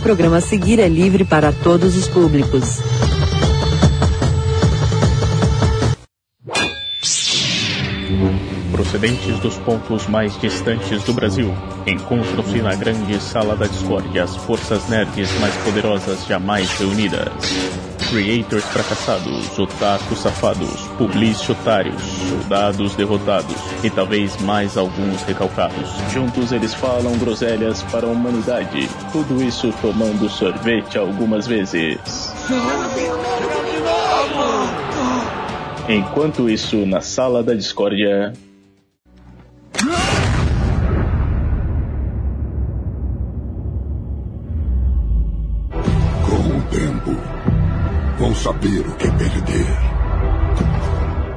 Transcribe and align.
programa 0.00 0.38
a 0.38 0.40
seguir 0.40 0.80
é 0.80 0.88
livre 0.88 1.24
para 1.24 1.52
todos 1.52 1.96
os 1.96 2.08
públicos. 2.08 2.78
Procedentes 8.72 9.38
dos 9.38 9.56
pontos 9.58 10.06
mais 10.08 10.38
distantes 10.40 11.02
do 11.04 11.12
Brasil, 11.12 11.54
encontram-se 11.86 12.60
na 12.60 12.74
grande 12.74 13.20
sala 13.20 13.54
da 13.54 13.66
discórdia 13.66 14.24
as 14.24 14.34
forças 14.34 14.88
nerds 14.88 15.30
mais 15.38 15.54
poderosas 15.58 16.26
jamais 16.26 16.68
reunidas. 16.78 17.89
Creators 18.10 18.64
fracassados, 18.64 19.56
otakus 19.56 20.18
safados, 20.18 20.80
publici 20.98 21.52
otários, 21.52 22.02
soldados 22.02 22.96
derrotados 22.96 23.54
e 23.84 23.88
talvez 23.88 24.36
mais 24.42 24.76
alguns 24.76 25.22
recalcados. 25.22 25.88
Juntos 26.12 26.50
eles 26.50 26.74
falam 26.74 27.16
groselhas 27.18 27.84
para 27.84 28.08
a 28.08 28.10
humanidade. 28.10 28.88
Tudo 29.12 29.40
isso 29.40 29.72
tomando 29.80 30.28
sorvete 30.28 30.98
algumas 30.98 31.46
vezes. 31.46 32.00
Enquanto 35.88 36.50
isso, 36.50 36.84
na 36.84 37.00
sala 37.00 37.44
da 37.44 37.54
discórdia. 37.54 38.32
Saber 48.40 48.80
o 48.80 48.92
que 48.92 49.06
é 49.06 49.10
perder. 49.10 49.66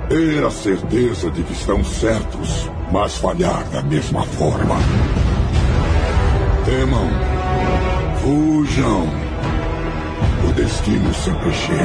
Ter 0.07 0.45
a 0.45 0.49
certeza 0.49 1.29
de 1.31 1.43
que 1.43 1.51
estão 1.51 1.83
certos, 1.83 2.69
mas 2.93 3.17
falhar 3.17 3.61
da 3.73 3.83
mesma 3.83 4.23
forma. 4.23 4.75
Temam, 6.63 7.09
fujam. 8.21 9.03
O 10.47 10.53
destino 10.53 11.13
sempre 11.13 11.51
chega. 11.51 11.83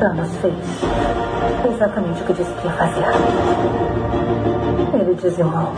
Thanos 0.00 0.30
fez 0.42 1.72
exatamente 1.72 2.22
o 2.22 2.26
que 2.26 2.32
disse 2.32 2.52
que 2.54 2.66
ia 2.66 2.72
fazer. 2.72 3.04
Ele 4.98 5.14
dizimou 5.14 5.72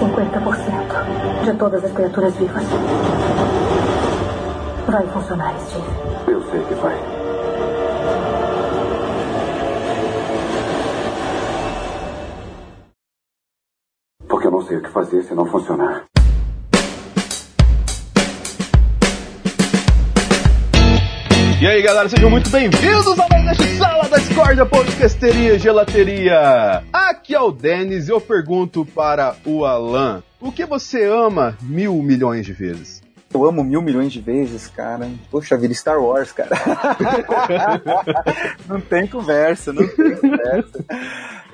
50% 0.00 1.44
de 1.44 1.54
todas 1.54 1.82
as 1.82 1.92
criaturas 1.92 2.34
vivas. 2.36 2.64
Vai 4.86 5.06
funcionar, 5.08 5.54
Steve. 5.60 5.84
Eu 6.26 6.42
sei 6.50 6.64
que 6.64 6.74
vai. 6.74 6.96
Porque 14.28 14.46
eu 14.46 14.50
não 14.50 14.62
sei 14.66 14.78
o 14.78 14.82
que 14.82 14.88
fazer 14.90 15.22
se 15.22 15.34
não 15.34 15.46
funcionar. 15.46 16.04
E 21.60 21.66
aí 21.66 21.82
galera, 21.82 22.08
sejam 22.08 22.30
muito 22.30 22.48
bem-vindos 22.48 23.18
a 23.18 23.28
mais 23.28 23.60
este 23.60 23.76
Sala 23.76 24.08
da 24.08 24.16
Discordia 24.16 24.64
Podcasteria 24.64 25.56
e 25.56 25.58
Gelateria. 25.58 26.82
Aqui 26.90 27.34
é 27.34 27.40
o 27.40 27.52
Denis 27.52 28.08
e 28.08 28.12
eu 28.12 28.20
pergunto 28.20 28.86
para 28.86 29.36
o 29.44 29.66
Alan, 29.66 30.22
o 30.40 30.50
que 30.50 30.64
você 30.64 31.04
ama 31.04 31.58
mil 31.60 32.02
milhões 32.02 32.46
de 32.46 32.54
vezes? 32.54 32.99
Eu 33.32 33.44
amo 33.44 33.62
mil 33.62 33.80
milhões 33.80 34.12
de 34.12 34.20
vezes, 34.20 34.66
cara. 34.66 35.08
Poxa 35.30 35.56
vida, 35.56 35.72
Star 35.72 36.02
Wars, 36.02 36.32
cara. 36.32 36.50
não 38.66 38.80
tem 38.80 39.06
conversa, 39.06 39.72
não 39.72 39.86
tem 39.86 40.16
conversa. 40.16 40.84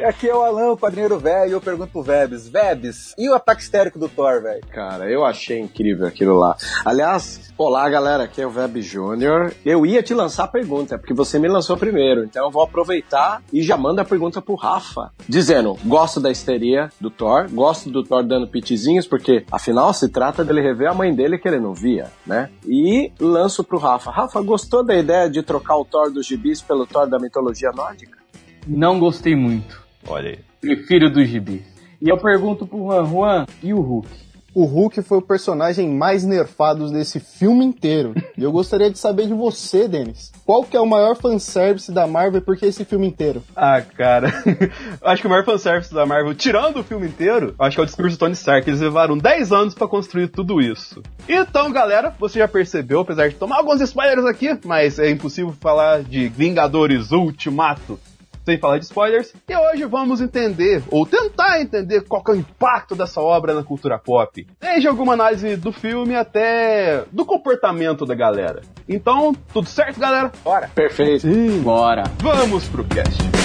Aqui 0.05 0.29
é 0.29 0.35
o 0.35 0.43
Alan, 0.43 0.73
o 0.73 0.77
quadrinheiro 0.77 1.19
velho, 1.19 1.51
e 1.51 1.53
eu 1.53 1.61
pergunto 1.61 1.91
pro 1.91 2.03
Vebs, 2.03 2.49
Vebs, 2.49 3.15
e 3.19 3.29
o 3.31 3.35
ataque 3.35 3.63
histérico 3.63 3.99
do 3.99 4.09
Thor, 4.09 4.43
velho? 4.43 4.61
Cara, 4.71 5.11
eu 5.11 5.25
achei 5.25 5.59
incrível 5.59 6.07
aquilo 6.07 6.35
lá. 6.35 6.55
Aliás, 6.85 7.53
olá 7.57 7.89
galera, 7.89 8.25
aqui 8.25 8.43
é 8.43 8.47
o 8.47 8.55
Web 8.55 8.83
Júnior. 8.83 9.55
Eu 9.65 9.87
ia 9.87 10.03
te 10.03 10.13
lançar 10.13 10.45
a 10.45 10.49
pergunta, 10.49 10.99
porque 10.99 11.15
você 11.15 11.39
me 11.39 11.49
lançou 11.49 11.79
primeiro, 11.79 12.25
então 12.25 12.45
eu 12.45 12.51
vou 12.51 12.63
aproveitar 12.63 13.43
e 13.51 13.63
já 13.63 13.77
mando 13.77 14.01
a 14.01 14.05
pergunta 14.05 14.43
pro 14.43 14.55
Rafa, 14.55 15.11
dizendo, 15.27 15.79
gosto 15.85 16.21
da 16.21 16.31
histeria 16.31 16.91
do 17.01 17.11
Thor, 17.11 17.49
gosto 17.51 17.91
do 17.91 18.05
Thor 18.05 18.23
dando 18.23 18.49
pitizinhos, 18.49 19.07
porque 19.07 19.47
afinal 19.51 19.95
se 19.95 20.11
trata 20.11 20.45
dele 20.45 20.61
rever 20.61 20.91
a 20.91 20.95
mãe 20.95 21.15
dele 21.15 21.39
que 21.39 21.49
ele 21.49 21.59
não 21.67 21.75
via, 21.75 22.11
né? 22.25 22.49
E 22.65 23.13
lanço 23.19 23.65
pro 23.65 23.79
Rafa. 23.79 24.11
Rafa, 24.11 24.41
gostou 24.41 24.85
da 24.85 24.95
ideia 24.95 25.29
de 25.29 25.43
trocar 25.43 25.77
o 25.77 25.85
Thor 25.85 26.11
dos 26.11 26.25
gibis 26.25 26.63
pelo 26.63 26.87
Thor 26.87 27.09
da 27.09 27.19
mitologia 27.19 27.73
nórdica? 27.73 28.19
Não 28.67 29.01
gostei 29.01 29.35
muito. 29.35 29.83
Olha 30.07 30.31
aí. 30.31 30.39
Prefiro 30.61 31.11
do 31.11 31.25
gibi. 31.25 31.65
E 32.01 32.09
eu 32.09 32.19
pergunto 32.19 32.67
pro 32.67 32.79
Juan, 32.79 33.07
Juan, 33.07 33.47
e 33.63 33.75
o 33.75 33.81
Hulk? 33.81 34.09
O 34.57 34.65
Hulk 34.65 35.03
foi 35.03 35.19
o 35.19 35.23
personagem 35.23 35.87
mais 35.87 36.25
nerfado 36.25 36.91
desse 36.91 37.21
filme 37.21 37.63
inteiro. 37.63 38.15
E 38.39 38.43
eu 38.43 38.51
gostaria 38.51 38.91
de 38.91 38.99
saber 38.99 39.27
de 39.27 39.35
você, 39.35 39.87
Denis. 39.87 40.33
Qual 40.47 40.65
que 40.65 40.75
é 40.75 40.81
o 40.81 40.87
maior 40.87 41.15
fanservice 41.15 41.93
da 41.93 42.07
Marvel 42.07 42.41
por 42.41 42.57
que 42.57 42.65
esse 42.65 42.83
filme 42.83 43.07
inteiro? 43.07 43.43
Ah, 43.55 43.83
cara. 43.83 44.33
acho 45.05 45.21
que 45.21 45.27
o 45.27 45.31
maior 45.31 45.45
fanservice 45.45 45.93
da 45.93 46.07
Marvel, 46.07 46.35
tirando 46.35 46.81
o 46.81 46.83
filme 46.83 47.07
inteiro, 47.07 47.55
acho 47.59 47.77
que 47.77 47.81
é 47.83 47.83
o 47.83 47.87
discurso 47.87 48.17
do 48.17 48.19
Tony 48.19 48.33
Stark. 48.33 48.67
Eles 48.67 48.81
levaram 48.81 49.19
10 49.19 49.53
anos 49.53 49.75
para 49.75 49.87
construir 49.87 50.29
tudo 50.29 50.59
isso. 50.59 51.03
Então, 51.29 51.71
galera, 51.71 52.15
você 52.19 52.39
já 52.39 52.49
percebeu, 52.49 53.01
apesar 53.01 53.29
de 53.29 53.35
tomar 53.35 53.59
alguns 53.59 53.83
spoilers 53.83 54.25
aqui, 54.25 54.59
mas 54.65 54.99
é 54.99 55.11
impossível 55.11 55.55
falar 55.61 56.03
de 56.03 56.29
Vingadores 56.29 57.13
Ultimato 57.13 58.01
sem 58.47 58.59
falar 58.59 58.79
de 58.79 58.85
spoilers. 58.85 59.35
E 59.49 59.57
hoje 59.57 59.85
vamos 59.85 60.21
entender, 60.21 60.83
ou 60.89 61.05
tentar 61.05 61.61
entender, 61.61 62.03
qual 62.03 62.23
é 62.29 62.31
o 62.31 62.37
impacto 62.37 62.95
dessa 62.95 63.21
obra 63.21 63.53
na 63.53 63.65
cultura 63.65 63.99
pop. 63.99 64.47
Desde 64.61 64.87
alguma 64.87 65.15
análise 65.15 65.57
do 65.57 65.73
filme 65.73 66.15
até 66.15 67.05
do 67.11 67.27
comportamento 67.27 68.07
da 68.07 68.15
galera. 68.15 68.63
Então, 68.89 69.35
tudo 69.53 69.69
certo, 69.69 69.99
galera? 69.99 70.31
Bora! 70.45 70.71
Perfeito. 70.73 71.23
Sim. 71.23 71.61
Bora! 71.61 72.05
Vamos 72.21 72.69
pro 72.69 72.85
cast. 72.85 73.36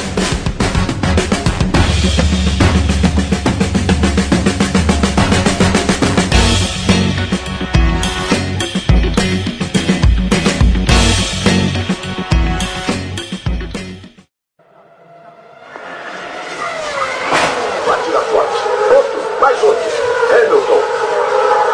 Outro, 18.13 19.19
mais 19.39 19.63
outro. 19.63 19.89
Hamilton. 20.31 20.81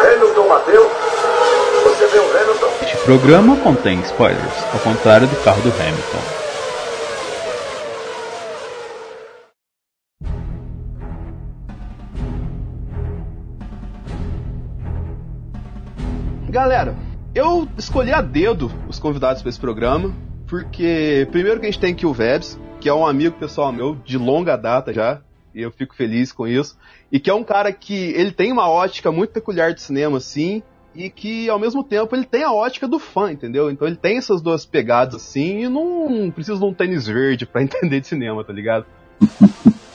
Hamilton 0.06 0.48
bateu. 0.48 0.90
Você 1.84 2.06
vê 2.06 2.18
o 2.18 2.36
Hamilton? 2.36 2.68
Este 2.82 2.96
programa 2.98 3.56
contém 3.56 4.00
spoilers, 4.00 4.64
ao 4.72 4.78
contrário 4.80 5.26
do 5.26 5.36
carro 5.42 5.60
do 5.62 5.70
Hamilton. 5.70 6.38
Galera, 16.48 16.94
eu 17.34 17.68
escolhi 17.76 18.12
a 18.12 18.20
dedo 18.20 18.70
os 18.88 18.98
convidados 18.98 19.42
para 19.42 19.48
esse 19.48 19.60
programa, 19.60 20.12
porque 20.46 21.28
primeiro 21.30 21.60
que 21.60 21.66
a 21.66 21.70
gente 21.70 21.80
tem 21.80 21.92
aqui 21.92 22.06
o 22.06 22.12
Vebs, 22.12 22.58
que 22.80 22.88
é 22.88 22.94
um 22.94 23.06
amigo 23.06 23.36
pessoal 23.36 23.72
meu 23.72 23.96
de 24.04 24.16
longa 24.16 24.56
data 24.56 24.92
já, 24.92 25.20
e 25.54 25.62
eu 25.62 25.70
fico 25.70 25.94
feliz 25.94 26.32
com 26.32 26.46
isso, 26.46 26.76
e 27.10 27.18
que 27.18 27.30
é 27.30 27.34
um 27.34 27.44
cara 27.44 27.72
que 27.72 27.94
ele 28.12 28.32
tem 28.32 28.52
uma 28.52 28.68
ótica 28.68 29.10
muito 29.10 29.32
peculiar 29.32 29.72
de 29.72 29.82
cinema, 29.82 30.18
assim, 30.18 30.62
e 30.94 31.08
que 31.10 31.48
ao 31.48 31.58
mesmo 31.58 31.84
tempo 31.84 32.14
ele 32.14 32.24
tem 32.24 32.42
a 32.42 32.52
ótica 32.52 32.88
do 32.88 32.98
fã, 32.98 33.30
entendeu? 33.30 33.70
Então 33.70 33.86
ele 33.86 33.96
tem 33.96 34.18
essas 34.18 34.42
duas 34.42 34.66
pegadas 34.66 35.14
assim, 35.16 35.64
e 35.64 35.68
não 35.68 36.30
precisa 36.30 36.58
de 36.58 36.64
um 36.64 36.74
tênis 36.74 37.06
verde 37.06 37.46
para 37.46 37.62
entender 37.62 38.00
de 38.00 38.06
cinema, 38.06 38.44
tá 38.44 38.52
ligado? 38.52 38.86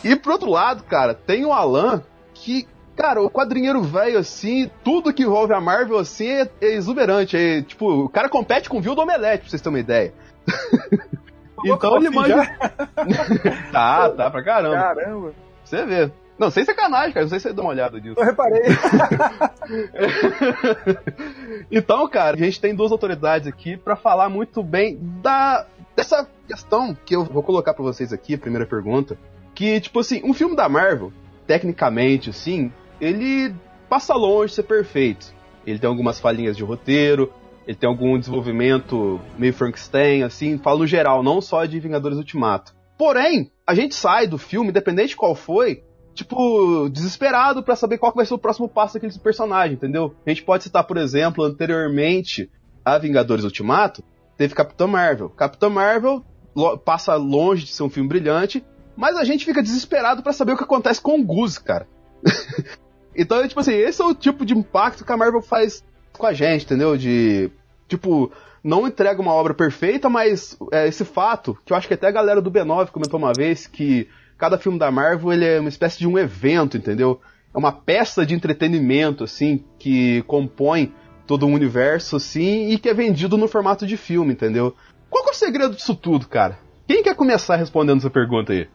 e 0.03 0.15
pro 0.15 0.33
outro 0.33 0.49
lado, 0.49 0.83
cara, 0.83 1.13
tem 1.13 1.45
o 1.45 1.53
Alan, 1.53 2.03
que 2.33 2.67
Cara, 2.95 3.21
o 3.23 3.29
quadrinheiro 3.29 3.81
velho, 3.81 4.19
assim, 4.19 4.69
tudo 4.83 5.13
que 5.13 5.23
envolve 5.23 5.51
a 5.53 5.59
Marvel, 5.59 5.97
assim, 5.97 6.27
é, 6.27 6.49
é 6.61 6.73
exuberante. 6.75 7.35
É, 7.35 7.61
tipo, 7.63 8.05
o 8.05 8.09
cara 8.09 8.29
compete 8.29 8.69
com 8.69 8.77
o 8.77 8.81
Vil 8.81 8.93
do 8.93 9.01
Omelete, 9.01 9.41
pra 9.41 9.49
vocês 9.49 9.61
terem 9.61 9.73
uma 9.73 9.79
ideia. 9.79 10.13
então 11.65 11.97
ele 11.97 12.09
manda. 12.11 12.45
tá, 13.71 14.09
tá 14.11 14.29
pra 14.29 14.43
caramba. 14.43 14.75
Caramba! 14.75 15.33
Você 15.73 15.85
vê. 15.85 16.11
Não, 16.37 16.51
sem 16.51 16.63
sacanagem, 16.63 17.13
cara. 17.13 17.25
Não 17.25 17.29
sei 17.29 17.39
se 17.39 17.47
você 17.47 17.53
dá 17.53 17.63
uma 17.63 17.71
olhada 17.71 17.99
nisso. 17.99 18.19
Eu 18.19 18.25
reparei. 18.25 18.61
então, 21.71 22.07
cara, 22.07 22.35
a 22.35 22.39
gente 22.39 22.61
tem 22.61 22.75
duas 22.75 22.91
autoridades 22.91 23.47
aqui 23.47 23.77
pra 23.77 23.95
falar 23.95 24.29
muito 24.29 24.63
bem 24.63 24.99
da 25.21 25.65
dessa 25.95 26.27
questão 26.47 26.97
que 27.05 27.15
eu 27.15 27.23
vou 27.23 27.43
colocar 27.43 27.73
pra 27.73 27.83
vocês 27.83 28.11
aqui, 28.11 28.33
a 28.33 28.37
primeira 28.37 28.65
pergunta. 28.65 29.17
Que, 29.53 29.79
tipo 29.79 29.99
assim, 29.99 30.21
um 30.23 30.33
filme 30.33 30.55
da 30.55 30.67
Marvel, 30.67 31.13
tecnicamente, 31.45 32.31
assim, 32.31 32.71
ele 32.99 33.53
passa 33.87 34.15
longe 34.15 34.49
de 34.49 34.55
ser 34.55 34.63
perfeito. 34.63 35.31
Ele 35.65 35.77
tem 35.77 35.87
algumas 35.87 36.19
falhinhas 36.19 36.57
de 36.57 36.63
roteiro, 36.63 37.31
ele 37.67 37.77
tem 37.77 37.87
algum 37.87 38.17
desenvolvimento 38.17 39.21
meio 39.37 39.53
Frankenstein, 39.53 40.23
assim, 40.23 40.57
falo 40.57 40.79
no 40.79 40.87
geral, 40.87 41.21
não 41.21 41.39
só 41.39 41.63
de 41.65 41.79
Vingadores 41.79 42.17
Ultimato. 42.17 42.73
Porém, 43.03 43.51
a 43.67 43.75
gente 43.75 43.95
sai 43.95 44.27
do 44.27 44.37
filme, 44.37 44.69
independente 44.69 45.09
de 45.09 45.17
qual 45.17 45.35
foi, 45.35 45.83
tipo, 46.13 46.87
desesperado 46.87 47.61
para 47.61 47.75
saber 47.75 47.97
qual 47.97 48.13
vai 48.13 48.25
ser 48.25 48.33
o 48.33 48.37
próximo 48.37 48.69
passo 48.69 48.93
daquele 48.93 49.11
personagem, 49.19 49.73
entendeu? 49.73 50.15
A 50.25 50.29
gente 50.29 50.41
pode 50.41 50.63
citar, 50.63 50.85
por 50.85 50.95
exemplo, 50.95 51.43
anteriormente 51.43 52.49
a 52.85 52.97
Vingadores 52.97 53.43
Ultimato, 53.43 54.01
teve 54.37 54.55
Capitão 54.55 54.87
Marvel. 54.87 55.29
Capitão 55.31 55.69
Marvel 55.69 56.23
lo 56.55 56.77
passa 56.77 57.13
longe 57.15 57.65
de 57.65 57.71
ser 57.73 57.83
um 57.83 57.89
filme 57.89 58.07
brilhante, 58.07 58.63
mas 58.95 59.17
a 59.17 59.25
gente 59.25 59.43
fica 59.43 59.61
desesperado 59.61 60.23
para 60.23 60.31
saber 60.31 60.53
o 60.53 60.57
que 60.57 60.63
acontece 60.63 61.01
com 61.01 61.19
o 61.19 61.25
Goose, 61.25 61.61
cara. 61.61 61.85
então, 63.13 63.45
tipo 63.45 63.59
assim, 63.59 63.73
esse 63.73 64.01
é 64.01 64.05
o 64.05 64.15
tipo 64.15 64.45
de 64.45 64.57
impacto 64.57 65.03
que 65.03 65.11
a 65.11 65.17
Marvel 65.17 65.41
faz 65.41 65.83
com 66.13 66.25
a 66.25 66.31
gente, 66.31 66.63
entendeu? 66.63 66.95
De, 66.95 67.51
tipo, 67.85 68.31
não 68.63 68.87
entrega 68.87 69.21
uma 69.21 69.33
obra 69.33 69.53
perfeita, 69.53 70.09
mas 70.09 70.57
é, 70.71 70.87
esse 70.87 71.03
fato, 71.03 71.57
que 71.65 71.73
eu 71.73 71.77
acho 71.77 71.87
que 71.87 71.93
até 71.93 72.07
a 72.07 72.11
galera 72.11 72.41
do 72.41 72.51
B9 72.51 72.91
comentou 72.91 73.19
uma 73.19 73.33
vez, 73.33 73.67
que 73.67 74.07
cada 74.37 74.57
filme 74.57 74.79
da 74.79 74.89
Marvel 74.89 75.33
ele 75.33 75.45
é 75.45 75.59
uma 75.59 75.69
espécie 75.69 75.99
de 75.99 76.07
um 76.07 76.17
evento, 76.17 76.77
entendeu? 76.77 77.19
É 77.53 77.57
uma 77.57 77.71
peça 77.71 78.25
de 78.25 78.33
entretenimento, 78.33 79.23
assim, 79.23 79.63
que 79.77 80.21
compõe 80.23 80.93
todo 81.27 81.45
um 81.45 81.53
universo, 81.53 82.15
assim, 82.15 82.69
e 82.69 82.79
que 82.79 82.89
é 82.89 82.93
vendido 82.93 83.37
no 83.37 83.47
formato 83.47 83.85
de 83.85 83.97
filme, 83.97 84.33
entendeu? 84.33 84.73
Qual 85.09 85.25
é 85.27 85.31
o 85.31 85.35
segredo 85.35 85.75
disso 85.75 85.95
tudo, 85.95 86.27
cara? 86.27 86.57
Quem 86.87 87.03
quer 87.03 87.15
começar 87.15 87.55
respondendo 87.55 87.99
essa 87.99 88.09
pergunta 88.09 88.53
aí? 88.53 88.67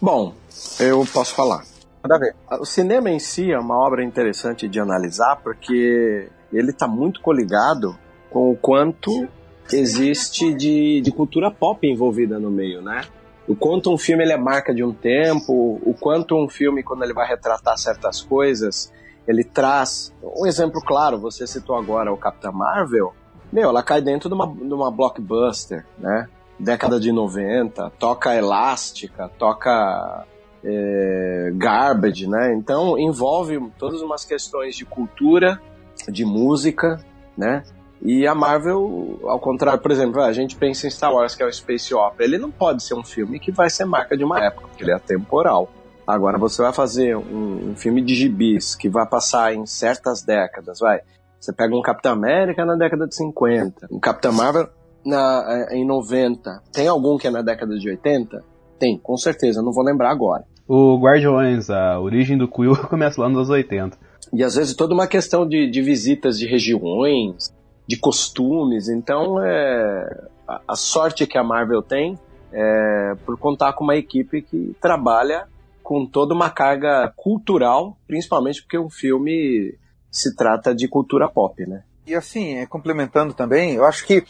Bom, 0.00 0.34
eu 0.80 1.06
posso 1.12 1.34
falar. 1.34 1.62
Manda 2.02 2.18
ver. 2.18 2.34
O 2.60 2.64
cinema 2.64 3.10
em 3.10 3.18
si 3.18 3.52
é 3.52 3.58
uma 3.58 3.76
obra 3.76 4.04
interessante 4.04 4.68
de 4.68 4.80
analisar 4.80 5.36
porque 5.42 6.28
ele 6.52 6.70
está 6.70 6.86
muito 6.86 7.20
coligado 7.20 7.96
com 8.30 8.50
o 8.50 8.56
quanto 8.56 9.28
existe 9.72 10.54
de, 10.54 11.00
de 11.00 11.10
cultura 11.10 11.50
pop 11.50 11.86
envolvida 11.86 12.38
no 12.38 12.50
meio, 12.50 12.82
né? 12.82 13.02
O 13.48 13.54
quanto 13.54 13.92
um 13.92 13.98
filme 13.98 14.24
ele 14.24 14.32
é 14.32 14.36
marca 14.36 14.74
de 14.74 14.82
um 14.82 14.92
tempo, 14.92 15.80
o 15.84 15.94
quanto 15.94 16.36
um 16.36 16.48
filme, 16.48 16.82
quando 16.82 17.04
ele 17.04 17.14
vai 17.14 17.28
retratar 17.28 17.78
certas 17.78 18.20
coisas, 18.20 18.92
ele 19.26 19.44
traz. 19.44 20.12
Um 20.22 20.46
exemplo 20.46 20.80
claro, 20.80 21.18
você 21.18 21.46
citou 21.46 21.76
agora 21.76 22.12
o 22.12 22.16
Capitão 22.16 22.52
Marvel. 22.52 23.14
Meu, 23.52 23.68
ela 23.68 23.82
cai 23.82 24.00
dentro 24.00 24.28
de 24.28 24.34
uma, 24.34 24.46
de 24.46 24.74
uma 24.74 24.90
blockbuster, 24.90 25.86
né? 25.98 26.28
Década 26.58 26.98
de 26.98 27.12
90, 27.12 27.90
toca 27.98 28.34
elástica, 28.34 29.30
toca 29.38 30.26
é, 30.64 31.52
garbage, 31.54 32.26
né? 32.28 32.52
Então 32.54 32.98
envolve 32.98 33.60
todas 33.78 34.02
umas 34.02 34.24
questões 34.24 34.74
de 34.74 34.84
cultura, 34.84 35.60
de 36.08 36.24
música, 36.24 36.98
né? 37.36 37.62
E 38.02 38.26
a 38.26 38.34
Marvel, 38.34 39.18
ao 39.24 39.40
contrário, 39.40 39.80
por 39.80 39.90
exemplo, 39.90 40.20
a 40.20 40.32
gente 40.32 40.54
pensa 40.56 40.86
em 40.86 40.90
Star 40.90 41.12
Wars, 41.12 41.34
que 41.34 41.42
é 41.42 41.46
o 41.46 41.52
Space 41.52 41.94
Opera, 41.94 42.24
ele 42.24 42.38
não 42.38 42.50
pode 42.50 42.82
ser 42.82 42.94
um 42.94 43.02
filme 43.02 43.40
que 43.40 43.50
vai 43.50 43.70
ser 43.70 43.84
marca 43.84 44.16
de 44.16 44.24
uma 44.24 44.38
época, 44.44 44.68
porque 44.68 44.84
ele 44.84 44.92
é 44.92 44.94
atemporal. 44.94 45.68
Agora, 46.06 46.38
você 46.38 46.62
vai 46.62 46.72
fazer 46.72 47.16
um, 47.16 47.70
um 47.70 47.76
filme 47.76 48.00
de 48.00 48.14
gibis 48.14 48.74
que 48.76 48.88
vai 48.88 49.06
passar 49.06 49.54
em 49.54 49.66
certas 49.66 50.22
décadas, 50.22 50.78
vai. 50.78 51.00
Você 51.40 51.52
pega 51.52 51.74
um 51.74 51.82
Capitão 51.82 52.12
América 52.12 52.64
na 52.64 52.76
década 52.76 53.06
de 53.06 53.14
50, 53.16 53.88
um 53.90 53.98
Capitão 53.98 54.32
Marvel 54.32 54.68
na, 55.04 55.66
é, 55.70 55.76
em 55.76 55.84
90. 55.86 56.62
Tem 56.72 56.86
algum 56.86 57.16
que 57.16 57.26
é 57.26 57.30
na 57.30 57.42
década 57.42 57.76
de 57.76 57.88
80? 57.88 58.44
Tem, 58.78 58.98
com 58.98 59.16
certeza, 59.16 59.62
não 59.62 59.72
vou 59.72 59.84
lembrar 59.84 60.10
agora. 60.10 60.44
O 60.68 60.98
Guardiões, 60.98 61.70
a 61.70 61.98
origem 62.00 62.36
do 62.36 62.48
Quill 62.48 62.76
começa 62.88 63.20
lá 63.20 63.28
nos 63.28 63.38
anos 63.38 63.50
80. 63.50 63.98
E 64.32 64.42
às 64.42 64.56
vezes 64.56 64.74
toda 64.74 64.94
uma 64.94 65.06
questão 65.06 65.46
de, 65.46 65.70
de 65.70 65.82
visitas 65.82 66.38
de 66.38 66.46
regiões, 66.46 67.54
de 67.86 67.96
costumes. 67.96 68.88
Então, 68.88 69.42
é, 69.42 70.26
a, 70.46 70.60
a 70.68 70.76
sorte 70.76 71.26
que 71.26 71.38
a 71.38 71.44
Marvel 71.44 71.82
tem 71.82 72.18
é 72.52 73.14
por 73.24 73.38
contar 73.38 73.72
com 73.74 73.84
uma 73.84 73.96
equipe 73.96 74.42
que 74.42 74.74
trabalha 74.80 75.46
com 75.82 76.04
toda 76.04 76.34
uma 76.34 76.50
carga 76.50 77.12
cultural, 77.16 77.96
principalmente 78.06 78.62
porque 78.62 78.78
o 78.78 78.90
filme 78.90 79.78
se 80.10 80.34
trata 80.34 80.74
de 80.74 80.88
cultura 80.88 81.28
pop, 81.28 81.64
né? 81.66 81.84
E 82.06 82.14
assim, 82.14 82.56
é, 82.56 82.66
complementando 82.66 83.34
também, 83.34 83.74
eu 83.74 83.84
acho 83.84 84.06
que 84.06 84.24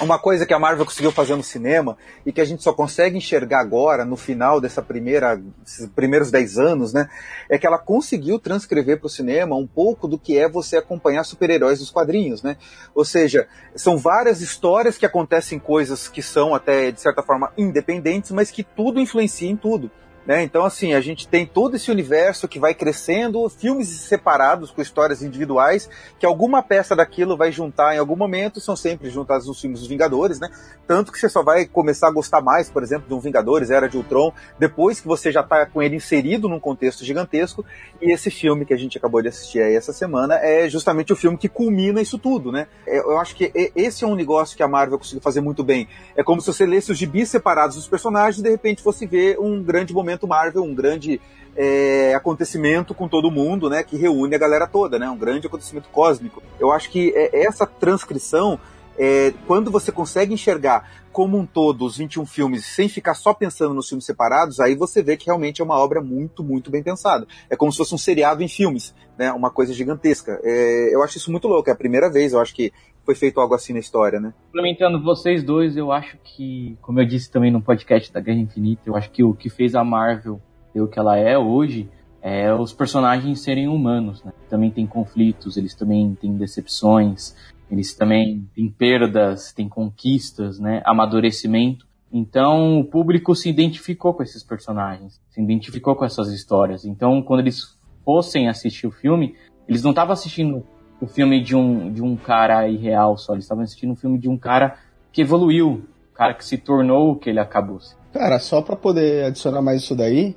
uma 0.00 0.18
coisa 0.18 0.44
que 0.44 0.52
a 0.52 0.58
Marvel 0.58 0.84
conseguiu 0.84 1.10
fazer 1.10 1.34
no 1.36 1.42
cinema 1.42 1.96
e 2.24 2.32
que 2.32 2.40
a 2.40 2.44
gente 2.44 2.62
só 2.62 2.72
consegue 2.72 3.16
enxergar 3.16 3.60
agora, 3.60 4.04
no 4.04 4.16
final 4.16 4.60
dessa 4.60 4.82
primeira, 4.82 5.40
esses 5.66 5.86
primeiros 5.88 6.30
10 6.30 6.58
anos, 6.58 6.92
né, 6.92 7.08
é 7.48 7.56
que 7.58 7.66
ela 7.66 7.78
conseguiu 7.78 8.38
transcrever 8.38 8.98
para 8.98 9.06
o 9.06 9.10
cinema 9.10 9.56
um 9.56 9.66
pouco 9.66 10.06
do 10.06 10.18
que 10.18 10.38
é 10.38 10.48
você 10.48 10.76
acompanhar 10.76 11.24
super-heróis 11.24 11.78
dos 11.78 11.90
quadrinhos, 11.90 12.42
né? 12.42 12.56
Ou 12.94 13.04
seja, 13.04 13.48
são 13.74 13.96
várias 13.96 14.40
histórias 14.40 14.98
que 14.98 15.06
acontecem 15.06 15.58
coisas 15.58 16.08
que 16.08 16.22
são 16.22 16.54
até, 16.54 16.90
de 16.90 17.00
certa 17.00 17.22
forma, 17.22 17.52
independentes, 17.56 18.30
mas 18.32 18.50
que 18.50 18.62
tudo 18.62 19.00
influencia 19.00 19.50
em 19.50 19.56
tudo. 19.56 19.90
Né? 20.26 20.42
Então, 20.42 20.64
assim, 20.64 20.92
a 20.92 21.00
gente 21.00 21.28
tem 21.28 21.46
todo 21.46 21.76
esse 21.76 21.90
universo 21.90 22.48
que 22.48 22.58
vai 22.58 22.74
crescendo, 22.74 23.48
filmes 23.48 23.88
separados 23.88 24.72
com 24.72 24.82
histórias 24.82 25.22
individuais, 25.22 25.88
que 26.18 26.26
alguma 26.26 26.62
peça 26.62 26.96
daquilo 26.96 27.36
vai 27.36 27.52
juntar 27.52 27.94
em 27.94 27.98
algum 27.98 28.16
momento, 28.16 28.60
são 28.60 28.74
sempre 28.74 29.08
juntados 29.08 29.46
nos 29.46 29.60
filmes 29.60 29.80
dos 29.80 29.88
Vingadores, 29.88 30.40
né? 30.40 30.50
Tanto 30.86 31.12
que 31.12 31.18
você 31.18 31.28
só 31.28 31.44
vai 31.44 31.64
começar 31.64 32.08
a 32.08 32.10
gostar 32.10 32.40
mais, 32.40 32.68
por 32.68 32.82
exemplo, 32.82 33.06
de 33.06 33.14
um 33.14 33.20
Vingadores, 33.20 33.70
Era 33.70 33.88
de 33.88 33.96
Ultron, 33.96 34.32
depois 34.58 35.00
que 35.00 35.06
você 35.06 35.30
já 35.30 35.40
está 35.40 35.64
com 35.64 35.80
ele 35.80 35.96
inserido 35.96 36.48
num 36.48 36.58
contexto 36.58 37.04
gigantesco. 37.04 37.64
E 38.00 38.12
esse 38.12 38.30
filme 38.30 38.64
que 38.64 38.74
a 38.74 38.76
gente 38.76 38.98
acabou 38.98 39.22
de 39.22 39.28
assistir 39.28 39.60
aí 39.60 39.76
essa 39.76 39.92
semana 39.92 40.36
é 40.36 40.68
justamente 40.68 41.12
o 41.12 41.16
filme 41.16 41.38
que 41.38 41.48
culmina 41.48 42.00
isso 42.00 42.18
tudo, 42.18 42.50
né? 42.50 42.66
É, 42.86 42.98
eu 42.98 43.18
acho 43.18 43.36
que 43.36 43.52
esse 43.76 44.04
é 44.04 44.06
um 44.06 44.16
negócio 44.16 44.56
que 44.56 44.62
a 44.62 44.68
Marvel 44.68 44.98
conseguiu 44.98 45.20
fazer 45.20 45.40
muito 45.40 45.62
bem. 45.62 45.88
É 46.16 46.24
como 46.24 46.40
se 46.40 46.48
você 46.48 46.66
lesse 46.66 46.90
os 46.90 46.98
gibis 46.98 47.28
separados 47.28 47.76
dos 47.76 47.86
personagens 47.86 48.40
e 48.40 48.42
de 48.42 48.50
repente 48.50 48.82
fosse 48.82 49.06
ver 49.06 49.38
um 49.38 49.62
grande 49.62 49.94
momento 49.94 50.15
Marvel, 50.24 50.62
um 50.62 50.74
grande 50.74 51.20
é, 51.56 52.14
acontecimento 52.14 52.94
com 52.94 53.08
todo 53.08 53.30
mundo, 53.30 53.70
né, 53.70 53.82
que 53.82 53.96
reúne 53.96 54.34
a 54.34 54.38
galera 54.38 54.66
toda, 54.66 54.98
né, 54.98 55.08
um 55.08 55.16
grande 55.16 55.46
acontecimento 55.46 55.88
cósmico. 55.88 56.42
Eu 56.60 56.70
acho 56.70 56.90
que 56.90 57.12
é, 57.16 57.44
essa 57.44 57.66
transcrição, 57.66 58.60
é, 58.98 59.32
quando 59.46 59.70
você 59.70 59.90
consegue 59.90 60.34
enxergar 60.34 61.06
como 61.10 61.38
um 61.38 61.46
todo 61.46 61.86
os 61.86 61.96
21 61.96 62.26
filmes 62.26 62.66
sem 62.66 62.90
ficar 62.90 63.14
só 63.14 63.32
pensando 63.32 63.72
nos 63.72 63.88
filmes 63.88 64.04
separados, 64.04 64.60
aí 64.60 64.74
você 64.74 65.02
vê 65.02 65.16
que 65.16 65.26
realmente 65.26 65.62
é 65.62 65.64
uma 65.64 65.78
obra 65.78 66.02
muito, 66.02 66.44
muito 66.44 66.70
bem 66.70 66.82
pensada. 66.82 67.26
É 67.48 67.56
como 67.56 67.72
se 67.72 67.78
fosse 67.78 67.94
um 67.94 67.98
seriado 67.98 68.42
em 68.42 68.48
filmes, 68.48 68.94
né, 69.18 69.32
uma 69.32 69.50
coisa 69.50 69.72
gigantesca. 69.72 70.38
É, 70.44 70.94
eu 70.94 71.02
acho 71.02 71.16
isso 71.16 71.30
muito 71.30 71.48
louco, 71.48 71.70
é 71.70 71.72
a 71.72 71.76
primeira 71.76 72.10
vez, 72.10 72.34
eu 72.34 72.40
acho 72.40 72.54
que 72.54 72.70
foi 73.06 73.14
feito 73.14 73.40
algo 73.40 73.54
assim 73.54 73.72
na 73.72 73.78
história, 73.78 74.18
né? 74.18 74.34
Complementando 74.46 75.00
vocês 75.00 75.44
dois, 75.44 75.76
eu 75.76 75.92
acho 75.92 76.18
que, 76.24 76.76
como 76.82 77.00
eu 77.00 77.06
disse 77.06 77.30
também 77.30 77.52
no 77.52 77.62
podcast 77.62 78.12
da 78.12 78.20
Guerra 78.20 78.40
Infinita, 78.40 78.82
eu 78.84 78.96
acho 78.96 79.10
que 79.12 79.22
o 79.22 79.32
que 79.32 79.48
fez 79.48 79.76
a 79.76 79.84
Marvel 79.84 80.40
ser 80.72 80.80
o 80.82 80.88
que 80.88 80.98
ela 80.98 81.16
é 81.16 81.38
hoje 81.38 81.88
é 82.20 82.52
os 82.52 82.72
personagens 82.72 83.40
serem 83.40 83.68
humanos, 83.68 84.24
né? 84.24 84.32
Também 84.50 84.70
tem 84.70 84.84
conflitos, 84.84 85.56
eles 85.56 85.74
também 85.74 86.16
têm 86.20 86.36
decepções, 86.36 87.36
eles 87.70 87.94
também 87.94 88.50
têm 88.52 88.68
perdas, 88.68 89.52
têm 89.52 89.68
conquistas, 89.68 90.58
né? 90.58 90.82
Amadurecimento. 90.84 91.86
Então 92.12 92.80
o 92.80 92.84
público 92.84 93.34
se 93.36 93.48
identificou 93.48 94.12
com 94.12 94.24
esses 94.24 94.42
personagens, 94.42 95.20
se 95.30 95.40
identificou 95.40 95.94
com 95.94 96.04
essas 96.04 96.32
histórias. 96.32 96.84
Então 96.84 97.22
quando 97.22 97.40
eles 97.40 97.78
fossem 98.04 98.48
assistir 98.48 98.88
o 98.88 98.92
filme, 98.92 99.36
eles 99.68 99.82
não 99.82 99.90
estavam 99.90 100.12
assistindo 100.12 100.64
o 101.00 101.06
filme 101.06 101.42
de 101.42 101.54
um, 101.54 101.92
de 101.92 102.02
um 102.02 102.16
cara 102.16 102.68
irreal 102.68 103.16
só. 103.16 103.32
Eles 103.32 103.44
estavam 103.44 103.64
assistindo 103.64 103.92
um 103.92 103.96
filme 103.96 104.18
de 104.18 104.28
um 104.28 104.36
cara 104.36 104.76
que 105.12 105.22
evoluiu, 105.22 105.68
um 105.68 106.14
cara 106.14 106.34
que 106.34 106.44
se 106.44 106.58
tornou 106.58 107.12
o 107.12 107.16
que 107.16 107.30
ele 107.30 107.40
acabou. 107.40 107.78
Cara, 108.12 108.38
só 108.38 108.62
para 108.62 108.76
poder 108.76 109.24
adicionar 109.24 109.60
mais 109.60 109.82
isso 109.82 109.94
daí, 109.94 110.36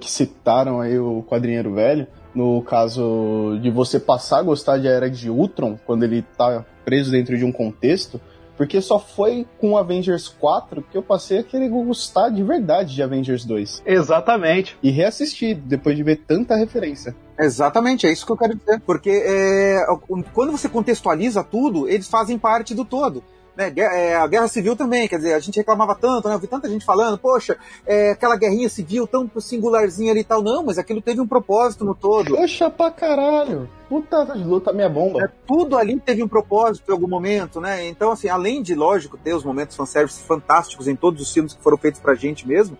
que 0.00 0.10
citaram 0.10 0.80
aí 0.80 0.98
o 0.98 1.22
quadrinheiro 1.28 1.74
velho, 1.74 2.06
no 2.34 2.62
caso 2.62 3.58
de 3.60 3.70
você 3.70 4.00
passar 4.00 4.38
a 4.38 4.42
gostar 4.42 4.78
de 4.78 4.86
Era 4.86 5.10
de 5.10 5.30
Ultron, 5.30 5.78
quando 5.84 6.04
ele 6.04 6.22
tá 6.36 6.64
preso 6.84 7.10
dentro 7.10 7.36
de 7.36 7.44
um 7.44 7.52
contexto, 7.52 8.20
porque 8.58 8.82
só 8.82 8.98
foi 8.98 9.46
com 9.60 9.78
Avengers 9.78 10.28
4 10.28 10.82
que 10.90 10.98
eu 10.98 11.02
passei 11.02 11.38
a 11.38 11.42
querer 11.44 11.68
gostar 11.68 12.28
de 12.28 12.42
verdade 12.42 12.92
de 12.92 13.02
Avengers 13.02 13.44
2. 13.44 13.84
Exatamente. 13.86 14.76
E 14.82 14.90
reassistir, 14.90 15.56
depois 15.56 15.96
de 15.96 16.02
ver 16.02 16.16
tanta 16.26 16.56
referência. 16.56 17.14
Exatamente, 17.38 18.04
é 18.04 18.12
isso 18.12 18.26
que 18.26 18.32
eu 18.32 18.36
quero 18.36 18.56
dizer. 18.56 18.80
Porque 18.80 19.10
é, 19.10 19.86
quando 20.34 20.50
você 20.50 20.68
contextualiza 20.68 21.44
tudo, 21.44 21.88
eles 21.88 22.08
fazem 22.08 22.36
parte 22.36 22.74
do 22.74 22.84
todo. 22.84 23.22
Né, 23.58 23.72
é, 23.76 24.14
a 24.14 24.24
guerra 24.28 24.46
civil 24.46 24.76
também, 24.76 25.08
quer 25.08 25.16
dizer, 25.16 25.34
a 25.34 25.40
gente 25.40 25.56
reclamava 25.56 25.92
tanto, 25.92 26.28
né? 26.28 26.34
Eu 26.36 26.38
vi 26.38 26.46
tanta 26.46 26.68
gente 26.68 26.84
falando, 26.84 27.18
poxa, 27.18 27.56
é, 27.84 28.12
aquela 28.12 28.36
guerrinha 28.36 28.68
civil 28.68 29.04
tão 29.04 29.28
singularzinha 29.40 30.12
ali 30.12 30.20
e 30.20 30.24
tal. 30.24 30.40
Não, 30.40 30.62
mas 30.62 30.78
aquilo 30.78 31.02
teve 31.02 31.20
um 31.20 31.26
propósito 31.26 31.84
no 31.84 31.92
todo. 31.92 32.36
Poxa 32.36 32.70
pra 32.70 32.88
caralho. 32.92 33.68
puta 33.88 34.24
de 34.26 34.44
luta 34.44 34.72
minha 34.72 34.88
bomba. 34.88 35.24
É, 35.24 35.28
tudo 35.44 35.76
ali 35.76 35.98
teve 35.98 36.22
um 36.22 36.28
propósito 36.28 36.88
em 36.88 36.92
algum 36.92 37.08
momento, 37.08 37.60
né? 37.60 37.84
Então, 37.88 38.12
assim, 38.12 38.28
além 38.28 38.62
de, 38.62 38.76
lógico, 38.76 39.18
ter 39.18 39.34
os 39.34 39.42
momentos 39.42 39.74
fanservice 39.74 40.22
fantásticos 40.22 40.86
em 40.86 40.94
todos 40.94 41.20
os 41.20 41.32
filmes 41.32 41.52
que 41.52 41.60
foram 41.60 41.76
feitos 41.76 42.00
pra 42.00 42.14
gente 42.14 42.46
mesmo, 42.46 42.78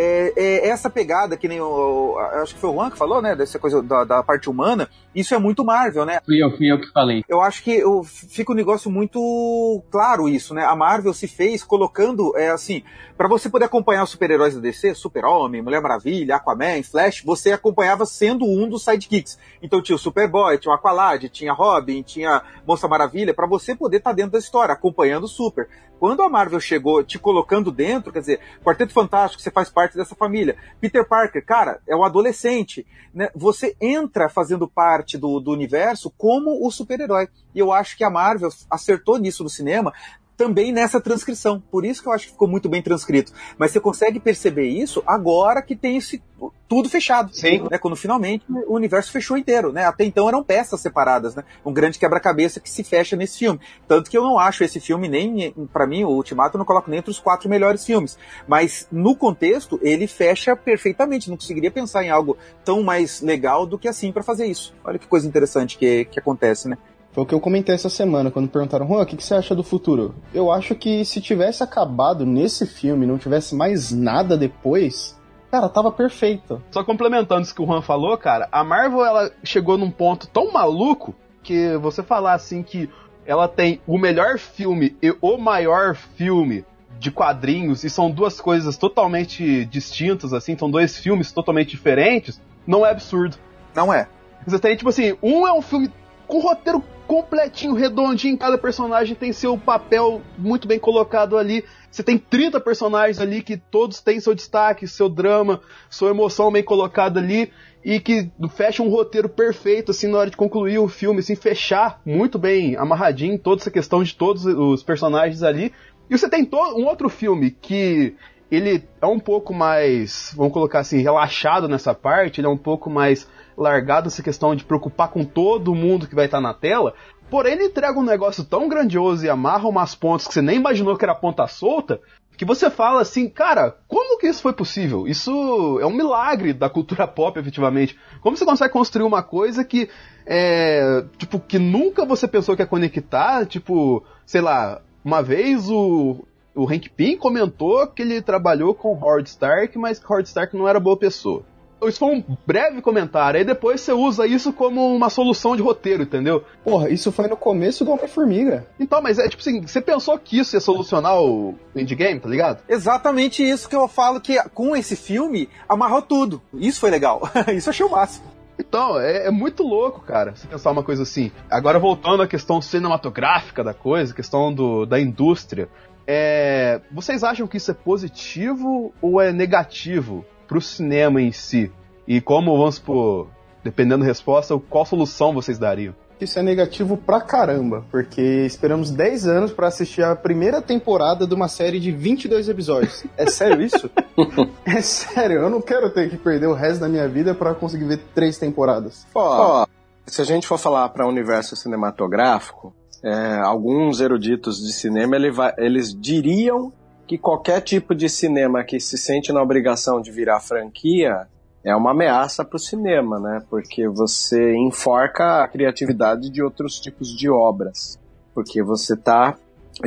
é, 0.00 0.32
é, 0.36 0.68
essa 0.68 0.88
pegada 0.88 1.36
que 1.36 1.48
nem 1.48 1.60
o. 1.60 2.16
Acho 2.34 2.54
que 2.54 2.60
foi 2.60 2.70
o 2.70 2.74
Juan 2.74 2.90
que 2.90 2.96
falou, 2.96 3.20
né? 3.22 3.34
Dessa 3.34 3.58
coisa 3.58 3.82
da, 3.82 4.04
da, 4.04 4.22
parte 4.22 4.48
humana. 4.48 4.88
Isso 5.18 5.34
é 5.34 5.38
muito 5.38 5.64
Marvel, 5.64 6.04
né? 6.04 6.20
Fui 6.24 6.40
eu, 6.40 6.56
fui 6.56 6.70
eu 6.70 6.80
que 6.80 6.92
falei. 6.92 7.24
Eu 7.28 7.40
acho 7.40 7.64
que 7.64 7.72
eu, 7.72 8.04
fica 8.04 8.52
um 8.52 8.54
negócio 8.54 8.88
muito 8.88 9.82
claro 9.90 10.28
isso, 10.28 10.54
né? 10.54 10.64
A 10.64 10.76
Marvel 10.76 11.12
se 11.12 11.26
fez 11.26 11.64
colocando, 11.64 12.36
é 12.36 12.50
assim, 12.50 12.84
para 13.16 13.26
você 13.26 13.50
poder 13.50 13.64
acompanhar 13.64 14.04
os 14.04 14.10
super-heróis 14.10 14.54
da 14.54 14.60
DC, 14.60 14.94
Super-Homem, 14.94 15.60
Mulher 15.60 15.82
Maravilha, 15.82 16.36
Aquaman, 16.36 16.84
Flash, 16.84 17.22
você 17.24 17.50
acompanhava 17.50 18.06
sendo 18.06 18.44
um 18.44 18.68
dos 18.68 18.84
sidekicks. 18.84 19.36
Então 19.60 19.82
tinha 19.82 19.96
o 19.96 19.98
Superboy, 19.98 20.56
tinha 20.56 20.70
o 20.70 20.74
Aqualad, 20.74 21.28
tinha 21.28 21.52
Robin, 21.52 22.00
tinha 22.02 22.40
Moça 22.64 22.86
Maravilha, 22.86 23.34
para 23.34 23.48
você 23.48 23.74
poder 23.74 23.96
estar 23.96 24.10
tá 24.10 24.16
dentro 24.16 24.32
da 24.32 24.38
história, 24.38 24.72
acompanhando 24.72 25.24
o 25.24 25.28
Super. 25.28 25.68
Quando 25.98 26.22
a 26.22 26.28
Marvel 26.28 26.60
chegou 26.60 27.02
te 27.02 27.18
colocando 27.18 27.72
dentro, 27.72 28.12
quer 28.12 28.20
dizer, 28.20 28.40
Quarteto 28.64 28.92
Fantástico, 28.92 29.42
você 29.42 29.50
faz 29.50 29.68
parte 29.68 29.96
dessa 29.96 30.14
família. 30.14 30.56
Peter 30.80 31.04
Parker, 31.06 31.44
cara, 31.44 31.80
é 31.88 31.96
um 31.96 32.04
adolescente. 32.04 32.86
Né? 33.12 33.28
Você 33.34 33.76
entra 33.80 34.28
fazendo 34.28 34.68
parte 34.68 35.07
do, 35.16 35.40
do 35.40 35.52
universo 35.52 36.12
como 36.18 36.66
o 36.66 36.70
super-herói. 36.70 37.28
E 37.54 37.58
eu 37.58 37.72
acho 37.72 37.96
que 37.96 38.04
a 38.04 38.10
Marvel 38.10 38.50
acertou 38.70 39.16
nisso 39.16 39.42
no 39.42 39.48
cinema, 39.48 39.92
também 40.38 40.70
nessa 40.70 41.00
transcrição. 41.00 41.60
Por 41.68 41.84
isso 41.84 42.00
que 42.00 42.08
eu 42.08 42.12
acho 42.12 42.26
que 42.26 42.32
ficou 42.32 42.46
muito 42.46 42.68
bem 42.68 42.80
transcrito. 42.80 43.32
Mas 43.58 43.72
você 43.72 43.80
consegue 43.80 44.20
perceber 44.20 44.68
isso 44.68 45.02
agora 45.04 45.60
que 45.60 45.74
tem 45.74 45.96
esse 45.96 46.22
tudo 46.68 46.88
fechado. 46.88 47.34
Sim. 47.34 47.66
Né? 47.68 47.76
Quando 47.76 47.96
finalmente 47.96 48.44
o 48.48 48.74
universo 48.74 49.10
fechou 49.10 49.36
inteiro, 49.36 49.72
né? 49.72 49.84
Até 49.84 50.04
então 50.04 50.28
eram 50.28 50.44
peças 50.44 50.80
separadas, 50.80 51.34
né? 51.34 51.42
Um 51.66 51.72
grande 51.72 51.98
quebra-cabeça 51.98 52.60
que 52.60 52.70
se 52.70 52.84
fecha 52.84 53.16
nesse 53.16 53.38
filme. 53.38 53.58
Tanto 53.88 54.08
que 54.08 54.16
eu 54.16 54.22
não 54.22 54.38
acho 54.38 54.62
esse 54.62 54.78
filme 54.78 55.08
nem, 55.08 55.52
para 55.72 55.86
mim, 55.86 56.04
o 56.04 56.10
Ultimato 56.10 56.56
eu 56.56 56.58
não 56.58 56.66
coloco 56.66 56.88
nem 56.88 57.00
entre 57.00 57.10
os 57.10 57.18
quatro 57.18 57.48
melhores 57.48 57.84
filmes. 57.84 58.16
Mas 58.46 58.86
no 58.92 59.16
contexto, 59.16 59.80
ele 59.82 60.06
fecha 60.06 60.54
perfeitamente. 60.54 61.28
Não 61.28 61.36
conseguiria 61.36 61.70
pensar 61.70 62.04
em 62.04 62.10
algo 62.10 62.36
tão 62.64 62.82
mais 62.82 63.20
legal 63.20 63.66
do 63.66 63.76
que 63.76 63.88
assim 63.88 64.12
para 64.12 64.22
fazer 64.22 64.46
isso. 64.46 64.72
Olha 64.84 65.00
que 65.00 65.06
coisa 65.08 65.26
interessante 65.26 65.76
que, 65.76 66.04
que 66.04 66.20
acontece, 66.20 66.68
né? 66.68 66.78
Foi 67.18 67.24
o 67.24 67.26
que 67.26 67.34
eu 67.34 67.40
comentei 67.40 67.74
essa 67.74 67.88
semana, 67.88 68.30
quando 68.30 68.48
perguntaram, 68.48 68.86
Juan, 68.86 69.02
o 69.02 69.04
que, 69.04 69.16
que 69.16 69.24
você 69.24 69.34
acha 69.34 69.52
do 69.52 69.64
futuro? 69.64 70.14
Eu 70.32 70.52
acho 70.52 70.72
que 70.76 71.04
se 71.04 71.20
tivesse 71.20 71.64
acabado 71.64 72.24
nesse 72.24 72.64
filme, 72.64 73.06
não 73.06 73.18
tivesse 73.18 73.56
mais 73.56 73.90
nada 73.90 74.38
depois, 74.38 75.18
cara, 75.50 75.68
tava 75.68 75.90
perfeito. 75.90 76.62
Só 76.70 76.84
complementando 76.84 77.42
isso 77.42 77.52
que 77.52 77.60
o 77.60 77.66
Juan 77.66 77.82
falou, 77.82 78.16
cara, 78.16 78.48
a 78.52 78.62
Marvel 78.62 79.04
ela 79.04 79.32
chegou 79.42 79.76
num 79.76 79.90
ponto 79.90 80.28
tão 80.28 80.52
maluco 80.52 81.12
que 81.42 81.76
você 81.78 82.04
falar 82.04 82.34
assim 82.34 82.62
que 82.62 82.88
ela 83.26 83.48
tem 83.48 83.80
o 83.84 83.98
melhor 83.98 84.38
filme 84.38 84.96
e 85.02 85.12
o 85.20 85.36
maior 85.36 85.96
filme 85.96 86.64
de 87.00 87.10
quadrinhos 87.10 87.82
e 87.82 87.90
são 87.90 88.12
duas 88.12 88.40
coisas 88.40 88.76
totalmente 88.76 89.64
distintas, 89.64 90.32
assim, 90.32 90.56
são 90.56 90.70
dois 90.70 90.96
filmes 90.96 91.32
totalmente 91.32 91.70
diferentes, 91.70 92.40
não 92.64 92.86
é 92.86 92.92
absurdo. 92.92 93.36
Não 93.74 93.92
é. 93.92 94.06
Você 94.46 94.60
tem, 94.60 94.76
tipo 94.76 94.90
assim, 94.90 95.18
um 95.20 95.48
é 95.48 95.52
um 95.52 95.60
filme 95.60 95.90
com 96.28 96.38
roteiro 96.38 96.80
completinho, 97.08 97.72
redondinho, 97.72 98.36
cada 98.36 98.58
personagem 98.58 99.16
tem 99.16 99.32
seu 99.32 99.56
papel 99.56 100.20
muito 100.36 100.68
bem 100.68 100.78
colocado 100.78 101.38
ali. 101.38 101.64
Você 101.90 102.02
tem 102.02 102.18
30 102.18 102.60
personagens 102.60 103.18
ali 103.18 103.42
que 103.42 103.56
todos 103.56 104.02
têm 104.02 104.20
seu 104.20 104.34
destaque, 104.34 104.86
seu 104.86 105.08
drama, 105.08 105.62
sua 105.88 106.10
emoção 106.10 106.52
bem 106.52 106.62
colocada 106.62 107.18
ali 107.18 107.50
e 107.82 107.98
que 107.98 108.30
fecha 108.50 108.82
um 108.82 108.90
roteiro 108.90 109.26
perfeito 109.26 109.90
assim 109.90 110.06
na 110.06 110.18
hora 110.18 110.30
de 110.30 110.36
concluir 110.36 110.78
o 110.78 110.86
filme, 110.86 111.20
assim, 111.20 111.34
fechar 111.34 111.98
muito 112.04 112.38
bem 112.38 112.76
amarradinho 112.76 113.38
toda 113.38 113.62
essa 113.62 113.70
questão 113.70 114.02
de 114.02 114.14
todos 114.14 114.44
os 114.44 114.82
personagens 114.82 115.42
ali. 115.42 115.72
E 116.10 116.18
você 116.18 116.28
tem 116.28 116.46
um 116.52 116.84
outro 116.84 117.08
filme 117.08 117.50
que 117.50 118.14
ele 118.50 118.84
é 119.00 119.06
um 119.06 119.18
pouco 119.18 119.54
mais, 119.54 120.34
vamos 120.36 120.52
colocar 120.52 120.80
assim, 120.80 121.00
relaxado 121.00 121.68
nessa 121.68 121.94
parte, 121.94 122.40
ele 122.40 122.46
é 122.46 122.50
um 122.50 122.56
pouco 122.56 122.90
mais 122.90 123.26
largado 123.58 124.06
essa 124.06 124.22
questão 124.22 124.54
de 124.54 124.64
preocupar 124.64 125.08
com 125.08 125.24
todo 125.24 125.74
mundo 125.74 126.06
que 126.06 126.14
vai 126.14 126.26
estar 126.26 126.40
na 126.40 126.54
tela. 126.54 126.94
Porém, 127.28 127.54
ele 127.54 127.64
entrega 127.64 127.98
um 127.98 128.04
negócio 128.04 128.44
tão 128.44 128.68
grandioso 128.68 129.26
e 129.26 129.28
amarra 129.28 129.68
umas 129.68 129.94
pontas 129.94 130.26
que 130.26 130.32
você 130.32 130.40
nem 130.40 130.56
imaginou 130.56 130.96
que 130.96 131.04
era 131.04 131.14
ponta 131.14 131.46
solta, 131.46 132.00
que 132.38 132.44
você 132.44 132.70
fala 132.70 133.02
assim, 133.02 133.28
cara, 133.28 133.76
como 133.88 134.16
que 134.16 134.28
isso 134.28 134.40
foi 134.40 134.52
possível? 134.52 135.08
Isso 135.08 135.78
é 135.82 135.86
um 135.86 135.92
milagre 135.92 136.52
da 136.52 136.70
cultura 136.70 137.06
pop, 137.06 137.38
efetivamente. 137.38 137.98
Como 138.20 138.36
você 138.36 138.44
consegue 138.44 138.72
construir 138.72 139.04
uma 139.04 139.24
coisa 139.24 139.64
que, 139.64 139.90
é, 140.24 141.04
tipo, 141.18 141.40
que 141.40 141.58
nunca 141.58 142.06
você 142.06 142.28
pensou 142.28 142.54
que 142.54 142.62
ia 142.62 142.66
conectar, 142.66 143.44
tipo, 143.44 144.04
sei 144.24 144.40
lá, 144.40 144.80
uma 145.04 145.20
vez 145.20 145.68
o, 145.68 146.24
o 146.54 146.64
Hank 146.64 146.88
Pym 146.90 147.16
comentou 147.16 147.84
que 147.88 148.02
ele 148.02 148.22
trabalhou 148.22 148.72
com 148.72 148.96
Howard 148.96 149.28
Stark, 149.28 149.76
mas 149.76 149.98
que 149.98 150.06
Howard 150.06 150.28
Stark 150.28 150.56
não 150.56 150.68
era 150.68 150.78
boa 150.78 150.96
pessoa. 150.96 151.42
Isso 151.86 151.98
foi 151.98 152.08
um 152.08 152.24
breve 152.46 152.80
comentário. 152.82 153.38
Aí 153.38 153.44
depois 153.44 153.80
você 153.80 153.92
usa 153.92 154.26
isso 154.26 154.52
como 154.52 154.94
uma 154.94 155.08
solução 155.08 155.54
de 155.54 155.62
roteiro, 155.62 156.02
entendeu? 156.02 156.44
Porra, 156.64 156.90
isso 156.90 157.12
foi 157.12 157.28
no 157.28 157.36
começo 157.36 157.84
do 157.84 157.92
Homem-Formiga. 157.92 158.66
Então, 158.80 159.00
mas 159.00 159.18
é 159.18 159.28
tipo 159.28 159.40
assim, 159.40 159.60
você 159.60 159.80
pensou 159.80 160.18
que 160.18 160.38
isso 160.38 160.56
ia 160.56 160.60
solucionar 160.60 161.20
o 161.20 161.54
endgame, 161.76 162.20
tá 162.20 162.28
ligado? 162.28 162.62
Exatamente 162.68 163.48
isso 163.48 163.68
que 163.68 163.76
eu 163.76 163.86
falo 163.86 164.20
que 164.20 164.42
com 164.50 164.74
esse 164.74 164.96
filme 164.96 165.48
amarrou 165.68 166.02
tudo. 166.02 166.42
Isso 166.54 166.80
foi 166.80 166.90
legal. 166.90 167.22
isso 167.54 167.68
eu 167.68 167.70
achei 167.70 167.86
o 167.86 167.90
máximo. 167.90 168.26
Então, 168.58 168.98
é, 168.98 169.28
é, 169.28 169.30
muito 169.30 169.62
louco, 169.62 170.00
cara, 170.00 170.34
você 170.34 170.48
pensar 170.48 170.72
uma 170.72 170.82
coisa 170.82 171.04
assim. 171.04 171.30
Agora, 171.48 171.78
voltando 171.78 172.24
à 172.24 172.26
questão 172.26 172.60
cinematográfica 172.60 173.62
da 173.62 173.72
coisa, 173.72 174.12
questão 174.12 174.52
do, 174.52 174.84
da 174.84 175.00
indústria. 175.00 175.68
É, 176.04 176.80
vocês 176.90 177.22
acham 177.22 177.46
que 177.46 177.58
isso 177.58 177.70
é 177.70 177.74
positivo 177.74 178.92
ou 179.00 179.20
é 179.20 179.30
negativo 179.30 180.24
pro 180.48 180.60
cinema 180.60 181.20
em 181.20 181.30
si? 181.30 181.70
E 182.06 182.20
como, 182.20 182.56
vamos 182.56 182.76
supor, 182.76 183.28
dependendo 183.62 184.00
da 184.00 184.06
resposta, 184.06 184.58
qual 184.68 184.86
solução 184.86 185.34
vocês 185.34 185.58
dariam? 185.58 185.94
Isso 186.20 186.36
é 186.38 186.42
negativo 186.42 186.96
pra 186.96 187.20
caramba, 187.20 187.84
porque 187.92 188.20
esperamos 188.44 188.90
10 188.90 189.28
anos 189.28 189.52
para 189.52 189.68
assistir 189.68 190.02
a 190.02 190.16
primeira 190.16 190.60
temporada 190.60 191.26
de 191.26 191.34
uma 191.34 191.46
série 191.46 191.78
de 191.78 191.92
22 191.92 192.48
episódios. 192.48 193.04
É 193.16 193.26
sério 193.26 193.62
isso? 193.62 193.88
é 194.66 194.80
sério, 194.80 195.42
eu 195.42 195.50
não 195.50 195.60
quero 195.60 195.90
ter 195.90 196.10
que 196.10 196.16
perder 196.16 196.48
o 196.48 196.54
resto 196.54 196.80
da 196.80 196.88
minha 196.88 197.08
vida 197.08 197.34
para 197.34 197.54
conseguir 197.54 197.84
ver 197.84 198.00
três 198.14 198.36
temporadas. 198.36 199.06
Ó, 199.14 199.64
se 200.06 200.20
a 200.20 200.24
gente 200.24 200.46
for 200.46 200.58
falar 200.58 200.88
para 200.88 201.06
o 201.06 201.08
universo 201.08 201.54
cinematográfico, 201.54 202.74
é, 203.04 203.38
alguns 203.44 204.00
eruditos 204.00 204.56
de 204.58 204.72
cinema 204.72 205.14
ele 205.14 205.30
vai, 205.30 205.52
eles 205.56 205.94
diriam 205.94 206.72
que 207.08 207.16
qualquer 207.16 207.62
tipo 207.62 207.94
de 207.94 208.06
cinema 208.06 208.62
que 208.62 208.78
se 208.78 208.98
sente 208.98 209.32
na 209.32 209.42
obrigação 209.42 209.98
de 209.98 210.12
virar 210.12 210.40
franquia 210.40 211.26
é 211.64 211.74
uma 211.74 211.92
ameaça 211.92 212.44
para 212.44 212.56
o 212.56 212.60
cinema, 212.60 213.18
né? 213.18 213.42
Porque 213.48 213.88
você 213.88 214.54
enforca 214.54 215.42
a 215.42 215.48
criatividade 215.48 216.28
de 216.28 216.42
outros 216.42 216.78
tipos 216.78 217.08
de 217.08 217.30
obras. 217.30 217.98
Porque 218.34 218.62
você 218.62 218.92
está 218.92 219.36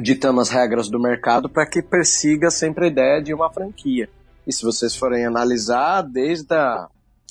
ditando 0.01 0.41
as 0.41 0.49
regras 0.49 0.89
do 0.89 0.99
mercado 0.99 1.47
para 1.47 1.67
que 1.67 1.83
persiga 1.83 2.49
sempre 2.49 2.85
a 2.85 2.87
ideia 2.87 3.21
de 3.21 3.33
uma 3.35 3.53
franquia. 3.53 4.09
E 4.47 4.51
se 4.51 4.63
vocês 4.63 4.95
forem 4.95 5.23
analisar, 5.23 6.01
desde 6.01 6.51
a, 6.55 6.87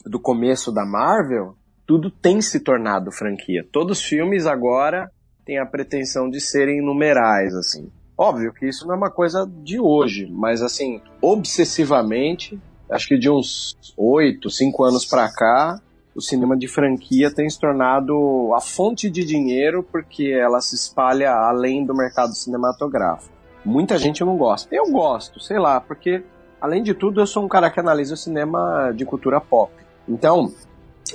do 0.06 0.20
começo 0.20 0.70
da 0.70 0.86
Marvel, 0.86 1.56
tudo 1.84 2.12
tem 2.12 2.40
se 2.40 2.60
tornado 2.60 3.10
franquia. 3.10 3.66
Todos 3.72 3.98
os 3.98 4.04
filmes 4.04 4.46
agora 4.46 5.10
têm 5.44 5.58
a 5.58 5.66
pretensão 5.66 6.30
de 6.30 6.40
serem 6.40 6.80
numerais, 6.80 7.52
assim. 7.56 7.90
Óbvio 8.20 8.52
que 8.52 8.68
isso 8.68 8.86
não 8.86 8.92
é 8.92 8.98
uma 8.98 9.10
coisa 9.10 9.50
de 9.62 9.80
hoje, 9.80 10.28
mas 10.30 10.60
assim, 10.60 11.00
obsessivamente, 11.22 12.60
acho 12.90 13.08
que 13.08 13.18
de 13.18 13.30
uns 13.30 13.74
oito, 13.96 14.50
cinco 14.50 14.84
anos 14.84 15.06
para 15.06 15.32
cá, 15.32 15.80
o 16.14 16.20
cinema 16.20 16.54
de 16.54 16.68
franquia 16.68 17.32
tem 17.34 17.48
se 17.48 17.58
tornado 17.58 18.52
a 18.54 18.60
fonte 18.60 19.08
de 19.08 19.24
dinheiro 19.24 19.82
porque 19.82 20.26
ela 20.38 20.60
se 20.60 20.74
espalha 20.74 21.32
além 21.32 21.82
do 21.86 21.94
mercado 21.94 22.34
cinematográfico. 22.34 23.32
Muita 23.64 23.96
gente 23.96 24.22
não 24.22 24.36
gosta. 24.36 24.68
Eu 24.70 24.90
gosto, 24.90 25.40
sei 25.40 25.58
lá, 25.58 25.80
porque 25.80 26.22
além 26.60 26.82
de 26.82 26.92
tudo 26.92 27.22
eu 27.22 27.26
sou 27.26 27.42
um 27.42 27.48
cara 27.48 27.70
que 27.70 27.80
analisa 27.80 28.12
o 28.12 28.18
cinema 28.18 28.92
de 28.94 29.06
cultura 29.06 29.40
pop. 29.40 29.72
Então, 30.06 30.52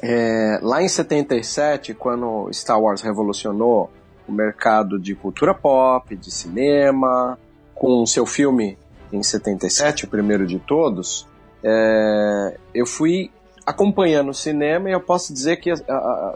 é, 0.01 0.57
lá 0.59 0.81
em 0.81 0.89
77, 0.89 1.93
quando 1.93 2.49
Star 2.51 2.81
Wars 2.81 3.01
revolucionou 3.01 3.91
o 4.27 4.31
mercado 4.31 4.99
de 4.99 5.15
cultura 5.15 5.53
pop, 5.53 6.15
de 6.15 6.31
cinema, 6.31 7.37
com 7.73 8.01
o 8.01 8.07
seu 8.07 8.25
filme 8.25 8.77
em 9.11 9.21
77, 9.21 10.05
o 10.05 10.07
primeiro 10.07 10.45
de 10.45 10.59
todos, 10.59 11.27
é, 11.63 12.57
eu 12.73 12.85
fui 12.85 13.31
acompanhando 13.65 14.29
o 14.29 14.33
cinema 14.33 14.89
e 14.89 14.93
eu 14.93 15.01
posso 15.01 15.33
dizer 15.33 15.57
que 15.57 15.71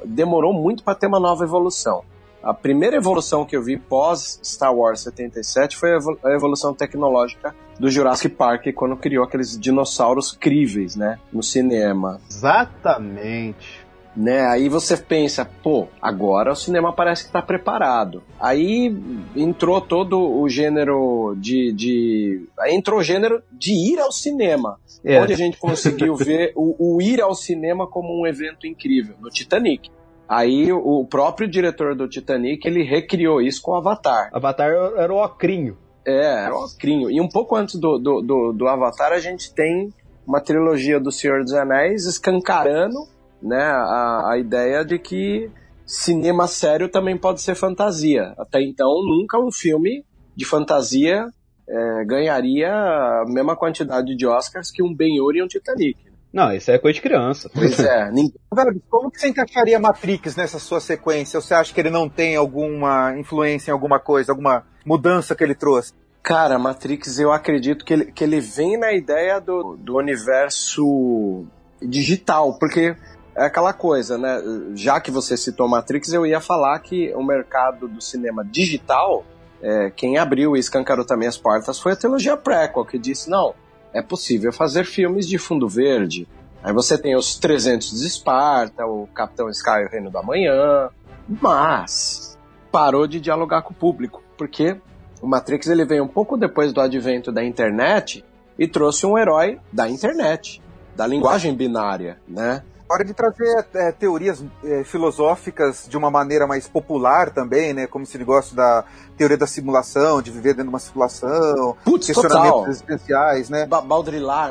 demorou 0.06 0.54
muito 0.54 0.84
para 0.84 0.96
ter 0.96 1.08
uma 1.08 1.20
nova 1.20 1.44
evolução. 1.44 2.04
A 2.42 2.54
primeira 2.54 2.96
evolução 2.96 3.46
que 3.46 3.56
eu 3.56 3.62
vi 3.62 3.78
pós 3.78 4.40
Star 4.44 4.74
Wars 4.74 5.02
77 5.02 5.76
foi 5.76 5.92
a 6.24 6.32
evolução 6.32 6.74
tecnológica 6.74 7.54
do 7.78 7.90
Jurassic 7.90 8.34
Park 8.34 8.68
quando 8.74 8.96
criou 8.96 9.26
aqueles 9.26 9.60
dinossauros 9.60 10.32
críveis, 10.32 10.96
né, 10.96 11.20
no 11.34 11.44
cinema. 11.44 12.20
Exatamente. 12.30 13.79
Né? 14.16 14.42
Aí 14.48 14.68
você 14.70 14.98
pensa, 14.98 15.46
pô, 15.46 15.88
agora 16.02 16.52
o 16.52 16.56
cinema 16.56 16.94
parece 16.94 17.24
que 17.24 17.30
está 17.30 17.42
preparado. 17.42 18.24
Aí 18.40 18.96
entrou 19.36 19.80
todo 19.80 20.20
o 20.20 20.50
gênero 20.50 21.36
de, 21.38 21.72
de, 21.74 22.48
aí 22.60 22.74
entrou 22.74 23.00
o 23.00 23.04
gênero 23.04 23.42
de 23.52 23.72
ir 23.72 24.00
ao 24.00 24.12
cinema, 24.12 24.78
É. 25.04 25.22
onde 25.22 25.34
a 25.34 25.38
gente 25.38 25.58
conseguiu 25.58 26.16
ver 26.16 26.52
o, 26.56 26.96
o 26.98 27.02
ir 27.02 27.22
ao 27.22 27.34
cinema 27.34 27.88
como 27.88 28.22
um 28.22 28.28
evento 28.28 28.68
incrível 28.68 29.16
no 29.22 29.30
Titanic. 29.30 29.90
Aí 30.28 30.72
o 30.72 31.06
próprio 31.06 31.48
diretor 31.48 31.96
do 31.96 32.08
Titanic 32.08 32.68
ele 32.68 32.84
recriou 32.84 33.42
isso 33.42 33.62
com 33.62 33.72
o 33.72 33.76
Avatar. 33.76 34.30
Avatar 34.32 34.70
era 34.96 35.12
o 35.12 35.24
ocrinho. 35.24 35.76
É, 36.06 36.46
era 36.46 36.56
um 36.56 36.64
ocrinho. 36.66 37.10
E 37.10 37.20
um 37.20 37.28
pouco 37.28 37.56
antes 37.56 37.80
do, 37.80 37.98
do, 37.98 38.22
do, 38.22 38.54
do 38.54 38.68
Avatar, 38.68 39.12
a 39.12 39.20
gente 39.20 39.52
tem 39.54 39.92
uma 40.28 40.40
trilogia 40.40 41.00
do 41.00 41.12
Senhor 41.12 41.44
dos 41.44 41.54
Anéis 41.54 42.06
escancarando 42.06 43.08
né, 43.42 43.62
a, 43.62 44.32
a 44.32 44.38
ideia 44.38 44.84
de 44.84 45.00
que 45.00 45.50
cinema 45.86 46.48
sério 46.48 46.90
também 46.90 47.18
pode 47.18 47.42
ser 47.42 47.56
fantasia. 47.56 48.34
Até 48.38 48.62
então, 48.62 48.90
nunca 49.04 49.40
um 49.40 49.52
filme 49.52 50.06
de 50.36 50.46
fantasia 50.46 51.28
é, 51.68 52.06
ganharia 52.06 52.72
a 52.72 53.26
mesma 53.28 53.56
quantidade 53.56 54.16
de 54.16 54.28
Oscars 54.28 54.72
que 54.72 54.84
um 54.84 54.94
Ben-Hur 54.94 55.36
e 55.36 55.44
um 55.44 55.48
Titanic. 55.48 55.98
Não, 56.32 56.52
isso 56.54 56.70
é 56.70 56.78
coisa 56.78 56.96
de 56.96 57.02
criança. 57.02 57.50
Pois 57.54 57.80
é, 57.80 58.10
ninguém... 58.14 58.40
Velho, 58.54 58.82
como 58.90 59.10
que 59.10 59.20
você 59.20 59.30
encaixaria 59.30 59.80
Matrix 59.80 60.36
nessa 60.36 60.60
sua 60.60 60.80
sequência? 60.80 61.38
Ou 61.38 61.42
você 61.42 61.54
acha 61.54 61.74
que 61.74 61.80
ele 61.80 61.90
não 61.90 62.08
tem 62.08 62.36
alguma 62.36 63.18
influência 63.18 63.72
em 63.72 63.74
alguma 63.74 64.00
coisa, 64.00 64.32
alguma 64.32 64.64
mudança 64.86 65.36
que 65.36 65.44
ele 65.44 65.56
trouxe? 65.56 65.94
Cara, 66.22 66.60
Matrix, 66.60 67.20
eu 67.20 67.32
acredito 67.32 67.84
que 67.84 67.94
ele, 67.94 68.06
que 68.12 68.24
ele 68.24 68.40
vem 68.40 68.78
na 68.78 68.94
ideia 68.94 69.40
do, 69.40 69.76
do 69.78 69.98
universo 69.98 71.46
digital, 71.82 72.58
porque 72.60 72.96
é 73.40 73.46
aquela 73.46 73.72
coisa, 73.72 74.18
né? 74.18 74.44
Já 74.76 75.00
que 75.00 75.10
você 75.10 75.38
citou 75.38 75.66
Matrix, 75.66 76.12
eu 76.12 76.26
ia 76.26 76.42
falar 76.42 76.78
que 76.80 77.14
o 77.16 77.24
mercado 77.24 77.88
do 77.88 78.02
cinema 78.02 78.44
digital, 78.44 79.24
é, 79.62 79.90
quem 79.90 80.18
abriu 80.18 80.58
e 80.58 80.60
escancarou 80.60 81.06
também 81.06 81.26
as 81.26 81.38
portas 81.38 81.80
foi 81.80 81.94
a 81.94 81.96
trilogia 81.96 82.36
Prequel, 82.36 82.84
que 82.84 83.00
disse, 83.00 83.30
não, 83.30 83.54
é 83.94 84.02
possível 84.02 84.52
fazer 84.52 84.84
filmes 84.84 85.26
de 85.26 85.38
fundo 85.38 85.70
verde. 85.70 86.28
Aí 86.62 86.74
você 86.74 86.98
tem 86.98 87.16
os 87.16 87.36
300 87.36 87.92
de 87.92 88.08
Esparta, 88.08 88.86
o 88.86 89.08
Capitão 89.08 89.50
Sky, 89.50 89.86
o 89.86 89.90
Reino 89.90 90.12
da 90.12 90.22
Manhã, 90.22 90.90
mas 91.26 92.38
parou 92.70 93.08
de 93.08 93.22
dialogar 93.22 93.62
com 93.62 93.72
o 93.72 93.78
público, 93.78 94.22
porque 94.38 94.76
o 95.22 95.28
Matrix 95.28 95.68
ele 95.68 95.86
veio 95.86 96.04
um 96.04 96.10
pouco 96.10 96.36
depois 96.36 96.74
do 96.74 96.82
advento 96.82 97.32
da 97.32 97.42
internet 97.42 98.26
e 98.58 98.68
trouxe 98.68 99.06
um 99.06 99.18
herói 99.18 99.62
da 99.72 99.90
internet, 99.90 100.62
da 100.94 101.08
linguagem 101.08 101.56
binária, 101.56 102.20
né? 102.28 102.64
Hora 102.92 103.06
de 103.06 103.14
trazer 103.14 103.68
é, 103.76 103.92
teorias 103.92 104.44
é, 104.64 104.84
filosóficas 104.84 105.86
de 105.88 105.96
uma 105.96 106.10
maneira 106.10 106.48
mais 106.48 106.68
popular 106.68 107.30
também, 107.30 107.72
né? 107.72 107.86
Como 107.86 108.04
esse 108.04 108.18
negócio 108.18 108.56
da 108.56 108.84
teoria 109.16 109.38
da 109.38 109.46
simulação, 109.46 110.24
de 110.24 110.32
viver 110.32 110.56
dentro 110.56 110.64
de 110.64 110.70
uma 110.70 110.80
simulação, 110.80 111.78
Putz, 111.86 112.08
questionamentos 112.08 112.52
total. 112.52 112.70
existenciais, 112.70 113.50
né? 113.50 113.68
Ba 113.68 113.84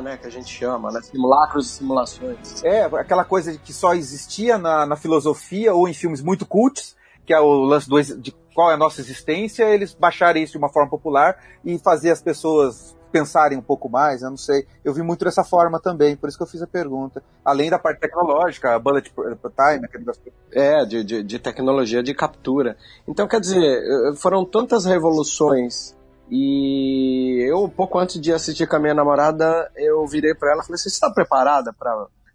né, 0.02 0.16
que 0.18 0.26
a 0.28 0.30
gente 0.30 0.48
chama, 0.48 0.92
né? 0.92 1.00
Simulacros 1.02 1.66
e 1.66 1.68
simulações. 1.78 2.62
É, 2.62 2.84
aquela 2.84 3.24
coisa 3.24 3.58
que 3.58 3.72
só 3.72 3.92
existia 3.94 4.56
na, 4.56 4.86
na 4.86 4.94
filosofia 4.94 5.74
ou 5.74 5.88
em 5.88 5.94
filmes 5.94 6.22
muito 6.22 6.46
cults, 6.46 6.96
que 7.26 7.34
é 7.34 7.40
o 7.40 7.64
lance 7.64 7.88
do, 7.88 8.00
de 8.00 8.32
qual 8.54 8.70
é 8.70 8.74
a 8.74 8.78
nossa 8.78 9.00
existência, 9.00 9.64
eles 9.64 9.94
baixarem 9.94 10.44
isso 10.44 10.52
de 10.52 10.58
uma 10.58 10.68
forma 10.68 10.88
popular 10.88 11.38
e 11.64 11.78
fazer 11.78 12.10
as 12.10 12.22
pessoas 12.22 12.96
pensarem 13.08 13.58
um 13.58 13.62
pouco 13.62 13.88
mais, 13.88 14.22
eu 14.22 14.30
não 14.30 14.36
sei. 14.36 14.66
Eu 14.84 14.92
vi 14.94 15.02
muito 15.02 15.24
dessa 15.24 15.44
forma 15.44 15.80
também, 15.80 16.16
por 16.16 16.28
isso 16.28 16.38
que 16.38 16.42
eu 16.42 16.48
fiz 16.48 16.62
a 16.62 16.66
pergunta. 16.66 17.22
Além 17.44 17.70
da 17.70 17.78
parte 17.78 18.00
tecnológica, 18.00 18.74
a 18.74 18.78
bullet 18.78 19.10
time, 19.10 19.84
aquele. 19.84 20.04
É, 20.52 20.84
de, 20.84 21.04
de, 21.04 21.22
de 21.22 21.38
tecnologia 21.38 22.02
de 22.02 22.14
captura. 22.14 22.76
Então, 23.06 23.26
quer 23.26 23.40
dizer, 23.40 23.82
foram 24.16 24.44
tantas 24.44 24.84
revoluções 24.84 25.96
e 26.30 27.42
eu, 27.48 27.68
pouco 27.68 27.98
antes 27.98 28.20
de 28.20 28.32
assistir 28.32 28.66
com 28.66 28.76
a 28.76 28.78
minha 28.78 28.94
namorada, 28.94 29.70
eu 29.76 30.06
virei 30.06 30.34
para 30.34 30.52
ela 30.52 30.62
e 30.62 30.66
falei 30.66 30.78
você 30.78 30.88
está 30.88 31.10
preparada 31.10 31.74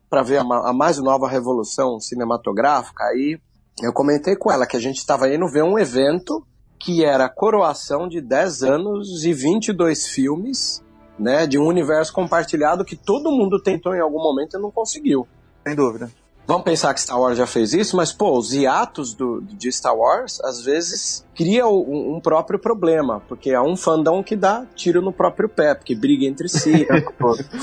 para 0.10 0.24
ver 0.24 0.38
a, 0.40 0.42
a 0.42 0.74
mais 0.74 0.98
nova 0.98 1.28
revolução 1.28 2.00
cinematográfica? 2.00 3.04
Aí 3.04 3.40
eu 3.82 3.94
comentei 3.94 4.36
com 4.36 4.52
ela 4.52 4.66
que 4.66 4.78
a 4.78 4.80
gente 4.80 4.98
estava 4.98 5.30
indo 5.30 5.48
ver 5.48 5.64
um 5.64 5.78
evento 5.78 6.46
que 6.84 7.04
era 7.04 7.26
a 7.26 7.30
coroação 7.30 8.10
de 8.10 8.20
10 8.20 8.64
anos 8.64 9.24
e 9.24 9.34
22 9.34 10.06
filmes, 10.08 10.84
né, 11.18 11.48
de 11.48 11.58
um 11.58 11.66
universo 11.66 12.12
compartilhado 12.12 12.84
que 12.84 12.96
todo 12.96 13.32
mundo 13.32 13.62
tentou 13.62 13.96
em 13.96 14.02
algum 14.02 14.22
momento 14.22 14.58
e 14.58 14.62
não 14.62 14.70
conseguiu. 14.70 15.26
Sem 15.66 15.76
dúvida. 15.76 16.12
Vamos 16.46 16.64
pensar 16.64 16.94
que 16.94 17.00
Star 17.00 17.18
Wars 17.18 17.38
já 17.38 17.48
fez 17.48 17.74
isso, 17.74 17.96
mas, 17.96 18.12
pô, 18.12 18.38
os 18.38 18.54
hiatos 18.54 19.14
do, 19.14 19.40
de 19.42 19.72
Star 19.72 19.96
Wars, 19.96 20.42
às 20.42 20.62
vezes, 20.62 21.26
cria 21.34 21.66
um, 21.66 22.16
um 22.16 22.20
próprio 22.20 22.60
problema, 22.60 23.22
porque 23.30 23.54
há 23.54 23.64
um 23.64 23.78
fandom 23.78 24.22
que 24.22 24.36
dá 24.36 24.66
tiro 24.76 25.02
no 25.02 25.14
próprio 25.14 25.48
pé, 25.48 25.74
porque 25.74 25.96
briga 25.96 26.26
entre 26.26 26.50
si, 26.50 26.86
né? 26.92 27.02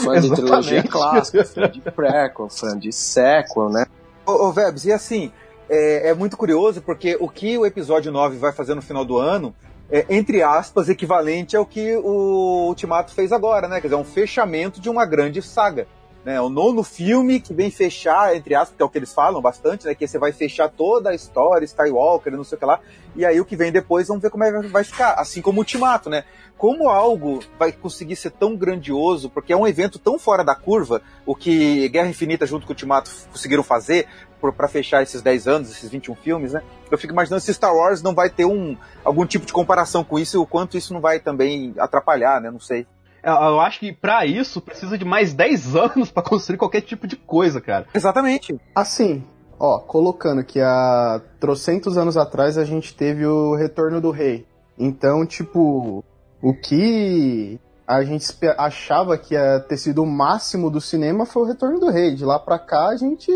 Fã 0.03 0.19
de 0.19 0.35
trilogia 0.35 0.83
clássica, 0.83 1.45
fã 1.45 1.69
de 1.69 1.83
prequel, 1.83 2.49
fã 2.49 2.79
de 2.79 2.91
sequel, 2.91 3.69
né? 3.69 3.85
Ô, 4.25 4.47
ô 4.47 4.53
Vebs, 4.53 4.87
e 4.87 4.93
assim, 4.93 5.31
é, 5.71 6.09
é 6.09 6.15
muito 6.15 6.37
curioso 6.37 6.83
porque 6.83 7.17
o 7.21 7.29
que 7.29 7.57
o 7.57 7.65
episódio 7.65 8.11
9 8.11 8.37
vai 8.37 8.53
fazer 8.53 8.75
no 8.75 8.83
final 8.83 9.05
do 9.05 9.17
ano 9.17 9.55
é, 9.91 10.07
entre 10.09 10.43
aspas, 10.43 10.89
equivalente 10.89 11.57
ao 11.57 11.67
que 11.67 11.97
o 11.97 12.67
Ultimato 12.69 13.13
fez 13.13 13.33
agora, 13.33 13.67
né? 13.67 13.81
Quer 13.81 13.89
dizer, 13.89 13.97
é 13.97 13.99
um 13.99 14.05
fechamento 14.05 14.81
de 14.81 14.89
uma 14.89 15.05
grande 15.05 15.43
saga. 15.43 15.87
Né, 16.23 16.39
o 16.39 16.51
nono 16.51 16.83
filme 16.83 17.41
que 17.41 17.55
vem 17.55 17.71
fechar, 17.71 18.37
entre 18.37 18.55
aspas, 18.55 18.77
que 18.77 18.83
é 18.83 18.85
o 18.85 18.91
que 18.91 18.99
eles 18.99 19.13
falam 19.13 19.41
bastante, 19.41 19.87
né? 19.87 19.95
Que 19.95 20.07
você 20.07 20.19
vai 20.19 20.33
fechar 20.33 20.69
toda 20.69 21.09
a 21.09 21.15
história, 21.15 21.65
Skywalker, 21.65 22.37
não 22.37 22.45
sei 22.45 22.57
o 22.57 22.59
que 22.59 22.67
lá. 22.67 22.79
E 23.17 23.25
aí 23.25 23.41
o 23.41 23.45
que 23.45 23.57
vem 23.57 23.73
depois, 23.73 24.09
vamos 24.09 24.23
ver 24.23 24.29
como 24.29 24.45
é 24.45 24.53
que 24.53 24.69
vai 24.69 24.85
ficar. 24.85 25.15
Assim 25.15 25.41
como 25.41 25.59
o 25.59 25.63
Ultimato, 25.63 26.11
né? 26.11 26.25
Como 26.59 26.91
algo 26.91 27.41
vai 27.59 27.73
conseguir 27.73 28.17
ser 28.17 28.33
tão 28.33 28.55
grandioso, 28.55 29.31
porque 29.31 29.51
é 29.51 29.57
um 29.57 29.67
evento 29.67 29.99
tão 29.99 30.19
fora 30.19 30.45
da 30.45 30.55
curva, 30.55 31.01
o 31.25 31.35
que 31.35 31.89
Guerra 31.89 32.11
Infinita 32.11 32.47
junto 32.47 32.67
com 32.67 32.73
o 32.73 32.75
Ultimato 32.75 33.11
conseguiram 33.33 33.63
fazer 33.63 34.07
para 34.41 34.69
fechar 34.69 35.03
esses 35.03 35.23
10 35.23 35.49
anos, 35.49 35.71
esses 35.71 35.91
21 35.91 36.15
filmes, 36.17 36.53
né? 36.53 36.63
Eu 36.91 36.99
fico 36.99 37.15
imaginando 37.15 37.41
se 37.41 37.53
Star 37.53 37.75
Wars 37.75 38.03
não 38.03 38.15
vai 38.15 38.29
ter 38.29 38.45
um, 38.45 38.77
algum 39.03 39.25
tipo 39.25 39.47
de 39.47 39.55
comparação 39.55 40.05
com 40.05 40.19
isso 40.19 40.37
e 40.37 40.39
o 40.39 40.47
quanto 40.47 40.77
isso 40.77 40.93
não 40.93 41.01
vai 41.01 41.19
também 41.19 41.75
atrapalhar, 41.79 42.43
né? 42.43 42.51
Não 42.51 42.61
sei. 42.61 42.87
Eu, 43.23 43.33
eu 43.35 43.61
acho 43.61 43.81
que 43.81 43.93
pra 43.93 44.25
isso 44.27 44.61
precisa 44.61 44.97
de 44.97 45.05
mais 45.05 45.33
10 45.33 45.77
anos 45.77 46.11
pra 46.11 46.23
construir 46.23 46.59
qualquer 46.59 46.81
tipo 46.83 47.07
de 47.07 47.17
coisa, 47.17 47.61
cara. 47.61 47.87
Exatamente. 47.95 48.59
Assim, 48.75 49.23
ó, 49.59 49.79
colocando 49.79 50.45
que 50.45 50.61
há 50.61 51.21
trocentos 51.39 51.99
anos 51.99 52.17
atrás 52.17 52.57
a 52.57 52.65
gente 52.65 52.95
teve 52.95 53.27
o 53.27 53.55
Retorno 53.55 54.01
do 54.01 54.11
Rei. 54.11 54.47
Então, 54.79 55.27
tipo, 55.27 56.03
o 56.43 56.55
que 56.55 57.61
a 57.87 58.03
gente 58.03 58.25
achava 58.57 59.19
que 59.19 59.35
ia 59.35 59.61
ter 59.61 59.77
sido 59.77 60.03
o 60.03 60.07
máximo 60.07 60.71
do 60.71 60.81
cinema 60.81 61.27
foi 61.27 61.43
o 61.43 61.47
Retorno 61.47 61.79
do 61.79 61.91
Rei. 61.91 62.15
De 62.15 62.25
lá 62.25 62.39
pra 62.39 62.59
cá 62.59 62.89
a 62.89 62.97
gente, 62.97 63.31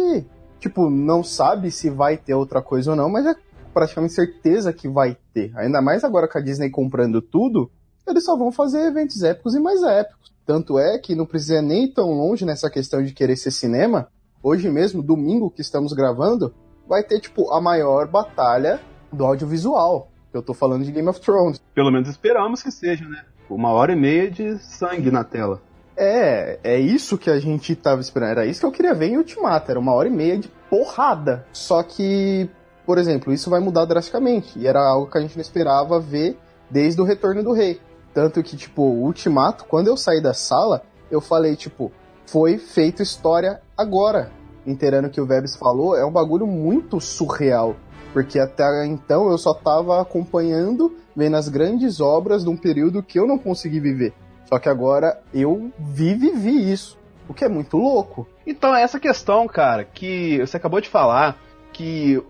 tipo, 0.59 0.88
não 0.88 1.23
sabe 1.23 1.70
se 1.70 1.90
vai 1.90 2.16
ter 2.16 2.35
outra 2.35 2.62
coisa 2.62 2.92
ou 2.92 2.97
não, 2.97 3.11
mas 3.11 3.27
é 3.27 3.35
praticamente 3.75 4.14
certeza 4.14 4.73
que 4.73 4.88
vai 4.88 5.16
ter. 5.35 5.53
Ainda 5.57 5.83
mais 5.83 6.05
agora 6.05 6.29
com 6.29 6.38
a 6.38 6.40
Disney 6.40 6.70
comprando 6.70 7.20
tudo, 7.20 7.70
eles 8.07 8.25
só 8.25 8.37
vão 8.37 8.53
fazer 8.53 8.87
eventos 8.87 9.23
épicos 9.23 9.55
e 9.55 9.61
mais 9.61 9.83
épicos. 9.83 10.33
Tanto 10.47 10.79
é 10.79 10.99
que 10.99 11.14
não 11.14 11.25
precisa 11.25 11.62
nem 11.62 11.90
tão 11.90 12.12
longe 12.12 12.45
nessa 12.45 12.69
questão 12.71 13.03
de 13.03 13.12
querer 13.12 13.37
ser 13.37 13.51
cinema. 13.51 14.09
Hoje 14.43 14.71
mesmo, 14.71 15.03
domingo 15.03 15.51
que 15.51 15.62
estamos 15.62 15.93
gravando, 15.95 16.55
vai 16.87 17.03
ter, 17.03 17.19
tipo, 17.21 17.51
a 17.51 17.61
maior 17.61 18.07
batalha 18.07 18.81
do 19.11 19.25
audiovisual. 19.25 20.11
Eu 20.33 20.43
tô 20.43 20.53
falando 20.53 20.85
de 20.85 20.93
Game 20.93 21.09
of 21.09 21.21
Thrones. 21.21 21.62
Pelo 21.75 21.90
menos 21.90 22.09
esperamos 22.09 22.62
que 22.62 22.71
seja, 22.71 23.09
né? 23.09 23.25
Uma 23.49 23.71
hora 23.71 23.93
e 23.93 23.97
meia 23.97 24.31
de 24.31 24.59
sangue 24.59 25.11
na 25.11 25.25
tela. 25.25 25.62
É, 25.97 26.59
é 26.64 26.79
isso 26.79 27.17
que 27.17 27.31
a 27.31 27.38
gente 27.38 27.75
tava 27.77 28.01
esperando. 28.01 28.31
Era 28.31 28.47
isso 28.47 28.61
que 28.61 28.67
eu 28.67 28.73
queria 28.73 28.95
ver 28.95 29.09
em 29.09 29.17
Ultimato. 29.17 29.71
Era 29.71 29.79
uma 29.79 29.93
hora 29.93 30.09
e 30.09 30.11
meia 30.11 30.37
de 30.37 30.49
porrada. 30.69 31.47
Só 31.53 31.83
que, 31.83 32.51
por 32.85 32.99
exemplo, 32.99 33.33
isso 33.33 33.49
vai 33.49 33.61
mudar 33.61 33.85
drasticamente. 33.85 34.59
E 34.59 34.67
era 34.67 34.81
algo 34.81 35.11
que 35.11 35.17
a 35.17 35.21
gente 35.21 35.37
não 35.37 35.43
esperava 35.43 36.01
ver 36.01 36.37
desde 36.69 37.01
o 37.01 37.05
Retorno 37.05 37.43
do 37.43 37.53
Rei. 37.53 37.81
Tanto 38.14 38.42
que, 38.42 38.57
tipo, 38.57 38.83
o 38.83 39.03
Ultimato, 39.05 39.64
quando 39.64 39.88
eu 39.88 39.96
saí 39.96 40.22
da 40.22 40.33
sala, 40.33 40.83
eu 41.11 41.20
falei, 41.20 41.57
tipo, 41.57 41.90
foi 42.27 42.57
feito 42.57 43.03
história 43.03 43.61
agora. 43.77 44.31
Inteirando 44.64 45.11
que 45.11 45.20
o 45.20 45.27
Vebs 45.27 45.57
falou, 45.57 45.96
é 45.96 46.07
um 46.07 46.12
bagulho 46.12 46.46
muito 46.46 47.00
surreal. 47.00 47.74
Porque 48.12 48.38
até 48.38 48.87
então 48.87 49.29
eu 49.29 49.37
só 49.37 49.53
tava 49.53 50.00
acompanhando, 50.00 50.94
vendo 51.14 51.37
as 51.37 51.48
grandes 51.48 52.00
obras 52.00 52.44
de 52.44 52.48
um 52.48 52.57
período 52.57 53.03
que 53.03 53.18
eu 53.18 53.27
não 53.27 53.37
consegui 53.37 53.81
viver. 53.81 54.14
Só 54.48 54.59
que 54.61 54.68
agora 54.68 55.20
eu 55.35 55.72
vi 55.79 56.14
vivi 56.14 56.72
isso. 56.72 56.96
O 57.29 57.35
que 57.35 57.44
é 57.44 57.48
muito 57.48 57.77
louco. 57.77 58.29
Então, 58.46 58.74
é 58.74 58.83
essa 58.83 59.00
questão, 59.00 59.48
cara, 59.48 59.85
que 59.85 60.38
você 60.38 60.57
acabou 60.57 60.81
de 60.81 60.88
falar, 60.88 61.38
que 61.72 62.22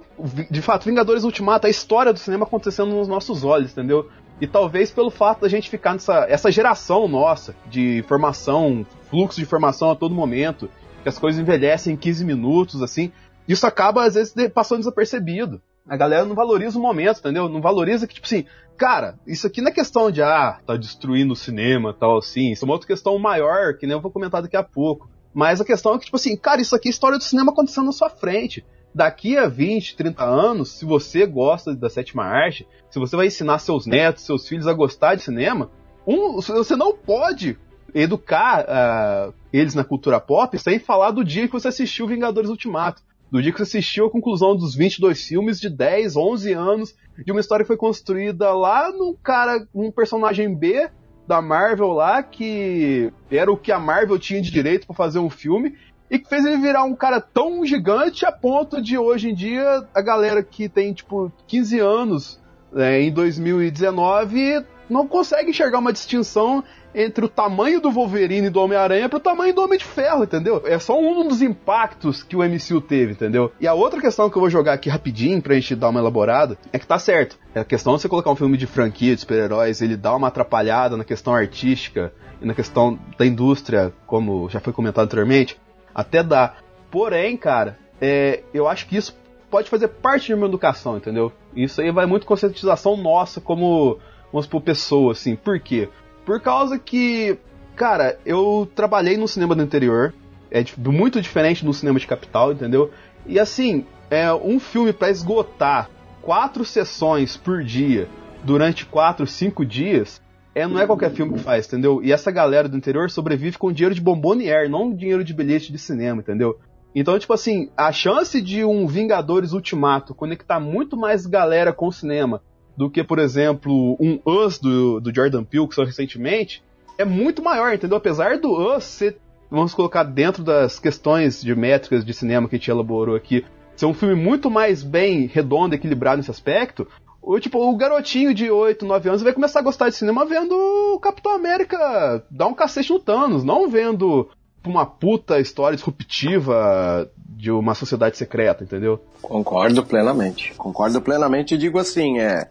de 0.51 0.63
fato, 0.63 0.85
Vingadores 0.85 1.25
Ultimato, 1.25 1.67
a 1.67 1.71
história 1.71 2.13
do 2.13 2.19
cinema 2.19 2.45
acontecendo 2.45 2.95
nos 2.95 3.09
nossos 3.09 3.45
olhos, 3.45 3.73
entendeu? 3.73 4.09
E 4.41 4.47
talvez 4.47 4.91
pelo 4.91 5.11
fato 5.11 5.43
da 5.43 5.49
gente 5.49 5.71
ficar 5.71 5.93
nessa 5.93 6.27
essa 6.29 6.51
geração 6.51 7.07
nossa 7.07 7.55
de 7.67 7.99
informação, 7.99 8.85
fluxo 9.09 9.37
de 9.37 9.43
informação 9.43 9.91
a 9.91 9.97
todo 9.97 10.15
momento, 10.15 10.69
que 11.03 11.09
as 11.09 11.19
coisas 11.19 11.41
envelhecem 11.41 11.95
em 11.95 11.97
15 11.97 12.25
minutos, 12.25 12.83
assim, 12.83 13.13
isso 13.47 13.67
acaba, 13.67 14.05
às 14.05 14.15
vezes, 14.15 14.35
passando 14.53 14.79
desapercebido. 14.79 15.61
A 15.87 15.97
galera 15.97 16.25
não 16.25 16.35
valoriza 16.35 16.79
o 16.79 16.83
momento, 16.83 17.19
entendeu? 17.19 17.49
Não 17.49 17.61
valoriza 17.61 18.07
que, 18.07 18.15
tipo 18.15 18.27
assim, 18.27 18.47
cara, 18.77 19.19
isso 19.27 19.47
aqui 19.47 19.61
não 19.61 19.69
é 19.69 19.73
questão 19.73 20.11
de, 20.11 20.23
ah, 20.23 20.59
tá 20.67 20.77
destruindo 20.77 21.35
o 21.35 21.37
cinema 21.37 21.93
tal, 21.93 22.19
assim. 22.19 22.53
Isso 22.53 22.65
é 22.65 22.67
uma 22.67 22.73
outra 22.73 22.89
questão 22.89 23.19
maior, 23.19 23.75
que 23.75 23.87
nem 23.87 23.95
eu 23.95 24.01
vou 24.01 24.11
comentar 24.11 24.41
daqui 24.41 24.57
a 24.57 24.63
pouco. 24.63 25.11
Mas 25.33 25.61
a 25.61 25.65
questão 25.65 25.95
é 25.95 25.99
que, 25.99 26.07
tipo 26.07 26.17
assim, 26.17 26.37
cara, 26.37 26.61
isso 26.61 26.75
aqui 26.75 26.89
é 26.89 26.91
história 26.91 27.19
do 27.19 27.25
cinema 27.25 27.53
acontecendo 27.53 27.87
na 27.87 27.93
sua 27.93 28.09
frente. 28.09 28.65
Daqui 28.95 29.37
a 29.37 29.49
20, 29.49 29.97
30 29.97 30.25
anos, 30.25 30.71
se 30.71 30.85
você 30.85 31.27
gosta 31.27 31.75
da 31.75 31.91
sétima 31.91 32.25
arte, 32.25 32.67
se 32.89 32.99
você 32.99 33.17
vai 33.17 33.27
ensinar 33.27 33.59
seus 33.59 33.87
netos, 33.87 34.25
seus 34.25 34.47
filhos 34.47 34.69
a 34.69 34.73
gostar 34.73 35.17
de 35.17 35.23
cinema, 35.23 35.71
um, 36.07 36.35
você 36.41 36.77
não 36.77 36.97
pode 36.97 37.59
educar 37.93 38.65
ah, 38.69 39.33
eles 39.53 39.75
na 39.75 39.85
cultura 39.85 40.21
pop 40.21 40.57
sem 40.59 40.79
falar 40.79 41.11
do 41.11 41.25
dia 41.25 41.47
que 41.47 41.53
você 41.53 41.69
assistiu 41.69 42.07
Vingadores 42.07 42.51
Ultimato. 42.51 43.03
Do 43.31 43.43
dia 43.43 43.53
que 43.53 43.59
você 43.59 43.79
assistiu 43.79 44.07
a 44.07 44.11
conclusão 44.11 44.55
dos 44.55 44.77
22 44.77 45.27
filmes 45.27 45.59
de 45.59 45.69
10, 45.69 46.17
11 46.17 46.53
anos 46.53 46.95
de 47.19 47.33
uma 47.33 47.41
história 47.41 47.65
que 47.65 47.69
foi 47.69 47.77
construída 47.77 48.53
lá 48.53 48.93
num 48.93 49.15
cara, 49.15 49.67
um 49.75 49.91
personagem 49.91 50.55
B 50.55 50.89
da 51.27 51.41
Marvel 51.41 51.89
lá, 51.89 52.23
que 52.23 53.13
era 53.31 53.51
o 53.51 53.57
que 53.57 53.73
a 53.73 53.79
Marvel 53.79 54.19
tinha 54.19 54.41
de 54.41 54.51
direito 54.51 54.87
pra 54.87 54.95
fazer 54.95 55.19
um 55.19 55.31
filme, 55.31 55.75
e 56.11 56.19
que 56.19 56.29
fez 56.29 56.45
ele 56.45 56.59
virar 56.59 56.85
um 56.85 56.95
cara 56.95 57.21
tão 57.21 57.65
gigante 57.65 58.27
a 58.27 58.33
ponto 58.33 58.81
de 58.81 58.99
hoje 58.99 59.31
em 59.31 59.35
dia 59.35 59.87
a 59.95 60.01
galera 60.01 60.43
que 60.43 60.69
tem 60.69 60.93
tipo 60.93 61.33
15 61.47 61.79
anos 61.81 62.41
né, 62.73 63.01
em 63.01 63.13
2019 63.13 64.65
não 64.89 65.07
consegue 65.07 65.51
enxergar 65.51 65.79
uma 65.79 65.93
distinção 65.93 66.63
entre 66.95 67.25
o 67.25 67.29
tamanho 67.29 67.81
do 67.81 67.91
Wolverine 67.91 68.47
e 68.47 68.51
do 68.51 68.61
Homem-Aranha 68.61 69.09
pro 69.09 69.19
tamanho 69.19 69.53
do 69.53 69.63
Homem 69.63 69.79
de 69.79 69.85
Ferro, 69.85 70.23
entendeu? 70.23 70.63
É 70.65 70.79
só 70.79 70.99
um 70.99 71.27
dos 71.27 71.43
impactos 71.43 72.23
que 72.23 72.37
o 72.37 72.43
MCU 72.43 72.81
teve, 72.81 73.13
entendeu? 73.13 73.51
E 73.61 73.67
a 73.67 73.75
outra 73.75 74.01
questão 74.01 74.31
que 74.31 74.37
eu 74.37 74.41
vou 74.41 74.51
jogar 74.51 74.75
aqui 74.75 74.89
rapidinho 74.89 75.43
pra 75.43 75.55
gente 75.55 75.75
dar 75.75 75.89
uma 75.89 75.99
elaborada 75.99 76.57
é 76.73 76.79
que 76.79 76.87
tá 76.87 76.99
certo. 76.99 77.37
É 77.55 77.61
a 77.61 77.65
questão 77.65 77.97
de 77.97 78.03
você 78.03 78.09
colocar 78.09 78.31
um 78.31 78.37
filme 78.37 78.57
de 78.57 78.67
franquia 78.67 79.15
de 79.15 79.23
super-heróis, 79.23 79.83
ele 79.83 79.97
dá 79.97 80.15
uma 80.15 80.29
atrapalhada 80.29 80.97
na 80.97 81.05
questão 81.05 81.35
artística 81.35 82.13
e 82.41 82.47
na 82.47 82.55
questão 82.55 82.99
da 83.19 83.27
indústria, 83.27 83.93
como 84.07 84.49
já 84.49 84.61
foi 84.61 84.73
comentado 84.73 85.05
anteriormente, 85.07 85.59
até 85.95 86.23
dá. 86.23 86.55
Porém, 86.91 87.37
cara, 87.37 87.79
é, 88.01 88.43
eu 88.53 88.69
acho 88.69 88.87
que 88.87 88.97
isso 88.97 89.17
pode 89.51 89.71
fazer 89.71 89.89
parte 89.89 90.27
de 90.27 90.35
uma 90.35 90.47
educação, 90.47 90.97
entendeu? 90.97 91.33
Isso 91.55 91.81
aí 91.81 91.91
vai 91.91 92.07
muito 92.07 92.27
conscientização 92.27 92.97
nossa 92.97 93.41
como, 93.41 93.99
vamos 94.33 94.47
supor, 94.47 94.61
pessoa, 94.63 95.13
assim. 95.13 95.37
Por 95.37 95.61
quê? 95.61 95.89
Por 96.25 96.41
causa 96.41 96.79
que, 96.79 97.39
cara, 97.77 98.19
eu 98.27 98.69
trabalhei 98.75 99.17
no 99.17 99.29
cinema 99.29 99.55
do 99.55 99.63
interior, 99.63 100.13
é 100.51 100.65
muito 100.77 101.21
diferente 101.21 101.65
do 101.65 101.73
cinema 101.73 101.99
de 101.99 102.07
capital, 102.07 102.53
entendeu? 102.53 102.91
E 103.27 103.39
assim, 103.39 103.87
é 104.11 104.33
um 104.33 104.59
filme 104.59 104.93
pra 104.93 105.11
esgotar 105.11 105.89
quatro 106.23 106.65
sessões 106.65 107.37
por 107.37 107.63
dia 107.63 108.09
durante 108.43 108.85
quatro, 108.87 109.27
cinco 109.27 109.65
dias, 109.65 110.21
é, 110.55 110.67
não 110.67 110.79
é 110.79 110.87
qualquer 110.87 111.11
filme 111.11 111.35
que 111.35 111.41
faz, 111.41 111.67
entendeu? 111.67 112.01
E 112.03 112.13
essa 112.13 112.31
galera 112.31 112.69
do 112.69 112.77
interior 112.77 113.11
sobrevive 113.11 113.59
com 113.59 113.73
dinheiro 113.73 113.95
de 113.95 114.01
bombonier, 114.01 114.71
não 114.71 114.95
dinheiro 114.95 115.25
de 115.25 115.35
bilhete 115.35 115.73
de 115.73 115.79
cinema, 115.79 116.21
entendeu? 116.21 116.59
Então, 116.95 117.19
tipo 117.19 117.33
assim, 117.33 117.71
a 117.77 117.91
chance 117.91 118.41
de 118.41 118.65
um 118.65 118.87
Vingadores 118.87 119.53
Ultimato 119.53 120.15
conectar 120.15 120.61
muito 120.61 120.97
mais 120.97 121.27
galera 121.27 121.73
com 121.73 121.89
o 121.89 121.93
cinema 121.93 122.41
do 122.77 122.89
que, 122.89 123.03
por 123.03 123.19
exemplo, 123.19 123.97
um 124.01 124.21
Us 124.25 124.59
do, 124.59 125.01
do 125.01 125.13
Jordan 125.13 125.43
Peele, 125.43 125.67
que 125.67 125.75
saiu 125.75 125.87
recentemente, 125.87 126.63
é 126.97 127.05
muito 127.05 127.43
maior, 127.43 127.75
entendeu? 127.75 127.99
Apesar 127.99 128.39
do 128.39 128.53
Us 128.53 128.85
ser, 128.85 129.19
vamos 129.51 129.75
colocar 129.75 130.05
dentro 130.05 130.45
das 130.45 130.79
questões 130.79 131.43
de 131.43 131.55
métricas 131.55 132.05
de 132.05 132.15
cinema 132.15 132.49
que 132.49 132.55
a 132.55 132.59
gente 132.59 132.71
elaborou 132.71 133.17
aqui, 133.17 133.45
ser 133.75 133.87
um 133.87 133.95
filme 133.95 134.15
muito 134.15 134.49
mais 134.49 134.85
bem 134.85 135.27
redondo, 135.27 135.75
equilibrado 135.75 136.19
nesse 136.19 136.31
aspecto, 136.31 136.87
o, 137.27 137.41
tipo, 137.41 137.59
o 137.59 137.77
garotinho 137.77 138.35
de 138.35 138.51
8, 138.51 138.85
9 138.85 139.09
anos 139.09 139.23
vai 139.23 139.33
começar 139.33 139.61
a 139.61 139.63
gostar 139.63 139.89
de 139.89 139.97
cinema 139.97 140.27
vendo 140.27 140.53
o 140.55 141.01
Capitão 141.01 141.33
América 141.33 142.23
dar 142.31 142.47
um 142.47 142.55
cacete 142.55 142.93
no 142.93 143.01
Thanos, 143.01 143.43
não 143.43 143.69
vendo 143.69 144.29
uma 144.67 144.85
puta 144.85 145.41
história 145.41 145.77
disruptiva 145.77 147.11
de 147.17 147.51
uma 147.51 147.75
sociedade 147.75 148.17
secreta, 148.17 148.63
entendeu? 148.63 149.01
Concordo 149.23 149.85
plenamente. 149.85 150.55
Concordo 150.55 151.01
plenamente 151.01 151.55
e 151.55 151.59
digo 151.59 151.79
assim, 151.79 152.19
é. 152.19 152.49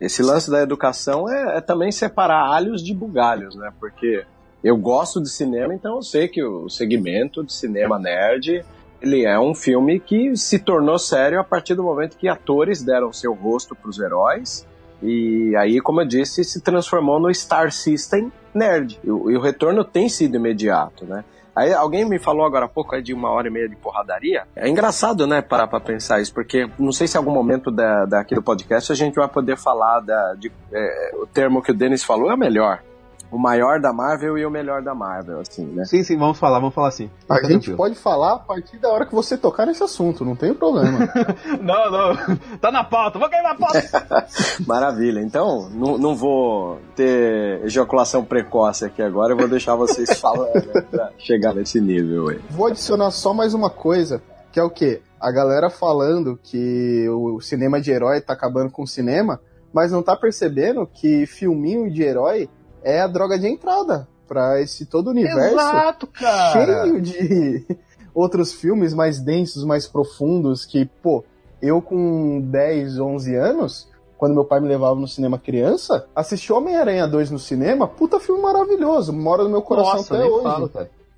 Esse 0.00 0.22
lance 0.22 0.50
da 0.50 0.60
educação 0.60 1.28
é, 1.28 1.58
é 1.58 1.60
também 1.60 1.90
separar 1.92 2.52
alhos 2.52 2.82
de 2.82 2.92
bugalhos, 2.92 3.54
né? 3.54 3.72
Porque 3.78 4.24
eu 4.62 4.76
gosto 4.76 5.22
de 5.22 5.28
cinema, 5.28 5.74
então 5.74 5.96
eu 5.96 6.02
sei 6.02 6.26
que 6.26 6.42
o 6.42 6.68
segmento 6.68 7.44
de 7.44 7.52
cinema 7.52 7.98
nerd 7.98 8.64
ele 9.04 9.24
é 9.24 9.38
um 9.38 9.54
filme 9.54 10.00
que 10.00 10.36
se 10.36 10.58
tornou 10.58 10.98
sério 10.98 11.38
a 11.38 11.44
partir 11.44 11.74
do 11.74 11.82
momento 11.82 12.16
que 12.16 12.26
atores 12.28 12.82
deram 12.82 13.12
seu 13.12 13.32
rosto 13.34 13.74
para 13.74 13.90
os 13.90 13.98
heróis 13.98 14.66
e 15.02 15.54
aí, 15.56 15.82
como 15.82 16.00
eu 16.00 16.06
disse, 16.06 16.42
se 16.42 16.62
transformou 16.62 17.20
no 17.20 17.32
Star 17.34 17.70
System 17.70 18.32
nerd. 18.54 18.98
E 19.04 19.10
o, 19.10 19.38
retorno 19.38 19.84
tem 19.84 20.08
sido 20.08 20.36
imediato, 20.36 21.04
né? 21.04 21.22
Aí 21.54 21.72
alguém 21.72 22.04
me 22.04 22.18
falou 22.18 22.44
agora 22.44 22.64
há 22.64 22.68
pouco 22.68 23.00
de 23.00 23.12
uma 23.12 23.30
hora 23.30 23.46
e 23.46 23.50
meia 23.50 23.68
de 23.68 23.76
porradaria. 23.76 24.44
É 24.56 24.68
engraçado, 24.68 25.26
né, 25.26 25.40
parar 25.40 25.68
pra 25.68 25.78
pensar 25.78 26.20
isso, 26.20 26.32
porque 26.34 26.68
não 26.78 26.90
sei 26.90 27.06
se 27.06 27.16
em 27.16 27.18
algum 27.18 27.30
momento 27.30 27.70
da, 27.70 28.06
daqui 28.06 28.34
do 28.34 28.42
podcast 28.42 28.90
a 28.90 28.94
gente 28.94 29.14
vai 29.14 29.28
poder 29.28 29.56
falar 29.56 30.00
da, 30.00 30.34
de, 30.34 30.50
é, 30.72 31.10
o 31.14 31.26
termo 31.26 31.62
que 31.62 31.70
o 31.70 31.74
Denis 31.74 32.02
falou 32.02 32.30
é 32.30 32.34
o 32.34 32.38
melhor. 32.38 32.82
O 33.30 33.38
maior 33.38 33.80
da 33.80 33.92
Marvel 33.92 34.38
e 34.38 34.46
o 34.46 34.50
melhor 34.50 34.80
da 34.82 34.94
Marvel, 34.94 35.40
assim, 35.40 35.66
né? 35.66 35.84
Sim, 35.84 36.04
sim, 36.04 36.16
vamos 36.16 36.38
falar, 36.38 36.60
vamos 36.60 36.74
falar 36.74 36.88
assim. 36.88 37.10
A 37.28 37.34
Fica 37.36 37.48
gente 37.48 37.64
tranquilo. 37.64 37.76
pode 37.76 37.94
falar 37.96 38.34
a 38.34 38.38
partir 38.38 38.78
da 38.78 38.88
hora 38.90 39.04
que 39.06 39.14
você 39.14 39.36
tocar 39.36 39.66
nesse 39.66 39.82
assunto, 39.82 40.24
não 40.24 40.36
tem 40.36 40.54
problema. 40.54 40.98
Não, 41.60 41.90
não, 41.90 42.36
tá 42.60 42.70
na 42.70 42.84
pauta, 42.84 43.18
vou 43.18 43.28
cair 43.28 43.42
na 43.42 43.54
pauta! 43.54 43.82
Maravilha. 44.66 45.20
Então, 45.20 45.68
não, 45.70 45.96
não 45.98 46.14
vou 46.14 46.78
ter 46.94 47.64
ejaculação 47.64 48.24
precoce 48.24 48.84
aqui 48.84 49.02
agora, 49.02 49.32
eu 49.32 49.36
vou 49.36 49.48
deixar 49.48 49.74
vocês 49.74 50.10
falando 50.20 50.84
pra 50.90 51.10
chegar 51.18 51.54
nesse 51.54 51.80
nível 51.80 52.28
aí. 52.28 52.40
Vou 52.50 52.66
adicionar 52.66 53.10
só 53.10 53.32
mais 53.32 53.54
uma 53.54 53.70
coisa, 53.70 54.22
que 54.52 54.60
é 54.60 54.62
o 54.62 54.70
quê? 54.70 55.00
A 55.20 55.30
galera 55.32 55.70
falando 55.70 56.38
que 56.42 57.08
o 57.08 57.40
cinema 57.40 57.80
de 57.80 57.90
herói 57.90 58.20
tá 58.20 58.32
acabando 58.34 58.70
com 58.70 58.82
o 58.82 58.86
cinema, 58.86 59.40
mas 59.72 59.90
não 59.90 60.02
tá 60.02 60.14
percebendo 60.16 60.86
que 60.86 61.26
filminho 61.26 61.90
de 61.90 62.02
herói 62.02 62.48
é 62.84 63.00
a 63.00 63.06
droga 63.06 63.38
de 63.38 63.48
entrada 63.48 64.06
pra 64.28 64.60
esse 64.60 64.86
todo 64.86 65.08
o 65.08 65.10
universo 65.10 65.54
Exato, 65.54 66.06
cara! 66.06 66.52
cheio 66.52 67.00
de 67.00 67.66
outros 68.14 68.52
filmes 68.52 68.94
mais 68.94 69.20
densos, 69.20 69.64
mais 69.64 69.88
profundos, 69.88 70.64
que, 70.64 70.84
pô, 71.02 71.24
eu 71.60 71.82
com 71.82 72.40
10, 72.40 73.00
11 73.00 73.34
anos, 73.34 73.88
quando 74.16 74.34
meu 74.34 74.44
pai 74.44 74.60
me 74.60 74.68
levava 74.68 74.98
no 74.98 75.08
cinema 75.08 75.38
criança, 75.38 76.06
assisti 76.14 76.52
Homem-Aranha 76.52 77.08
2 77.08 77.30
no 77.30 77.38
cinema, 77.38 77.88
puta 77.88 78.20
filme 78.20 78.40
maravilhoso, 78.42 79.12
mora 79.12 79.42
no 79.42 79.50
meu 79.50 79.62
coração 79.62 79.96
Nossa, 79.96 80.14
até 80.14 80.24
hoje. 80.24 80.42
falo. 80.42 80.70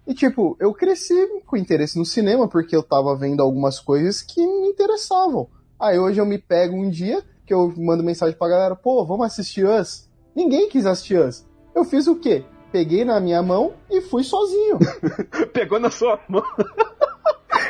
E 0.07 0.14
tipo, 0.14 0.57
eu 0.61 0.72
cresci 0.72 1.14
com 1.46 1.57
interesse 1.57 1.98
no 1.98 2.05
cinema 2.05 2.46
porque 2.48 2.76
eu 2.76 2.83
tava 2.83 3.16
vendo 3.16 3.42
algumas 3.42 3.81
coisas 3.81 4.22
que 4.22 4.40
me 4.40 4.68
interessavam. 4.68 5.48
Aí 5.79 5.98
hoje 5.98 6.20
eu 6.20 6.26
me 6.26 6.38
pego 6.38 6.76
um 6.76 6.88
dia 6.88 7.22
que 7.44 7.52
eu 7.55 7.72
mando 7.76 8.02
mensagem 8.02 8.37
pra 8.37 8.48
galera, 8.48 8.76
pô, 8.76 9.05
vamos 9.05 9.26
assistir 9.26 9.64
Us? 9.66 10.09
Ninguém 10.35 10.68
quis 10.68 10.85
assistir 10.85 11.18
Us. 11.18 11.46
Eu 11.77 11.85
fiz 11.85 12.07
o 12.07 12.17
quê? 12.17 12.43
Peguei 12.73 13.05
na 13.05 13.21
minha 13.21 13.43
mão 13.43 13.75
e 13.91 14.01
fui 14.01 14.25
sozinho. 14.25 14.79
Pegou 15.53 15.79
na 15.79 15.91
sua 15.91 16.19
mão. 16.27 16.43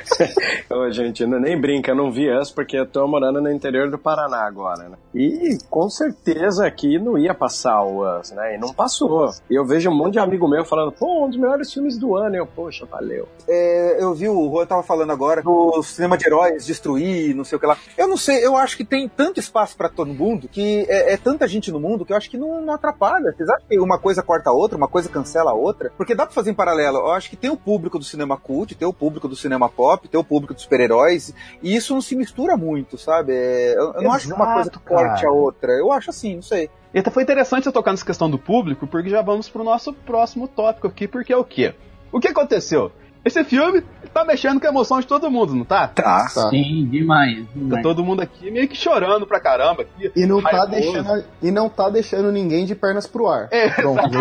Ô, 0.71 0.91
gente, 0.91 1.27
nem 1.27 1.61
brinca, 1.61 1.95
não 1.95 2.11
vi 2.11 2.31
Us 2.31 2.51
porque 2.51 2.77
eu 2.77 2.87
tô 2.87 3.07
morando 3.07 3.41
no 3.41 3.51
interior 3.51 3.91
do 3.91 3.99
Paraná 3.99 4.47
agora, 4.47 4.89
né? 4.89 4.97
E 5.15 5.59
com 5.71 5.89
certeza 5.89 6.67
aqui 6.67 6.99
não 6.99 7.17
ia 7.19 7.35
passar 7.35 7.83
o 7.83 8.03
Us, 8.19 8.31
né? 8.33 8.55
E 8.55 8.59
não 8.59 8.73
passou. 8.73 9.31
E 9.51 9.55
eu 9.55 9.65
vejo 9.65 9.91
um 9.91 9.97
monte 9.97 10.15
de 10.15 10.19
amigo 10.19 10.49
meu 10.49 10.65
falando, 10.65 10.93
pô, 10.93 11.25
um 11.25 11.29
dos 11.29 11.39
melhores 11.39 11.73
filmes 11.73 11.99
do 11.99 12.17
ano. 12.17 12.35
E 12.35 12.39
eu, 12.39 12.47
poxa, 12.47 12.87
valeu. 12.87 13.29
É, 13.49 14.03
eu 14.03 14.15
vi 14.15 14.29
o 14.29 14.51
Juan 14.51 14.67
tava 14.67 14.83
falando 14.83 15.13
agora 15.13 15.43
do 15.43 15.83
cinema 15.83 16.17
de 16.17 16.27
heróis 16.27 16.67
destruir, 16.67 17.35
não 17.35 17.45
sei 17.45 17.57
o 17.57 17.61
que 17.61 17.67
lá. 17.67 17.77
Eu 17.97 18.09
não 18.09 18.17
sei, 18.17 18.45
eu 18.45 18.57
acho 18.57 18.77
que 18.77 18.85
tem 18.85 19.09
tanto 19.09 19.41
espaço 19.41 19.77
pra 19.77 19.89
todo 19.89 20.13
mundo 20.13 20.49
que 20.49 20.85
é, 20.89 21.15
é 21.15 21.17
tanta 21.17 21.47
gente 21.47 21.71
no 21.71 21.81
mundo 21.81 22.05
que 22.05 22.13
eu 22.13 22.17
acho 22.17 22.31
que 22.31 22.37
não, 22.37 22.61
não 22.61 22.75
atrapalha. 22.75 23.33
Vocês 23.37 23.49
acham 23.49 23.69
que 23.69 23.79
uma 23.79 23.99
coisa 23.99 24.23
corta 24.23 24.51
a 24.51 24.53
outra, 24.53 24.77
uma 24.77 24.89
coisa 24.89 25.09
cancela 25.09 25.51
a 25.51 25.55
outra? 25.55 25.93
Porque 25.97 26.15
dá 26.15 26.27
pra 26.27 26.35
fazer 26.35 26.51
em 26.51 26.55
paralelo. 26.55 26.99
Eu 26.99 27.13
acho 27.13 27.31
que 27.31 27.37
tem 27.37 27.51
o 27.51 27.57
público 27.57 27.99
do 27.99 28.05
cinema 28.05 28.37
cult, 28.37 28.75
tem 28.75 28.87
o 28.87 28.93
público 28.93 29.29
do 29.29 29.37
cinema 29.37 29.69
pop, 29.69 29.86
tem 30.09 30.21
o 30.21 30.25
público 30.25 30.55
dos 30.55 30.63
super-heróis, 30.63 31.35
e 31.63 31.75
isso 31.75 31.95
não 31.95 32.01
se 32.01 32.17
mistura 32.17 32.57
muito, 32.57 32.97
sabe? 32.99 33.33
É, 33.33 33.75
eu, 33.77 33.93
eu 33.95 34.03
não 34.03 34.13
acho 34.13 34.27
que 34.27 34.33
uma 34.33 34.55
coisa 34.55 34.71
corte 34.85 35.27
a 35.27 35.31
outra. 35.31 35.73
Eu 35.73 35.93
acho 35.93 36.11
assim, 36.11 36.37
não 36.37 36.43
sei. 36.43 36.71
E 36.95 36.99
até 36.99 37.11
foi 37.11 37.23
interessante 37.23 37.65
você 37.65 37.73
tocar 37.73 37.91
nessa 37.91 38.07
questão 38.07 38.31
do 38.31 38.39
público, 38.39 38.87
porque 38.87 39.11
já 39.11 39.21
vamos 39.23 39.49
pro 39.49 39.63
nosso 39.63 39.93
próximo 39.93 40.49
tópico 40.49 40.87
aqui, 40.87 41.07
porque 41.07 41.33
é 41.33 41.37
o 41.37 41.45
quê? 41.45 41.75
O 42.11 42.19
que 42.19 42.29
aconteceu? 42.29 42.91
Esse 43.27 43.43
filme 43.43 43.83
tá 44.15 44.25
mexendo 44.25 44.61
com 44.61 44.67
a 44.67 44.71
emoção 44.71 45.01
de 45.01 45.07
todo 45.07 45.29
mundo, 45.29 45.53
não 45.53 45.65
tá? 45.65 45.89
Tá. 45.89 46.31
Tá. 46.33 46.49
Sim, 46.49 46.87
demais. 46.89 47.39
Tá 47.45 47.51
demais. 47.57 47.83
todo 47.83 48.05
mundo 48.05 48.23
aqui 48.23 48.53
meio 48.53 48.69
que 48.69 48.77
chorando 48.77 49.27
pra 49.27 49.41
caramba. 49.41 49.83
Aqui, 49.83 50.13
E 50.15 50.25
não, 50.25 50.41
tá 50.41 50.65
deixando, 50.65 51.25
e 51.43 51.51
não 51.51 51.69
tá 51.69 51.91
deixando 51.91 52.31
ninguém 52.31 52.65
de 52.65 52.77
pernas 52.77 53.05
pro 53.05 53.27
ar. 53.27 53.49
É. 53.51 53.69
Pronto. 53.71 54.01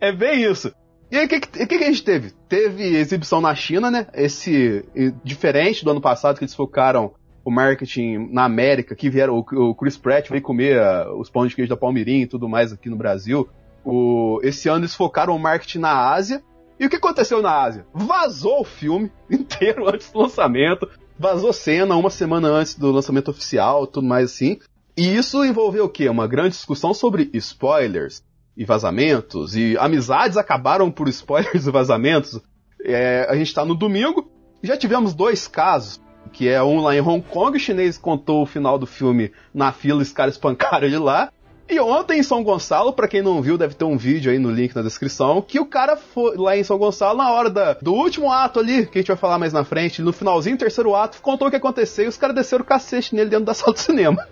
É 0.00 0.10
bem 0.10 0.42
isso. 0.42 0.74
E 1.12 1.18
aí, 1.18 1.26
o 1.26 1.28
que, 1.28 1.40
que, 1.40 1.66
que, 1.66 1.74
a 1.74 1.88
gente 1.88 2.02
teve? 2.02 2.30
Teve 2.48 2.96
exibição 2.96 3.38
na 3.38 3.54
China, 3.54 3.90
né? 3.90 4.06
Esse. 4.14 4.82
Diferente 5.22 5.84
do 5.84 5.90
ano 5.90 6.00
passado, 6.00 6.38
que 6.38 6.44
eles 6.44 6.54
focaram 6.54 7.12
o 7.44 7.50
marketing 7.50 8.30
na 8.32 8.46
América, 8.46 8.94
que 8.94 9.10
vieram. 9.10 9.36
O, 9.36 9.74
Chris 9.74 9.98
Pratt 9.98 10.30
veio 10.30 10.40
comer 10.40 10.80
uh, 10.80 11.20
os 11.20 11.28
pães 11.28 11.50
de 11.50 11.56
queijo 11.56 11.68
da 11.68 11.76
Palmeirinha 11.76 12.22
e 12.22 12.26
tudo 12.26 12.48
mais 12.48 12.72
aqui 12.72 12.88
no 12.88 12.96
Brasil. 12.96 13.46
O, 13.84 14.40
esse 14.42 14.70
ano 14.70 14.80
eles 14.80 14.94
focaram 14.94 15.36
o 15.36 15.38
marketing 15.38 15.80
na 15.80 16.12
Ásia. 16.14 16.42
E 16.80 16.86
o 16.86 16.88
que 16.88 16.96
aconteceu 16.96 17.42
na 17.42 17.60
Ásia? 17.60 17.84
Vazou 17.92 18.62
o 18.62 18.64
filme 18.64 19.12
inteiro 19.30 19.86
antes 19.86 20.10
do 20.10 20.18
lançamento. 20.18 20.88
Vazou 21.18 21.52
cena 21.52 21.94
uma 21.94 22.08
semana 22.08 22.48
antes 22.48 22.74
do 22.74 22.90
lançamento 22.90 23.30
oficial, 23.30 23.86
tudo 23.86 24.06
mais 24.06 24.32
assim. 24.32 24.58
E 24.96 25.14
isso 25.14 25.44
envolveu 25.44 25.84
o 25.84 25.90
quê? 25.90 26.08
Uma 26.08 26.26
grande 26.26 26.52
discussão 26.52 26.94
sobre 26.94 27.28
spoilers 27.34 28.22
e 28.56 28.64
vazamentos. 28.64 29.56
E 29.56 29.76
amizades 29.78 30.36
acabaram 30.36 30.90
por 30.90 31.08
spoilers 31.08 31.66
e 31.66 31.70
vazamentos. 31.70 32.40
É, 32.84 33.26
a 33.28 33.36
gente 33.36 33.54
tá 33.54 33.64
no 33.64 33.74
domingo. 33.74 34.30
Já 34.62 34.76
tivemos 34.76 35.14
dois 35.14 35.46
casos. 35.48 36.00
Que 36.32 36.48
é 36.48 36.62
um 36.62 36.80
lá 36.80 36.94
em 36.94 37.00
Hong 37.00 37.20
Kong, 37.20 37.56
o 37.56 37.60
chinês 37.60 37.98
contou 37.98 38.42
o 38.42 38.46
final 38.46 38.78
do 38.78 38.86
filme 38.86 39.32
na 39.52 39.72
fila, 39.72 40.00
os 40.00 40.12
caras 40.12 40.34
espancaram 40.34 40.86
ele 40.86 40.96
lá. 40.96 41.30
E 41.68 41.80
ontem 41.80 42.18
em 42.18 42.22
São 42.22 42.42
Gonçalo, 42.42 42.92
para 42.92 43.08
quem 43.08 43.22
não 43.22 43.40
viu, 43.40 43.56
deve 43.56 43.74
ter 43.74 43.84
um 43.84 43.96
vídeo 43.96 44.30
aí 44.30 44.38
no 44.38 44.50
link 44.50 44.74
na 44.74 44.82
descrição, 44.82 45.40
que 45.40 45.58
o 45.58 45.66
cara 45.66 45.96
foi 45.96 46.36
lá 46.36 46.56
em 46.56 46.64
São 46.64 46.76
Gonçalo 46.76 47.16
na 47.16 47.30
hora 47.30 47.48
da, 47.48 47.74
do 47.74 47.94
último 47.94 48.30
ato 48.30 48.60
ali, 48.60 48.86
que 48.86 48.98
a 48.98 49.00
gente 49.00 49.08
vai 49.08 49.16
falar 49.16 49.38
mais 49.38 49.52
na 49.52 49.64
frente, 49.64 50.02
no 50.02 50.12
finalzinho, 50.12 50.58
terceiro 50.58 50.94
ato, 50.94 51.22
contou 51.22 51.48
o 51.48 51.50
que 51.50 51.56
aconteceu 51.56 52.04
e 52.04 52.08
os 52.08 52.16
caras 52.16 52.36
desceram 52.36 52.62
o 52.62 52.66
cacete 52.66 53.14
nele 53.14 53.30
dentro 53.30 53.46
da 53.46 53.54
sala 53.54 53.72
do 53.72 53.78
cinema. 53.78 54.26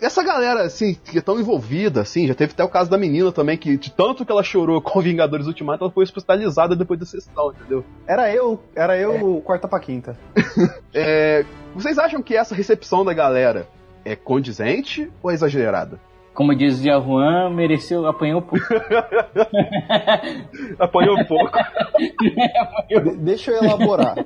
Essa 0.00 0.22
galera, 0.22 0.62
assim, 0.62 0.94
que 0.94 1.18
é 1.18 1.20
tão 1.20 1.38
envolvida, 1.38 2.00
assim, 2.00 2.26
já 2.26 2.34
teve 2.34 2.52
até 2.52 2.64
o 2.64 2.68
caso 2.68 2.90
da 2.90 2.96
menina 2.96 3.30
também, 3.30 3.56
que 3.56 3.76
de 3.76 3.92
tanto 3.92 4.24
que 4.24 4.32
ela 4.32 4.42
chorou 4.42 4.80
com 4.82 5.00
Vingadores 5.00 5.46
Ultimato, 5.46 5.84
ela 5.84 5.92
foi 5.92 6.04
hospitalizada 6.04 6.74
depois 6.74 6.98
da 6.98 7.06
sessão, 7.06 7.52
entendeu? 7.52 7.84
Era 8.06 8.32
eu, 8.34 8.60
era 8.74 8.98
eu 8.98 9.38
é. 9.38 9.40
quarta 9.42 9.68
pra 9.68 9.78
quinta. 9.78 10.18
é, 10.94 11.44
vocês 11.74 11.98
acham 11.98 12.22
que 12.22 12.34
essa 12.34 12.54
recepção 12.54 13.04
da 13.04 13.12
galera 13.12 13.68
é 14.04 14.16
condizente 14.16 15.10
ou 15.22 15.30
é 15.30 15.34
exagerada? 15.34 16.00
Como 16.36 16.54
dizia 16.54 17.00
Juan, 17.00 17.48
mereceu, 17.48 18.06
apanhou 18.06 18.42
pouco. 18.42 18.64
apanhou 20.78 21.24
pouco. 21.24 21.58
De 22.86 23.16
deixa 23.16 23.50
eu 23.50 23.64
elaborar. 23.64 24.16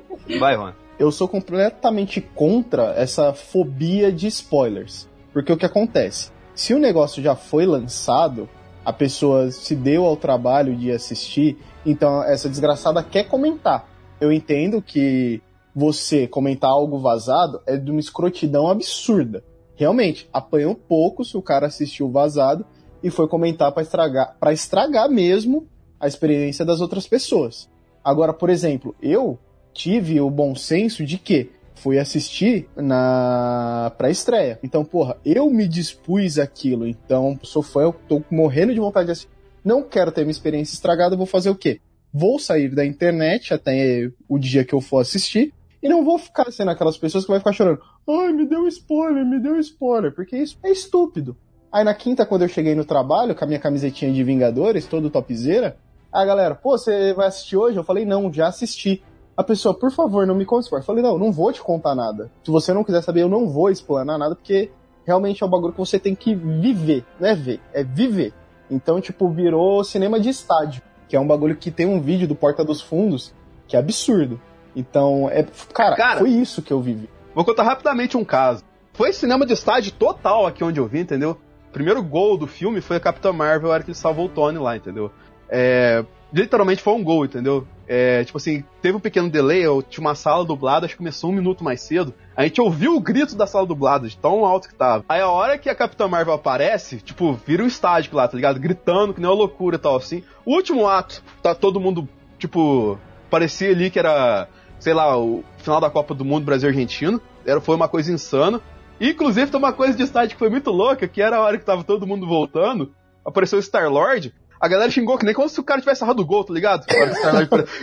Vai, 0.40 0.56
Juan. 0.56 0.74
Eu 0.98 1.12
sou 1.12 1.28
completamente 1.28 2.20
contra 2.20 2.94
essa 2.96 3.32
fobia 3.32 4.10
de 4.10 4.26
spoilers. 4.26 5.08
Porque 5.32 5.52
o 5.52 5.56
que 5.56 5.64
acontece? 5.64 6.32
Se 6.52 6.74
o 6.74 6.80
negócio 6.80 7.22
já 7.22 7.36
foi 7.36 7.64
lançado, 7.64 8.48
a 8.84 8.92
pessoa 8.92 9.52
se 9.52 9.76
deu 9.76 10.04
ao 10.04 10.16
trabalho 10.16 10.74
de 10.74 10.90
assistir, 10.90 11.58
então 11.86 12.24
essa 12.24 12.48
desgraçada 12.48 13.04
quer 13.04 13.28
comentar. 13.28 13.88
Eu 14.20 14.32
entendo 14.32 14.82
que 14.82 15.40
você 15.72 16.26
comentar 16.26 16.70
algo 16.70 16.98
vazado 16.98 17.62
é 17.68 17.76
de 17.76 17.88
uma 17.88 18.00
escrotidão 18.00 18.68
absurda 18.68 19.44
realmente 19.80 20.28
apanhou 20.30 20.74
pouco 20.74 21.24
se 21.24 21.38
o 21.38 21.42
cara 21.42 21.66
assistiu 21.66 22.10
vazado 22.10 22.66
e 23.02 23.08
foi 23.08 23.26
comentar 23.26 23.72
para 23.72 23.82
estragar, 23.82 24.36
para 24.38 24.52
estragar 24.52 25.08
mesmo 25.08 25.66
a 25.98 26.06
experiência 26.06 26.66
das 26.66 26.82
outras 26.82 27.08
pessoas. 27.08 27.66
Agora, 28.04 28.34
por 28.34 28.50
exemplo, 28.50 28.94
eu 29.00 29.38
tive 29.72 30.20
o 30.20 30.28
bom 30.28 30.54
senso 30.54 31.02
de 31.02 31.16
que 31.16 31.48
fui 31.74 31.98
assistir 31.98 32.68
na 32.76 33.90
pré-estreia. 33.96 34.58
Então, 34.62 34.84
porra, 34.84 35.16
eu 35.24 35.48
me 35.48 35.66
dispus 35.66 36.38
aquilo. 36.38 36.86
Então, 36.86 37.40
sou 37.42 37.62
fã, 37.62 37.80
eu 37.80 37.94
tô 38.06 38.22
morrendo 38.30 38.74
de 38.74 38.80
vontade 38.80 39.06
de 39.06 39.12
assistir. 39.12 39.30
Não 39.64 39.82
quero 39.82 40.12
ter 40.12 40.20
minha 40.20 40.30
experiência 40.30 40.74
estragada, 40.74 41.16
vou 41.16 41.24
fazer 41.24 41.48
o 41.48 41.54
quê? 41.54 41.80
Vou 42.12 42.38
sair 42.38 42.68
da 42.74 42.84
internet 42.84 43.54
até 43.54 44.10
o 44.28 44.38
dia 44.38 44.62
que 44.62 44.74
eu 44.74 44.80
for 44.82 44.98
assistir 44.98 45.54
e 45.82 45.88
não 45.88 46.04
vou 46.04 46.18
ficar 46.18 46.50
sendo 46.52 46.70
aquelas 46.70 46.98
pessoas 46.98 47.24
que 47.24 47.30
vai 47.30 47.40
ficar 47.40 47.52
chorando. 47.52 47.80
Ai, 48.08 48.32
me 48.32 48.46
deu 48.46 48.66
spoiler, 48.68 49.24
me 49.24 49.40
deu 49.40 49.58
spoiler. 49.58 50.14
Porque 50.14 50.36
isso 50.36 50.58
é 50.62 50.70
estúpido. 50.70 51.36
Aí 51.72 51.84
na 51.84 51.94
quinta, 51.94 52.26
quando 52.26 52.42
eu 52.42 52.48
cheguei 52.48 52.74
no 52.74 52.84
trabalho, 52.84 53.34
com 53.34 53.44
a 53.44 53.46
minha 53.46 53.60
camisetinha 53.60 54.12
de 54.12 54.24
Vingadores, 54.24 54.86
todo 54.86 55.08
topzeira, 55.08 55.76
a 56.12 56.24
galera, 56.24 56.54
pô, 56.54 56.76
você 56.76 57.14
vai 57.14 57.28
assistir 57.28 57.56
hoje? 57.56 57.76
Eu 57.76 57.84
falei, 57.84 58.04
não, 58.04 58.32
já 58.32 58.48
assisti. 58.48 59.02
A 59.36 59.44
pessoa, 59.44 59.72
por 59.72 59.90
favor, 59.90 60.26
não 60.26 60.34
me 60.34 60.44
conte 60.44 60.64
spoiler. 60.64 60.82
Eu 60.82 60.86
falei, 60.86 61.02
não, 61.02 61.18
não 61.18 61.32
vou 61.32 61.52
te 61.52 61.62
contar 61.62 61.94
nada. 61.94 62.30
Se 62.44 62.50
você 62.50 62.72
não 62.74 62.84
quiser 62.84 63.02
saber, 63.02 63.22
eu 63.22 63.28
não 63.28 63.48
vou 63.48 63.70
explanar 63.70 64.18
nada, 64.18 64.34
porque 64.34 64.70
realmente 65.06 65.42
é 65.42 65.46
um 65.46 65.50
bagulho 65.50 65.72
que 65.72 65.78
você 65.78 65.98
tem 65.98 66.14
que 66.14 66.34
viver. 66.34 67.04
Não 67.18 67.28
é 67.28 67.34
ver, 67.34 67.60
é 67.72 67.84
viver. 67.84 68.34
Então, 68.70 69.00
tipo, 69.00 69.28
virou 69.30 69.82
cinema 69.82 70.20
de 70.20 70.28
estádio, 70.28 70.82
que 71.08 71.16
é 71.16 71.20
um 71.20 71.26
bagulho 71.26 71.56
que 71.56 71.70
tem 71.70 71.86
um 71.86 72.00
vídeo 72.00 72.28
do 72.28 72.34
Porta 72.34 72.64
dos 72.64 72.80
Fundos, 72.80 73.32
que 73.66 73.76
é 73.76 73.78
absurdo. 73.78 74.40
Então, 74.74 75.28
é, 75.30 75.44
cara, 75.72 75.96
cara, 75.96 76.18
foi 76.18 76.30
isso 76.30 76.62
que 76.62 76.72
eu 76.72 76.80
vivi. 76.80 77.08
Vou 77.34 77.44
contar 77.44 77.62
rapidamente 77.62 78.16
um 78.16 78.24
caso. 78.24 78.64
Foi 78.92 79.12
cinema 79.12 79.46
de 79.46 79.52
estádio 79.52 79.92
total 79.92 80.46
aqui 80.46 80.62
onde 80.62 80.80
eu 80.80 80.86
vi, 80.86 81.00
entendeu? 81.00 81.38
O 81.68 81.72
primeiro 81.72 82.02
gol 82.02 82.36
do 82.36 82.46
filme 82.46 82.80
foi 82.80 82.96
a 82.96 83.00
Capitã 83.00 83.32
Marvel, 83.32 83.72
era 83.72 83.82
que 83.82 83.90
ele 83.90 83.96
salvou 83.96 84.26
o 84.26 84.28
Tony 84.28 84.58
lá, 84.58 84.76
entendeu? 84.76 85.10
É, 85.48 86.04
literalmente 86.32 86.82
foi 86.82 86.94
um 86.94 87.02
gol, 87.02 87.24
entendeu? 87.24 87.66
É, 87.86 88.22
tipo 88.24 88.38
assim, 88.38 88.62
teve 88.80 88.96
um 88.96 89.00
pequeno 89.00 89.28
delay, 89.28 89.64
eu 89.64 89.82
tinha 89.82 90.00
uma 90.00 90.14
sala 90.14 90.44
dublada, 90.44 90.86
acho 90.86 90.94
que 90.94 90.98
começou 90.98 91.30
um 91.30 91.34
minuto 91.34 91.64
mais 91.64 91.80
cedo. 91.80 92.14
A 92.36 92.44
gente 92.44 92.60
ouviu 92.60 92.94
o 92.94 93.00
grito 93.00 93.34
da 93.34 93.46
sala 93.46 93.66
dublada, 93.66 94.08
de 94.08 94.16
tão 94.16 94.44
alto 94.44 94.68
que 94.68 94.74
tava. 94.74 95.04
Aí 95.08 95.20
a 95.20 95.28
hora 95.28 95.58
que 95.58 95.68
a 95.68 95.74
Capitã 95.74 96.06
Marvel 96.06 96.34
aparece, 96.34 96.98
tipo, 96.98 97.32
vira 97.32 97.64
um 97.64 97.66
estádio 97.66 98.14
lá, 98.14 98.28
tá 98.28 98.36
ligado? 98.36 98.60
Gritando, 98.60 99.12
que 99.12 99.20
nem 99.20 99.28
uma 99.28 99.36
loucura 99.36 99.76
e 99.76 99.78
tal, 99.78 99.96
assim. 99.96 100.22
O 100.44 100.54
último 100.54 100.86
ato, 100.86 101.22
tá 101.42 101.52
todo 101.52 101.80
mundo, 101.80 102.08
tipo, 102.38 102.96
parecia 103.28 103.70
ali 103.70 103.90
que 103.90 103.98
era 103.98 104.48
sei 104.80 104.92
lá, 104.92 105.16
o 105.16 105.44
final 105.58 105.80
da 105.80 105.88
Copa 105.88 106.14
do 106.14 106.24
Mundo 106.24 106.44
Brasil-Argentina. 106.44 107.20
Era, 107.46 107.60
foi 107.60 107.76
uma 107.76 107.88
coisa 107.88 108.10
insana. 108.10 108.60
E, 108.98 109.10
inclusive, 109.10 109.50
tem 109.50 109.58
uma 109.58 109.72
coisa 109.72 109.96
de 109.96 110.02
estádio 110.02 110.34
que 110.34 110.38
foi 110.38 110.50
muito 110.50 110.70
louca, 110.70 111.06
que 111.06 111.22
era 111.22 111.36
a 111.36 111.40
hora 111.40 111.56
que 111.56 111.64
tava 111.64 111.84
todo 111.84 112.06
mundo 112.06 112.26
voltando, 112.26 112.92
apareceu 113.24 113.58
o 113.58 113.62
Star-Lord, 113.62 114.34
a 114.60 114.68
galera 114.68 114.90
xingou 114.90 115.16
que 115.16 115.24
nem 115.24 115.34
como 115.34 115.48
se 115.48 115.58
o 115.58 115.64
cara 115.64 115.80
tivesse 115.80 116.04
errado 116.04 116.20
o 116.20 116.26
gol, 116.26 116.44
tá 116.44 116.52
ligado? 116.52 116.84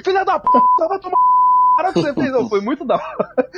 Filha 0.03 0.23
da 0.23 0.39
p, 0.39 0.47
vai 0.77 0.99
tomar 0.99 1.15
para 1.75 1.93
que 1.93 2.01
você 2.01 2.13
fez. 2.13 2.31
Não, 2.31 2.47
foi 2.47 2.62
muito 2.62 2.86
da 2.86 2.95
hora. 2.95 3.49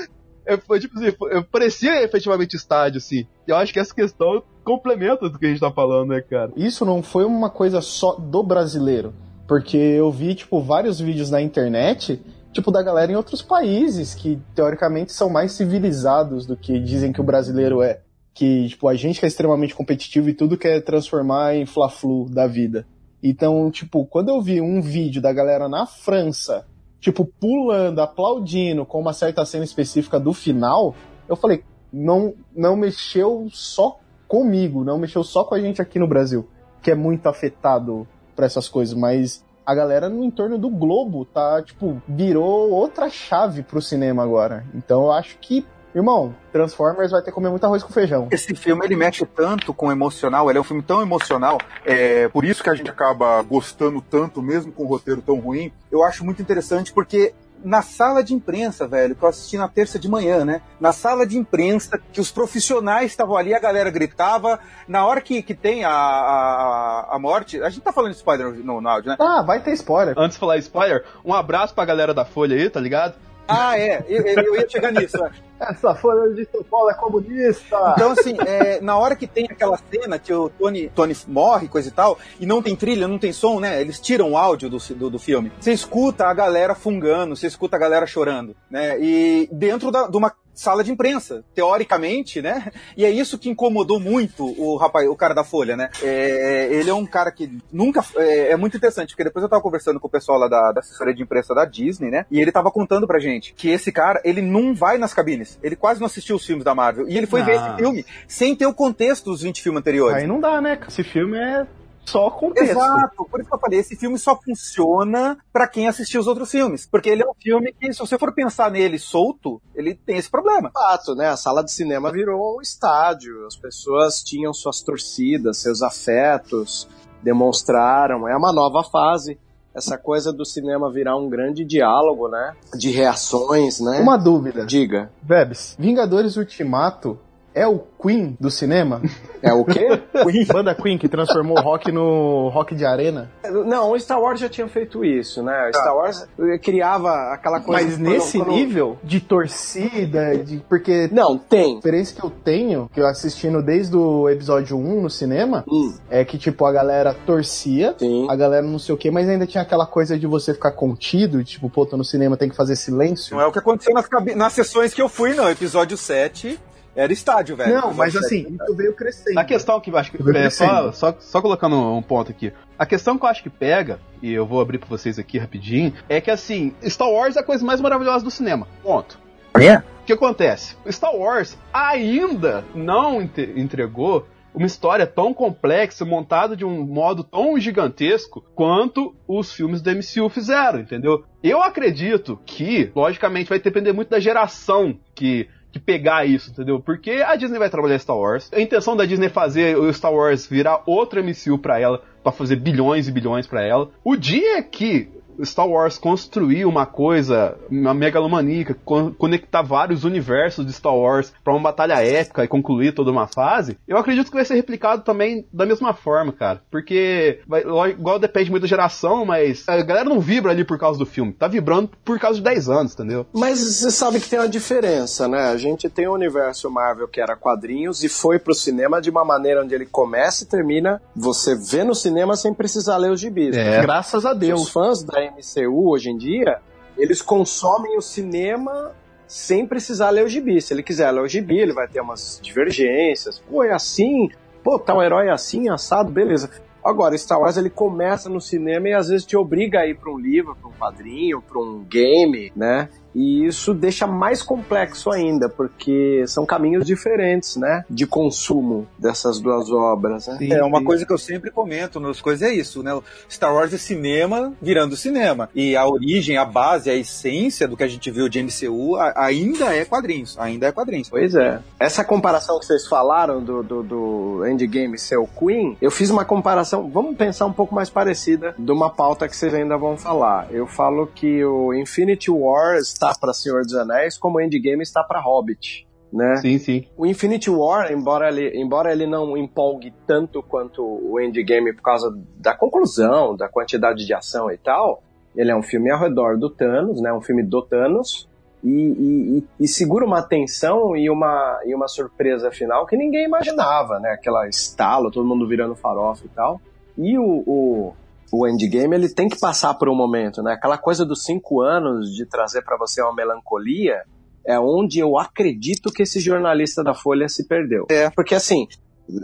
É, 0.45 0.57
foi 0.57 0.79
tipo 0.79 0.97
assim, 0.97 1.11
foi, 1.11 1.43
parecia 1.43 2.01
efetivamente 2.01 2.55
estádio, 2.55 2.97
assim. 2.97 3.27
Eu 3.45 3.57
acho 3.57 3.73
que 3.73 3.79
essa 3.79 3.93
questão 3.93 4.41
complementa 4.63 5.29
do 5.29 5.37
que 5.37 5.45
a 5.45 5.49
gente 5.49 5.59
tá 5.59 5.69
falando, 5.69 6.09
né, 6.09 6.21
cara? 6.21 6.51
Isso 6.55 6.85
não 6.85 7.03
foi 7.03 7.25
uma 7.25 7.49
coisa 7.49 7.81
só 7.81 8.13
do 8.13 8.41
brasileiro. 8.41 9.13
Porque 9.47 9.77
eu 9.77 10.11
vi, 10.11 10.33
tipo, 10.33 10.61
vários 10.61 10.99
vídeos 10.99 11.29
na 11.29 11.41
internet 11.41 12.21
tipo, 12.51 12.71
da 12.71 12.81
galera 12.81 13.11
em 13.11 13.15
outros 13.15 13.41
países 13.41 14.15
que, 14.15 14.39
teoricamente, 14.55 15.11
são 15.11 15.29
mais 15.29 15.51
civilizados 15.53 16.45
do 16.45 16.57
que 16.57 16.79
dizem 16.79 17.11
que 17.11 17.21
o 17.21 17.23
brasileiro 17.23 17.81
é. 17.81 18.01
Que, 18.33 18.69
tipo, 18.69 18.87
a 18.87 18.95
gente 18.95 19.19
que 19.19 19.25
é 19.25 19.27
extremamente 19.27 19.75
competitivo 19.75 20.29
e 20.29 20.33
tudo 20.33 20.57
quer 20.57 20.81
transformar 20.81 21.55
em 21.55 21.65
fla-flu 21.65 22.29
da 22.29 22.47
vida. 22.47 22.87
Então, 23.21 23.69
tipo, 23.69 24.05
quando 24.05 24.29
eu 24.29 24.41
vi 24.41 24.61
um 24.61 24.81
vídeo 24.81 25.21
da 25.21 25.33
galera 25.33 25.67
na 25.67 25.85
França, 25.85 26.65
tipo, 26.99 27.25
pulando, 27.25 27.99
aplaudindo 27.99 28.85
com 28.85 28.99
uma 28.99 29.13
certa 29.13 29.45
cena 29.45 29.65
específica 29.65 30.19
do 30.19 30.33
final, 30.33 30.95
eu 31.27 31.35
falei, 31.35 31.63
não, 31.91 32.33
não 32.55 32.75
mexeu 32.75 33.47
só 33.51 33.99
comigo, 34.27 34.83
não 34.83 34.97
mexeu 34.97 35.23
só 35.23 35.43
com 35.43 35.55
a 35.55 35.59
gente 35.59 35.81
aqui 35.81 35.99
no 35.99 36.07
Brasil, 36.07 36.47
que 36.81 36.91
é 36.91 36.95
muito 36.95 37.27
afetado 37.27 38.07
por 38.35 38.45
essas 38.45 38.69
coisas, 38.69 38.95
mas 38.95 39.43
a 39.69 39.75
galera 39.75 40.09
no 40.09 40.23
entorno 40.23 40.57
do 40.57 40.67
globo 40.67 41.25
tá, 41.25 41.61
tipo, 41.61 42.01
virou 42.07 42.71
outra 42.71 43.07
chave 43.07 43.61
pro 43.61 43.79
cinema 43.79 44.23
agora. 44.23 44.65
Então 44.73 45.03
eu 45.03 45.11
acho 45.11 45.37
que 45.37 45.63
Irmão, 45.93 46.35
Transformers 46.51 47.11
vai 47.11 47.21
ter 47.21 47.31
que 47.31 47.35
comer 47.35 47.49
muito 47.49 47.63
arroz 47.63 47.81
com 47.81 47.91
feijão. 47.91 48.27
Esse 48.31 48.53
filme 48.55 48.83
ele 48.85 48.95
mexe 48.95 49.25
tanto 49.25 49.73
com 49.73 49.87
o 49.87 49.91
emocional, 49.91 50.47
ele 50.49 50.57
é 50.57 50.61
um 50.61 50.63
filme 50.63 50.83
tão 50.83 51.01
emocional, 51.01 51.57
é 51.83 52.27
por 52.29 52.45
isso 52.45 52.63
que 52.63 52.69
a 52.69 52.75
gente 52.75 52.89
acaba 52.89 53.41
gostando 53.41 53.99
tanto, 53.99 54.39
mesmo 54.39 54.71
com 54.71 54.83
o 54.83 54.87
roteiro 54.87 55.21
tão 55.21 55.39
ruim. 55.39 55.71
Eu 55.91 56.03
acho 56.03 56.23
muito 56.23 56.41
interessante 56.43 56.93
porque 56.93 57.33
na 57.63 57.81
sala 57.81 58.23
de 58.23 58.33
imprensa, 58.33 58.87
velho, 58.87 59.15
que 59.15 59.23
eu 59.23 59.29
assisti 59.29 59.57
na 59.57 59.67
terça 59.67 59.99
de 59.99 60.09
manhã, 60.09 60.45
né? 60.45 60.61
Na 60.79 60.91
sala 60.91 61.25
de 61.25 61.37
imprensa, 61.37 61.99
que 62.11 62.21
os 62.21 62.31
profissionais 62.31 63.11
estavam 63.11 63.35
ali, 63.35 63.53
a 63.53 63.59
galera 63.59 63.89
gritava. 63.89 64.59
Na 64.87 65.05
hora 65.05 65.21
que, 65.21 65.41
que 65.41 65.53
tem 65.53 65.83
a, 65.83 65.91
a, 65.91 67.15
a 67.15 67.19
morte. 67.19 67.61
A 67.61 67.69
gente 67.69 67.83
tá 67.83 67.91
falando 67.91 68.11
de 68.11 68.17
spoiler 68.17 68.53
no, 68.63 68.81
no 68.81 68.89
áudio, 68.89 69.11
né? 69.11 69.17
Ah, 69.19 69.41
vai 69.41 69.59
ter 69.59 69.71
spoiler. 69.73 70.15
Antes 70.17 70.35
de 70.35 70.39
falar 70.39 70.57
spoiler, 70.57 71.03
um 71.23 71.33
abraço 71.33 71.73
pra 71.73 71.85
galera 71.85 72.13
da 72.13 72.25
Folha 72.25 72.55
aí, 72.55 72.69
tá 72.69 72.79
ligado? 72.79 73.15
Ah, 73.47 73.77
é, 73.77 74.05
eu, 74.07 74.23
eu 74.23 74.55
ia 74.55 74.69
chegar 74.69 74.91
nisso. 74.91 75.17
Essa 75.59 75.93
folha 75.95 76.33
de 76.33 76.45
São 76.45 76.63
Paulo 76.63 76.89
é 76.89 76.93
comunista! 76.93 77.93
Então, 77.95 78.11
assim, 78.11 78.37
é, 78.45 78.79
na 78.81 78.97
hora 78.97 79.15
que 79.15 79.27
tem 79.27 79.45
aquela 79.45 79.77
cena 79.91 80.17
que 80.17 80.33
o 80.33 80.49
Tony, 80.49 80.89
Tony 80.89 81.15
morre, 81.27 81.67
coisa 81.67 81.89
e 81.89 81.91
tal, 81.91 82.17
e 82.39 82.45
não 82.45 82.61
tem 82.61 82.75
trilha, 82.75 83.07
não 83.07 83.19
tem 83.19 83.33
som, 83.33 83.59
né? 83.59 83.81
Eles 83.81 83.99
tiram 83.99 84.31
o 84.31 84.37
áudio 84.37 84.69
do, 84.69 84.77
do, 84.77 85.09
do 85.09 85.19
filme. 85.19 85.51
Você 85.59 85.73
escuta 85.73 86.27
a 86.27 86.33
galera 86.33 86.73
fungando, 86.73 87.35
você 87.35 87.47
escuta 87.47 87.75
a 87.75 87.79
galera 87.79 88.07
chorando, 88.07 88.55
né? 88.69 88.97
E 88.99 89.49
dentro 89.51 89.91
da, 89.91 90.07
de 90.07 90.15
uma 90.15 90.33
sala 90.59 90.83
de 90.83 90.91
imprensa, 90.91 91.43
teoricamente, 91.55 92.41
né? 92.41 92.69
E 92.97 93.05
é 93.05 93.09
isso 93.09 93.39
que 93.39 93.49
incomodou 93.49 93.97
muito 93.97 94.45
o 94.45 94.75
rapaz, 94.75 95.07
o 95.07 95.15
cara 95.15 95.33
da 95.33 95.43
Folha, 95.43 95.77
né? 95.77 95.89
É, 96.03 96.67
ele 96.69 96.89
é 96.89 96.93
um 96.93 97.05
cara 97.05 97.31
que 97.31 97.57
nunca. 97.71 98.03
É, 98.17 98.51
é, 98.51 98.57
muito 98.57 98.75
interessante, 98.75 99.11
porque 99.11 99.23
depois 99.23 99.41
eu 99.41 99.49
tava 99.49 99.61
conversando 99.61 100.01
com 100.01 100.07
o 100.07 100.11
pessoal 100.11 100.37
lá 100.37 100.49
da, 100.49 100.73
da 100.73 100.81
assessoria 100.81 101.13
de 101.13 101.23
imprensa 101.23 101.55
da 101.55 101.63
Disney, 101.63 102.11
né? 102.11 102.25
E 102.29 102.41
ele 102.41 102.51
tava 102.51 102.69
contando 102.71 103.07
pra 103.07 103.19
gente 103.19 103.53
que 103.53 103.69
esse 103.69 103.89
cara, 103.89 104.21
ele 104.25 104.41
não 104.41 104.75
vai 104.75 104.97
nas 104.97 105.13
cabines. 105.13 105.48
Ele 105.61 105.75
quase 105.75 105.99
não 105.99 106.07
assistiu 106.07 106.35
os 106.35 106.45
filmes 106.45 106.63
da 106.65 106.75
Marvel. 106.75 107.07
E 107.09 107.17
ele 107.17 107.27
foi 107.27 107.41
ah. 107.41 107.45
ver 107.45 107.55
esse 107.55 107.75
filme 107.77 108.05
sem 108.27 108.55
ter 108.55 108.65
o 108.65 108.73
contexto 108.73 109.31
dos 109.31 109.41
20 109.41 109.61
filmes 109.61 109.79
anteriores. 109.79 110.17
Aí 110.17 110.27
não 110.27 110.39
dá, 110.39 110.61
né? 110.61 110.79
Esse 110.87 111.03
filme 111.03 111.37
é 111.37 111.65
só 112.05 112.29
contexto. 112.31 112.71
Exato, 112.71 113.25
por 113.29 113.39
isso 113.39 113.49
que 113.49 113.55
eu 113.55 113.59
falei, 113.59 113.79
esse 113.79 113.95
filme 113.95 114.17
só 114.17 114.35
funciona 114.35 115.37
para 115.53 115.67
quem 115.67 115.87
assistiu 115.87 116.19
os 116.19 116.27
outros 116.27 116.49
filmes. 116.49 116.87
Porque 116.87 117.09
ele 117.09 117.21
é 117.21 117.25
um 117.25 117.35
filme 117.39 117.71
que, 117.71 117.93
se 117.93 117.99
você 117.99 118.17
for 118.17 118.33
pensar 118.33 118.71
nele 118.71 118.97
solto, 118.97 119.61
ele 119.75 119.93
tem 119.93 120.17
esse 120.17 120.29
problema. 120.29 120.71
Fato, 120.73 121.13
né? 121.13 121.29
A 121.29 121.37
sala 121.37 121.63
de 121.63 121.71
cinema 121.71 122.11
virou 122.11 122.57
um 122.57 122.61
estádio. 122.61 123.45
As 123.45 123.55
pessoas 123.55 124.23
tinham 124.23 124.53
suas 124.53 124.81
torcidas, 124.81 125.57
seus 125.57 125.81
afetos, 125.81 126.87
demonstraram. 127.21 128.27
É 128.27 128.35
uma 128.35 128.51
nova 128.51 128.83
fase 128.83 129.37
essa 129.73 129.97
coisa 129.97 130.33
do 130.33 130.45
cinema 130.45 130.91
virar 130.91 131.15
um 131.15 131.29
grande 131.29 131.63
diálogo, 131.63 132.27
né? 132.27 132.53
De 132.77 132.91
reações, 132.91 133.79
né? 133.79 133.99
Uma 133.99 134.17
dúvida. 134.17 134.65
Diga. 134.65 135.11
Vebs, 135.21 135.75
Vingadores 135.79 136.37
Ultimato 136.37 137.19
é 137.59 137.67
o 137.67 137.79
Queen 138.01 138.37
do 138.39 138.49
cinema? 138.49 139.01
É 139.41 139.53
o 139.53 139.63
quê? 139.65 139.87
Queen. 140.23 140.45
Banda 140.45 140.75
Queen, 140.75 140.97
que 140.97 141.07
transformou 141.07 141.57
o 141.57 141.61
rock 141.61 141.91
no 141.91 142.49
rock 142.49 142.75
de 142.75 142.85
arena? 142.85 143.29
Não, 143.65 143.91
o 143.91 143.99
Star 143.99 144.19
Wars 144.21 144.39
já 144.39 144.49
tinha 144.49 144.67
feito 144.67 145.03
isso, 145.03 145.43
né? 145.43 145.69
O 145.69 145.73
Star 145.73 145.95
Wars 145.95 146.27
criava 146.61 147.33
aquela 147.33 147.59
coisa... 147.59 147.83
Mas 147.83 147.97
nesse 147.97 148.37
quando... 148.37 148.51
nível 148.51 148.97
de 149.03 149.19
torcida, 149.19 150.37
de... 150.37 150.57
porque... 150.69 151.09
Não, 151.11 151.37
tem. 151.37 151.75
A 151.75 151.77
experiência 151.77 152.15
que 152.15 152.25
eu 152.25 152.29
tenho, 152.29 152.89
que 152.93 152.99
eu 152.99 153.07
assistindo 153.07 153.61
desde 153.61 153.95
o 153.95 154.29
episódio 154.29 154.77
1 154.77 155.01
no 155.01 155.09
cinema, 155.09 155.63
hum. 155.67 155.93
é 156.09 156.23
que, 156.23 156.37
tipo, 156.37 156.65
a 156.65 156.71
galera 156.71 157.13
torcia, 157.25 157.95
Sim. 157.97 158.27
a 158.29 158.35
galera 158.35 158.65
não 158.65 158.79
sei 158.79 158.95
o 158.95 158.97
quê, 158.97 159.11
mas 159.11 159.27
ainda 159.27 159.45
tinha 159.45 159.61
aquela 159.61 159.85
coisa 159.85 160.17
de 160.17 160.27
você 160.27 160.53
ficar 160.53 160.71
contido, 160.71 161.43
tipo, 161.43 161.69
pô, 161.69 161.85
tô 161.85 161.97
no 161.97 162.05
cinema, 162.05 162.37
tem 162.37 162.49
que 162.49 162.55
fazer 162.55 162.75
silêncio. 162.75 163.35
Não 163.35 163.43
é 163.43 163.47
o 163.47 163.51
que 163.51 163.59
aconteceu 163.59 163.93
nas, 163.93 164.07
nas 164.35 164.53
sessões 164.53 164.93
que 164.93 165.01
eu 165.01 165.09
fui, 165.09 165.33
não. 165.33 165.49
Episódio 165.49 165.97
7 165.97 166.59
era 166.99 167.13
estádio, 167.13 167.55
velho. 167.55 167.73
Não, 167.73 167.93
mas 167.93 168.13
assim, 168.15 168.57
isso 168.61 168.75
veio 168.75 168.93
crescendo. 168.93 169.37
A 169.37 169.45
questão 169.45 169.79
que 169.79 169.89
eu 169.89 169.97
acho 169.97 170.11
que. 170.11 170.37
É, 170.37 170.49
só, 170.49 170.91
só, 170.91 171.15
só 171.17 171.41
colocando 171.41 171.75
um 171.75 172.01
ponto 172.01 172.29
aqui. 172.29 172.51
A 172.77 172.85
questão 172.85 173.17
que 173.17 173.23
eu 173.23 173.29
acho 173.29 173.41
que 173.41 173.49
pega, 173.49 173.99
e 174.21 174.33
eu 174.33 174.45
vou 174.45 174.59
abrir 174.59 174.79
pra 174.79 174.89
vocês 174.89 175.17
aqui 175.17 175.37
rapidinho, 175.37 175.93
é 176.09 176.19
que 176.19 176.29
assim, 176.29 176.73
Star 176.85 177.09
Wars 177.09 177.37
é 177.37 177.39
a 177.39 177.43
coisa 177.43 177.65
mais 177.65 177.79
maravilhosa 177.79 178.25
do 178.25 178.29
cinema. 178.29 178.67
Ponto. 178.83 179.17
É? 179.55 179.77
O 179.77 180.05
que 180.05 180.13
acontece? 180.13 180.75
Star 180.91 181.15
Wars 181.15 181.57
ainda 181.73 182.65
não 182.75 183.21
entregou 183.21 184.27
uma 184.53 184.65
história 184.65 185.07
tão 185.07 185.33
complexa, 185.33 186.03
montada 186.03 186.55
de 186.55 186.65
um 186.65 186.83
modo 186.83 187.23
tão 187.23 187.57
gigantesco 187.59 188.43
quanto 188.55 189.15
os 189.27 189.53
filmes 189.53 189.81
do 189.81 189.91
MCU 189.91 190.27
fizeram, 190.29 190.79
entendeu? 190.79 191.23
Eu 191.41 191.61
acredito 191.61 192.39
que, 192.45 192.91
logicamente, 192.95 193.49
vai 193.49 193.59
depender 193.59 193.93
muito 193.93 194.09
da 194.09 194.19
geração 194.19 194.99
que 195.15 195.47
que 195.71 195.79
pegar 195.79 196.25
isso, 196.25 196.49
entendeu? 196.51 196.79
Porque 196.79 197.11
a 197.11 197.35
Disney 197.35 197.59
vai 197.59 197.69
trabalhar 197.69 197.99
Star 197.99 198.17
Wars. 198.17 198.49
A 198.53 198.59
intenção 198.59 198.95
da 198.95 199.05
Disney 199.05 199.27
é 199.27 199.29
fazer 199.29 199.77
o 199.77 199.91
Star 199.93 200.13
Wars 200.13 200.47
virar 200.47 200.81
outro 200.85 201.23
MCU 201.23 201.59
para 201.59 201.79
ela, 201.79 202.01
para 202.23 202.31
fazer 202.31 202.55
bilhões 202.55 203.07
e 203.07 203.11
bilhões 203.11 203.45
para 203.45 203.61
ela. 203.61 203.89
O 204.03 204.15
dia 204.15 204.61
que 204.63 205.09
Star 205.45 205.67
Wars 205.67 205.97
construir 205.97 206.65
uma 206.65 206.85
coisa, 206.85 207.57
uma 207.69 207.93
megalomaníaca, 207.93 208.75
conectar 209.17 209.61
vários 209.61 210.03
universos 210.03 210.65
de 210.65 210.73
Star 210.73 210.95
Wars 210.95 211.33
para 211.43 211.53
uma 211.53 211.61
batalha 211.61 212.03
épica 212.03 212.43
e 212.43 212.47
concluir 212.47 212.93
toda 212.93 213.11
uma 213.11 213.27
fase, 213.27 213.77
eu 213.87 213.97
acredito 213.97 214.29
que 214.29 214.35
vai 214.35 214.45
ser 214.45 214.55
replicado 214.55 215.03
também 215.03 215.45
da 215.51 215.65
mesma 215.65 215.93
forma, 215.93 216.31
cara. 216.31 216.61
Porque, 216.71 217.39
vai, 217.47 217.61
igual 217.91 218.19
depende 218.19 218.51
muito 218.51 218.63
da 218.63 218.67
geração, 218.67 219.25
mas 219.25 219.67
a 219.67 219.81
galera 219.81 220.09
não 220.09 220.19
vibra 220.19 220.51
ali 220.51 220.63
por 220.63 220.77
causa 220.77 220.99
do 220.99 221.05
filme, 221.05 221.33
tá 221.33 221.47
vibrando 221.47 221.89
por 222.03 222.19
causa 222.19 222.37
de 222.37 222.43
10 222.43 222.69
anos, 222.69 222.93
entendeu? 222.93 223.25
Mas 223.33 223.59
você 223.59 223.91
sabe 223.91 224.19
que 224.19 224.29
tem 224.29 224.39
uma 224.39 224.49
diferença, 224.49 225.27
né? 225.27 225.49
A 225.49 225.57
gente 225.57 225.89
tem 225.89 226.07
o 226.07 226.13
universo 226.13 226.69
Marvel 226.69 227.07
que 227.07 227.21
era 227.21 227.35
quadrinhos 227.35 228.03
e 228.03 228.09
foi 228.09 228.39
pro 228.39 228.53
cinema 228.53 229.01
de 229.01 229.09
uma 229.09 229.23
maneira 229.23 229.63
onde 229.63 229.73
ele 229.73 229.85
começa 229.85 230.43
e 230.43 230.47
termina, 230.47 231.01
você 231.15 231.55
vê 231.55 231.83
no 231.83 231.95
cinema 231.95 232.35
sem 232.35 232.53
precisar 232.53 232.97
ler 232.97 233.11
os 233.11 233.19
gibis. 233.19 233.55
É. 233.55 233.81
Graças 233.81 234.25
a 234.25 234.33
Deus. 234.33 234.63
Os 234.63 234.69
fãs 234.69 235.03
da 235.03 235.28
MCU 235.31 235.89
hoje 235.89 236.09
em 236.09 236.17
dia, 236.17 236.59
eles 236.97 237.21
consomem 237.21 237.97
o 237.97 238.01
cinema 238.01 238.93
sem 239.27 239.65
precisar 239.65 240.09
ler 240.09 240.25
o 240.25 240.27
gibi. 240.27 240.61
Se 240.61 240.73
ele 240.73 240.83
quiser 240.83 241.11
ler 241.11 241.21
o 241.21 241.27
gibi, 241.27 241.59
ele 241.59 241.73
vai 241.73 241.87
ter 241.87 242.01
umas 242.01 242.39
divergências. 242.41 243.39
Pô, 243.39 243.63
é 243.63 243.71
assim? 243.71 244.29
Pô, 244.63 244.79
tal 244.79 245.01
herói 245.01 245.27
é 245.27 245.31
assim, 245.31 245.69
assado, 245.69 246.11
beleza. 246.11 246.49
Agora, 246.83 247.17
Star 247.17 247.39
Wars 247.39 247.57
ele 247.57 247.69
começa 247.69 248.29
no 248.29 248.41
cinema 248.41 248.89
e 248.89 248.93
às 248.93 249.09
vezes 249.09 249.25
te 249.25 249.37
obriga 249.37 249.81
a 249.81 249.87
ir 249.87 249.97
para 249.97 250.11
um 250.11 250.17
livro, 250.17 250.55
para 250.55 250.69
um 250.69 250.73
quadrinho, 250.73 251.41
para 251.41 251.59
um 251.59 251.83
game, 251.83 252.51
né? 252.55 252.89
E 253.13 253.45
isso 253.45 253.73
deixa 253.73 254.05
mais 254.05 254.41
complexo 254.41 255.11
ainda, 255.11 255.49
porque 255.49 256.23
são 256.27 256.45
caminhos 256.45 256.85
diferentes, 256.85 257.55
né? 257.55 257.83
De 257.89 258.05
consumo 258.05 258.87
dessas 258.97 259.39
duas 259.39 259.71
obras, 259.71 260.27
né? 260.27 260.37
Sim, 260.37 260.53
é 260.53 260.63
uma 260.63 260.79
sim. 260.79 260.85
coisa 260.85 261.05
que 261.05 261.13
eu 261.13 261.17
sempre 261.17 261.51
comento 261.51 261.99
nas 261.99 262.21
coisas 262.21 262.47
é 262.47 262.53
isso, 262.53 262.83
né? 262.83 262.99
Star 263.29 263.53
Wars 263.53 263.73
é 263.73 263.77
cinema 263.77 264.53
virando 264.61 264.95
cinema. 264.95 265.49
E 265.53 265.75
a 265.75 265.87
origem, 265.87 266.37
a 266.37 266.45
base, 266.45 266.89
a 266.89 266.95
essência 266.95 267.67
do 267.67 267.75
que 267.75 267.83
a 267.83 267.87
gente 267.87 268.09
viu 268.11 268.29
de 268.29 268.41
MCU 268.41 268.95
ainda 269.15 269.75
é 269.75 269.85
quadrinhos. 269.85 270.37
Ainda 270.39 270.67
é 270.67 270.71
quadrinhos. 270.71 271.09
Pois 271.09 271.35
é. 271.35 271.59
Essa 271.79 272.03
comparação 272.03 272.59
que 272.59 272.65
vocês 272.65 272.87
falaram 272.87 273.43
do, 273.43 273.63
do, 273.63 273.83
do 273.83 274.47
Endgame 274.47 274.97
ser 274.97 275.17
o 275.17 275.27
Queen, 275.27 275.77
eu 275.81 275.91
fiz 275.91 276.09
uma 276.09 276.25
comparação, 276.25 276.89
vamos 276.89 277.15
pensar 277.15 277.45
um 277.45 277.53
pouco 277.53 277.73
mais 277.73 277.89
parecida 277.89 278.53
de 278.57 278.71
uma 278.71 278.89
pauta 278.89 279.27
que 279.27 279.35
vocês 279.35 279.53
ainda 279.53 279.77
vão 279.77 279.97
falar. 279.97 280.47
Eu 280.51 280.67
falo 280.67 281.07
que 281.07 281.43
o 281.43 281.73
Infinity 281.73 282.29
Wars 282.29 282.93
está 282.99 283.13
para 283.19 283.33
Senhor 283.33 283.61
dos 283.61 283.75
Anéis, 283.75 284.17
como 284.17 284.37
o 284.37 284.41
Endgame 284.41 284.83
está 284.83 285.01
para 285.01 285.21
Hobbit. 285.21 285.87
Né? 286.11 286.37
Sim, 286.37 286.57
sim. 286.57 286.85
O 286.97 287.05
Infinity 287.05 287.49
War, 287.49 287.91
embora 287.91 288.27
ele, 288.29 288.59
embora 288.59 288.91
ele 288.91 289.05
não 289.05 289.37
empolgue 289.37 289.93
tanto 290.05 290.41
quanto 290.41 290.83
o 290.83 291.19
Endgame 291.19 291.71
por 291.71 291.83
causa 291.83 292.11
da 292.35 292.55
conclusão, 292.55 293.37
da 293.37 293.47
quantidade 293.47 294.05
de 294.05 294.13
ação 294.13 294.51
e 294.51 294.57
tal, 294.57 295.03
ele 295.35 295.51
é 295.51 295.55
um 295.55 295.61
filme 295.61 295.91
ao 295.91 295.99
redor 295.99 296.37
do 296.37 296.49
Thanos, 296.49 296.99
né? 296.99 297.13
Um 297.13 297.21
filme 297.21 297.43
do 297.43 297.61
Thanos. 297.61 298.27
E, 298.61 298.67
e, 298.69 299.43
e, 299.57 299.67
segura 299.69 300.03
uma 300.03 300.21
tensão 300.21 300.93
e 300.93 301.09
uma, 301.09 301.61
e 301.63 301.73
uma 301.73 301.87
surpresa 301.87 302.51
final 302.51 302.85
que 302.85 302.97
ninguém 302.97 303.23
imaginava, 303.23 303.99
né? 303.99 304.09
Aquela 304.09 304.49
estalo, 304.49 305.09
todo 305.09 305.25
mundo 305.25 305.47
virando 305.47 305.75
farofa 305.75 306.25
e 306.25 306.29
tal. 306.29 306.59
E 306.97 307.17
o, 307.17 307.43
o, 307.47 307.93
o 308.31 308.47
endgame 308.47 308.95
ele 308.95 309.09
tem 309.09 309.27
que 309.27 309.39
passar 309.39 309.73
por 309.73 309.89
um 309.89 309.95
momento, 309.95 310.41
né? 310.41 310.53
Aquela 310.53 310.77
coisa 310.77 311.05
dos 311.05 311.23
cinco 311.23 311.61
anos 311.61 312.13
de 312.13 312.25
trazer 312.25 312.63
para 312.63 312.77
você 312.77 313.01
uma 313.01 313.13
melancolia 313.13 314.03
é 314.45 314.59
onde 314.59 314.99
eu 314.99 315.17
acredito 315.17 315.91
que 315.91 316.03
esse 316.03 316.19
jornalista 316.19 316.83
da 316.83 316.93
Folha 316.93 317.27
se 317.27 317.47
perdeu. 317.47 317.85
É. 317.89 318.09
Porque 318.09 318.35
assim, 318.35 318.67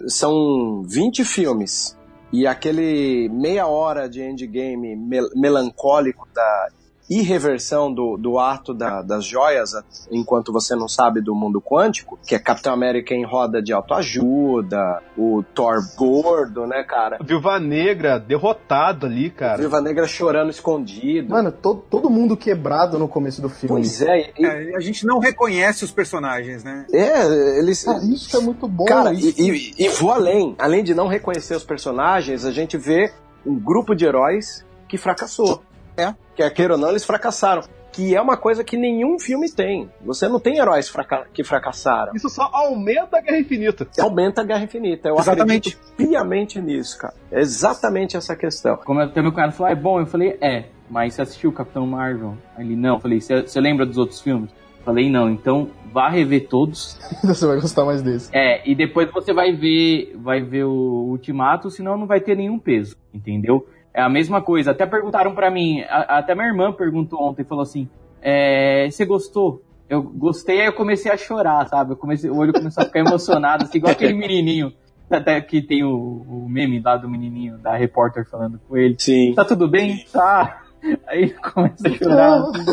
são 0.08 0.84
20 0.84 1.24
filmes 1.24 1.98
e 2.32 2.46
aquele 2.48 3.30
meia 3.30 3.68
hora 3.68 4.10
de 4.10 4.22
endgame 4.22 4.96
mel 4.96 5.30
melancólico 5.36 6.28
da 6.34 6.70
irreversão 7.10 7.94
do, 7.94 8.18
do 8.18 8.40
ato 8.40 8.74
da, 8.74 9.02
das 9.02 9.26
joias, 9.26 9.72
enquanto 10.12 10.52
você 10.52 10.76
não 10.76 10.88
sabe 10.88 11.22
do 11.22 11.36
mundo 11.36 11.62
quântico, 11.62 12.20
que 12.26 12.34
é 12.34 12.40
Capitão 12.40 12.74
América 12.74 13.14
em 13.14 13.24
roda 13.24 13.62
de 13.62 13.72
autoajuda, 13.72 15.02
o 15.18 15.44
Thor 15.54 15.78
gordo, 15.96 16.66
né, 16.66 16.84
cara? 16.84 17.20
Viúva 17.24 17.60
Negra 17.60 18.20
derrotado 18.20 19.06
ali, 19.06 19.30
cara. 19.30 19.58
Viúva 19.58 19.82
Negra 19.82 20.08
chorando 20.08 20.50
escondido. 20.50 21.30
Mano, 21.30 21.52
todo, 21.52 21.84
todo 21.90 22.10
mundo 22.10 22.36
quebrado 22.36 22.98
no 22.98 23.08
começo 23.08 23.42
do 23.42 23.50
filme. 23.50 23.76
Pois 23.76 24.02
é, 24.02 24.32
e... 24.38 24.46
é, 24.46 24.76
a 24.76 24.80
gente 24.80 25.06
não 25.06 25.20
reconhece 25.20 25.84
os 25.84 25.92
personagens, 25.92 26.64
né? 26.64 26.86
É, 26.92 27.60
eles. 27.60 27.88
Ah, 27.88 28.00
isso 28.04 28.36
é 28.36 28.40
muito 28.40 28.68
bom. 28.68 28.86
Cara, 28.86 29.14
e, 29.14 29.34
e, 29.38 29.86
e 29.86 29.90
vou 29.90 30.12
além. 30.12 30.56
Além 30.58 30.84
de 30.84 30.94
não 30.94 31.08
reconhecer 31.08 31.56
os 31.56 31.64
personagens, 31.64 32.46
a 32.46 32.52
gente 32.52 32.78
vê 32.78 33.14
um 33.46 33.56
grupo 33.56 33.96
de 33.96 34.06
heróis 34.06 34.66
que 34.88 34.98
fracassou. 34.98 35.62
É. 35.98 36.14
Quer 36.36 36.54
queira 36.54 36.74
ou 36.74 36.80
não, 36.80 36.90
eles 36.90 37.06
fracassaram. 37.06 37.64
Que 37.92 38.14
é 38.14 38.22
uma 38.22 38.36
coisa 38.36 38.62
que 38.62 38.76
nenhum 38.76 39.18
filme 39.18 39.50
tem. 39.50 39.90
Você 40.02 40.28
não 40.28 40.38
tem 40.38 40.58
heróis 40.58 40.90
fraca 40.90 41.28
que 41.34 41.46
fracassaram. 41.46 42.14
Isso 42.14 42.28
só 42.28 42.50
aumenta 42.52 43.18
a 43.18 43.22
Guerra 43.22 43.40
Infinita. 43.40 43.88
Aumenta 43.98 44.42
a 44.42 44.44
Guerra 44.44 44.64
Infinita. 44.66 45.08
Eu 45.08 45.16
exatamente. 45.16 45.70
acredito 45.70 45.96
piamente 45.96 46.60
nisso, 46.60 46.98
cara. 46.98 47.14
É 47.32 47.40
exatamente 47.40 48.18
essa 48.18 48.36
questão. 48.36 48.76
Como 48.78 49.00
até 49.00 49.22
meu 49.22 49.32
cara 49.32 49.54
falou, 49.54 49.70
ah, 49.70 49.72
é 49.72 49.76
bom, 49.76 50.02
eu 50.02 50.06
falei, 50.06 50.38
é. 50.42 50.66
Mas 50.90 51.14
você 51.14 51.22
assistiu 51.22 51.52
o 51.52 51.54
Capitão 51.54 51.88
Marvel? 51.88 52.36
Ele, 52.58 52.76
não. 52.76 52.96
Eu 52.96 53.00
falei, 53.00 53.22
você 53.22 53.62
lembra 53.62 53.86
dos 53.86 53.98
outros 53.98 54.20
filmes? 54.20 54.52
Falei, 54.84 55.10
não, 55.10 55.30
então 55.30 55.72
vá 55.92 56.10
rever 56.10 56.48
todos. 56.48 57.00
você 57.24 57.48
vai 57.48 57.60
gostar 57.60 57.86
mais 57.86 58.04
desse. 58.04 58.30
É, 58.32 58.62
e 58.70 58.76
depois 58.76 59.10
você 59.12 59.34
vai 59.34 59.52
ver, 59.52 60.16
vai 60.18 60.42
ver 60.42 60.66
o 60.66 61.08
Ultimato, 61.10 61.72
senão 61.72 61.98
não 61.98 62.06
vai 62.06 62.20
ter 62.20 62.38
nenhum 62.38 62.60
peso, 62.60 62.96
entendeu? 63.12 63.66
É 63.96 64.02
a 64.02 64.10
mesma 64.10 64.42
coisa. 64.42 64.72
Até 64.72 64.86
perguntaram 64.86 65.34
para 65.34 65.50
mim, 65.50 65.80
a, 65.88 66.18
até 66.20 66.36
minha 66.36 66.48
irmã 66.48 66.74
perguntou 66.74 67.22
ontem, 67.22 67.46
falou 67.46 67.64
assim: 67.64 67.88
é, 68.22 68.90
você 68.92 69.06
gostou? 69.06 69.62
Eu 69.88 70.04
gostei, 70.04 70.60
aí 70.60 70.68
eu 70.68 70.74
comecei 70.74 71.10
a 71.10 71.16
chorar, 71.16 71.66
sabe? 71.70 71.94
Eu 71.94 71.96
comecei, 71.96 72.30
o 72.30 72.36
olho 72.36 72.52
começou 72.52 72.84
a 72.84 72.86
ficar 72.88 73.00
emocionado, 73.00 73.64
assim, 73.64 73.78
igual 73.78 73.94
aquele 73.94 74.14
menininho. 74.14 74.74
Até 75.10 75.40
que 75.40 75.62
tem 75.62 75.84
o, 75.84 75.96
o, 75.96 76.50
meme 76.50 76.82
lá 76.82 76.98
do 76.98 77.08
menininho, 77.08 77.58
da 77.60 77.76
repórter 77.76 78.28
falando 78.28 78.60
com 78.68 78.76
ele. 78.76 78.96
Sim. 78.98 79.34
Tá 79.34 79.46
tudo 79.46 79.70
bem? 79.70 80.04
Tá. 80.12 80.64
Aí 81.08 81.30
começa 81.54 81.88
a 81.88 81.92
chorar. 81.94 82.42
Assim. 82.42 82.66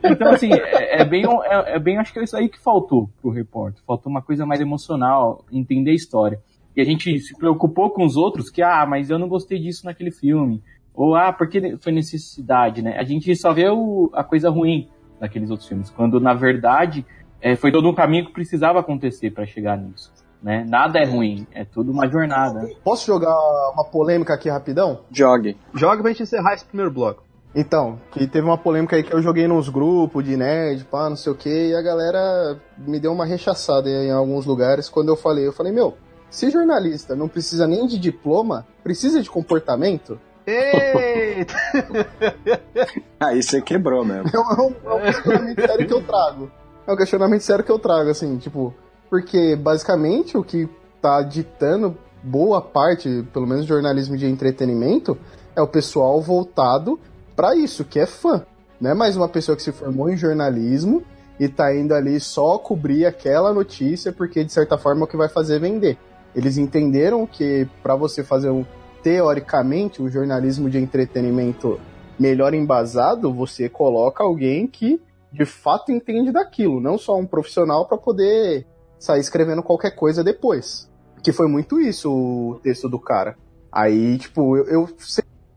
então, 0.04 0.30
assim, 0.30 0.52
é, 0.52 1.02
é 1.02 1.04
bem, 1.04 1.24
é, 1.26 1.74
é, 1.74 1.78
bem, 1.78 1.98
acho 1.98 2.12
que 2.12 2.20
é 2.20 2.24
isso 2.24 2.36
aí 2.36 2.48
que 2.48 2.58
faltou 2.58 3.10
pro 3.20 3.30
repórter. 3.30 3.82
Faltou 3.84 4.10
uma 4.10 4.22
coisa 4.22 4.46
mais 4.46 4.60
emocional, 4.60 5.44
entender 5.52 5.90
a 5.90 5.94
história. 5.94 6.40
E 6.78 6.80
a 6.80 6.84
gente 6.84 7.18
se 7.18 7.36
preocupou 7.36 7.90
com 7.90 8.04
os 8.06 8.16
outros 8.16 8.50
que, 8.50 8.62
ah, 8.62 8.86
mas 8.86 9.10
eu 9.10 9.18
não 9.18 9.28
gostei 9.28 9.58
disso 9.58 9.84
naquele 9.84 10.12
filme. 10.12 10.62
Ou, 10.94 11.16
ah, 11.16 11.32
porque 11.32 11.76
foi 11.78 11.90
necessidade, 11.90 12.82
né? 12.82 12.96
A 12.96 13.02
gente 13.02 13.34
só 13.34 13.52
vê 13.52 13.68
o, 13.68 14.08
a 14.14 14.22
coisa 14.22 14.48
ruim 14.48 14.88
naqueles 15.20 15.50
outros 15.50 15.68
filmes, 15.68 15.90
quando 15.90 16.20
na 16.20 16.34
verdade 16.34 17.04
é, 17.40 17.56
foi 17.56 17.72
todo 17.72 17.88
um 17.88 17.94
caminho 17.96 18.26
que 18.26 18.32
precisava 18.32 18.78
acontecer 18.78 19.32
para 19.32 19.44
chegar 19.44 19.76
nisso. 19.76 20.12
Né? 20.40 20.64
Nada 20.68 21.00
é 21.00 21.04
ruim, 21.04 21.48
é 21.52 21.64
tudo 21.64 21.90
uma 21.90 22.06
jornada. 22.06 22.70
Posso 22.84 23.04
jogar 23.04 23.36
uma 23.72 23.84
polêmica 23.84 24.34
aqui 24.34 24.48
rapidão? 24.48 25.00
Jogue. 25.10 25.56
Joga 25.74 26.00
pra 26.00 26.12
gente 26.12 26.22
encerrar 26.22 26.54
esse 26.54 26.64
primeiro 26.64 26.92
bloco. 26.92 27.24
Então, 27.56 27.98
que 28.12 28.24
teve 28.28 28.46
uma 28.46 28.56
polêmica 28.56 28.94
aí 28.94 29.02
que 29.02 29.12
eu 29.12 29.20
joguei 29.20 29.48
nos 29.48 29.68
grupos 29.68 30.24
de 30.24 30.36
nerd, 30.36 30.84
pá, 30.84 31.08
não 31.08 31.16
sei 31.16 31.32
o 31.32 31.34
que, 31.34 31.70
e 31.70 31.74
a 31.74 31.82
galera 31.82 32.56
me 32.78 33.00
deu 33.00 33.10
uma 33.10 33.26
rechaçada 33.26 33.88
em 33.88 34.12
alguns 34.12 34.46
lugares 34.46 34.88
quando 34.88 35.08
eu 35.08 35.16
falei. 35.16 35.44
Eu 35.44 35.52
falei, 35.52 35.72
meu, 35.72 35.96
se 36.30 36.50
jornalista 36.50 37.16
não 37.16 37.28
precisa 37.28 37.66
nem 37.66 37.86
de 37.86 37.98
diploma, 37.98 38.66
precisa 38.82 39.22
de 39.22 39.30
comportamento? 39.30 40.20
Eita! 40.46 41.54
Aí 43.20 43.42
você 43.42 43.60
quebrou 43.60 44.04
mesmo. 44.04 44.30
É 44.32 44.38
um, 44.38 44.74
é 44.84 44.94
um 44.94 45.00
questionamento 45.02 45.60
sério 45.60 45.86
que 45.86 45.94
eu 45.94 46.02
trago. 46.02 46.50
É 46.86 46.92
um 46.92 46.96
questionamento 46.96 47.40
sério 47.42 47.64
que 47.64 47.72
eu 47.72 47.78
trago, 47.78 48.10
assim, 48.10 48.38
tipo, 48.38 48.74
porque 49.10 49.54
basicamente 49.56 50.38
o 50.38 50.42
que 50.42 50.68
tá 51.02 51.22
ditando 51.22 51.96
boa 52.22 52.60
parte, 52.60 53.24
pelo 53.32 53.46
menos 53.46 53.66
jornalismo 53.66 54.16
de 54.16 54.26
entretenimento, 54.26 55.18
é 55.54 55.62
o 55.62 55.68
pessoal 55.68 56.20
voltado 56.20 56.98
para 57.36 57.54
isso, 57.54 57.84
que 57.84 57.98
é 57.98 58.06
fã. 58.06 58.44
Não 58.80 58.90
é 58.90 58.94
mais 58.94 59.16
uma 59.16 59.28
pessoa 59.28 59.56
que 59.56 59.62
se 59.62 59.72
formou 59.72 60.08
em 60.08 60.16
jornalismo 60.16 61.02
e 61.38 61.48
tá 61.48 61.74
indo 61.74 61.94
ali 61.94 62.18
só 62.18 62.58
cobrir 62.58 63.06
aquela 63.06 63.52
notícia 63.52 64.12
porque 64.12 64.44
de 64.44 64.52
certa 64.52 64.78
forma 64.78 65.02
é 65.02 65.04
o 65.04 65.06
que 65.06 65.16
vai 65.16 65.28
fazer 65.28 65.60
vender. 65.60 65.98
Eles 66.38 66.56
entenderam 66.56 67.26
que 67.26 67.66
para 67.82 67.96
você 67.96 68.22
fazer 68.22 68.48
um 68.48 68.64
teoricamente 69.02 70.00
um 70.00 70.08
jornalismo 70.08 70.70
de 70.70 70.78
entretenimento 70.78 71.80
melhor 72.16 72.54
embasado, 72.54 73.34
você 73.34 73.68
coloca 73.68 74.22
alguém 74.22 74.64
que 74.68 75.02
de 75.32 75.44
fato 75.44 75.90
entende 75.90 76.30
daquilo, 76.30 76.80
não 76.80 76.96
só 76.96 77.18
um 77.18 77.26
profissional 77.26 77.88
para 77.88 77.98
poder 77.98 78.64
sair 79.00 79.18
escrevendo 79.18 79.64
qualquer 79.64 79.96
coisa 79.96 80.22
depois. 80.22 80.88
Que 81.24 81.32
foi 81.32 81.48
muito 81.48 81.80
isso 81.80 82.08
o 82.08 82.60
texto 82.62 82.88
do 82.88 83.00
cara. 83.00 83.36
Aí, 83.72 84.16
tipo, 84.18 84.56
eu, 84.56 84.64
eu 84.66 84.88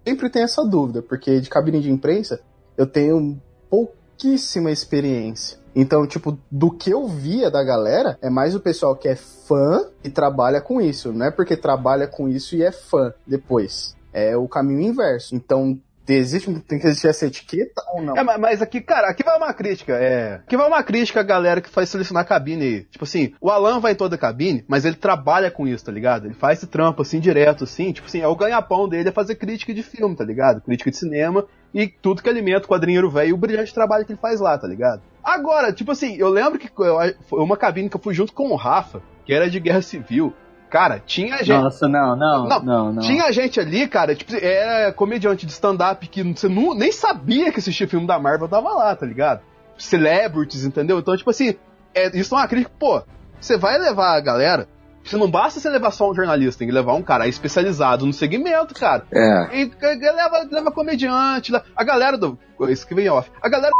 sempre 0.03 0.31
tenho 0.31 0.45
essa 0.45 0.65
dúvida, 0.65 1.03
porque 1.03 1.39
de 1.39 1.47
cabine 1.47 1.79
de 1.79 1.91
imprensa 1.91 2.41
eu 2.75 2.87
tenho 2.87 3.39
pouquíssima 3.69 4.71
experiência. 4.71 5.59
Então, 5.75 6.05
tipo, 6.05 6.37
do 6.49 6.71
que 6.71 6.91
eu 6.91 7.07
via 7.07 7.49
da 7.49 7.63
galera, 7.63 8.17
é 8.21 8.29
mais 8.29 8.55
o 8.55 8.59
pessoal 8.59 8.95
que 8.95 9.07
é 9.07 9.15
fã 9.15 9.85
e 10.03 10.09
trabalha 10.09 10.61
com 10.61 10.81
isso. 10.81 11.11
Não 11.11 11.25
é 11.25 11.31
porque 11.31 11.55
trabalha 11.55 12.07
com 12.07 12.27
isso 12.27 12.55
e 12.55 12.63
é 12.63 12.71
fã 12.71 13.13
depois. 13.25 13.95
É 14.13 14.35
o 14.35 14.47
caminho 14.47 14.81
inverso. 14.81 15.35
Então, 15.35 15.79
Existe, 16.07 16.51
tem 16.61 16.79
que 16.79 16.87
existir 16.87 17.07
essa 17.07 17.25
etiqueta 17.25 17.81
ou 17.93 18.01
não? 18.01 18.15
É, 18.17 18.37
mas 18.37 18.61
aqui, 18.61 18.81
cara, 18.81 19.09
aqui 19.09 19.23
vai 19.23 19.37
uma 19.37 19.53
crítica. 19.53 19.93
É. 19.93 20.35
Aqui 20.35 20.57
vai 20.57 20.67
uma 20.67 20.83
crítica 20.83 21.23
galera 21.23 21.61
que 21.61 21.69
faz 21.69 21.89
selecionar 21.89 22.27
cabine 22.27 22.63
aí. 22.63 22.83
Tipo 22.85 23.05
assim, 23.05 23.33
o 23.39 23.49
Alan 23.49 23.79
vai 23.79 23.93
em 23.93 23.95
toda 23.95 24.17
cabine, 24.17 24.65
mas 24.67 24.83
ele 24.83 24.95
trabalha 24.95 25.51
com 25.51 25.67
isso, 25.67 25.85
tá 25.85 25.91
ligado? 25.91 26.25
Ele 26.25 26.33
faz 26.33 26.59
esse 26.59 26.67
trampo 26.67 27.01
assim, 27.01 27.19
direto, 27.19 27.63
assim. 27.63 27.91
Tipo 27.93 28.07
assim, 28.07 28.21
é 28.21 28.27
o 28.27 28.35
ganha-pão 28.35 28.89
dele 28.89 29.09
é 29.09 29.11
fazer 29.11 29.35
crítica 29.35 29.73
de 29.73 29.83
filme, 29.83 30.15
tá 30.15 30.25
ligado? 30.25 30.61
Crítica 30.61 30.91
de 30.91 30.97
cinema 30.97 31.45
e 31.73 31.87
tudo 31.87 32.21
que 32.21 32.29
alimenta 32.29 32.65
o 32.65 32.69
quadrinheiro 32.69 33.09
velho 33.09 33.29
e 33.29 33.33
o 33.33 33.37
brilhante 33.37 33.73
trabalho 33.73 34.05
que 34.05 34.11
ele 34.11 34.19
faz 34.19 34.39
lá, 34.39 34.57
tá 34.57 34.67
ligado? 34.67 35.01
Agora, 35.23 35.71
tipo 35.71 35.91
assim, 35.91 36.15
eu 36.15 36.29
lembro 36.29 36.59
que 36.59 36.69
foi 36.69 37.39
uma 37.39 37.57
cabine 37.57 37.89
que 37.89 37.95
eu 37.95 38.01
fui 38.01 38.13
junto 38.13 38.33
com 38.33 38.49
o 38.49 38.55
Rafa, 38.55 39.01
que 39.25 39.33
era 39.33 39.49
de 39.49 39.59
guerra 39.59 39.81
civil. 39.81 40.33
Cara, 40.69 41.01
tinha 41.05 41.37
gente. 41.39 41.61
Nossa, 41.61 41.87
não, 41.87 42.15
não, 42.15 42.47
não, 42.47 42.63
não, 42.63 42.93
não. 42.93 43.01
Tinha 43.01 43.29
gente 43.33 43.59
ali, 43.59 43.87
cara, 43.89 44.15
tipo, 44.15 44.33
era 44.33 44.93
comediante 44.93 45.45
de 45.45 45.51
stand-up 45.51 46.07
que 46.07 46.23
você 46.23 46.47
não, 46.47 46.73
nem 46.73 46.93
sabia 46.93 47.51
que 47.51 47.59
assistia 47.59 47.89
filme 47.89 48.07
da 48.07 48.17
Marvel 48.17 48.47
tava 48.47 48.69
lá, 48.69 48.95
tá 48.95 49.05
ligado? 49.05 49.41
Celebrities, 49.77 50.63
entendeu? 50.63 50.97
Então, 50.99 51.17
tipo 51.17 51.29
assim, 51.29 51.55
é, 51.93 52.17
isso 52.17 52.33
é 52.33 52.37
uma 52.37 52.47
crítica, 52.47 52.71
pô, 52.79 53.03
você 53.39 53.57
vai 53.57 53.77
levar 53.77 54.15
a 54.15 54.21
galera. 54.21 54.67
Você 55.03 55.17
não 55.17 55.29
basta 55.29 55.59
você 55.59 55.69
levar 55.69 55.91
só 55.91 56.09
um 56.09 56.15
jornalista, 56.15 56.59
tem 56.59 56.67
que 56.67 56.73
levar 56.73 56.93
um 56.93 57.01
cara 57.01 57.27
especializado 57.27 58.05
no 58.05 58.13
segmento, 58.13 58.73
cara. 58.73 59.03
É. 59.11 59.61
E 59.61 59.71
leva, 59.81 60.47
leva 60.49 60.71
comediante, 60.71 61.51
a 61.75 61.83
galera 61.83 62.17
do. 62.17 62.37
Isso 62.69 62.87
que 62.87 62.95
vem 62.95 63.09
off. 63.09 63.29
A 63.41 63.49
galera 63.49 63.73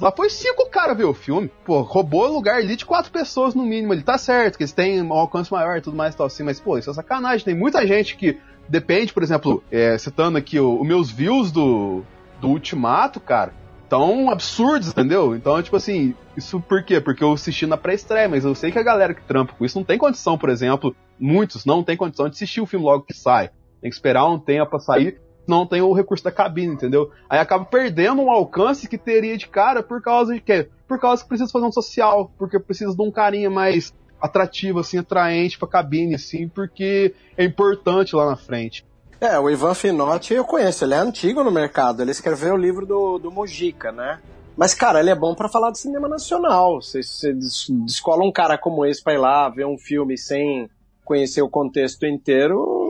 Lá 0.00 0.10
foi 0.10 0.28
cinco 0.28 0.68
caras 0.68 0.96
ver 0.96 1.04
o 1.04 1.14
filme. 1.14 1.50
Pô, 1.64 1.80
roubou 1.82 2.26
lugar 2.26 2.56
ali 2.56 2.76
de 2.76 2.84
quatro 2.84 3.12
pessoas 3.12 3.54
no 3.54 3.64
mínimo. 3.64 3.92
Ele 3.92 4.02
tá 4.02 4.18
certo, 4.18 4.56
que 4.56 4.64
eles 4.64 4.72
têm 4.72 5.02
um 5.02 5.12
alcance 5.12 5.52
maior 5.52 5.76
e 5.78 5.80
tudo 5.80 5.96
mais 5.96 6.14
e 6.14 6.16
tal 6.16 6.26
assim. 6.26 6.42
Mas, 6.42 6.60
pô, 6.60 6.76
isso 6.76 6.90
é 6.90 6.94
sacanagem. 6.94 7.44
Tem 7.44 7.54
muita 7.54 7.86
gente 7.86 8.16
que 8.16 8.38
depende, 8.68 9.12
por 9.12 9.22
exemplo, 9.22 9.62
é, 9.70 9.96
citando 9.98 10.38
aqui 10.38 10.58
os 10.58 10.86
meus 10.86 11.10
views 11.10 11.52
do, 11.52 12.02
do 12.40 12.48
Ultimato, 12.48 13.20
cara, 13.20 13.52
tão 13.88 14.30
absurdos, 14.30 14.88
entendeu? 14.88 15.36
Então, 15.36 15.62
tipo 15.62 15.76
assim, 15.76 16.14
isso 16.36 16.60
por 16.60 16.82
quê? 16.82 17.00
Porque 17.00 17.22
eu 17.22 17.32
assisti 17.32 17.66
na 17.66 17.76
pré-estreia, 17.76 18.28
mas 18.28 18.44
eu 18.44 18.54
sei 18.54 18.72
que 18.72 18.78
a 18.78 18.82
galera 18.82 19.14
que 19.14 19.22
trampa 19.22 19.54
com 19.56 19.64
isso 19.64 19.78
não 19.78 19.84
tem 19.84 19.98
condição, 19.98 20.36
por 20.36 20.48
exemplo, 20.48 20.94
muitos 21.18 21.64
não 21.64 21.82
tem 21.82 21.96
condição 21.96 22.28
de 22.28 22.34
assistir 22.34 22.60
o 22.60 22.66
filme 22.66 22.84
logo 22.84 23.04
que 23.04 23.14
sai. 23.14 23.50
Tem 23.80 23.90
que 23.90 23.96
esperar 23.96 24.26
um 24.26 24.38
tempo 24.38 24.70
pra 24.70 24.80
sair 24.80 25.20
não 25.46 25.66
tem 25.66 25.80
o 25.82 25.92
recurso 25.92 26.24
da 26.24 26.30
cabine, 26.30 26.74
entendeu? 26.74 27.10
Aí 27.28 27.38
acaba 27.38 27.64
perdendo 27.64 28.22
um 28.22 28.30
alcance 28.30 28.88
que 28.88 28.98
teria 28.98 29.36
de 29.36 29.48
cara 29.48 29.82
por 29.82 30.02
causa 30.02 30.34
de 30.34 30.40
quê? 30.40 30.68
Por 30.88 30.98
causa 30.98 31.22
que 31.22 31.28
precisa 31.28 31.50
fazer 31.50 31.66
um 31.66 31.72
social, 31.72 32.32
porque 32.38 32.58
precisa 32.58 32.94
de 32.94 33.02
um 33.02 33.10
carinha 33.10 33.50
mais 33.50 33.92
atrativo, 34.20 34.78
assim, 34.78 34.98
atraente 34.98 35.58
pra 35.58 35.68
cabine, 35.68 36.14
assim, 36.14 36.48
porque 36.48 37.14
é 37.36 37.44
importante 37.44 38.16
lá 38.16 38.26
na 38.26 38.36
frente. 38.36 38.86
É, 39.20 39.38
o 39.38 39.48
Ivan 39.48 39.74
Finotti 39.74 40.34
eu 40.34 40.44
conheço, 40.44 40.84
ele 40.84 40.94
é 40.94 40.98
antigo 40.98 41.44
no 41.44 41.50
mercado, 41.50 42.02
ele 42.02 42.10
escreveu 42.10 42.54
o 42.54 42.58
livro 42.58 42.84
do, 42.86 43.18
do 43.18 43.30
Mojica, 43.30 43.92
né? 43.92 44.20
Mas, 44.56 44.72
cara, 44.72 45.00
ele 45.00 45.10
é 45.10 45.14
bom 45.14 45.34
para 45.34 45.48
falar 45.48 45.70
de 45.70 45.78
cinema 45.78 46.08
nacional. 46.08 46.80
Você, 46.80 47.00
descola 47.84 48.24
um 48.24 48.30
cara 48.30 48.56
como 48.56 48.86
esse 48.86 49.02
pra 49.02 49.14
ir 49.14 49.18
lá 49.18 49.48
ver 49.48 49.66
um 49.66 49.76
filme 49.76 50.16
sem 50.16 50.70
conhecer 51.04 51.42
o 51.42 51.48
contexto 51.48 52.06
inteiro, 52.06 52.83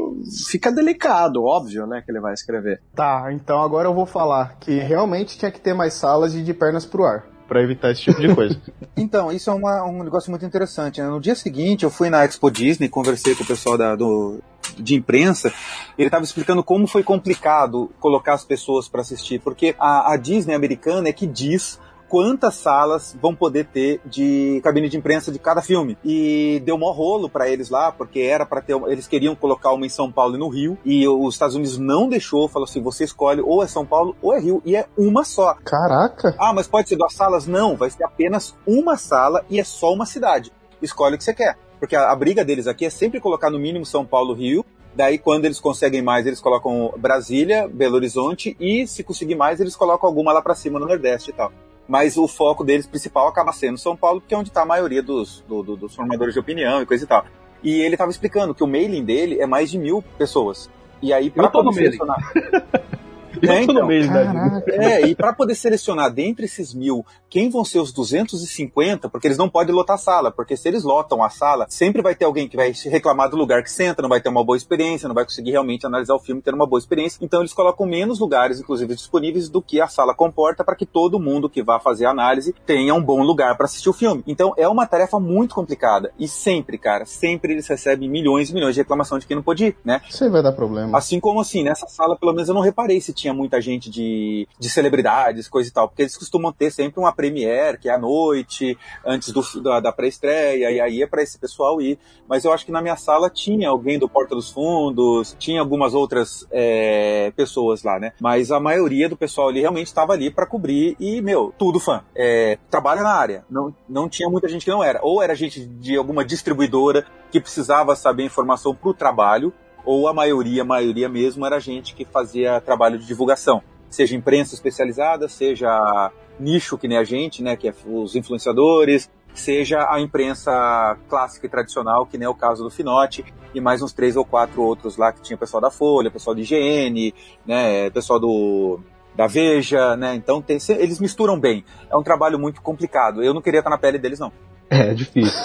fica 0.49 0.71
delicado, 0.71 1.45
óbvio, 1.45 1.87
né, 1.87 2.03
que 2.05 2.11
ele 2.11 2.21
vai 2.21 2.35
escrever. 2.35 2.81
Tá, 2.95 3.33
então 3.33 3.62
agora 3.62 3.89
eu 3.89 3.95
vou 3.95 4.07
falar 4.07 4.57
que 4.61 4.79
realmente 4.79 5.39
tinha 5.39 5.51
que 5.51 5.61
ter 5.61 5.75
mais 5.75 5.95
salas 5.95 6.33
de, 6.33 6.43
de 6.43 6.55
pernas 6.55 6.87
pro 6.87 7.05
ar 7.05 7.25
para 7.47 7.62
evitar 7.62 7.91
esse 7.91 8.03
tipo 8.03 8.21
de 8.21 8.35
coisa. 8.35 8.61
então, 8.97 9.31
isso 9.31 9.51
é 9.51 9.53
uma, 9.53 9.85
um 9.85 10.03
negócio 10.03 10.31
muito 10.31 10.47
interessante. 10.47 11.01
Né? 11.01 11.09
No 11.09 11.21
dia 11.21 11.35
seguinte, 11.35 11.85
eu 11.85 11.91
fui 11.91 12.09
na 12.09 12.25
Expo 12.25 12.51
Disney, 12.51 12.89
conversei 12.89 13.35
com 13.35 13.45
o 13.45 13.47
pessoal 13.47 13.77
da, 13.77 13.95
do, 13.95 14.41
de 14.79 14.95
imprensa, 14.95 15.53
ele 15.99 16.09
estava 16.09 16.25
explicando 16.25 16.62
como 16.62 16.87
foi 16.87 17.03
complicado 17.03 17.91
colocar 18.01 18.35
as 18.35 18.45
pessoas 18.45 18.89
para 18.89 19.03
assistir, 19.03 19.41
porque 19.41 19.75
a, 19.79 20.12
a 20.12 20.17
Disney 20.17 20.55
americana 20.55 21.09
é 21.09 21.12
que 21.12 21.27
diz 21.27 21.79
quantas 22.09 22.55
salas 22.55 23.17
vão 23.21 23.35
poder 23.35 23.67
ter 23.67 24.01
de 24.05 24.61
cabine 24.63 24.89
de 24.89 24.97
imprensa 24.97 25.33
de 25.33 25.39
cada 25.39 25.63
filme. 25.63 25.97
E 26.05 26.63
deu 26.65 26.79
mó 26.79 26.93
rolo 26.93 27.29
para 27.29 27.49
eles 27.49 27.71
lá, 27.71 27.91
porque 27.93 28.21
era 28.21 28.47
para 28.47 28.61
ter, 28.61 28.77
eles 28.89 29.07
queriam 29.07 29.35
colocar 29.35 29.73
uma 29.73 29.87
em 29.87 29.89
São 29.89 30.11
Paulo 30.11 30.37
e 30.37 30.39
no 30.39 30.49
Rio, 30.49 30.79
e 30.85 31.07
os 31.09 31.35
Estados 31.35 31.57
Unidos 31.57 31.79
não 31.79 32.09
deixou, 32.09 32.49
falou 32.49 32.65
assim, 32.65 32.83
você 32.83 33.05
escolhe 33.05 33.41
ou 33.41 33.63
é 33.63 33.67
São 33.67 33.85
Paulo 33.85 34.17
ou 34.23 34.33
é 34.33 34.41
Rio, 34.41 34.63
e 34.65 34.77
é 34.77 34.87
uma 34.97 35.25
só. 35.25 35.55
Caraca! 35.65 36.35
Ah, 36.39 36.53
mas 36.53 36.67
pode 36.67 36.89
ser 36.89 36.97
duas 36.97 37.15
salas? 37.15 37.47
Não, 37.47 37.77
vai 37.77 37.91
ser 37.91 38.05
apenas 38.05 38.55
uma 38.67 38.97
sala 38.97 39.45
e 39.51 39.59
é 39.59 39.65
só 39.65 39.93
uma 39.93 40.07
cidade. 40.07 40.53
Escolhe 40.81 41.15
o 41.15 41.19
que 41.19 41.25
você 41.25 41.35
quer. 41.35 41.57
Porque 41.79 41.97
a, 41.97 42.11
a 42.11 42.17
briga 42.17 42.45
deles 42.45 42.67
aqui 42.67 42.85
é 42.85 42.91
sempre 42.91 43.21
colocar 43.21 43.51
no 43.51 43.59
mínimo 43.59 43.85
São 43.85 44.05
Paulo, 44.05 44.35
Rio, 44.35 44.65
Daí, 44.97 45.19
quando 45.19 45.45
eles 45.45 45.59
conseguem 45.59 46.01
mais, 46.01 46.25
eles 46.25 46.41
colocam 46.41 46.95
Brasília, 46.97 47.67
Belo 47.67 47.97
Horizonte 47.97 48.57
e, 48.61 48.87
se 48.87 49.03
conseguir 49.03 49.35
mais, 49.35 49.59
eles 49.59 49.75
colocam 49.75 50.09
alguma 50.09 50.33
lá 50.33 50.41
para 50.41 50.55
cima 50.55 50.79
no 50.79 50.87
Nordeste 50.87 51.31
e 51.31 51.33
tal 51.33 51.51
mas 51.87 52.16
o 52.16 52.26
foco 52.26 52.64
deles 52.64 52.87
principal 52.87 53.28
acaba 53.28 53.53
sendo 53.53 53.78
São 53.78 53.97
Paulo, 53.97 54.22
que 54.26 54.35
é 54.35 54.39
onde 54.39 54.49
está 54.49 54.62
a 54.62 54.66
maioria 54.66 55.03
dos, 55.03 55.45
do, 55.49 55.62
do, 55.62 55.76
dos 55.76 55.95
formadores 55.95 56.35
de 56.35 56.41
opinião 56.41 56.82
e 56.82 56.87
coisa 56.87 57.05
e 57.05 57.07
tal. 57.07 57.24
E 57.62 57.80
ele 57.80 57.95
estava 57.95 58.11
explicando 58.11 58.55
que 58.55 58.62
o 58.62 58.66
mailing 58.66 59.05
dele 59.05 59.41
é 59.41 59.47
mais 59.47 59.70
de 59.70 59.78
mil 59.78 60.03
pessoas. 60.18 60.70
E 61.01 61.12
aí, 61.12 61.30
para 61.30 61.51
selecionar. 61.72 62.32
É, 63.51 63.63
então, 63.63 63.75
no 63.75 64.09
Caraca. 64.09 64.73
É, 64.73 65.07
e 65.07 65.15
para 65.15 65.33
poder 65.33 65.55
selecionar 65.55 66.11
dentre 66.11 66.47
esses 66.47 66.75
mil 66.75 67.05
quem 67.29 67.51
vão 67.51 67.65
ser 67.65 67.81
os 67.81 67.93
250, 67.93 69.09
porque 69.09 69.27
eles 69.27 69.37
não 69.37 69.49
podem 69.49 69.75
lotar 69.75 69.97
a 69.97 69.99
sala, 69.99 70.31
porque 70.31 70.57
se 70.57 70.69
eles 70.69 70.85
lotam 70.85 71.21
a 71.21 71.29
sala, 71.29 71.67
sempre 71.69 72.01
vai 72.01 72.15
ter 72.15 72.25
alguém 72.25 72.49
que 72.49 72.57
vai 72.57 72.73
se 72.75 72.89
reclamar 72.89 73.29
do 73.29 73.37
lugar 73.37 73.63
que 73.63 73.73
senta, 73.73 74.01
não 74.01 74.09
vai 74.09 74.21
ter 74.21 74.29
uma 74.29 74.45
boa 74.45 74.57
experiência, 74.57 75.09
não 75.09 75.15
vai 75.17 75.25
conseguir 75.25 75.51
realmente 75.51 75.85
analisar 75.85 76.15
o 76.15 76.21
filme 76.21 76.41
ter 76.41 76.55
uma 76.55 76.65
boa 76.65 76.79
experiência. 76.79 77.19
Então 77.21 77.41
eles 77.41 77.53
colocam 77.53 77.87
menos 77.87 78.21
lugares, 78.21 78.61
inclusive 78.61 78.95
disponíveis, 78.95 79.49
do 79.49 79.61
que 79.61 79.81
a 79.81 79.89
sala 79.89 80.15
comporta 80.15 80.63
para 80.63 80.77
que 80.77 80.87
todo 80.87 81.19
mundo 81.19 81.51
que 81.51 81.61
vá 81.61 81.81
fazer 81.81 82.07
a 82.07 82.11
análise 82.11 82.55
tenha 82.65 82.95
um 82.95 83.03
bom 83.03 83.21
lugar 83.23 83.57
para 83.57 83.67
assistir 83.67 83.89
o 83.89 83.93
filme. 83.93 84.23
Então 84.29 84.55
é 84.57 84.69
uma 84.69 84.87
tarefa 84.87 85.19
muito 85.19 85.57
complicada. 85.57 86.13
E 86.19 86.29
sempre, 86.29 86.79
cara, 86.79 87.05
sempre 87.05 87.53
eles 87.53 87.67
recebem 87.67 88.09
milhões 88.09 88.51
e 88.51 88.55
milhões 88.55 88.77
de 88.77 88.81
reclamação 88.81 89.19
de 89.19 89.27
quem 89.27 89.35
não 89.35 89.43
pôde 89.43 89.67
ir, 89.67 89.77
né? 89.85 90.01
Isso 90.09 90.23
aí 90.23 90.31
vai 90.31 90.43
dar 90.43 90.53
problema. 90.53 90.97
Assim 90.97 91.19
como 91.19 91.41
assim, 91.41 91.65
nessa 91.65 91.89
sala, 91.89 92.17
pelo 92.17 92.33
menos 92.33 92.49
eu 92.49 92.55
não 92.55 92.63
reparei 92.63 93.01
se 93.01 93.13
tinha 93.13 93.34
muita 93.35 93.61
gente 93.61 93.91
de, 93.91 94.47
de 94.59 94.68
celebridades, 94.70 95.49
coisa 95.49 95.68
e 95.68 95.72
tal, 95.72 95.89
porque 95.89 96.03
eles 96.03 96.16
costumam 96.16 96.53
ter 96.53 96.70
sempre 96.70 97.01
uma 97.01 97.12
premiere, 97.12 97.78
que 97.78 97.89
é 97.89 97.95
à 97.95 97.99
noite, 97.99 98.76
antes 99.05 99.30
do, 99.30 99.43
da, 99.62 99.80
da 99.80 99.93
pré-estreia, 99.93 100.70
e 100.70 100.80
aí 100.80 101.03
é 101.03 101.07
para 101.07 101.22
esse 101.22 101.39
pessoal 101.39 101.80
ir. 101.80 101.99
Mas 102.28 102.45
eu 102.45 102.53
acho 102.53 102.64
que 102.64 102.72
na 102.72 102.80
minha 102.80 102.97
sala 102.97 103.28
tinha 103.28 103.68
alguém 103.68 103.99
do 103.99 104.09
Porta 104.09 104.35
dos 104.35 104.51
Fundos, 104.51 105.37
tinha 105.39 105.61
algumas 105.61 105.95
outras 105.95 106.47
é, 106.51 107.32
pessoas 107.37 107.82
lá, 107.82 107.99
né? 107.99 108.12
Mas 108.20 108.51
a 108.51 108.61
maioria 108.61 109.09
do 109.09 109.16
pessoal 109.16 109.49
ali 109.49 109.61
realmente 109.61 109.87
estava 109.87 110.12
ali 110.12 110.30
para 110.30 110.47
cobrir 110.47 110.97
e, 110.99 111.20
meu, 111.20 111.53
tudo 111.59 111.80
fã. 111.80 112.03
É, 112.14 112.59
trabalha 112.70 113.03
na 113.03 113.12
área. 113.12 113.45
Não, 113.51 113.74
não 113.89 114.09
tinha 114.09 114.28
muita 114.28 114.49
gente 114.49 114.64
que 114.64 114.70
não 114.70 114.82
era. 114.82 115.01
Ou 115.03 115.22
era 115.22 115.35
gente 115.35 115.64
de 115.64 115.97
alguma 115.97 116.24
distribuidora 116.24 117.07
que 117.30 117.41
precisava 117.41 117.97
saber 117.97 118.24
informação 118.24 118.74
para 118.74 118.89
o 118.89 118.95
trabalho, 118.95 119.53
ou 119.85 120.09
a 120.09 120.14
maioria, 120.14 120.62
a 120.62 120.64
maioria 120.64 121.09
mesmo, 121.09 121.45
era 121.45 121.61
gente 121.61 121.95
que 121.95 122.05
fazia 122.05 122.61
trabalho 122.61 122.99
de 122.99 123.07
divulgação. 123.07 123.62
Seja 123.91 124.16
imprensa 124.16 124.55
especializada, 124.55 125.28
seja 125.28 126.11
nicho 126.39 126.76
que 126.76 126.89
nem 126.89 126.99
a 126.99 127.05
gente, 127.05 127.43
né, 127.43 127.57
que 127.57 127.68
é 127.68 127.74
os 127.87 128.16
influenciadores, 128.16 129.11
seja 129.35 129.87
a 129.91 130.01
imprensa 130.01 130.97
clássica 131.09 131.47
e 131.47 131.49
tradicional, 131.49 132.07
que 132.07 132.18
nem 132.18 132.26
é 132.26 132.28
o 132.28 132.35
caso 132.35 132.62
do 132.64 132.70
Finote, 132.70 133.24
e 133.55 133.61
mais 133.61 133.82
uns 133.82 133.93
três 133.93 134.16
ou 134.16 134.24
quatro 134.24 134.62
outros 134.62 134.97
lá 134.97 135.12
que 135.12 135.22
tinha 135.22 135.37
pessoal 135.37 135.61
da 135.61 135.70
Folha, 135.70 136.11
pessoal 136.11 136.35
de 136.35 136.43
IGN, 136.43 137.14
né, 137.47 137.91
pessoal 137.91 138.18
do 138.18 138.80
da 139.16 139.26
Veja, 139.28 139.97
né? 139.97 140.14
Então 140.14 140.43
tem, 140.43 140.59
eles 140.70 140.99
misturam 140.99 141.39
bem. 141.39 141.64
É 141.89 141.97
um 141.97 142.03
trabalho 142.03 142.37
muito 142.39 142.61
complicado. 142.61 143.22
Eu 143.22 143.32
não 143.32 143.41
queria 143.41 143.61
estar 143.61 143.70
na 143.70 143.78
pele 143.78 143.97
deles 143.99 144.18
não. 144.18 144.32
É, 144.68 144.93
difícil. 144.93 145.41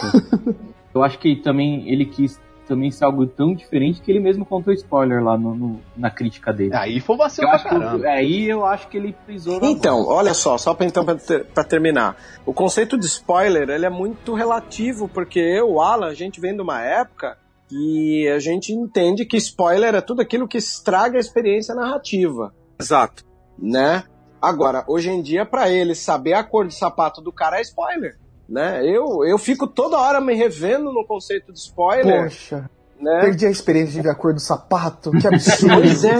Eu 0.94 1.04
acho 1.04 1.20
que 1.20 1.36
também 1.36 1.88
ele 1.88 2.06
quis 2.06 2.40
também 2.70 2.90
ser 2.92 3.04
algo 3.04 3.26
tão 3.28 3.54
diferente 3.54 4.00
que 4.02 4.10
ele 4.10 4.20
mesmo 4.22 4.46
contou 4.46 4.74
spoiler 4.74 5.22
lá 5.24 5.38
no, 5.38 5.54
no- 5.54 5.82
na 5.98 6.10
crítica 6.10 6.54
dele. 6.54 6.74
Aí 6.74 7.00
foi 7.02 7.18
vacilo 7.18 7.48
Eu 7.48 7.52
pra 7.52 7.60
caramba. 7.70 8.08
aí 8.08 8.48
eu 8.50 8.66
acho 8.66 8.88
que 8.88 8.96
ele 8.98 9.14
pisou 9.28 9.60
na 9.60 9.68
Então, 9.68 10.06
olha 10.08 10.34
só, 10.34 10.58
só 10.58 10.74
pra, 10.74 10.86
então, 10.86 11.04
pra, 11.04 11.16
ter- 11.16 11.44
pra 11.46 11.64
terminar. 11.64 12.16
O 12.46 12.54
conceito 12.54 12.98
de 12.98 13.06
spoiler, 13.06 13.70
ele 13.70 13.86
é 13.86 13.90
muito 13.90 14.34
relativo, 14.34 15.10
porque 15.10 15.40
eu, 15.40 15.72
o 15.74 15.82
Alan, 15.82 16.08
a 16.08 16.14
gente 16.14 16.40
vem 16.40 16.56
de 16.56 16.62
uma 16.62 16.82
época 16.82 17.38
que 17.68 18.28
a 18.30 18.40
gente 18.40 18.72
entende 18.72 19.26
que 19.26 19.38
spoiler 19.38 19.94
é 19.96 20.02
tudo 20.02 20.22
aquilo 20.22 20.48
que 20.48 20.58
estraga 20.58 21.18
a 21.18 21.20
experiência 21.20 21.76
narrativa, 21.76 22.54
Exato. 22.80 23.24
né? 23.58 24.04
Agora, 24.42 24.86
hoje 24.88 25.10
em 25.10 25.22
dia, 25.22 25.46
pra 25.46 25.70
ele 25.70 25.94
saber 25.94 26.34
a 26.34 26.44
cor 26.44 26.66
do 26.66 26.74
sapato 26.74 27.22
do 27.22 27.32
cara 27.32 27.58
é 27.58 27.62
spoiler, 27.62 28.18
né? 28.50 28.82
Eu, 28.84 29.24
eu 29.26 29.38
fico 29.38 29.68
toda 29.68 29.98
hora 29.98 30.20
me 30.20 30.34
revendo 30.34 30.92
no 30.92 31.06
conceito 31.06 31.54
de 31.54 31.60
spoiler, 31.60 32.24
Poxa, 32.24 32.70
né? 33.00 33.22
perdi 33.22 33.46
a 33.46 33.50
experiência 33.50 33.94
de 33.94 34.02
ver 34.02 34.10
a 34.10 34.16
cor 34.16 34.34
do 34.34 34.40
sapato. 34.40 35.12
Que 35.12 35.28
absurdo. 35.28 35.76
Pois 35.82 36.04
é. 36.04 36.18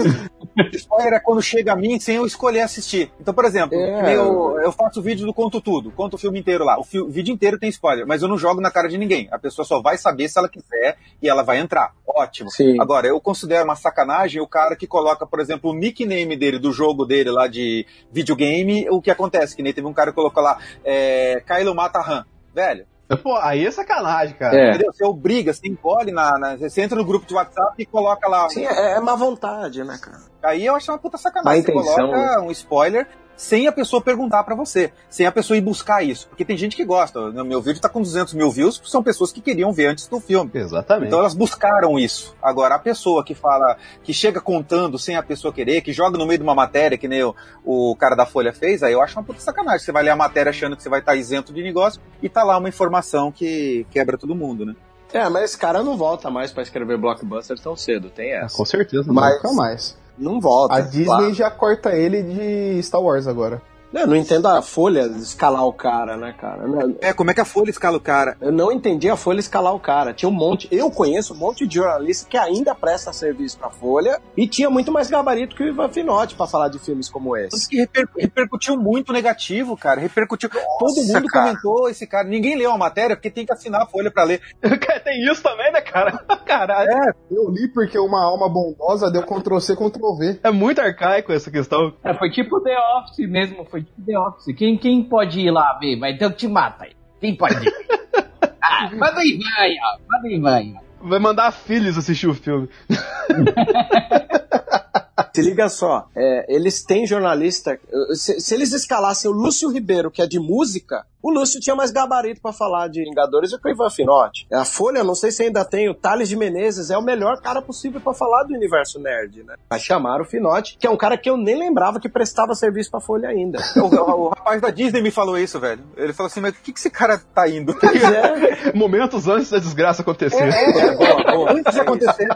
Spoiler 0.72 1.12
é 1.14 1.20
quando 1.20 1.40
chega 1.40 1.72
a 1.72 1.76
mim 1.76 1.98
sem 2.00 2.16
eu 2.16 2.26
escolher 2.26 2.60
assistir. 2.62 3.10
Então, 3.20 3.32
por 3.32 3.44
exemplo, 3.44 3.78
É. 3.78 4.14
eu, 4.16 4.58
eu 4.60 4.72
faço 4.72 5.00
vídeo 5.00 5.24
do 5.24 5.32
Conto 5.32 5.60
Tudo, 5.60 5.90
conto 5.92 6.14
o 6.14 6.18
filme 6.18 6.40
inteiro 6.40 6.64
lá. 6.64 6.78
O, 6.78 6.84
fi- 6.84 6.98
o 7.00 7.08
vídeo 7.08 7.32
inteiro 7.32 7.58
tem 7.58 7.68
spoiler, 7.70 8.06
mas 8.06 8.20
eu 8.20 8.28
não 8.28 8.36
jogo 8.36 8.60
na 8.60 8.70
cara 8.70 8.88
de 8.88 8.98
ninguém. 8.98 9.28
A 9.30 9.38
pessoa 9.38 9.64
só 9.64 9.80
vai 9.80 9.96
saber 9.96 10.28
se 10.28 10.38
ela 10.38 10.48
quiser 10.48 10.96
e 11.22 11.28
ela 11.28 11.42
vai 11.42 11.58
entrar. 11.58 11.92
Ótimo. 12.06 12.50
Sim. 12.50 12.80
Agora, 12.80 13.06
eu 13.06 13.20
considero 13.20 13.64
uma 13.64 13.76
sacanagem 13.76 14.42
o 14.42 14.46
cara 14.46 14.74
que 14.74 14.86
coloca, 14.86 15.24
por 15.26 15.38
exemplo, 15.40 15.70
o 15.70 15.74
nickname 15.74 16.36
dele, 16.36 16.58
do 16.58 16.72
jogo 16.72 17.04
dele 17.06 17.30
lá 17.30 17.46
de 17.46 17.86
videogame, 18.12 18.86
o 18.90 19.00
que 19.00 19.10
acontece, 19.10 19.54
que 19.56 19.62
nem 19.62 19.72
teve 19.72 19.86
um 19.86 19.92
cara 19.94 20.10
que 20.10 20.16
colocou 20.16 20.42
lá, 20.42 20.58
é, 20.84 21.42
Kylo 21.46 21.74
Mata 21.74 22.00
Han. 22.00 22.24
Velho, 22.52 22.84
Pô, 23.16 23.36
aí 23.36 23.66
é 23.66 23.70
sacanagem, 23.70 24.34
cara. 24.36 24.56
É. 24.56 24.68
entendeu? 24.70 24.92
Você 24.92 25.04
obriga, 25.04 25.52
você 25.52 25.66
engole 25.68 26.12
na, 26.12 26.32
na- 26.38 26.56
Você 26.56 26.80
entra 26.82 26.96
no 26.96 27.04
grupo 27.04 27.26
de 27.26 27.34
WhatsApp 27.34 27.74
e 27.78 27.84
coloca 27.86 28.28
lá. 28.28 28.48
Sim, 28.48 28.66
é, 28.66 28.96
é 28.96 29.00
má 29.00 29.14
vontade, 29.14 29.82
né, 29.84 29.98
cara? 30.00 30.18
Aí 30.42 30.64
eu 30.64 30.74
acho 30.74 30.90
uma 30.90 30.98
puta 30.98 31.16
Má 31.16 31.22
sacanagem. 31.22 31.62
Você 31.62 31.72
coloca 31.72 32.40
um 32.40 32.50
spoiler 32.50 33.06
sem 33.40 33.66
a 33.66 33.72
pessoa 33.72 34.02
perguntar 34.02 34.44
pra 34.44 34.54
você, 34.54 34.92
sem 35.08 35.24
a 35.24 35.32
pessoa 35.32 35.56
ir 35.56 35.62
buscar 35.62 36.02
isso. 36.04 36.28
Porque 36.28 36.44
tem 36.44 36.58
gente 36.58 36.76
que 36.76 36.84
gosta. 36.84 37.30
No 37.30 37.42
meu 37.42 37.62
vídeo 37.62 37.80
tá 37.80 37.88
com 37.88 38.02
200 38.02 38.34
mil 38.34 38.50
views, 38.50 38.78
são 38.84 39.02
pessoas 39.02 39.32
que 39.32 39.40
queriam 39.40 39.72
ver 39.72 39.86
antes 39.86 40.06
do 40.06 40.20
filme. 40.20 40.50
Exatamente. 40.52 41.06
Então 41.06 41.20
elas 41.20 41.32
buscaram 41.32 41.98
isso. 41.98 42.36
Agora, 42.42 42.74
a 42.74 42.78
pessoa 42.78 43.24
que 43.24 43.34
fala, 43.34 43.78
que 44.04 44.12
chega 44.12 44.42
contando 44.42 44.98
sem 44.98 45.16
a 45.16 45.22
pessoa 45.22 45.54
querer, 45.54 45.80
que 45.80 45.90
joga 45.90 46.18
no 46.18 46.26
meio 46.26 46.36
de 46.38 46.44
uma 46.44 46.54
matéria, 46.54 46.98
que 46.98 47.08
nem 47.08 47.22
o, 47.24 47.34
o 47.64 47.96
cara 47.96 48.14
da 48.14 48.26
Folha 48.26 48.52
fez, 48.52 48.82
aí 48.82 48.92
eu 48.92 49.00
acho 49.00 49.18
uma 49.18 49.24
puta 49.24 49.40
sacanagem. 49.40 49.80
Você 49.86 49.90
vai 49.90 50.02
ler 50.02 50.10
a 50.10 50.16
matéria 50.16 50.50
achando 50.50 50.76
que 50.76 50.82
você 50.82 50.90
vai 50.90 51.00
estar 51.00 51.16
isento 51.16 51.50
de 51.50 51.62
negócio 51.62 51.98
e 52.22 52.28
tá 52.28 52.42
lá 52.42 52.58
uma 52.58 52.68
informação 52.68 53.32
que 53.32 53.86
quebra 53.90 54.18
todo 54.18 54.34
mundo, 54.34 54.66
né? 54.66 54.76
É, 55.12 55.28
mas 55.28 55.44
esse 55.44 55.58
cara 55.58 55.82
não 55.82 55.96
volta 55.96 56.30
mais 56.30 56.52
pra 56.52 56.62
escrever 56.62 56.96
blockbuster 56.96 57.58
tão 57.58 57.74
cedo, 57.74 58.10
tem 58.10 58.32
Ah, 58.34 58.44
essa. 58.44 58.56
com 58.56 58.64
certeza. 58.64 59.04
Não 59.08 59.14
Mas... 59.14 59.36
ficar 59.36 59.52
mais. 59.54 59.98
Não 60.20 60.40
volta. 60.40 60.74
A 60.74 60.80
Disney 60.80 61.06
claro. 61.06 61.34
já 61.34 61.50
corta 61.50 61.96
ele 61.96 62.22
de 62.22 62.82
Star 62.82 63.00
Wars 63.00 63.26
agora. 63.26 63.62
Eu 63.92 64.06
não 64.06 64.14
entendo 64.16 64.46
a 64.46 64.62
Folha 64.62 65.00
escalar 65.16 65.66
o 65.66 65.72
cara, 65.72 66.16
né, 66.16 66.32
cara? 66.38 66.62
É, 67.00 67.12
como 67.12 67.30
é 67.30 67.34
que 67.34 67.40
a 67.40 67.44
Folha 67.44 67.70
escala 67.70 67.96
o 67.96 68.00
cara? 68.00 68.36
Eu 68.40 68.52
não 68.52 68.70
entendi 68.70 69.10
a 69.10 69.16
Folha 69.16 69.40
escalar 69.40 69.74
o 69.74 69.80
cara. 69.80 70.12
Tinha 70.14 70.28
um 70.28 70.32
monte. 70.32 70.68
Eu 70.70 70.90
conheço 70.90 71.34
um 71.34 71.36
monte 71.36 71.66
de 71.66 71.74
jornalista 71.76 72.28
que 72.28 72.36
ainda 72.36 72.74
presta 72.74 73.12
serviço 73.12 73.58
pra 73.58 73.68
Folha 73.70 74.20
e 74.36 74.46
tinha 74.46 74.70
muito 74.70 74.92
mais 74.92 75.10
gabarito 75.10 75.56
que 75.56 75.64
o 75.64 75.68
Ivan 75.68 75.88
Finotti 75.88 76.34
pra 76.36 76.46
falar 76.46 76.68
de 76.68 76.78
filmes 76.78 77.08
como 77.10 77.36
esse. 77.36 77.68
que 77.68 77.76
reper- 77.78 78.08
repercutiu 78.16 78.76
muito 78.76 79.12
negativo, 79.12 79.76
cara. 79.76 80.00
Repercutiu. 80.00 80.48
Todo 80.48 81.02
mundo 81.04 81.26
cara. 81.26 81.46
comentou 81.48 81.88
esse 81.88 82.06
cara. 82.06 82.28
Ninguém 82.28 82.56
leu 82.56 82.70
a 82.70 82.78
matéria 82.78 83.16
porque 83.16 83.30
tem 83.30 83.44
que 83.44 83.52
assinar 83.52 83.82
a 83.82 83.86
folha 83.86 84.10
pra 84.10 84.22
ler. 84.24 84.40
tem 85.04 85.24
isso 85.30 85.42
também, 85.42 85.72
né, 85.72 85.80
cara? 85.80 86.12
Caralho. 86.46 86.90
Eu 87.30 87.50
li 87.50 87.68
porque 87.72 87.98
uma 87.98 88.22
alma 88.24 88.48
bondosa 88.48 89.10
deu 89.10 89.22
Ctrl-C, 89.24 89.74
Ctrl-V. 89.74 90.40
É 90.44 90.50
muito 90.50 90.80
arcaico 90.80 91.32
essa 91.32 91.50
questão. 91.50 91.92
É, 92.04 92.14
foi 92.14 92.30
tipo 92.30 92.60
The 92.62 92.76
Office 92.98 93.28
mesmo, 93.28 93.64
foi 93.64 93.79
tipo 93.84 94.02
The 94.04 94.18
Office. 94.18 94.56
Quem, 94.56 94.76
quem 94.76 95.02
pode 95.02 95.40
ir 95.40 95.50
lá 95.50 95.78
ver? 95.80 95.98
Vai 95.98 96.16
ter 96.16 96.26
o 96.26 96.30
que 96.30 96.38
te 96.38 96.48
mata 96.48 96.84
aí. 96.84 96.92
Quem 97.20 97.36
pode 97.36 97.66
ir? 97.66 97.72
ah, 98.62 98.90
manda 98.92 99.20
aí, 99.20 99.38
vai, 99.38 99.72
ó. 99.72 99.98
Manda 100.08 100.28
aí, 100.28 100.40
vai. 100.40 100.74
ó. 100.76 101.08
Vai 101.08 101.18
mandar 101.18 101.50
filhos 101.52 101.96
assistir 101.96 102.26
o 102.26 102.34
filme. 102.34 102.68
Se 105.34 105.42
liga 105.42 105.68
só, 105.68 106.08
é, 106.16 106.46
eles 106.54 106.82
têm 106.82 107.06
jornalista. 107.06 107.78
Se, 108.14 108.40
se 108.40 108.54
eles 108.54 108.72
escalassem 108.72 109.30
o 109.30 109.34
Lúcio 109.34 109.70
Ribeiro, 109.70 110.10
que 110.10 110.20
é 110.22 110.26
de 110.26 110.40
música, 110.40 111.04
o 111.22 111.30
Lúcio 111.30 111.60
tinha 111.60 111.76
mais 111.76 111.90
gabarito 111.90 112.40
pra 112.40 112.52
falar 112.52 112.88
de 112.88 113.04
Vingadores 113.04 113.50
do 113.50 113.58
que 113.60 113.68
o 113.68 113.70
Ivan 113.70 113.90
Finotti. 113.90 114.46
A 114.50 114.64
Folha, 114.64 115.04
não 115.04 115.14
sei 115.14 115.30
se 115.30 115.42
ainda 115.42 115.64
tem, 115.64 115.88
o 115.88 115.94
Thales 115.94 116.28
de 116.28 116.36
Menezes 116.36 116.90
é 116.90 116.96
o 116.96 117.02
melhor 117.02 117.40
cara 117.42 117.60
possível 117.60 118.00
pra 118.00 118.14
falar 118.14 118.44
do 118.44 118.54
universo 118.54 118.98
nerd, 118.98 119.42
né? 119.44 119.54
Mas 119.70 119.82
chamaram 119.82 120.24
o 120.24 120.26
Finotti, 120.26 120.76
que 120.80 120.86
é 120.86 120.90
um 120.90 120.96
cara 120.96 121.16
que 121.18 121.28
eu 121.28 121.36
nem 121.36 121.56
lembrava 121.58 122.00
que 122.00 122.08
prestava 122.08 122.54
serviço 122.54 122.90
pra 122.90 123.00
Folha 123.00 123.28
ainda. 123.28 123.58
O, 123.76 123.86
o- 123.86 124.20
o 124.26 124.28
rapaz 124.30 124.60
da 124.62 124.70
Disney 124.70 125.02
me 125.02 125.10
falou 125.10 125.38
isso, 125.38 125.60
velho. 125.60 125.82
Ele 125.96 126.12
falou 126.12 126.28
assim: 126.28 126.40
mas 126.40 126.52
o 126.54 126.56
que, 126.62 126.72
que 126.72 126.78
esse 126.78 126.90
cara 126.90 127.18
tá 127.34 127.46
indo? 127.48 127.72
É. 127.82 128.72
Momentos 128.76 129.28
antes 129.28 129.50
da 129.50 129.58
desgraça 129.58 130.02
acontecer. 130.02 130.42
É, 130.42 130.92
boa, 130.96 131.24
boa. 131.32 131.52
Antes 131.52 131.72
de 131.74 131.80
acontecer. 131.80 132.28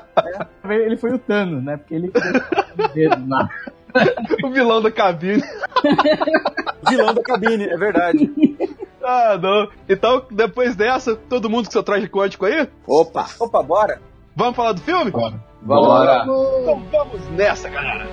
Ele 0.69 0.97
foi 0.97 1.13
o 1.15 1.19
Thanos, 1.19 1.63
né? 1.65 1.77
Porque 1.77 1.95
ele 1.95 2.11
dedo 2.95 3.27
na. 3.27 3.49
o 4.45 4.51
vilão 4.51 4.83
da 4.83 4.91
cabine. 4.91 5.43
Vilão 6.89 7.15
da 7.15 7.23
cabine, 7.23 7.65
é 7.65 7.77
verdade. 7.77 8.31
Ah, 9.03 9.39
não. 9.41 9.69
Então, 9.89 10.25
depois 10.31 10.75
dessa, 10.75 11.15
todo 11.15 11.49
mundo 11.49 11.67
com 11.67 11.73
seu 11.73 11.83
traje 11.83 12.09
quântico 12.09 12.45
aí? 12.45 12.69
Opa! 12.87 13.27
Opa, 13.39 13.63
bora. 13.63 14.01
Vamos 14.37 14.57
falar 14.57 14.73
do 14.73 14.81
filme? 14.81 15.11
Bora. 15.11 16.23
Então 16.23 16.83
vamos 16.91 17.29
nessa, 17.31 17.69
galera. 17.69 18.07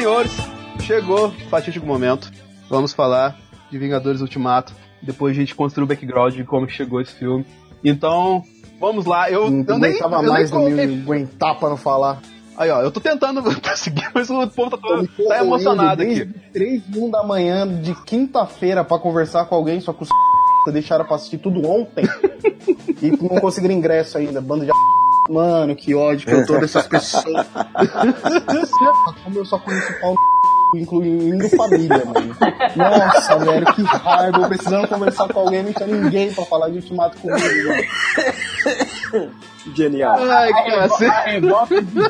Senhores, 0.00 0.32
chegou 0.82 1.26
o 1.28 1.30
fatídico 1.50 1.84
momento. 1.86 2.30
Vamos 2.70 2.92
falar 2.92 3.36
de 3.70 3.76
Vingadores 3.78 4.22
Ultimato. 4.22 4.72
Depois 5.02 5.36
a 5.36 5.38
gente 5.40 5.54
construir 5.54 5.84
o 5.84 5.86
background 5.86 6.34
de 6.34 6.42
como 6.44 6.66
chegou 6.70 7.00
esse 7.02 7.12
filme. 7.12 7.44
Então, 7.84 8.42
vamos 8.80 9.04
lá. 9.04 9.30
Eu, 9.30 9.50
Não 9.50 9.64
eu 9.74 9.78
nem, 9.78 9.98
eu 9.98 10.08
nem 10.08 10.26
mais 10.26 10.50
coloquei- 10.50 10.86
me 10.86 11.02
aguentar 11.02 11.58
pra 11.58 11.68
não 11.68 11.76
falar. 11.76 12.18
Aí, 12.56 12.70
ó, 12.70 12.80
eu 12.80 12.90
tô 12.90 12.98
tentando 13.00 13.42
seguir, 13.76 14.08
mas 14.14 14.30
o 14.30 14.46
povo 14.48 14.76
tá, 14.78 14.96
me 14.96 15.08
tá 15.28 15.38
emocionado 15.40 16.02
desde 16.02 16.22
aqui. 16.22 16.34
3 16.52 16.82
e 16.94 16.98
1 16.98 17.10
da 17.10 17.22
manhã 17.22 17.66
de 17.66 17.94
quinta-feira 18.04 18.82
pra 18.82 18.98
conversar 18.98 19.44
com 19.46 19.54
alguém, 19.54 19.80
só 19.80 19.92
que 19.92 20.02
os 20.04 20.08
deixaram 20.72 21.04
pra 21.04 21.16
assistir 21.16 21.38
tudo 21.38 21.66
ontem. 21.68 22.04
e 23.02 23.10
não 23.10 23.38
conseguiram 23.40 23.74
ingresso 23.74 24.16
ainda, 24.16 24.40
bando 24.40 24.64
de 24.64 24.70
Mano, 25.30 25.76
que 25.76 25.94
ódio 25.94 26.26
que 26.26 26.34
eu 26.34 26.44
tô 26.44 26.58
dessas 26.58 26.86
pessoas. 26.88 27.46
Como 29.24 29.38
eu 29.38 29.44
só 29.44 29.58
conheço 29.60 30.00
pau 30.00 30.12
no 30.12 30.80
incluindo 30.80 31.48
família, 31.50 32.04
mano. 32.04 32.36
Nossa, 32.76 33.38
velho, 33.38 33.66
que 33.74 33.82
raiva. 33.82 34.38
Eu 34.38 34.48
precisando 34.48 34.88
conversar 34.88 35.28
com 35.28 35.40
alguém, 35.40 35.62
não 35.62 35.72
tinha 35.72 35.86
ninguém 35.86 36.32
pra 36.32 36.44
falar 36.44 36.68
de 36.68 36.76
ultimato 36.76 37.18
comigo, 37.18 37.38
velho. 37.40 37.88
Genial. 39.74 40.16
Ai, 40.18 40.52
cara, 40.52 40.88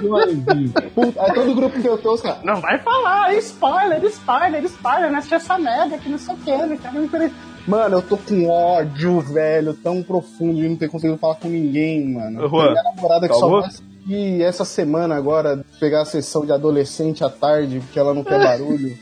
Joãozinho. 0.00 0.72
Puta, 0.94 1.22
Aí 1.22 1.34
todo 1.34 1.54
grupo 1.54 1.80
que 1.80 1.88
eu 1.88 1.98
tô, 1.98 2.14
os 2.14 2.20
caras, 2.20 2.42
não 2.44 2.60
vai 2.60 2.78
falar, 2.78 3.34
spoiler, 3.34 4.04
spoiler, 4.04 4.64
spoiler, 4.64 5.10
não 5.10 5.18
assiste 5.18 5.34
essa 5.34 5.58
merda 5.58 5.98
que 5.98 6.08
não 6.08 6.18
sei 6.18 6.34
o 6.34 6.38
que, 6.38 6.56
não 6.56 6.76
quero 6.76 6.94
me 6.94 7.06
interessa." 7.06 7.49
Mano, 7.66 7.96
eu 7.98 8.02
tô 8.02 8.16
com 8.16 8.48
ódio, 8.48 9.20
velho, 9.20 9.74
tão 9.74 10.02
profundo 10.02 10.54
de 10.60 10.68
não 10.68 10.76
ter 10.76 10.88
conseguido 10.88 11.18
falar 11.18 11.36
com 11.36 11.48
ninguém, 11.48 12.08
mano. 12.14 12.48
Juan, 12.48 12.70
Minha 12.72 12.82
namorada 12.82 13.28
que 13.28 13.34
só 13.34 13.48
vai 13.48 13.68
assistir 13.68 14.42
essa 14.42 14.64
semana 14.64 15.14
agora, 15.14 15.64
pegar 15.78 16.02
a 16.02 16.04
sessão 16.04 16.44
de 16.44 16.52
adolescente 16.52 17.22
à 17.22 17.28
tarde, 17.28 17.80
porque 17.80 17.98
ela 17.98 18.12
não 18.14 18.24
quer 18.24 18.38
barulho. 18.42 18.96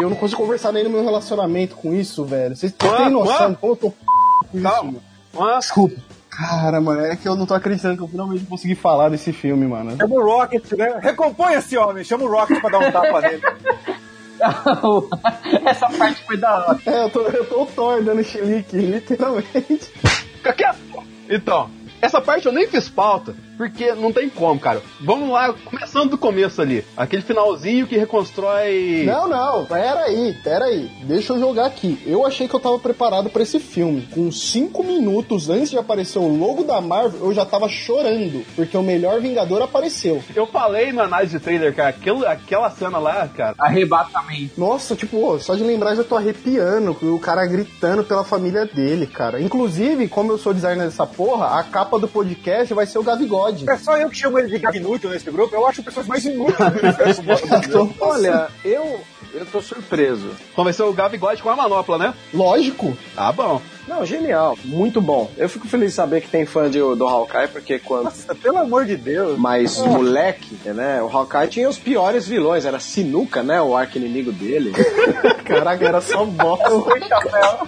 Eu 0.00 0.10
não 0.10 0.16
consigo 0.16 0.42
conversar 0.42 0.70
nem 0.72 0.84
no 0.84 0.90
meu 0.90 1.02
relacionamento 1.04 1.76
com 1.76 1.94
isso, 1.94 2.24
velho. 2.24 2.54
Vocês 2.54 2.72
têm 2.72 3.10
noção 3.10 3.54
como 3.54 3.72
eu 3.72 3.76
tô 3.76 3.90
com 3.90 3.96
isso, 4.54 4.62
Calma. 4.62 4.84
mano? 4.92 5.02
Uma- 5.34 5.58
Desculpa. 5.58 5.96
Cara, 6.30 6.80
mano, 6.80 7.00
é 7.00 7.16
que 7.16 7.28
eu 7.28 7.34
não 7.34 7.46
tô 7.46 7.54
acreditando 7.54 7.96
que 7.96 8.02
eu 8.04 8.08
finalmente 8.08 8.44
consegui 8.44 8.76
falar 8.76 9.08
desse 9.08 9.32
filme, 9.32 9.66
mano. 9.66 9.96
Chama 9.96 10.14
o 10.14 10.22
Rocket, 10.24 10.70
né? 10.72 10.98
Recompõe 11.02 11.54
esse 11.54 11.76
homem, 11.76 12.04
chama 12.04 12.24
o 12.24 12.28
Rocket 12.30 12.60
pra 12.60 12.70
dar 12.70 12.78
um 12.78 12.92
tapa 12.92 13.20
nele. 13.22 13.42
Essa 15.64 15.88
parte 15.90 16.22
foi 16.24 16.36
da 16.36 16.56
hora. 16.56 16.78
É, 16.86 17.04
eu 17.04 17.10
tô, 17.10 17.20
eu 17.22 17.44
tô 17.46 17.62
o 17.62 17.66
Thor 17.66 18.02
dando 18.02 18.22
chilique, 18.22 18.76
literalmente. 18.76 19.92
Fica 20.36 20.52
quieto. 20.52 20.78
Então, 21.28 21.70
essa 22.00 22.20
parte 22.20 22.46
eu 22.46 22.52
nem 22.52 22.66
fiz 22.66 22.88
pauta, 22.88 23.34
porque 23.58 23.92
não 23.92 24.12
tem 24.12 24.30
como, 24.30 24.58
cara. 24.58 24.80
Vamos 25.00 25.28
lá, 25.30 25.52
começando 25.52 26.10
do 26.10 26.18
começo 26.18 26.62
ali. 26.62 26.84
Aquele 26.96 27.22
finalzinho 27.22 27.86
que 27.86 27.98
reconstrói. 27.98 29.02
Não, 29.04 29.28
não, 29.28 29.66
pera 29.66 30.04
aí, 30.04 30.34
pera 30.44 30.66
aí. 30.66 30.88
Deixa 31.02 31.32
eu 31.32 31.40
jogar 31.40 31.66
aqui. 31.66 32.00
Eu 32.06 32.24
achei 32.24 32.46
que 32.46 32.54
eu 32.54 32.60
tava 32.60 32.78
preparado 32.78 33.28
pra 33.28 33.42
esse 33.42 33.58
filme. 33.58 34.08
Com 34.12 34.30
cinco 34.30 34.84
minutos 34.84 35.50
antes 35.50 35.70
de 35.70 35.76
aparecer 35.76 36.18
o 36.18 36.28
logo 36.28 36.62
da 36.62 36.80
Marvel, 36.80 37.20
eu 37.20 37.34
já 37.34 37.44
tava 37.44 37.68
chorando. 37.68 38.44
Porque 38.54 38.76
o 38.76 38.82
melhor 38.82 39.20
Vingador 39.20 39.60
apareceu. 39.60 40.22
Eu 40.34 40.46
falei 40.46 40.92
na 40.92 41.04
análise 41.04 41.36
de 41.36 41.42
trailer, 41.42 41.74
cara, 41.74 41.88
aquilo, 41.88 42.24
aquela 42.26 42.70
cena 42.70 42.98
lá, 42.98 43.28
cara. 43.28 43.56
Arrebatamento. 43.58 44.52
Nossa, 44.56 44.94
tipo, 44.94 45.38
só 45.40 45.56
de 45.56 45.64
lembrar 45.64 45.96
já 45.96 46.04
tô 46.04 46.16
arrepiando. 46.16 46.96
O 47.02 47.18
cara 47.18 47.44
gritando 47.46 48.04
pela 48.04 48.22
família 48.22 48.64
dele, 48.64 49.06
cara. 49.06 49.40
Inclusive, 49.40 50.06
como 50.08 50.32
eu 50.32 50.38
sou 50.38 50.54
designer 50.54 50.84
dessa 50.84 51.06
porra, 51.06 51.58
a 51.58 51.64
capa 51.64 51.98
do 51.98 52.06
podcast 52.06 52.72
vai 52.72 52.86
ser 52.86 52.98
o 52.98 53.02
Gavigode. 53.52 53.70
É 53.70 53.76
só 53.76 53.96
eu 53.96 54.10
que 54.10 54.16
chamo 54.16 54.38
ele 54.38 54.48
de 54.48 54.58
Gabi 54.58 54.78
inútil 54.78 55.10
nesse 55.10 55.30
grupo. 55.30 55.54
Eu 55.54 55.66
acho 55.66 55.82
pessoas 55.82 56.06
mais 56.06 56.24
inúteis 56.24 56.56
do 56.56 56.78
universo. 56.78 57.94
Olha, 58.00 58.48
eu, 58.64 59.00
eu 59.34 59.46
tô 59.46 59.60
surpreso. 59.60 60.30
Começou 60.54 60.90
o 60.90 60.92
Gavigode 60.92 61.42
com 61.42 61.50
a 61.50 61.56
manopla, 61.56 61.98
né? 61.98 62.14
Lógico. 62.32 62.96
Tá 63.14 63.32
bom. 63.32 63.60
Não, 63.86 64.04
genial. 64.04 64.56
Muito 64.64 65.00
bom. 65.00 65.30
Eu 65.36 65.48
fico 65.48 65.66
feliz 65.66 65.90
de 65.90 65.94
saber 65.94 66.20
que 66.20 66.28
tem 66.28 66.44
fã 66.44 66.68
de, 66.68 66.78
do 66.78 67.08
Hawkeye, 67.08 67.48
porque 67.48 67.78
quando... 67.78 68.04
Nossa, 68.04 68.34
pelo 68.34 68.58
amor 68.58 68.84
de 68.84 68.96
Deus. 68.96 69.38
Mas 69.38 69.78
moleque, 69.78 70.56
né? 70.66 71.02
O 71.02 71.08
Hawkeye 71.08 71.48
tinha 71.48 71.68
os 71.68 71.78
piores 71.78 72.28
vilões. 72.28 72.66
Era 72.66 72.78
Sinuca, 72.78 73.42
né? 73.42 73.60
O 73.62 73.74
arco-inimigo 73.74 74.30
dele. 74.30 74.72
Caraca, 75.44 75.84
era 75.86 76.00
só 76.02 76.24
bosta. 76.24 76.68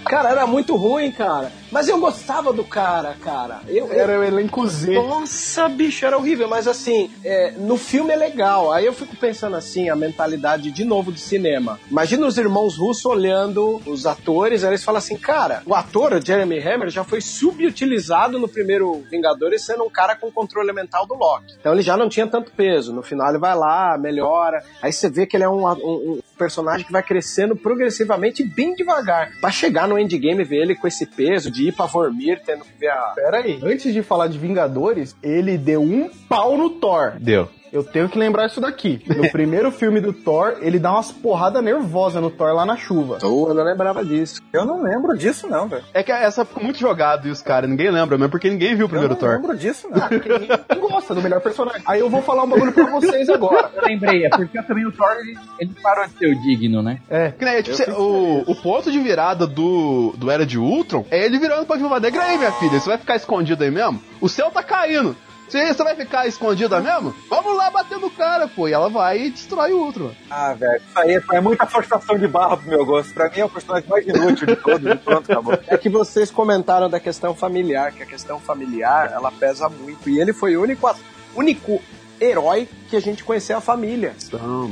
cara, 0.05 0.31
era 0.31 0.47
muito 0.47 0.76
ruim, 0.76 1.11
cara. 1.11 1.51
Mas 1.71 1.89
eu 1.89 1.99
gostava 2.01 2.53
do 2.53 2.64
cara, 2.64 3.14
cara. 3.23 3.61
Eu, 3.68 3.87
eu- 3.87 3.93
Era 4.01 4.18
o 4.18 4.25
elenco 4.25 4.66
Z. 4.66 4.93
Nossa, 4.95 5.68
bicho, 5.68 6.05
era 6.05 6.16
horrível. 6.16 6.49
Mas 6.49 6.66
assim, 6.66 7.11
é, 7.25 7.53
no 7.53 7.77
filme 7.77 8.12
é 8.12 8.16
legal. 8.16 8.73
Aí 8.73 8.85
eu 8.87 8.93
fico 8.93 9.14
pensando 9.16 9.57
assim, 9.57 9.89
a 9.89 9.97
mentalidade 9.97 10.71
de 10.71 10.85
novo 10.85 11.12
de 11.12 11.21
cinema. 11.21 11.79
Imagina 11.91 12.27
os 12.27 12.37
irmãos 12.39 12.77
russos 12.77 13.05
olhando 13.07 13.81
os 13.87 14.07
atores, 14.07 14.64
aí 14.64 14.71
eles 14.71 14.83
falam 14.85 14.99
assim, 14.99 15.16
cara, 15.16 15.62
o 15.66 15.75
ator, 15.75 16.12
o 16.14 16.25
Jeremy 16.25 16.59
Hammer, 16.59 16.89
já 16.91 17.05
foi 17.05 17.21
subutilizado 17.21 18.39
no 18.39 18.49
primeiro 18.49 19.05
Vingadores 19.11 19.62
sendo 19.62 19.85
um 19.85 19.91
cara 19.91 20.16
com 20.16 20.31
controle 20.31 20.73
mental 20.73 21.07
do 21.07 21.14
Loki. 21.14 21.55
Então 21.61 21.73
ele 21.73 21.83
já 21.83 21.97
não 21.97 22.09
tinha 22.09 22.27
tanto 22.27 22.51
peso. 22.53 22.93
No 22.93 23.03
final 23.03 23.29
ele 23.31 23.39
vai 23.39 23.55
lá, 23.57 23.97
melhora. 23.99 24.62
Aí 24.83 24.93
você 24.93 25.09
vê 25.09 25.27
que 25.27 25.37
ele 25.37 25.45
é 25.45 25.49
um, 25.49 25.66
um- 25.66 26.12
um 26.14 26.21
personagem 26.39 26.87
que 26.87 26.93
vai 26.93 27.03
crescendo 27.03 27.55
progressivamente 27.55 28.43
bem 28.43 28.75
devagar. 28.75 29.31
Pra 29.41 29.51
chegar 29.51 29.87
no 29.87 29.99
endgame 29.99 30.41
e 30.43 30.45
ver 30.45 30.62
ele 30.62 30.75
com 30.75 30.87
esse 30.89 31.05
peso 31.07 31.51
de 31.51 31.59
ir 31.68 31.72
pra 31.72 31.86
Vormir, 31.86 32.40
tendo 32.44 32.64
que 32.64 32.78
ver 32.78 32.90
a, 32.90 33.12
Pera 33.14 33.38
aí, 33.38 33.61
antes 33.62 33.92
de 33.92 34.02
falar 34.02 34.28
de 34.28 34.38
Vingadores, 34.38 35.16
ele 35.22 35.56
deu 35.58 35.82
um 35.82 36.08
pau 36.28 36.56
no 36.56 36.70
Thor. 36.70 37.14
Deu. 37.20 37.48
Eu 37.73 37.85
tenho 37.85 38.09
que 38.09 38.18
lembrar 38.18 38.47
isso 38.47 38.61
daqui. 38.61 39.01
No 39.07 39.29
primeiro 39.31 39.71
filme 39.71 40.01
do 40.01 40.12
Thor, 40.12 40.57
ele 40.61 40.79
dá 40.79 40.93
umas 40.93 41.12
porradas 41.12 41.62
nervosas 41.62 42.21
no 42.21 42.31
Thor 42.31 42.53
lá 42.55 42.66
na 42.66 42.77
chuva. 42.77 43.18
Eu 43.23 43.55
não 43.55 43.62
lembrava 43.64 44.05
disso. 44.05 44.41
Eu 44.53 44.64
não 44.64 44.83
lembro 44.83 45.16
disso, 45.16 45.47
não, 45.49 45.68
velho. 45.68 45.85
É 45.95 46.03
que 46.03 46.11
essa 46.11 46.45
ficou 46.45 46.62
muito 46.64 46.79
jogado 46.79 47.29
e 47.29 47.31
os 47.31 47.41
caras, 47.43 47.71
ninguém 47.71 47.91
lembra 47.91 48.18
mesmo, 48.18 48.31
porque 48.31 48.51
ninguém 48.51 48.75
viu 48.75 48.87
o 48.87 48.87
Eu 48.87 48.89
primeiro 48.89 49.14
não 49.14 49.21
Thor. 49.21 49.31
lembro 49.31 49.57
disso, 49.57 49.89
não. 49.91 50.09
Quem 50.09 50.81
gosta 50.81 51.14
do 51.14 51.23
melhor 51.23 51.41
personagem? 51.41 51.83
Aí 51.87 52.01
eu 52.01 52.11
vou 52.11 52.23
falar 52.23 52.43
um 52.45 52.49
bagulho 52.49 52.73
pra 52.73 52.87
vocês 52.87 53.29
agora. 53.29 53.71
Eu 53.75 53.83
lembrei, 53.87 54.25
é 54.27 54.31
porque 54.31 54.61
também 54.62 54.87
o 54.87 54.93
Thor 54.93 55.11
ele, 55.21 55.39
ele 55.61 55.71
parou 55.83 56.07
de 56.07 56.12
ser 56.18 56.27
o 56.27 56.41
digno, 56.43 56.83
né? 56.83 56.99
É. 57.09 57.31
Que 57.31 57.45
nem, 57.45 57.62
tipo, 57.62 57.77
cê- 57.77 57.91
o, 57.91 58.43
o 58.47 58.55
ponto 58.57 58.91
de 58.91 58.99
virada 58.99 59.47
do, 59.47 60.12
do 60.16 60.31
Era 60.31 60.45
de 60.45 60.59
Ultron 60.59 61.05
é 61.11 61.25
ele 61.25 61.39
virando 61.39 61.66
pra 61.66 61.77
Viúva 61.77 62.01
Negra. 62.01 62.23
Aí, 62.23 62.37
minha 62.39 62.53
filha, 62.53 62.79
você 62.81 62.89
vai 62.89 62.99
ficar 62.99 63.16
escondido 63.16 63.62
aí 63.62 63.71
mesmo? 63.71 64.01
O 64.21 64.29
céu 64.29 64.51
tá 64.51 64.62
caindo. 64.62 65.16
Você, 65.51 65.74
você 65.74 65.82
vai 65.82 65.96
ficar 65.96 66.28
escondida 66.28 66.80
mesmo? 66.80 67.12
Vamos 67.28 67.57
lá 67.57 67.70
bater 67.70 67.98
no 67.98 68.09
cara, 68.09 68.46
pô. 68.46 68.68
E 68.68 68.72
ela 68.72 68.88
vai 68.88 69.26
e 69.26 69.30
destrói 69.30 69.72
o 69.72 69.84
Ultron. 69.84 70.12
Ah, 70.30 70.55
velho, 70.55 70.76
isso 70.76 70.98
aí 71.01 71.20
é 71.32 71.40
muita 71.40 71.66
forçação 71.66 72.16
de 72.16 72.28
barra 72.28 72.57
pro 72.57 72.68
meu 72.68 72.86
gosto. 72.86 73.12
Pra 73.12 73.28
mim 73.28 73.40
é 73.40 73.44
o 73.44 73.48
personagem 73.48 73.88
mais 73.88 74.07
inútil 74.07 74.46
de 74.46 74.57
todos 74.57 74.88
e 74.88 74.94
pronto, 74.94 75.30
acabou. 75.30 75.59
É 75.66 75.76
que 75.76 75.88
vocês 75.88 76.30
comentaram 76.30 76.88
da 76.88 77.01
questão 77.01 77.34
familiar, 77.34 77.90
que 77.90 78.03
a 78.03 78.07
questão 78.07 78.38
familiar, 78.38 79.11
ela 79.12 79.32
pesa 79.32 79.68
muito. 79.68 80.09
E 80.09 80.20
ele 80.20 80.32
foi 80.32 80.57
o 80.57 80.62
único, 80.62 80.88
único 81.34 81.82
herói 82.20 82.68
que 82.88 82.96
a 82.96 83.01
gente 83.01 83.24
conheceu 83.24 83.57
a 83.57 83.61
família, 83.61 84.14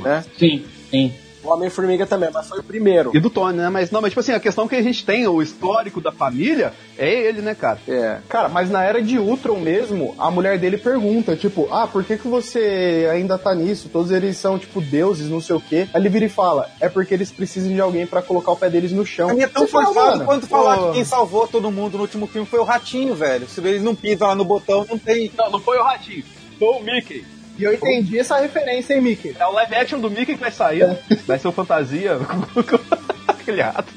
né? 0.04 0.24
Sim, 0.38 0.64
sim. 0.90 1.12
O 1.42 1.48
Homem-Formiga 1.48 2.06
também, 2.06 2.30
mas 2.32 2.48
foi 2.48 2.60
o 2.60 2.62
primeiro. 2.62 3.10
E 3.14 3.20
do 3.20 3.30
Tony, 3.30 3.58
né? 3.58 3.68
Mas 3.68 3.90
não, 3.90 4.00
mas 4.00 4.10
tipo 4.10 4.20
assim, 4.20 4.32
a 4.32 4.40
questão 4.40 4.66
que 4.66 4.74
a 4.74 4.82
gente 4.82 5.04
tem, 5.04 5.26
o 5.26 5.40
histórico 5.40 6.00
da 6.00 6.10
família, 6.10 6.72
é 6.96 7.08
ele, 7.08 7.40
né, 7.40 7.54
cara? 7.54 7.78
É. 7.86 8.18
Cara, 8.28 8.48
mas 8.48 8.70
na 8.70 8.82
era 8.82 9.00
de 9.00 9.18
Ultron 9.18 9.60
mesmo, 9.60 10.14
a 10.18 10.30
mulher 10.30 10.58
dele 10.58 10.76
pergunta, 10.76 11.36
tipo, 11.36 11.68
ah, 11.70 11.86
por 11.86 12.02
que, 12.04 12.18
que 12.18 12.26
você 12.26 13.08
ainda 13.12 13.38
tá 13.38 13.54
nisso? 13.54 13.88
Todos 13.88 14.10
eles 14.10 14.36
são, 14.36 14.58
tipo, 14.58 14.80
deuses, 14.80 15.28
não 15.28 15.40
sei 15.40 15.56
o 15.56 15.60
quê. 15.60 15.88
Aí 15.94 16.00
ele 16.00 16.08
vira 16.08 16.24
e 16.24 16.28
fala, 16.28 16.68
é 16.80 16.88
porque 16.88 17.14
eles 17.14 17.30
precisam 17.30 17.72
de 17.72 17.80
alguém 17.80 18.06
pra 18.06 18.20
colocar 18.20 18.52
o 18.52 18.56
pé 18.56 18.68
deles 18.68 18.92
no 18.92 19.06
chão. 19.06 19.28
Pra 19.28 19.44
é 19.44 19.46
tão 19.46 19.66
fala, 19.66 19.86
forçado 19.86 20.24
quanto 20.24 20.46
falar 20.46 20.76
pô, 20.76 20.86
que 20.86 20.92
quem 20.94 21.04
salvou 21.04 21.46
todo 21.46 21.70
mundo 21.70 21.96
no 21.96 22.02
último 22.02 22.26
filme 22.26 22.46
foi 22.46 22.58
o 22.58 22.64
Ratinho, 22.64 23.14
velho. 23.14 23.48
Se 23.48 23.60
eles 23.60 23.82
não 23.82 23.94
pisam 23.94 24.28
lá 24.28 24.34
no 24.34 24.44
botão, 24.44 24.84
não 24.88 24.98
tem. 24.98 25.30
Não, 25.36 25.50
não 25.50 25.60
foi 25.60 25.78
o 25.78 25.82
Ratinho. 25.82 26.24
Foi 26.58 26.68
o 26.68 26.80
Mickey. 26.80 27.24
E 27.58 27.64
eu 27.64 27.74
entendi 27.74 28.18
essa 28.18 28.38
referência, 28.38 28.94
hein, 28.94 29.00
Mickey? 29.02 29.34
É 29.38 29.44
o 29.46 29.52
live 29.52 29.74
action 29.74 29.98
do 30.00 30.08
Mickey 30.08 30.34
que 30.34 30.40
vai 30.40 30.50
sair. 30.52 30.96
Vai 31.26 31.38
ser 31.38 31.48
o 31.48 31.52
fantasia 31.52 32.16
com 32.22 33.32
aquele 33.32 33.60
rato. 33.62 33.92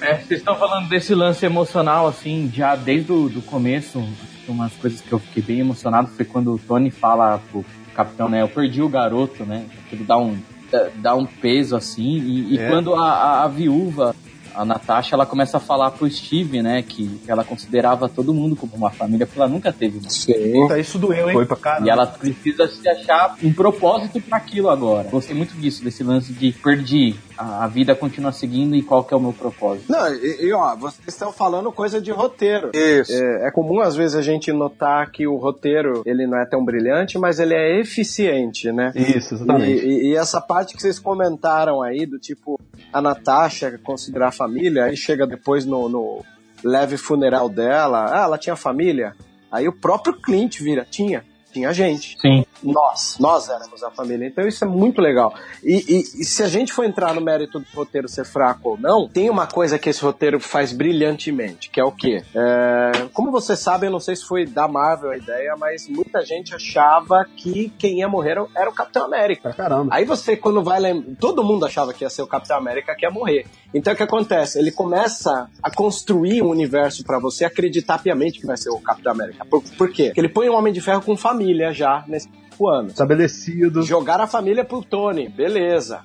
É, 0.00 0.16
vocês 0.16 0.40
estão 0.40 0.54
falando 0.56 0.88
desse 0.88 1.14
lance 1.14 1.44
emocional, 1.46 2.06
assim, 2.06 2.50
já 2.54 2.76
desde 2.76 3.10
o 3.12 3.28
do 3.28 3.40
começo. 3.42 4.06
Umas 4.46 4.72
coisas 4.74 5.00
que 5.00 5.10
eu 5.12 5.18
fiquei 5.18 5.42
bem 5.42 5.60
emocionado 5.60 6.08
foi 6.08 6.24
quando 6.24 6.54
o 6.54 6.58
Tony 6.58 6.90
fala 6.90 7.40
pro 7.50 7.64
capitão, 7.94 8.28
né? 8.28 8.42
Eu 8.42 8.48
perdi 8.48 8.80
o 8.82 8.88
garoto, 8.88 9.44
né? 9.44 9.64
Ele 9.90 10.04
dá 10.04 10.18
um, 10.18 10.38
dá- 10.70 10.88
dá 10.96 11.14
um 11.16 11.24
peso, 11.26 11.74
assim. 11.74 12.18
E, 12.18 12.54
e 12.54 12.58
É. 12.58 12.68
quando 12.68 12.94
a, 12.94 13.08
a, 13.10 13.44
a 13.44 13.48
viúva, 13.48 14.14
a 14.56 14.64
Natasha, 14.64 15.14
ela 15.14 15.26
começa 15.26 15.58
a 15.58 15.60
falar 15.60 15.90
pro 15.90 16.10
Steve, 16.10 16.62
né? 16.62 16.82
Que 16.82 17.20
ela 17.28 17.44
considerava 17.44 18.08
todo 18.08 18.32
mundo 18.32 18.56
como 18.56 18.74
uma 18.74 18.90
família, 18.90 19.26
porque 19.26 19.38
ela 19.38 19.48
nunca 19.48 19.72
teve 19.72 19.98
uma 19.98 20.08
Sim. 20.08 20.66
Isso 20.78 20.98
doeu, 20.98 21.28
hein? 21.28 21.34
Foi 21.34 21.46
pra 21.46 21.56
caramba. 21.56 21.86
e 21.86 21.90
ela 21.90 22.06
precisa 22.06 22.66
se 22.66 22.88
achar 22.88 23.36
um 23.42 23.52
propósito 23.52 24.20
para 24.20 24.38
aquilo 24.38 24.70
agora. 24.70 25.08
Gostei 25.08 25.36
muito 25.36 25.54
disso, 25.56 25.84
desse 25.84 26.02
lance 26.02 26.32
de 26.32 26.52
perdi 26.52 27.14
a, 27.36 27.64
a 27.64 27.68
vida 27.68 27.94
continua 27.94 28.32
seguindo 28.32 28.74
e 28.74 28.82
qual 28.82 29.04
que 29.04 29.12
é 29.12 29.16
o 29.16 29.20
meu 29.20 29.32
propósito. 29.32 29.90
Não, 29.90 30.12
e, 30.14 30.46
e, 30.46 30.52
ó, 30.52 30.74
vocês 30.76 31.08
estão 31.08 31.32
falando 31.32 31.70
coisa 31.72 32.00
de 32.00 32.10
roteiro. 32.10 32.70
Isso. 32.74 33.12
É, 33.12 33.48
é, 33.48 33.50
comum 33.50 33.80
às 33.80 33.94
vezes 33.96 34.16
a 34.16 34.22
gente 34.22 34.52
notar 34.52 35.10
que 35.10 35.26
o 35.26 35.36
roteiro 35.36 36.02
ele 36.06 36.26
não 36.26 36.38
é 36.38 36.46
tão 36.46 36.64
brilhante, 36.64 37.18
mas 37.18 37.38
ele 37.38 37.54
é 37.54 37.80
eficiente, 37.80 38.72
né? 38.72 38.92
Isso, 38.94 39.34
exatamente. 39.34 39.84
E, 39.84 39.88
e, 39.88 40.12
e 40.12 40.16
essa 40.16 40.40
parte 40.40 40.74
que 40.74 40.82
vocês 40.82 40.98
comentaram 40.98 41.82
aí, 41.82 42.06
do 42.06 42.18
tipo, 42.18 42.58
a 42.92 43.00
Natasha 43.00 43.78
considerar 43.82 44.32
família, 44.32 44.84
aí 44.84 44.96
chega 44.96 45.26
depois 45.26 45.64
no, 45.64 45.88
no 45.88 46.24
leve 46.64 46.96
funeral 46.96 47.48
dela, 47.48 48.06
ah, 48.10 48.24
ela 48.24 48.38
tinha 48.38 48.56
família? 48.56 49.14
Aí 49.50 49.68
o 49.68 49.72
próprio 49.72 50.14
Clint 50.20 50.60
vira, 50.60 50.86
tinha 50.88 51.24
tinha 51.56 51.72
gente. 51.72 52.18
Sim. 52.20 52.44
Nós, 52.62 53.16
nós 53.18 53.48
éramos 53.48 53.82
a 53.82 53.90
família. 53.90 54.26
Então 54.26 54.46
isso 54.46 54.62
é 54.64 54.68
muito 54.68 55.00
legal. 55.00 55.34
E, 55.62 55.74
e, 55.88 55.98
e, 56.20 56.24
se 56.24 56.42
a 56.42 56.48
gente 56.48 56.72
for 56.72 56.84
entrar 56.84 57.14
no 57.14 57.20
mérito 57.20 57.58
do 57.58 57.66
roteiro 57.74 58.08
ser 58.08 58.24
fraco 58.24 58.70
ou 58.70 58.78
não, 58.78 59.08
tem 59.08 59.30
uma 59.30 59.46
coisa 59.46 59.78
que 59.78 59.88
esse 59.88 60.02
roteiro 60.02 60.38
faz 60.38 60.72
brilhantemente, 60.72 61.70
que 61.70 61.80
é 61.80 61.84
o 61.84 61.92
quê? 61.92 62.22
É, 62.34 63.06
como 63.12 63.30
vocês 63.30 63.58
sabem, 63.58 63.88
não 63.88 64.00
sei 64.00 64.16
se 64.16 64.24
foi 64.24 64.44
da 64.44 64.68
Marvel 64.68 65.10
a 65.10 65.16
ideia, 65.16 65.54
mas 65.58 65.88
muita 65.88 66.24
gente 66.24 66.54
achava 66.54 67.26
que 67.36 67.72
quem 67.78 68.00
ia 68.00 68.08
morrer 68.08 68.36
era 68.54 68.68
o 68.68 68.74
Capitão 68.74 69.04
América. 69.04 69.52
Caramba. 69.54 69.94
Aí 69.94 70.04
você, 70.04 70.36
quando 70.36 70.62
vai 70.62 70.78
lembrar, 70.78 71.14
todo 71.18 71.42
mundo 71.42 71.64
achava 71.64 71.94
que 71.94 72.04
ia 72.04 72.10
ser 72.10 72.22
o 72.22 72.26
Capitão 72.26 72.58
América 72.58 72.94
que 72.94 73.06
ia 73.06 73.10
morrer. 73.10 73.46
Então 73.72 73.92
o 73.92 73.96
que 73.96 74.02
acontece? 74.02 74.58
Ele 74.58 74.70
começa 74.70 75.48
a 75.62 75.70
construir 75.70 76.42
um 76.42 76.48
universo 76.48 77.04
para 77.04 77.18
você 77.18 77.44
acreditar 77.44 78.02
piamente 78.02 78.40
que 78.40 78.46
vai 78.46 78.56
ser 78.56 78.70
o 78.70 78.80
Capitão 78.80 79.12
América. 79.12 79.44
Por, 79.44 79.62
por 79.62 79.90
quê? 79.90 80.06
Porque 80.06 80.20
ele 80.20 80.28
põe 80.28 80.48
um 80.48 80.54
Homem 80.54 80.72
de 80.72 80.80
Ferro 80.80 81.02
com 81.02 81.16
família 81.16 81.45
já 81.72 82.04
nesse 82.06 82.28
ano. 82.60 82.88
Estabelecido. 82.88 83.82
Jogar 83.82 84.20
a 84.20 84.26
família 84.26 84.64
pro 84.64 84.82
Tony, 84.82 85.28
beleza. 85.28 86.02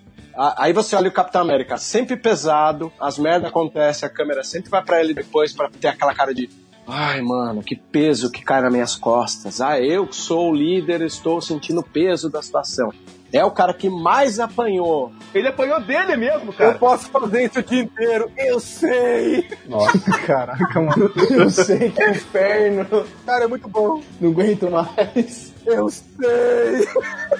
Aí 0.57 0.71
você 0.73 0.95
olha 0.95 1.09
o 1.09 1.11
Capitão 1.11 1.41
América, 1.41 1.77
sempre 1.77 2.15
pesado, 2.15 2.91
as 2.99 3.19
merdas 3.19 3.49
acontecem, 3.49 4.07
a 4.07 4.09
câmera 4.09 4.43
sempre 4.43 4.69
vai 4.69 4.81
para 4.81 5.01
ele 5.01 5.13
depois 5.13 5.51
para 5.51 5.69
ter 5.69 5.89
aquela 5.89 6.13
cara 6.13 6.33
de 6.33 6.49
Ai, 6.87 7.21
mano, 7.21 7.61
que 7.61 7.75
peso 7.75 8.31
que 8.31 8.43
cai 8.43 8.61
nas 8.61 8.71
minhas 8.71 8.95
costas. 8.95 9.61
Ah, 9.61 9.79
eu 9.79 10.07
que 10.07 10.15
sou 10.15 10.51
o 10.51 10.55
líder, 10.55 11.01
estou 11.01 11.39
sentindo 11.39 11.79
o 11.79 11.83
peso 11.83 12.29
da 12.29 12.41
situação. 12.41 12.91
É 13.33 13.43
o 13.45 13.51
cara 13.51 13.73
que 13.73 13.89
mais 13.89 14.39
apanhou. 14.39 15.11
Ele 15.33 15.47
apanhou 15.47 15.79
dele 15.81 16.17
mesmo, 16.17 16.51
cara. 16.51 16.71
Eu 16.71 16.79
posso 16.79 17.09
fazer 17.09 17.45
isso 17.45 17.59
o 17.59 17.63
dia 17.63 17.83
inteiro. 17.83 18.29
Eu 18.37 18.59
sei. 18.59 19.47
Nossa, 19.67 19.99
caraca, 20.27 20.81
mano. 20.81 21.11
Eu 21.29 21.49
sei 21.49 21.89
que 21.89 22.09
inferno. 22.09 23.05
Cara, 23.25 23.45
é 23.45 23.47
muito 23.47 23.69
bom. 23.69 24.01
Não 24.19 24.31
aguento 24.31 24.69
mais. 24.69 25.53
Eu 25.65 25.89
sei. 25.89 26.87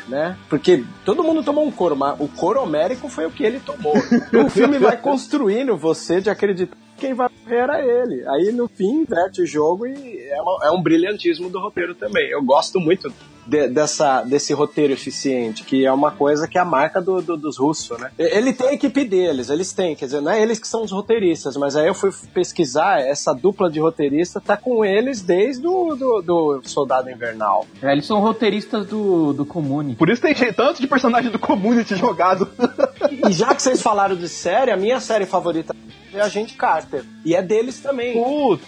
Né? 0.07 0.37
Porque 0.49 0.83
todo 1.03 1.23
mundo 1.23 1.43
tomou 1.43 1.65
um 1.65 1.71
coro, 1.71 1.95
mas 1.95 2.19
o 2.19 2.27
coro 2.27 2.61
homérico 2.61 3.09
foi 3.09 3.25
o 3.25 3.31
que 3.31 3.43
ele 3.43 3.59
tomou. 3.59 3.93
o 3.95 4.49
filme 4.49 4.77
vai 4.77 4.95
construindo 4.95 5.75
você 5.77 6.21
de 6.21 6.29
acreditar 6.29 6.77
quem 7.01 7.15
vai 7.15 7.27
morrer 7.43 7.57
era 7.57 7.81
ele. 7.83 8.23
Aí 8.29 8.51
no 8.51 8.67
fim 8.67 9.01
inverte 9.01 9.41
o 9.41 9.45
jogo 9.45 9.87
e 9.87 10.19
é, 10.19 10.39
uma, 10.39 10.67
é 10.67 10.71
um 10.71 10.81
brilhantismo 10.81 11.49
do 11.49 11.59
roteiro 11.59 11.95
também. 11.95 12.29
Eu 12.29 12.43
gosto 12.43 12.79
muito 12.79 13.11
de, 13.45 13.67
dessa, 13.67 14.23
desse 14.23 14.53
roteiro 14.53 14.93
eficiente, 14.93 15.63
que 15.63 15.85
é 15.85 15.91
uma 15.91 16.11
coisa 16.11 16.47
que 16.47 16.57
é 16.57 16.61
a 16.61 16.65
marca 16.65 17.01
do, 17.01 17.21
do, 17.21 17.37
dos 17.37 17.57
russos, 17.57 17.97
né? 17.99 18.11
Ele 18.17 18.53
tem 18.53 18.69
a 18.69 18.73
equipe 18.73 19.03
deles, 19.03 19.49
eles 19.49 19.73
têm, 19.73 19.95
quer 19.95 20.05
dizer, 20.05 20.21
não 20.21 20.31
é 20.31 20.41
eles 20.41 20.59
que 20.59 20.67
são 20.67 20.83
os 20.83 20.91
roteiristas, 20.91 21.57
mas 21.57 21.75
aí 21.75 21.87
eu 21.87 21.93
fui 21.93 22.11
pesquisar, 22.33 22.99
essa 22.99 23.33
dupla 23.33 23.69
de 23.69 23.79
roteirista 23.79 24.39
tá 24.39 24.55
com 24.57 24.83
eles 24.85 25.21
desde 25.21 25.65
o 25.67 25.95
do, 25.95 26.21
do 26.21 26.61
Soldado 26.63 27.09
Invernal. 27.09 27.65
É, 27.81 27.91
eles 27.91 28.05
são 28.05 28.19
roteiristas 28.19 28.87
do, 28.87 29.33
do 29.33 29.45
Community. 29.45 29.97
Por 29.97 30.09
isso 30.09 30.21
tem 30.21 30.33
tanto 30.53 30.81
de 30.81 30.87
personagem 30.87 31.31
do 31.31 31.39
Community 31.39 31.95
jogado. 31.95 32.49
e 33.27 33.31
já 33.31 33.53
que 33.53 33.61
vocês 33.61 33.81
falaram 33.81 34.15
de 34.15 34.27
série, 34.27 34.71
a 34.71 34.77
minha 34.77 34.99
série 34.99 35.25
favorita 35.25 35.75
é 36.13 36.21
Agente 36.21 36.55
Carter. 36.55 37.03
E 37.23 37.35
é 37.35 37.41
deles 37.41 37.79
também. 37.79 38.17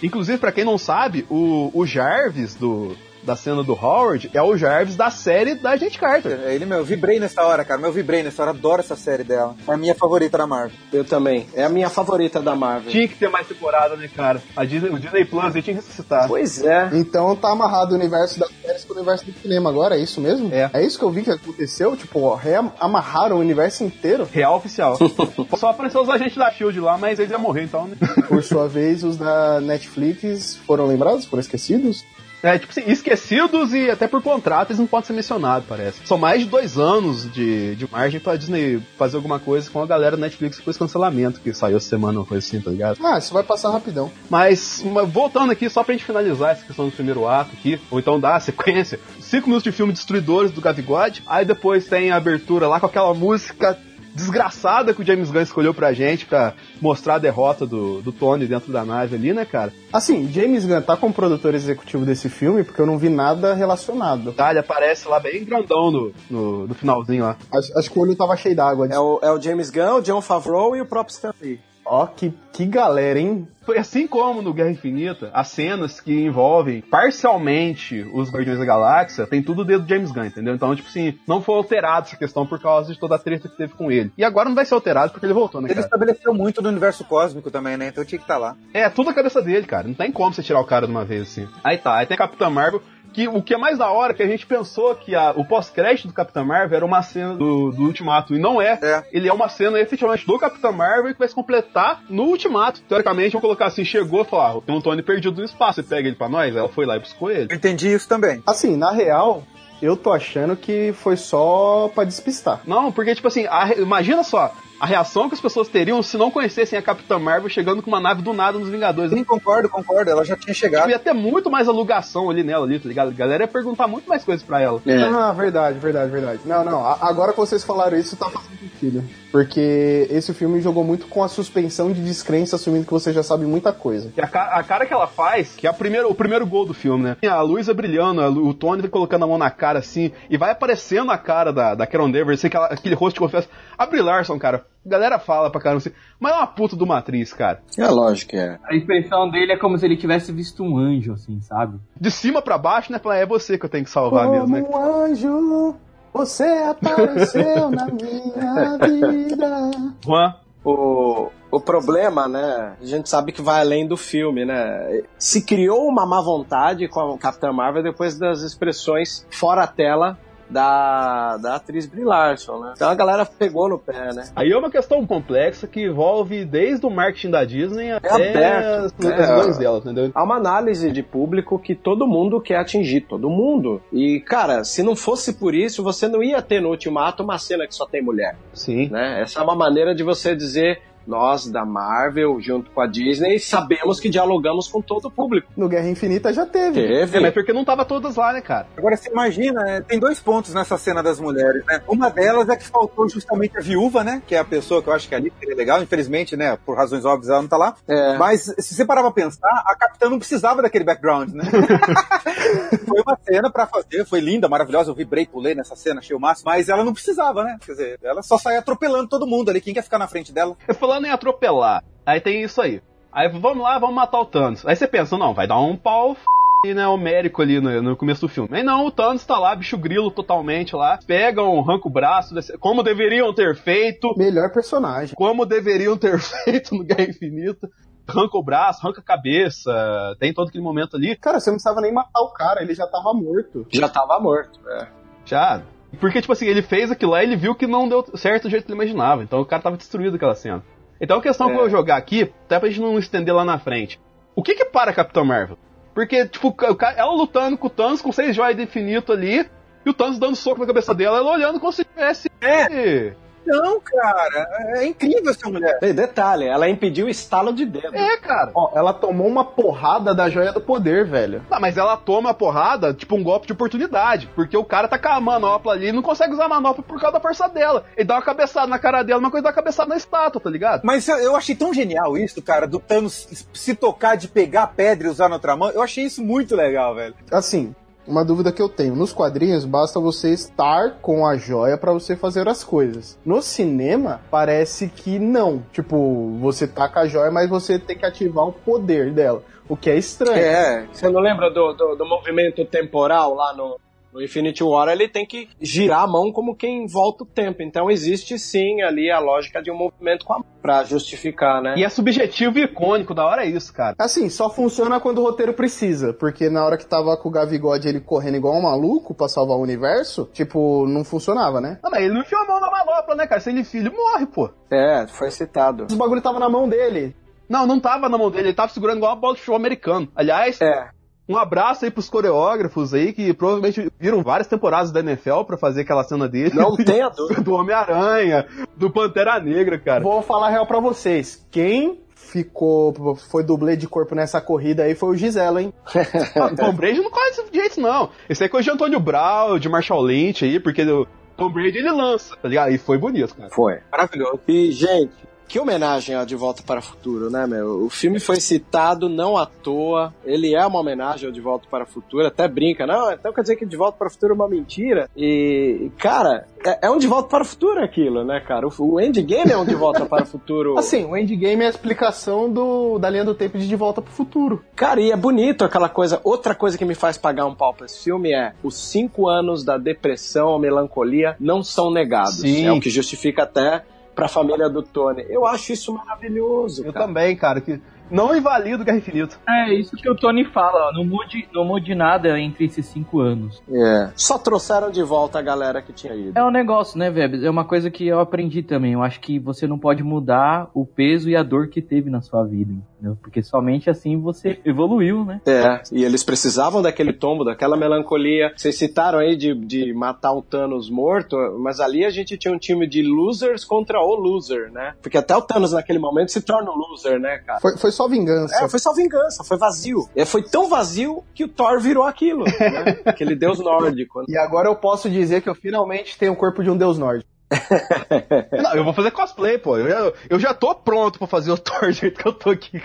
inclusive, 0.02 0.38
para 0.38 0.52
quem 0.52 0.64
não 0.64 0.78
sabe, 0.78 1.26
o, 1.30 1.70
o 1.74 1.86
Jarvis 1.86 2.54
do 2.54 2.96
da 3.24 3.34
cena 3.36 3.62
do 3.62 3.72
Howard 3.72 4.30
é 4.32 4.42
o 4.42 4.56
Jarvis 4.56 4.96
da 4.96 5.10
série 5.10 5.54
da 5.54 5.70
Agente 5.70 5.98
Carter. 5.98 6.40
É 6.44 6.54
ele, 6.54 6.66
meu, 6.66 6.78
eu 6.78 6.84
vibrei 6.84 7.18
nessa 7.18 7.42
hora, 7.42 7.64
cara. 7.64 7.80
Meu, 7.80 7.90
eu 7.90 7.94
vibrei 7.94 8.22
nessa 8.22 8.42
hora. 8.42 8.50
Adoro 8.50 8.80
essa 8.80 8.96
série 8.96 9.24
dela. 9.24 9.54
É 9.66 9.72
a 9.72 9.76
minha 9.76 9.94
favorita 9.94 10.38
da 10.38 10.46
Marvel. 10.46 10.76
Eu 10.92 11.04
também. 11.04 11.46
É 11.54 11.64
a 11.64 11.68
minha 11.68 11.88
favorita 11.88 12.40
da 12.40 12.54
Marvel. 12.54 12.90
Tinha 12.90 13.08
que 13.08 13.16
ter 13.16 13.28
mais 13.28 13.46
temporada, 13.46 13.96
né, 13.96 14.08
cara? 14.14 14.42
A 14.54 14.64
Disney, 14.64 14.90
o 14.90 14.98
Disney 14.98 15.24
Plus 15.24 15.52
tinha 15.52 15.62
que 15.62 15.72
ressuscitar. 15.72 16.28
Pois 16.28 16.62
é. 16.62 16.90
Então 16.92 17.34
tá 17.34 17.50
amarrado 17.50 17.92
o 17.92 17.98
universo 17.98 18.38
das 18.38 18.50
séries 18.62 18.84
com 18.84 18.92
o 18.92 18.96
universo 18.96 19.24
do 19.24 19.32
cinema 19.32 19.70
agora, 19.70 19.96
é 19.96 20.00
isso 20.00 20.20
mesmo? 20.20 20.52
É. 20.52 20.70
É 20.72 20.84
isso 20.84 20.98
que 20.98 21.04
eu 21.04 21.10
vi 21.10 21.22
que 21.22 21.30
aconteceu? 21.30 21.96
Tipo, 21.96 22.38
amarraram 22.78 23.36
o 23.36 23.40
universo 23.40 23.84
inteiro? 23.84 24.28
Real 24.30 24.56
oficial. 24.56 24.96
Só 25.56 25.68
apareceu 25.68 26.02
os 26.02 26.08
agentes 26.08 26.36
da 26.36 26.50
SHIELD 26.50 26.80
lá, 26.80 26.98
mas 26.98 27.18
eles 27.18 27.30
iam 27.30 27.40
morrer 27.40 27.62
então, 27.62 27.86
né? 27.86 27.96
Por 28.28 28.42
sua 28.42 28.68
vez, 28.68 29.02
os 29.02 29.16
da 29.16 29.60
Netflix 29.60 30.56
foram 30.66 30.86
lembrados? 30.86 31.24
Foram 31.24 31.40
esquecidos? 31.40 32.04
É, 32.44 32.58
tipo 32.58 32.70
assim, 32.70 32.90
esquecidos 32.90 33.72
e 33.72 33.90
até 33.90 34.06
por 34.06 34.22
contrato 34.22 34.68
eles 34.68 34.78
não 34.78 34.86
podem 34.86 35.06
ser 35.06 35.14
mencionados, 35.14 35.66
parece. 35.66 36.06
São 36.06 36.18
mais 36.18 36.42
de 36.42 36.46
dois 36.46 36.76
anos 36.76 37.32
de, 37.32 37.74
de 37.74 37.90
margem 37.90 38.20
pra 38.20 38.36
Disney 38.36 38.82
fazer 38.98 39.16
alguma 39.16 39.40
coisa 39.40 39.70
com 39.70 39.82
a 39.82 39.86
galera 39.86 40.14
da 40.14 40.20
Netflix 40.20 40.58
depois 40.58 40.76
cancelamento, 40.76 41.40
que 41.40 41.54
saiu 41.54 41.78
essa 41.78 41.88
semana, 41.88 42.18
uma 42.18 42.26
coisa 42.26 42.46
assim, 42.46 42.60
tá 42.60 42.70
ligado? 42.70 42.98
Ah, 43.02 43.16
isso 43.16 43.32
vai 43.32 43.42
passar 43.42 43.70
rapidão. 43.70 44.12
Mas, 44.28 44.84
voltando 45.08 45.52
aqui, 45.52 45.70
só 45.70 45.82
pra 45.82 45.94
gente 45.94 46.04
finalizar 46.04 46.50
essa 46.50 46.66
questão 46.66 46.84
do 46.84 46.92
primeiro 46.92 47.26
ato 47.26 47.52
aqui, 47.54 47.80
ou 47.90 47.98
então 47.98 48.20
dar 48.20 48.36
a 48.36 48.40
sequência, 48.40 49.00
cinco 49.20 49.46
minutos 49.46 49.64
de 49.64 49.72
filme 49.72 49.94
Destruidores 49.94 50.50
do 50.50 50.60
Gavigode, 50.60 51.22
aí 51.26 51.46
depois 51.46 51.86
tem 51.86 52.10
a 52.10 52.16
abertura 52.16 52.68
lá 52.68 52.78
com 52.78 52.84
aquela 52.84 53.14
música 53.14 53.78
desgraçada 54.14 54.94
que 54.94 55.02
o 55.02 55.04
James 55.04 55.30
Gunn 55.30 55.42
escolheu 55.42 55.74
pra 55.74 55.92
gente 55.92 56.26
pra 56.26 56.54
mostrar 56.80 57.16
a 57.16 57.18
derrota 57.18 57.66
do, 57.66 58.00
do 58.00 58.12
Tony 58.12 58.46
dentro 58.46 58.72
da 58.72 58.84
nave 58.84 59.16
ali, 59.16 59.32
né, 59.32 59.44
cara? 59.44 59.72
Assim, 59.92 60.30
James 60.32 60.64
Gunn 60.64 60.82
tá 60.82 60.96
como 60.96 61.12
produtor 61.12 61.54
executivo 61.54 62.04
desse 62.04 62.28
filme 62.28 62.62
porque 62.62 62.80
eu 62.80 62.86
não 62.86 62.98
vi 62.98 63.08
nada 63.08 63.54
relacionado. 63.54 64.32
Tá, 64.32 64.50
ele 64.50 64.60
aparece 64.60 65.08
lá 65.08 65.18
bem 65.18 65.44
grandão 65.44 65.90
no, 65.90 66.12
no, 66.30 66.66
no 66.68 66.74
finalzinho 66.74 67.24
lá. 67.24 67.36
Acho, 67.52 67.78
acho, 67.78 67.90
que 67.90 67.98
o 67.98 68.02
olho 68.02 68.16
tava 68.16 68.36
cheio 68.36 68.54
d'água. 68.54 68.88
É 68.90 68.98
o, 68.98 69.18
é 69.22 69.30
o 69.30 69.40
James 69.40 69.70
Gunn, 69.70 69.98
o 69.98 70.02
John 70.02 70.20
Favreau 70.20 70.76
e 70.76 70.80
o 70.80 70.86
próprio 70.86 71.14
Stan 71.14 71.34
Lee. 71.40 71.60
Ó, 71.84 72.06
que, 72.06 72.32
que 72.52 72.64
galera, 72.66 73.18
hein? 73.18 73.46
Foi 73.64 73.78
assim 73.78 74.06
como 74.06 74.42
no 74.42 74.52
Guerra 74.52 74.70
Infinita, 74.70 75.30
as 75.32 75.48
cenas 75.48 76.00
que 76.00 76.12
envolvem 76.12 76.82
parcialmente 76.82 78.06
os 78.12 78.30
Guardiões 78.30 78.58
da 78.58 78.64
Galáxia, 78.64 79.26
tem 79.26 79.42
tudo 79.42 79.64
dentro 79.64 79.84
do 79.84 79.88
James 79.88 80.10
Gunn, 80.10 80.26
entendeu? 80.26 80.54
Então, 80.54 80.74
tipo 80.76 80.88
assim, 80.88 81.18
não 81.26 81.40
foi 81.40 81.54
alterado 81.56 82.06
essa 82.06 82.16
questão 82.16 82.46
por 82.46 82.60
causa 82.60 82.92
de 82.92 82.98
toda 82.98 83.14
a 83.14 83.18
treta 83.18 83.48
que 83.48 83.56
teve 83.56 83.72
com 83.74 83.90
ele. 83.90 84.12
E 84.18 84.24
agora 84.24 84.48
não 84.48 84.54
vai 84.54 84.66
ser 84.66 84.74
alterado 84.74 85.12
porque 85.12 85.24
ele 85.24 85.32
voltou, 85.32 85.60
né, 85.60 85.68
Ele 85.68 85.74
cara? 85.74 85.86
estabeleceu 85.86 86.34
muito 86.34 86.60
do 86.60 86.68
universo 86.68 87.04
cósmico 87.04 87.50
também, 87.50 87.76
né? 87.76 87.88
Então 87.88 88.04
tinha 88.04 88.18
que 88.18 88.24
estar 88.24 88.34
tá 88.34 88.40
lá. 88.40 88.56
É, 88.72 88.88
tudo 88.90 89.10
a 89.10 89.14
cabeça 89.14 89.40
dele, 89.40 89.66
cara. 89.66 89.88
Não 89.88 89.94
tem 89.94 90.12
como 90.12 90.32
você 90.32 90.42
tirar 90.42 90.60
o 90.60 90.66
cara 90.66 90.86
de 90.86 90.92
uma 90.92 91.04
vez 91.04 91.22
assim. 91.22 91.48
Aí 91.62 91.78
tá, 91.78 91.96
aí 91.96 92.06
tem 92.06 92.14
a 92.14 92.18
Capitã 92.18 92.50
Marvel, 92.50 92.82
que 93.14 93.28
o 93.28 93.40
que 93.40 93.54
é 93.54 93.56
mais 93.56 93.78
da 93.78 93.90
hora 93.90 94.12
é 94.12 94.16
que 94.16 94.22
a 94.22 94.26
gente 94.26 94.44
pensou 94.44 94.94
que 94.96 95.14
a, 95.14 95.30
o 95.30 95.44
pós-crédito 95.44 96.08
do 96.08 96.14
Capitão 96.14 96.44
Marvel 96.44 96.76
era 96.76 96.84
uma 96.84 97.02
cena 97.02 97.34
do, 97.34 97.70
do 97.70 97.82
Ultimato, 97.84 98.34
e 98.34 98.38
não 98.38 98.60
é. 98.60 98.78
é. 98.82 99.04
Ele 99.12 99.28
é 99.28 99.32
uma 99.32 99.48
cena 99.48 99.80
efetivamente 99.80 100.26
do 100.26 100.38
Capitão 100.38 100.72
Marvel 100.72 101.12
que 101.12 101.18
vai 101.18 101.28
se 101.28 101.34
completar 101.34 102.02
no 102.10 102.24
Ultimato. 102.24 102.82
Teoricamente, 102.82 103.32
vamos 103.32 103.42
colocar 103.42 103.66
assim, 103.66 103.84
chegou 103.84 104.22
e 104.22 104.24
falou, 104.24 104.58
ah, 104.58 104.62
tem 104.66 104.74
um 104.74 104.80
Tony 104.80 105.02
perdido 105.02 105.38
no 105.38 105.44
espaço, 105.44 105.80
você 105.80 105.88
pega 105.88 106.08
ele 106.08 106.16
pra 106.16 106.28
nós? 106.28 106.54
Ela 106.54 106.68
foi 106.68 106.84
lá 106.84 106.96
e 106.96 107.00
buscou 107.00 107.30
ele. 107.30 107.46
Eu 107.50 107.56
entendi 107.56 107.92
isso 107.92 108.08
também. 108.08 108.42
Assim, 108.46 108.76
na 108.76 108.90
real, 108.90 109.44
eu 109.80 109.96
tô 109.96 110.12
achando 110.12 110.56
que 110.56 110.92
foi 110.94 111.16
só 111.16 111.90
pra 111.94 112.04
despistar. 112.04 112.60
Não, 112.66 112.90
porque, 112.90 113.14
tipo 113.14 113.28
assim, 113.28 113.46
a, 113.46 113.74
imagina 113.76 114.24
só, 114.24 114.52
a 114.78 114.86
reação 114.86 115.28
que 115.28 115.34
as 115.34 115.40
pessoas 115.40 115.68
teriam 115.68 116.02
se 116.02 116.16
não 116.16 116.30
conhecessem 116.30 116.78
a 116.78 116.82
Capitã 116.82 117.18
Marvel 117.18 117.48
chegando 117.48 117.82
com 117.82 117.90
uma 117.90 118.00
nave 118.00 118.22
do 118.22 118.32
nada 118.32 118.58
nos 118.58 118.68
Vingadores. 118.68 119.10
Sim, 119.12 119.24
concordo, 119.24 119.68
concordo. 119.68 120.10
Ela 120.10 120.24
já 120.24 120.36
tinha 120.36 120.54
chegado. 120.54 120.82
Tipo, 120.82 120.92
ia 120.92 120.98
ter 120.98 121.12
muito 121.12 121.50
mais 121.50 121.68
alugação 121.68 122.30
ali 122.30 122.42
nela, 122.42 122.66
ali, 122.66 122.78
tá 122.78 122.88
ligado? 122.88 123.08
A 123.08 123.12
galera 123.12 123.44
ia 123.44 123.48
perguntar 123.48 123.86
muito 123.86 124.08
mais 124.08 124.24
coisas 124.24 124.44
pra 124.44 124.60
ela. 124.60 124.80
É. 124.86 125.02
Ah, 125.02 125.32
verdade, 125.32 125.78
verdade, 125.78 126.10
verdade. 126.10 126.40
Não, 126.44 126.64
não. 126.64 126.84
Agora 126.84 127.32
que 127.32 127.38
vocês 127.38 127.62
falaram 127.62 127.96
isso, 127.96 128.16
tá 128.16 128.28
fazendo 128.28 128.58
sentido. 128.58 129.04
Porque 129.30 130.06
esse 130.10 130.32
filme 130.32 130.60
jogou 130.60 130.84
muito 130.84 131.06
com 131.06 131.22
a 131.22 131.28
suspensão 131.28 131.92
de 131.92 132.00
descrença, 132.02 132.56
assumindo 132.56 132.86
que 132.86 132.92
você 132.92 133.12
já 133.12 133.22
sabe 133.22 133.44
muita 133.44 133.72
coisa. 133.72 134.12
E 134.16 134.20
a, 134.20 134.24
a 134.24 134.62
cara 134.62 134.86
que 134.86 134.94
ela 134.94 135.06
faz, 135.06 135.56
que 135.56 135.66
é 135.66 135.70
a 135.70 135.72
primeira, 135.72 136.06
o 136.06 136.14
primeiro 136.14 136.46
gol 136.46 136.64
do 136.64 136.74
filme, 136.74 137.02
né? 137.02 137.16
A 137.28 137.40
luz 137.40 137.68
é 137.68 137.74
brilhando, 137.74 138.22
o 138.22 138.54
Tony 138.54 138.82
vai 138.82 138.90
colocando 138.90 139.24
a 139.24 139.26
mão 139.26 139.38
na 139.38 139.50
cara 139.50 139.80
assim, 139.80 140.12
e 140.30 140.36
vai 140.36 140.52
aparecendo 140.52 141.10
a 141.10 141.18
cara 141.18 141.52
da, 141.52 141.74
da 141.74 141.84
Danvers, 141.84 142.44
assim, 142.44 142.56
aquele 142.70 142.94
rosto 142.94 143.14
de 143.14 143.20
confiança. 143.20 143.48
A 143.76 143.86
Brie 143.86 144.02
Larson, 144.02 144.38
cara, 144.38 144.63
a 144.84 144.88
galera 144.88 145.18
fala 145.18 145.50
pra 145.50 145.60
caramba 145.60 145.78
assim, 145.78 145.92
mas 146.20 146.32
é 146.32 146.36
uma 146.36 146.46
puta 146.46 146.76
do 146.76 146.86
Matriz, 146.86 147.32
cara. 147.32 147.62
É 147.78 147.88
lógico 147.88 148.32
que 148.32 148.36
é. 148.36 148.58
A 148.64 148.74
expressão 148.74 149.30
dele 149.30 149.52
é 149.52 149.56
como 149.56 149.78
se 149.78 149.86
ele 149.86 149.96
tivesse 149.96 150.30
visto 150.30 150.62
um 150.62 150.76
anjo, 150.76 151.14
assim, 151.14 151.40
sabe? 151.40 151.80
De 151.98 152.10
cima 152.10 152.42
para 152.42 152.58
baixo, 152.58 152.92
né? 152.92 152.98
Falar, 152.98 153.16
é 153.16 153.26
você 153.26 153.56
que 153.56 153.64
eu 153.64 153.70
tenho 153.70 153.84
que 153.84 153.90
salvar 153.90 154.26
como 154.26 154.46
mesmo, 154.46 154.56
né? 154.56 154.62
um 154.62 154.76
anjo, 154.76 155.74
você 156.12 156.44
apareceu 156.44 157.70
na 157.70 157.86
minha 157.86 158.78
vida. 158.78 159.70
Juan? 160.04 160.34
O, 160.64 161.28
o 161.50 161.60
problema, 161.60 162.28
né? 162.28 162.76
A 162.80 162.84
gente 162.84 163.08
sabe 163.08 163.32
que 163.32 163.42
vai 163.42 163.60
além 163.60 163.86
do 163.86 163.96
filme, 163.96 164.44
né? 164.44 165.02
Se 165.18 165.44
criou 165.44 165.86
uma 165.88 166.06
má 166.06 166.20
vontade 166.20 166.88
com 166.88 167.00
a 167.00 167.18
Capitã 167.18 167.52
Marvel 167.52 167.82
depois 167.82 168.18
das 168.18 168.42
expressões 168.42 169.26
fora 169.30 169.64
a 169.64 169.66
tela 169.66 170.18
da, 170.48 171.36
da 171.38 171.56
atriz 171.56 171.86
Brie 171.86 172.04
Larson, 172.04 172.60
né? 172.60 172.72
Então 172.76 172.88
a 172.88 172.94
galera 172.94 173.24
pegou 173.24 173.68
no 173.68 173.78
pé, 173.78 174.12
né? 174.12 174.28
Aí 174.36 174.50
é 174.50 174.56
uma 174.56 174.70
questão 174.70 175.06
complexa 175.06 175.66
que 175.66 175.82
envolve 175.82 176.44
desde 176.44 176.86
o 176.86 176.90
marketing 176.90 177.30
da 177.30 177.44
Disney 177.44 177.92
até 177.92 178.10
aberto, 178.10 178.84
as 178.84 178.92
né? 178.98 179.16
decisões 179.16 179.58
dela, 179.58 179.78
entendeu? 179.78 180.10
Há 180.14 180.22
uma 180.22 180.36
análise 180.36 180.90
de 180.90 181.02
público 181.02 181.58
que 181.58 181.74
todo 181.74 182.06
mundo 182.06 182.40
quer 182.40 182.56
atingir, 182.56 183.02
todo 183.02 183.28
mundo. 183.30 183.82
E, 183.92 184.20
cara, 184.20 184.64
se 184.64 184.82
não 184.82 184.94
fosse 184.94 185.34
por 185.34 185.54
isso, 185.54 185.82
você 185.82 186.08
não 186.08 186.22
ia 186.22 186.40
ter 186.42 186.60
no 186.60 186.68
Ultimato 186.68 187.22
uma 187.22 187.38
cena 187.38 187.66
que 187.66 187.74
só 187.74 187.86
tem 187.86 188.02
mulher, 188.02 188.36
Sim. 188.52 188.88
né? 188.90 189.22
Essa 189.22 189.40
é 189.40 189.42
uma 189.42 189.56
maneira 189.56 189.94
de 189.94 190.02
você 190.02 190.34
dizer, 190.34 190.80
nós 191.06 191.46
da 191.46 191.64
Marvel, 191.64 192.40
junto 192.40 192.70
com 192.70 192.80
a 192.80 192.86
Disney, 192.86 193.38
sabemos 193.38 194.00
que 194.00 194.08
dialogamos 194.08 194.68
com 194.68 194.80
todo 194.80 195.06
o 195.06 195.10
público. 195.10 195.50
No 195.56 195.68
Guerra 195.68 195.88
Infinita 195.88 196.32
já 196.32 196.46
teve. 196.46 196.80
Teve. 196.80 197.18
É, 197.18 197.20
mas 197.20 197.34
porque 197.34 197.52
não 197.52 197.64
tava 197.64 197.84
todas 197.84 198.16
lá, 198.16 198.32
né, 198.32 198.40
cara? 198.40 198.66
Agora 198.76 198.96
você 198.96 199.10
imagina, 199.10 199.62
né, 199.62 199.80
tem 199.80 199.98
dois 199.98 200.20
pontos 200.20 200.54
nessa 200.54 200.78
cena 200.78 201.02
das 201.02 201.20
mulheres, 201.20 201.64
né? 201.66 201.82
Uma 201.86 202.10
delas 202.10 202.48
é 202.48 202.56
que 202.56 202.66
faltou 202.66 203.08
justamente 203.08 203.56
a 203.58 203.60
viúva, 203.60 204.02
né? 204.02 204.22
Que 204.26 204.34
é 204.34 204.38
a 204.38 204.44
pessoa 204.44 204.82
que 204.82 204.88
eu 204.88 204.92
acho 204.92 205.08
que 205.08 205.14
ali 205.14 205.32
seria 205.38 205.54
legal. 205.54 205.82
Infelizmente, 205.82 206.36
né? 206.36 206.58
Por 206.64 206.76
razões 206.76 207.04
óbvias, 207.04 207.30
ela 207.30 207.42
não 207.42 207.48
tá 207.48 207.56
lá. 207.56 207.74
É. 207.86 208.16
Mas 208.16 208.52
se 208.58 208.74
você 208.74 208.84
parar 208.84 209.02
pra 209.02 209.10
pensar, 209.10 209.62
a 209.66 209.74
capitã 209.76 210.08
não 210.08 210.18
precisava 210.18 210.62
daquele 210.62 210.84
background, 210.84 211.30
né? 211.30 211.44
foi 212.86 213.00
uma 213.00 213.18
cena 213.24 213.50
pra 213.50 213.66
fazer, 213.66 214.04
foi 214.04 214.20
linda, 214.20 214.48
maravilhosa. 214.48 214.90
Eu 214.90 214.94
vibrei, 214.94 215.26
pulei 215.26 215.54
nessa 215.54 215.76
cena, 215.76 216.00
achei 216.00 216.16
o 216.16 216.20
máximo. 216.20 216.50
Mas 216.50 216.68
ela 216.68 216.84
não 216.84 216.92
precisava, 216.92 217.44
né? 217.44 217.58
Quer 217.64 217.72
dizer, 217.72 217.98
ela 218.02 218.22
só 218.22 218.38
saía 218.38 218.58
atropelando 218.58 219.08
todo 219.08 219.26
mundo 219.26 219.50
ali. 219.50 219.60
Quem 219.60 219.74
quer 219.74 219.82
ficar 219.82 219.98
na 219.98 220.08
frente 220.08 220.32
dela? 220.32 220.56
Falando 220.94 221.06
em 221.06 221.10
atropelar, 221.10 221.82
aí 222.06 222.20
tem 222.20 222.44
isso 222.44 222.62
aí. 222.62 222.80
Aí 223.12 223.28
vamos 223.28 223.64
lá, 223.64 223.80
vamos 223.80 223.96
matar 223.96 224.20
o 224.20 224.24
Thanos. 224.24 224.64
Aí 224.64 224.76
você 224.76 224.86
pensa, 224.86 225.18
não, 225.18 225.34
vai 225.34 225.44
dar 225.44 225.58
um 225.58 225.76
pau 225.76 226.12
f... 226.12 226.72
né, 226.72 226.86
homérico 226.86 227.42
ali 227.42 227.60
no, 227.60 227.82
no 227.82 227.96
começo 227.96 228.20
do 228.20 228.28
filme. 228.28 228.48
Aí 228.52 228.62
não, 228.62 228.86
o 228.86 228.92
Thanos 228.92 229.26
tá 229.26 229.36
lá, 229.36 229.56
bicho 229.56 229.76
grilo 229.76 230.08
totalmente 230.12 230.76
lá. 230.76 230.96
Pegam, 231.04 231.58
arranca 231.58 231.88
o 231.88 231.90
braço, 231.90 232.32
como 232.60 232.84
deveriam 232.84 233.34
ter 233.34 233.56
feito, 233.56 234.14
Melhor 234.16 234.52
personagem. 234.52 235.16
como 235.16 235.44
deveriam 235.44 235.96
ter 235.96 236.16
feito 236.44 236.76
no 236.76 236.84
Guerra 236.84 237.10
Infinita. 237.10 237.68
Arranca 238.06 238.38
o 238.38 238.44
braço, 238.44 238.78
arranca 238.80 239.00
a 239.00 239.04
cabeça, 239.04 239.72
tem 240.20 240.32
todo 240.32 240.46
aquele 240.46 240.62
momento 240.62 240.96
ali. 240.96 241.16
Cara, 241.16 241.40
você 241.40 241.50
não 241.50 241.56
precisava 241.56 241.80
nem 241.80 241.92
matar 241.92 242.20
o 242.20 242.32
cara, 242.32 242.62
ele 242.62 242.72
já 242.72 242.86
tava 242.86 243.12
morto. 243.12 243.66
Já 243.72 243.88
tava 243.88 244.20
morto, 244.20 244.60
é. 244.68 244.86
Já. 245.24 245.60
Porque, 246.00 246.20
tipo 246.20 246.32
assim, 246.32 246.46
ele 246.46 246.62
fez 246.62 246.90
aquilo 246.90 247.12
lá 247.12 247.22
e 247.22 247.26
ele 247.26 247.36
viu 247.36 247.54
que 247.54 247.66
não 247.66 247.88
deu 247.88 248.04
certo 248.14 248.44
do 248.44 248.50
jeito 248.50 248.64
que 248.64 248.72
ele 248.72 248.76
imaginava. 248.80 249.22
Então 249.24 249.40
o 249.40 249.46
cara 249.46 249.62
tava 249.62 249.76
destruído 249.76 250.16
aquela 250.16 250.34
cena. 250.34 250.62
Então 251.04 251.18
a 251.18 251.22
questão 251.22 251.48
que 251.48 251.54
eu 251.54 251.58
vou 251.58 251.70
jogar 251.70 251.96
aqui, 251.96 252.32
até 252.46 252.58
pra 252.58 252.68
gente 252.68 252.80
não 252.80 252.98
estender 252.98 253.34
lá 253.34 253.44
na 253.44 253.58
frente. 253.58 254.00
O 254.34 254.42
que 254.42 254.54
que 254.54 254.64
para 254.64 254.92
Capitão 254.92 255.24
Marvel? 255.24 255.58
Porque, 255.94 256.26
tipo, 256.26 256.54
ela 256.96 257.12
lutando 257.12 257.56
com 257.56 257.68
o 257.68 257.70
Thanos 257.70 258.02
com 258.02 258.10
seis 258.10 258.34
joias 258.34 258.56
de 258.56 258.62
infinito 258.62 259.12
ali, 259.12 259.48
e 259.86 259.90
o 259.90 259.94
Thanos 259.94 260.18
dando 260.18 260.34
soco 260.34 260.60
na 260.60 260.66
cabeça 260.66 260.94
dela, 260.94 261.18
ela 261.18 261.30
olhando 261.30 261.60
como 261.60 261.72
se 261.72 261.84
tivesse. 261.84 262.28
É! 262.40 263.14
Não, 263.46 263.80
cara. 263.80 264.48
É 264.76 264.86
incrível 264.86 265.30
essa 265.30 265.48
mulher. 265.48 265.78
E 265.82 265.92
detalhe, 265.92 266.46
ela 266.46 266.68
impediu 266.68 267.06
o 267.06 267.10
estalo 267.10 267.52
de 267.52 267.66
dedo. 267.66 267.94
É, 267.94 268.16
cara. 268.16 268.50
Ó, 268.54 268.70
ela 268.74 268.92
tomou 268.92 269.26
uma 269.26 269.44
porrada 269.44 270.14
da 270.14 270.28
joia 270.28 270.52
do 270.52 270.60
poder, 270.60 271.04
velho. 271.06 271.44
Ah, 271.50 271.60
mas 271.60 271.76
ela 271.76 271.96
toma 271.96 272.30
a 272.30 272.34
porrada, 272.34 272.94
tipo 272.94 273.14
um 273.14 273.22
golpe 273.22 273.46
de 273.46 273.52
oportunidade. 273.52 274.28
Porque 274.34 274.56
o 274.56 274.64
cara 274.64 274.88
tá 274.88 274.98
com 274.98 275.08
a 275.08 275.20
manopla 275.20 275.72
ali 275.72 275.88
e 275.88 275.92
não 275.92 276.02
consegue 276.02 276.32
usar 276.32 276.46
a 276.46 276.48
manopla 276.48 276.82
por 276.82 277.00
causa 277.00 277.14
da 277.14 277.20
força 277.20 277.48
dela. 277.48 277.84
Ele 277.96 278.06
dá 278.06 278.14
uma 278.14 278.22
cabeçada 278.22 278.66
na 278.66 278.78
cara 278.78 279.02
dela, 279.02 279.20
uma 279.20 279.30
coisa 279.30 279.44
dá 279.44 279.50
uma 279.50 279.54
cabeçada 279.54 279.88
na 279.88 279.96
estátua, 279.96 280.40
tá 280.40 280.50
ligado? 280.50 280.82
Mas 280.84 281.06
eu, 281.08 281.16
eu 281.18 281.36
achei 281.36 281.54
tão 281.54 281.72
genial 281.72 282.16
isso, 282.16 282.42
cara, 282.42 282.66
do 282.66 282.78
Thanos 282.78 283.46
se 283.52 283.74
tocar 283.74 284.16
de 284.16 284.28
pegar 284.28 284.64
a 284.64 284.66
pedra 284.66 285.06
e 285.06 285.10
usar 285.10 285.28
na 285.28 285.36
outra 285.36 285.56
mão. 285.56 285.70
Eu 285.70 285.82
achei 285.82 286.04
isso 286.04 286.22
muito 286.22 286.54
legal, 286.56 286.94
velho. 286.94 287.14
Assim, 287.30 287.74
uma 288.06 288.24
dúvida 288.24 288.52
que 288.52 288.60
eu 288.60 288.68
tenho. 288.68 288.94
Nos 288.94 289.12
quadrinhos, 289.12 289.64
basta 289.64 289.98
você 290.00 290.30
estar 290.30 290.98
com 291.00 291.26
a 291.26 291.36
joia 291.36 291.76
pra 291.76 291.92
você 291.92 292.16
fazer 292.16 292.48
as 292.48 292.62
coisas. 292.62 293.18
No 293.24 293.42
cinema, 293.42 294.20
parece 294.30 294.88
que 294.88 295.18
não. 295.18 295.62
Tipo, 295.72 296.36
você 296.40 296.66
tá 296.66 296.88
com 296.88 296.98
a 296.98 297.06
joia, 297.06 297.30
mas 297.30 297.48
você 297.48 297.78
tem 297.78 297.96
que 297.96 298.06
ativar 298.06 298.46
o 298.46 298.52
poder 298.52 299.12
dela. 299.12 299.42
O 299.68 299.76
que 299.76 299.88
é 299.88 299.96
estranho. 299.96 300.36
É, 300.36 300.86
você 300.92 301.08
não 301.08 301.20
lembra 301.20 301.50
do, 301.50 301.72
do, 301.72 301.94
do 301.96 302.06
movimento 302.06 302.64
temporal 302.66 303.34
lá 303.34 303.54
no, 303.54 303.78
no 304.14 304.22
Infinity 304.22 304.62
War? 304.62 304.88
Ele 304.88 305.08
tem 305.08 305.26
que 305.26 305.48
girar 305.60 306.04
a 306.04 306.06
mão 306.06 306.32
como 306.32 306.54
quem 306.54 306.86
volta 306.86 307.24
o 307.24 307.26
tempo. 307.26 307.62
Então 307.62 307.90
existe 307.90 308.38
sim 308.38 308.80
ali 308.80 309.10
a 309.10 309.18
lógica 309.18 309.60
de 309.60 309.70
um 309.70 309.76
movimento 309.76 310.24
com 310.24 310.34
a 310.34 310.38
mão 310.38 310.46
pra 310.62 310.84
justificar, 310.84 311.60
né? 311.60 311.74
E 311.76 311.84
é 311.84 311.88
subjetivo 311.90 312.58
e 312.58 312.62
icônico, 312.62 313.12
da 313.12 313.26
hora 313.26 313.44
é 313.44 313.48
isso, 313.48 313.70
cara. 313.74 313.94
Assim, 313.98 314.30
só 314.30 314.48
funciona 314.48 314.98
quando 314.98 315.18
o 315.18 315.24
roteiro 315.24 315.52
precisa, 315.52 316.14
porque 316.14 316.48
na 316.48 316.64
hora 316.64 316.78
que 316.78 316.86
tava 316.86 317.16
com 317.18 317.28
o 317.28 317.32
Gavigode 317.32 317.86
ele 317.88 318.00
correndo 318.00 318.36
igual 318.36 318.54
um 318.54 318.62
maluco 318.62 319.12
pra 319.14 319.28
salvar 319.28 319.58
o 319.58 319.62
universo, 319.62 320.30
tipo, 320.32 320.86
não 320.86 321.04
funcionava, 321.04 321.60
né? 321.60 321.78
Não, 321.82 321.90
mas 321.90 322.02
ele 322.02 322.14
não 322.14 322.22
enfiou 322.22 322.40
a 322.42 322.46
mão 322.46 322.60
na 322.60 322.70
manopla, 322.70 323.14
né, 323.14 323.26
cara? 323.26 323.40
Se 323.40 323.50
ele 323.50 323.66
ele 323.74 323.90
morre, 323.90 324.26
pô. 324.26 324.48
É, 324.70 325.06
foi 325.08 325.30
citado. 325.30 325.84
Os 325.84 325.94
bagulho 325.94 326.22
tava 326.22 326.38
na 326.38 326.48
mão 326.48 326.68
dele. 326.68 327.14
Não, 327.48 327.66
não 327.66 327.78
tava 327.78 328.08
na 328.08 328.16
mão 328.16 328.30
dele, 328.30 328.48
ele 328.48 328.54
tava 328.54 328.72
segurando 328.72 328.98
igual 328.98 329.12
uma 329.12 329.20
bola 329.20 329.34
de 329.34 329.40
show 329.40 329.54
americano. 329.54 330.08
Aliás, 330.16 330.60
É. 330.60 330.88
um 331.28 331.36
abraço 331.36 331.84
aí 331.84 331.90
pros 331.90 332.08
coreógrafos 332.08 332.92
aí 332.92 333.12
que 333.12 333.32
provavelmente 333.32 333.90
viram 333.98 334.22
várias 334.22 334.46
temporadas 334.46 334.92
da 334.92 335.00
NFL 335.00 335.42
pra 335.46 335.56
fazer 335.56 335.82
aquela 335.82 336.04
cena 336.04 336.28
dele. 336.28 336.54
Não 336.54 336.70
dúvida. 336.76 337.40
do 337.42 337.54
Homem-Aranha, 337.54 338.46
do 338.76 338.90
Pantera 338.90 339.40
Negra, 339.40 339.78
cara. 339.78 340.02
Vou 340.02 340.22
falar 340.22 340.48
a 340.48 340.50
real 340.50 340.66
pra 340.66 340.80
vocês. 340.80 341.46
Quem 341.50 342.00
ficou, 342.14 343.16
foi 343.30 343.44
dublê 343.44 343.76
de 343.76 343.86
corpo 343.86 344.14
nessa 344.14 344.40
corrida 344.40 344.82
aí 344.82 344.94
foi 344.94 345.10
o 345.10 345.16
Gisela, 345.16 345.62
hein? 345.62 345.72
Ah, 346.34 346.46
o 346.46 346.56
Tom 346.56 346.72
Brady 346.72 347.00
não 347.00 347.10
corre 347.10 347.30
desse 347.30 347.46
jeito, 347.52 347.80
não. 347.80 348.10
Esse 348.28 348.42
aí 348.42 348.46
é 348.46 348.50
coisa 348.50 348.64
de 348.64 348.70
Antônio 348.70 348.98
Brown, 348.98 349.58
de 349.58 349.68
Marshall 349.68 350.02
Lynch 350.02 350.44
aí, 350.44 350.58
porque 350.58 350.82
o 350.82 351.06
Tom 351.36 351.50
Brady 351.50 351.78
ele 351.78 351.90
lança, 351.90 352.36
tá 352.36 352.48
ligado? 352.48 352.72
E 352.72 352.78
foi 352.78 352.98
bonito, 352.98 353.34
cara. 353.34 353.50
Foi. 353.50 353.78
Maravilhoso. 353.90 354.40
E, 354.48 354.72
gente, 354.72 355.14
que 355.48 355.58
homenagem 355.58 356.14
a 356.14 356.24
De 356.24 356.34
Volta 356.34 356.62
para 356.62 356.80
o 356.80 356.82
Futuro, 356.82 357.30
né, 357.30 357.46
meu? 357.46 357.84
O 357.84 357.90
filme 357.90 358.18
foi 358.18 358.40
citado 358.40 359.08
não 359.08 359.36
à 359.36 359.46
toa. 359.46 360.12
Ele 360.24 360.54
é 360.54 360.66
uma 360.66 360.80
homenagem 360.80 361.26
ao 361.26 361.32
De 361.32 361.40
Volta 361.40 361.66
para 361.70 361.84
o 361.84 361.86
Futuro. 361.86 362.26
Até 362.26 362.48
brinca, 362.48 362.86
não, 362.86 363.12
então 363.12 363.32
quer 363.32 363.42
dizer 363.42 363.56
que 363.56 363.66
De 363.66 363.76
Volta 363.76 363.98
para 363.98 364.08
o 364.08 364.10
Futuro 364.10 364.32
é 364.32 364.34
uma 364.34 364.48
mentira. 364.48 365.08
E, 365.16 365.90
cara, 365.98 366.46
é, 366.64 366.86
é 366.86 366.90
um 366.90 366.98
De 366.98 367.06
Volta 367.06 367.28
para 367.28 367.42
o 367.42 367.46
Futuro 367.46 367.82
aquilo, 367.82 368.24
né, 368.24 368.40
cara? 368.40 368.66
O, 368.66 368.72
o 368.78 369.00
Endgame 369.00 369.52
é 369.52 369.56
um 369.56 369.64
De 369.64 369.74
Volta 369.74 370.06
para 370.06 370.24
o 370.24 370.26
Futuro. 370.26 370.76
Assim, 370.78 371.04
o 371.04 371.16
Endgame 371.16 371.62
é 371.62 371.66
a 371.66 371.70
explicação 371.70 372.50
do, 372.50 372.98
da 372.98 373.10
linha 373.10 373.24
do 373.24 373.34
tempo 373.34 373.58
de 373.58 373.68
De 373.68 373.76
Volta 373.76 374.00
pro 374.00 374.12
Futuro. 374.12 374.64
Cara, 374.74 375.00
e 375.00 375.10
é 375.10 375.16
bonito 375.16 375.64
aquela 375.64 375.88
coisa. 375.88 376.20
Outra 376.24 376.54
coisa 376.54 376.78
que 376.78 376.84
me 376.84 376.94
faz 376.94 377.18
pagar 377.18 377.46
um 377.46 377.54
pau 377.54 377.74
pra 377.74 377.86
esse 377.86 378.02
filme 378.02 378.32
é 378.32 378.52
os 378.62 378.76
cinco 378.76 379.28
anos 379.28 379.64
da 379.64 379.76
depressão, 379.76 380.54
a 380.54 380.58
melancolia 380.58 381.36
não 381.38 381.62
são 381.62 381.90
negados. 381.90 382.40
Sim. 382.40 382.66
É 382.66 382.72
o 382.72 382.80
que 382.80 382.90
justifica 382.90 383.42
até 383.42 383.84
pra 384.14 384.28
família 384.28 384.68
do 384.68 384.82
Tony. 384.82 385.24
Eu 385.28 385.46
acho 385.46 385.72
isso 385.72 385.92
maravilhoso. 385.92 386.84
Eu 386.84 386.92
cara. 386.92 387.06
também, 387.06 387.36
cara, 387.36 387.60
que 387.60 387.80
não 388.10 388.36
invalido 388.36 388.84
Guerra 388.84 388.98
Infinita. 388.98 389.36
É 389.48 389.74
isso 389.74 389.96
que 389.96 390.08
o 390.08 390.14
Tony 390.14 390.44
fala, 390.44 390.88
ó, 390.88 390.92
não 390.92 391.04
mude, 391.04 391.48
não 391.52 391.64
mude 391.64 391.94
nada 391.94 392.38
entre 392.38 392.66
esses 392.66 392.86
cinco 392.86 393.20
anos. 393.20 393.62
É. 393.68 394.10
Só 394.14 394.38
trouxeram 394.38 394.90
de 394.90 395.02
volta 395.02 395.38
a 395.38 395.42
galera 395.42 395.80
que 395.80 395.92
tinha 395.92 396.14
ido. 396.14 396.38
É 396.38 396.44
um 396.44 396.50
negócio, 396.50 396.98
né, 396.98 397.10
Vebs? 397.10 397.42
É 397.42 397.50
uma 397.50 397.64
coisa 397.64 397.90
que 397.90 398.06
eu 398.06 398.20
aprendi 398.20 398.62
também. 398.62 398.92
Eu 398.92 399.02
acho 399.02 399.20
que 399.20 399.38
você 399.38 399.66
não 399.66 399.78
pode 399.78 400.02
mudar 400.02 400.70
o 400.74 400.84
peso 400.84 401.28
e 401.30 401.36
a 401.36 401.42
dor 401.42 401.68
que 401.68 401.80
teve 401.80 402.10
na 402.10 402.20
sua 402.20 402.44
vida, 402.44 402.74
entendeu? 403.04 403.18
Porque 403.20 403.42
somente 403.42 403.90
assim 403.90 404.18
você 404.18 404.58
evoluiu, 404.64 405.24
né? 405.24 405.40
É, 405.46 405.82
e 405.92 406.04
eles 406.04 406.24
precisavam 406.24 406.80
daquele 406.80 407.12
tombo, 407.12 407.44
daquela 407.44 407.76
melancolia. 407.76 408.52
Vocês 408.56 408.76
citaram 408.76 409.18
aí 409.18 409.36
de, 409.36 409.54
de 409.54 409.92
matar 409.92 410.32
o 410.32 410.42
Thanos 410.42 410.88
morto, 410.88 411.36
mas 411.58 411.80
ali 411.80 412.04
a 412.04 412.10
gente 412.10 412.36
tinha 412.38 412.52
um 412.52 412.58
time 412.58 412.86
de 412.86 413.02
losers 413.02 413.64
contra 413.64 414.00
o 414.00 414.14
loser, 414.14 414.72
né? 414.72 414.94
Porque 415.02 415.18
até 415.18 415.36
o 415.36 415.42
Thanos 415.42 415.72
naquele 415.72 415.98
momento 415.98 416.32
se 416.32 416.40
torna 416.40 416.70
um 416.70 416.76
loser, 416.76 417.20
né, 417.20 417.38
cara? 417.38 417.60
Foi, 417.60 417.76
foi 417.76 417.92
só 417.92 418.08
vingança. 418.08 418.64
É, 418.64 418.68
foi 418.68 418.78
só 418.78 418.94
vingança, 418.94 419.44
foi 419.44 419.58
vazio. 419.58 420.08
É, 420.16 420.24
foi 420.24 420.42
tão 420.42 420.68
vazio 420.68 421.22
que 421.34 421.44
o 421.44 421.48
Thor 421.48 421.80
virou 421.80 422.04
aquilo, 422.04 422.44
né? 422.44 423.00
Aquele 423.04 423.34
deus 423.36 423.58
nórdico. 423.58 424.24
E 424.28 424.36
agora 424.36 424.68
eu 424.68 424.76
posso 424.76 425.10
dizer 425.10 425.42
que 425.42 425.48
eu 425.48 425.54
finalmente 425.54 426.18
tenho 426.18 426.32
o 426.32 426.36
corpo 426.36 426.62
de 426.62 426.70
um 426.70 426.76
deus 426.76 426.98
nórdico. 426.98 427.33
Não, 428.62 428.74
eu 428.74 428.84
vou 428.84 428.92
fazer 428.92 429.10
cosplay, 429.10 429.58
pô. 429.58 429.76
Eu 429.76 429.88
já, 429.88 430.12
eu 430.30 430.38
já 430.40 430.54
tô 430.54 430.74
pronto 430.74 431.18
pra 431.18 431.28
fazer 431.28 431.50
o 431.52 431.58
Thor 431.58 431.86
do 431.86 431.92
jeito 431.92 432.20
que 432.20 432.28
eu 432.28 432.32
tô 432.32 432.50
aqui. 432.50 432.82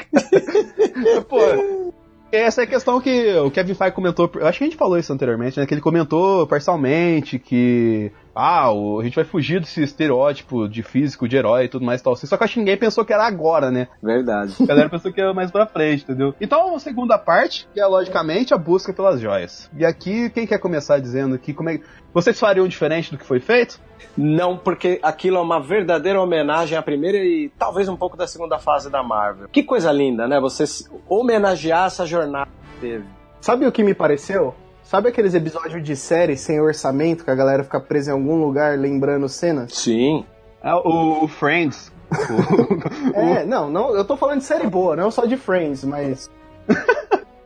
pô. 1.28 1.94
Essa 2.32 2.62
é 2.62 2.64
a 2.66 2.68
questão 2.68 3.02
que 3.02 3.34
o 3.38 3.50
Kevin 3.50 3.74
Feige 3.74 3.96
comentou. 3.96 4.30
Eu 4.36 4.46
acho 4.46 4.60
que 4.60 4.64
a 4.64 4.68
gente 4.68 4.78
falou 4.78 5.00
isso 5.00 5.12
anteriormente, 5.12 5.60
né? 5.60 5.66
Que 5.66 5.74
ele 5.74 5.82
comentou 5.82 6.46
parcialmente 6.46 7.40
que. 7.40 8.12
Ah, 8.36 8.72
o- 8.72 9.00
a 9.00 9.04
gente 9.04 9.16
vai 9.16 9.24
fugir 9.26 9.60
desse 9.60 9.82
estereótipo 9.84 10.68
de 10.70 10.84
físico, 10.84 11.28
de 11.28 11.36
herói 11.36 11.66
e 11.66 11.70
tudo 11.70 11.86
mais 11.86 12.00
e 12.00 12.04
tal. 12.04 12.16
Só 12.16 12.38
que 12.38 12.44
acho 12.44 12.54
que 12.54 12.60
ninguém 12.60 12.78
pensou 12.78 13.04
que 13.04 13.12
era 13.14 13.26
agora, 13.26 13.70
né? 13.72 13.88
Verdade. 14.02 14.54
A 14.62 14.66
galera 14.66 14.90
pensou 14.90 15.12
que 15.12 15.20
era 15.20 15.34
mais 15.34 15.52
pra 15.52 15.66
frente, 15.66 16.04
entendeu? 16.04 16.34
Então, 16.40 16.76
a 16.76 16.80
segunda 16.80 17.18
parte, 17.18 17.68
que 17.74 17.80
é 17.82 17.86
logicamente 17.86 18.54
a 18.54 18.58
busca 18.58 18.94
pelas 18.94 19.20
joias. 19.20 19.70
E 19.76 19.86
aqui, 19.86 20.30
quem 20.30 20.46
quer 20.48 20.60
começar 20.60 21.00
dizendo 21.00 21.36
aqui 21.36 21.54
como 21.54 21.70
é 21.70 21.78
que. 21.78 21.84
Vocês 22.14 22.40
fariam 22.40 22.68
diferente 22.68 23.12
do 23.12 23.18
que 23.18 23.26
foi 23.26 23.40
feito? 23.40 23.80
Não, 24.18 24.58
porque 24.58 25.00
aquilo 25.04 25.38
é 25.38 25.42
uma 25.42 25.60
verdadeira 25.62 26.20
homenagem 26.22 26.78
à 26.78 26.82
primeira 26.82 27.18
e 27.18 27.52
talvez 27.58 27.88
um 27.90 27.96
pouco 27.96 28.18
da 28.18 28.26
segunda 28.28 28.58
fase 28.58 28.90
da 28.90 29.04
Marvel. 29.04 29.48
Que 29.50 29.64
coisa 29.64 29.92
linda, 29.92 30.28
né? 30.28 30.40
Você 30.40 30.64
homenagear 31.08 31.88
essa 31.88 32.06
jornada 32.06 32.50
que 32.76 32.80
teve. 32.82 33.06
Sabe 33.42 33.66
o 33.66 33.72
que 33.72 33.84
me 33.84 33.94
pareceu? 33.94 34.54
Sabe 34.90 35.10
aqueles 35.10 35.36
episódios 35.36 35.84
de 35.84 35.96
série 35.96 36.36
sem 36.36 36.60
orçamento, 36.60 37.24
que 37.24 37.30
a 37.30 37.36
galera 37.36 37.64
fica 37.64 37.80
presa 37.80 38.10
em 38.10 38.14
algum 38.16 38.44
lugar 38.44 38.76
lembrando 38.76 39.30
cenas? 39.30 39.72
Sim. 39.72 40.26
É 40.64 40.74
o, 40.74 41.26
o 41.26 41.28
Friends. 41.28 41.92
É, 43.14 43.46
não, 43.46 43.70
não, 43.70 43.96
eu 43.96 44.04
tô 44.04 44.18
falando 44.18 44.40
de 44.40 44.46
série 44.46 44.66
boa, 44.66 44.96
não 44.96 45.12
só 45.12 45.28
de 45.28 45.38
Friends, 45.38 45.84
mas. 45.84 46.28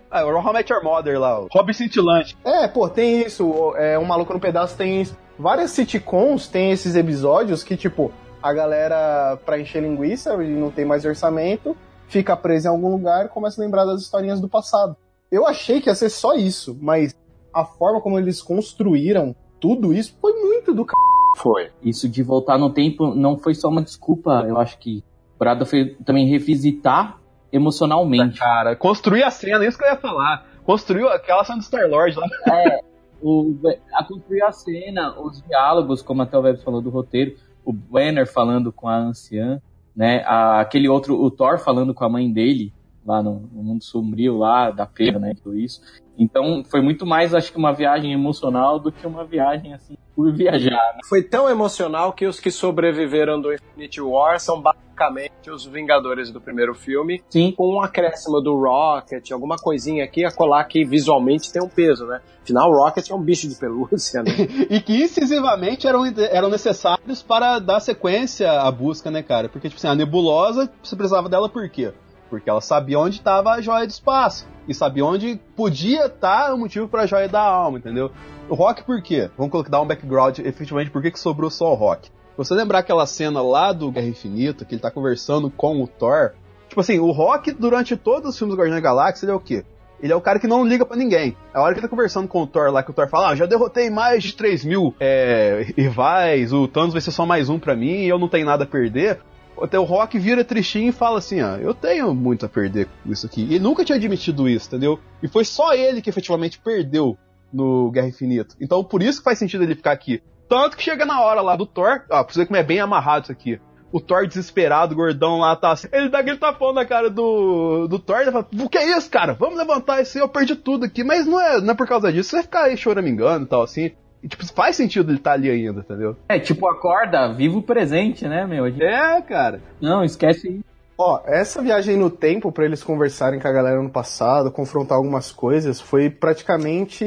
Ah, 0.10 0.24
o 0.26 0.30
How 0.38 0.54
Met 0.54 0.72
Your 0.72 0.82
Mother 0.82 1.20
lá, 1.20 1.41
o 1.41 1.48
Robin 1.52 1.74
Cintilante. 1.74 2.38
É, 2.46 2.66
pô, 2.66 2.88
tem 2.88 3.24
isso. 3.24 3.46
o- 3.46 3.76
É, 3.76 4.00
um 4.00 4.06
Maluco 4.06 4.32
no 4.34 4.39
Pedaço 4.39 4.78
tem 4.78 5.02
isso. 5.02 5.18
Várias 5.38 5.72
sitcoms 5.72 6.48
tem 6.48 6.72
esses 6.72 6.96
episódios 6.96 7.62
que, 7.62 7.76
tipo, 7.76 8.10
a 8.41 8.54
galera, 8.54 9.38
pra 9.46 9.60
encher 9.60 9.84
linguiça 9.84 10.34
e 10.41 10.48
não 10.48 10.72
tem 10.72 10.86
mais 10.86 11.04
orçamento, 11.04 11.76
fica 12.08 12.38
presa 12.38 12.70
em 12.70 12.72
algum 12.72 12.89
lugar 12.89 13.26
e 13.26 13.30
começa 13.30 13.62
a 13.62 13.66
lembrar 13.66 13.84
das 13.84 14.02
historinhas 14.02 14.39
do 14.39 14.48
passado. 14.48 14.96
Eu 15.30 15.46
achei 15.46 15.82
que 15.82 15.89
ia 15.89 15.96
ser 15.96 16.10
só 16.10 16.36
isso, 16.36 16.78
mas 16.80 17.14
a 17.54 17.64
forma 17.66 18.01
como 18.01 18.18
eles 18.18 18.41
construíram 18.41 19.36
tudo 19.60 19.93
isso 19.93 20.16
foi 20.20 20.34
muito 20.34 20.74
do 20.74 20.84
c. 20.84 20.91
Foi. 21.38 21.70
Isso 21.82 22.08
de 22.10 22.22
voltar 22.22 22.58
no 22.58 22.70
tempo 22.70 23.16
não 23.16 23.38
foi 23.38 23.56
só 23.56 23.70
uma 23.70 23.82
desculpa, 23.82 24.45
eu 24.47 24.58
acho 24.60 24.78
que 24.78 25.04
o 25.36 25.39
Brada 25.39 25.66
foi 25.66 25.95
também 26.06 26.28
revisitar 26.28 27.18
emocionalmente. 27.51 28.39
Cara, 28.39 28.76
construir 28.76 29.24
a 29.24 29.32
cena, 29.32 29.66
isso 29.66 29.78
que 29.78 29.84
eu 29.84 29.89
ia 29.89 29.95
falar. 29.97 30.45
Construiu 30.66 31.08
aquela 31.10 31.43
cena 31.43 31.60
do 31.60 31.64
Star-Lord 31.64 32.18
lá. 32.18 32.28
É, 32.47 32.80
o, 33.22 33.56
a 33.93 34.04
construir 34.04 34.41
a 34.43 34.51
cena, 34.51 35.20
os 35.20 35.41
diálogos, 35.43 36.01
como 36.01 36.22
até 36.22 36.38
o 36.38 36.41
Web 36.41 36.62
falou 36.64 36.82
do 36.82 36.89
roteiro, 36.89 37.36
o 37.66 37.72
Banner 37.72 38.32
falando 38.32 38.72
com 38.72 38.88
a 38.88 38.97
anciã, 38.97 39.62
né? 39.95 40.24
a- 40.26 40.60
aquele 40.60 40.89
outro, 40.89 41.20
o 41.22 41.32
Thor 41.32 41.58
falando 41.60 41.93
com 41.93 42.04
a 42.04 42.10
mãe 42.10 42.32
dele, 42.32 42.74
lá 43.06 43.22
no, 43.22 43.49
no 43.51 43.64
mundo 43.64 43.84
sombrio 43.84 44.38
lá 44.38 44.72
da 44.72 44.86
feira, 44.86 45.20
né? 45.20 45.34
Tudo 45.41 45.58
isso. 45.58 45.82
Então 46.18 46.64
foi 46.70 46.82
muito 46.82 47.06
mais, 47.06 47.34
acho 47.34 47.51
que 47.51 47.58
uma 47.58 47.74
viagem 47.74 48.14
emocional 48.14 48.80
do 48.80 48.91
que 48.91 49.06
uma 49.06 49.26
viagem 49.26 49.74
assim 49.74 49.95
por 50.16 50.32
viajar. 50.32 50.93
né? 50.93 50.99
Foi 51.10 51.24
tão 51.24 51.49
emocional 51.49 52.14
que 52.14 52.26
os 52.26 52.39
que 52.39 52.51
sobreviveram 52.51 53.41
do 53.41 53.51
Infinity 53.54 53.99
War 53.99 54.39
são 54.39 54.62
basicamente 54.62 55.49
os 55.49 55.66
Vingadores 55.66 56.30
do 56.30 56.39
primeiro 56.39 56.76
filme, 56.76 57.24
Sim. 57.30 57.51
com 57.51 57.76
um 57.76 57.82
acréscimo 57.82 58.39
do 58.39 58.56
Rocket, 58.56 59.32
alguma 59.32 59.58
coisinha 59.58 60.04
aqui 60.04 60.24
a 60.24 60.32
colar 60.32 60.64
que 60.66 60.86
visualmente 60.86 61.51
tem 61.51 61.64
um 61.64 61.68
peso, 61.68 62.06
né? 62.06 62.22
Afinal, 62.43 62.70
o 62.70 62.76
Rocket 62.76 63.10
é 63.10 63.16
um 63.16 63.22
bicho 63.22 63.49
de 63.49 63.56
pelúcia, 63.56 64.22
né? 64.22 64.32
E 64.70 64.80
que 64.80 65.04
incisivamente 65.04 65.88
eram, 65.88 66.06
eram 66.06 66.49
necessários 66.49 67.24
para 67.24 67.58
dar 67.58 67.80
sequência 67.80 68.51
à 68.51 68.70
busca, 68.72 69.10
né, 69.10 69.24
cara? 69.24 69.49
Porque, 69.49 69.68
tipo 69.68 69.80
assim, 69.80 69.88
a 69.88 69.95
nebulosa, 69.95 70.70
você 70.82 70.95
precisava 70.95 71.28
dela 71.28 71.49
por 71.49 71.68
quê? 71.70 71.91
Porque 72.34 72.50
ela 72.50 72.62
sabia 72.62 72.98
onde 72.98 73.18
estava 73.18 73.52
a 73.52 73.62
joia 73.62 73.86
do 73.86 73.92
espaço. 73.92 74.48
E 74.68 74.74
sabia 74.74 75.06
onde 75.06 75.40
podia 75.56 76.08
estar 76.08 76.52
o 76.52 76.58
motivo 76.58 76.88
para 76.88 77.04
a 77.04 77.06
joia 77.06 77.30
da 77.30 77.42
alma, 77.42 77.78
entendeu? 77.78 78.12
O 78.50 78.56
Rock 78.56 78.84
por 78.84 79.04
quê? 79.04 79.30
Vamos 79.38 79.52
colocar 79.52 79.70
dar 79.70 79.82
um 79.82 79.86
background, 79.86 80.40
efetivamente, 80.40 80.90
por 80.90 81.00
que, 81.00 81.12
que 81.12 81.20
sobrou 81.20 81.52
só 81.52 81.72
o 81.72 81.76
Rock? 81.76 82.10
Você 82.36 82.56
lembrar 82.56 82.80
aquela 82.80 83.06
cena 83.06 83.40
lá 83.40 83.72
do 83.72 83.92
Guerra 83.92 84.08
Infinita, 84.08 84.66
que 84.66 84.74
ele 84.74 84.82
tá 84.82 84.90
conversando 84.90 85.52
com 85.52 85.80
o 85.80 85.88
Thor. 85.88 86.32
Tipo 86.68 86.82
assim, 86.82 86.98
o 86.98 87.12
Rock, 87.12 87.52
durante 87.52 87.96
todos 87.96 88.32
os 88.32 88.38
filmes 88.38 88.56
do 88.56 88.60
Guardiões 88.60 88.82
da 88.82 88.90
Galáxia, 88.90 89.26
ele 89.26 89.32
é 89.32 89.36
o 89.36 89.40
quê? 89.40 89.64
Ele 90.02 90.12
é 90.12 90.16
o 90.16 90.22
cara 90.22 90.40
que 90.40 90.48
não 90.48 90.66
liga 90.66 90.88
pra 90.88 90.98
ninguém. 90.98 91.38
A 91.54 91.62
hora 91.62 91.74
que 91.74 91.80
ele 91.80 91.88
tá 91.88 91.90
conversando 91.90 92.28
com 92.28 92.42
o 92.42 92.48
Thor 92.48 92.72
lá, 92.72 92.82
que 92.82 92.90
o 92.90 92.94
Thor 92.94 93.08
fala, 93.08 93.30
ah, 93.30 93.36
já 93.36 93.46
derrotei 93.46 93.92
mais 93.92 94.24
de 94.24 94.34
3 94.34 94.66
mil 94.66 94.96
é, 95.00 95.68
rivais, 95.78 96.52
o 96.52 96.68
Thanos 96.68 96.94
vai 96.94 97.02
ser 97.02 97.12
só 97.12 97.28
mais 97.28 97.48
um 97.48 97.60
pra 97.60 97.76
mim 97.76 98.00
e 98.00 98.10
eu 98.10 98.18
não 98.18 98.28
tenho 98.28 98.48
nada 98.48 98.64
a 98.64 98.68
perder. 98.68 99.20
Até 99.62 99.78
o 99.80 99.84
Rock 99.84 100.18
vira 100.18 100.43
tristinho 100.43 100.89
e 100.89 100.91
fala 100.91 101.20
assim, 101.20 101.41
ó, 101.41 101.58
eu 101.58 101.74
tenho 101.74 102.14
muito 102.14 102.45
a 102.45 102.49
perder 102.49 102.88
com 103.04 103.12
isso 103.12 103.26
aqui. 103.26 103.41
E 103.43 103.56
ele 103.56 103.64
nunca 103.64 103.86
tinha 103.86 103.97
admitido 103.97 104.49
isso, 104.49 104.68
entendeu? 104.68 104.99
E 105.22 105.28
foi 105.28 105.45
só 105.45 105.74
ele 105.74 106.01
que 106.01 106.10
efetivamente 106.10 106.60
perdeu 106.60 107.18
no 107.51 107.91
Guerra 107.91 108.08
Infinita. 108.08 108.56
Então 108.60 108.84
por 108.84 109.04
isso 109.04 109.20
que 109.20 109.24
faz 109.24 109.38
sentido 109.38 109.64
ele 109.64 109.76
ficar 109.76 109.91
aqui. 109.91 110.22
Tanto 110.49 110.76
que 110.78 110.84
chega 110.84 111.06
na 111.06 111.22
hora 111.22 111.41
lá 111.41 111.56
do 111.56 111.66
Thor, 111.66 112.04
ó, 112.10 112.24
pra 112.24 112.34
você 112.34 112.39
ver 112.39 112.45
como 112.47 112.58
é 112.58 112.64
bem 112.64 112.80
amarrado 112.80 113.24
isso 113.24 113.32
aqui. 113.32 113.60
O 113.91 114.01
Thor 114.01 114.26
desesperado, 114.28 114.95
gordão 114.95 115.38
lá, 115.38 115.56
tá 115.56 115.72
assim. 115.72 115.88
Ele 115.91 116.10
dá 116.10 116.20
aquele 116.20 116.38
tapão 116.38 116.74
na 116.74 116.84
cara 116.84 117.12
do, 117.12 117.88
do 117.88 117.99
Thor 117.99 118.22
e 118.22 118.32
fala: 118.32 118.47
O 118.60 118.68
que 118.68 118.78
é 118.78 118.97
isso, 118.97 119.08
cara? 119.10 119.34
Vamos 119.34 119.58
levantar 119.58 120.01
isso 120.01 120.18
aí, 120.18 120.24
eu 120.24 120.28
perdi 120.28 120.56
tudo 120.56 120.86
aqui. 120.86 121.04
Mas 121.04 121.28
não 121.28 121.39
é, 121.39 121.62
não 121.62 121.74
é 121.74 121.76
por 121.76 121.88
causa 121.88 122.12
disso, 122.12 122.32
você 122.32 122.38
vai 122.38 122.43
ficar 122.43 122.64
aí 122.64 122.76
choramingando 122.76 123.45
e 123.45 123.47
tal, 123.47 123.62
assim. 123.62 123.91
E, 124.24 124.28
tipo, 124.28 124.46
faz 124.54 124.78
sentido 124.78 125.12
ele 125.12 125.18
estar 125.18 125.32
tá 125.32 125.36
ali 125.36 125.50
ainda, 125.50 125.82
entendeu? 125.82 126.16
É, 126.30 126.40
tipo, 126.40 126.66
acorda, 126.68 127.34
viva 127.34 127.58
o 127.58 127.62
presente, 127.62 128.26
né, 128.26 128.48
meu? 128.48 128.66
É, 128.66 129.22
cara. 129.22 129.62
Não, 129.82 130.04
esquece 130.04 130.48
isso. 130.48 130.74
Ó, 130.98 131.22
essa 131.26 131.62
viagem 131.62 131.98
no 131.98 132.10
tempo 132.10 132.52
pra 132.52 132.66
eles 132.66 132.84
conversarem 132.84 133.40
com 133.40 133.48
a 133.48 133.52
galera 133.52 133.82
no 133.82 133.90
passado, 133.90 134.52
confrontar 134.52 134.96
algumas 134.96 135.32
coisas, 135.32 135.82
foi 135.82 136.10
praticamente 136.10 137.04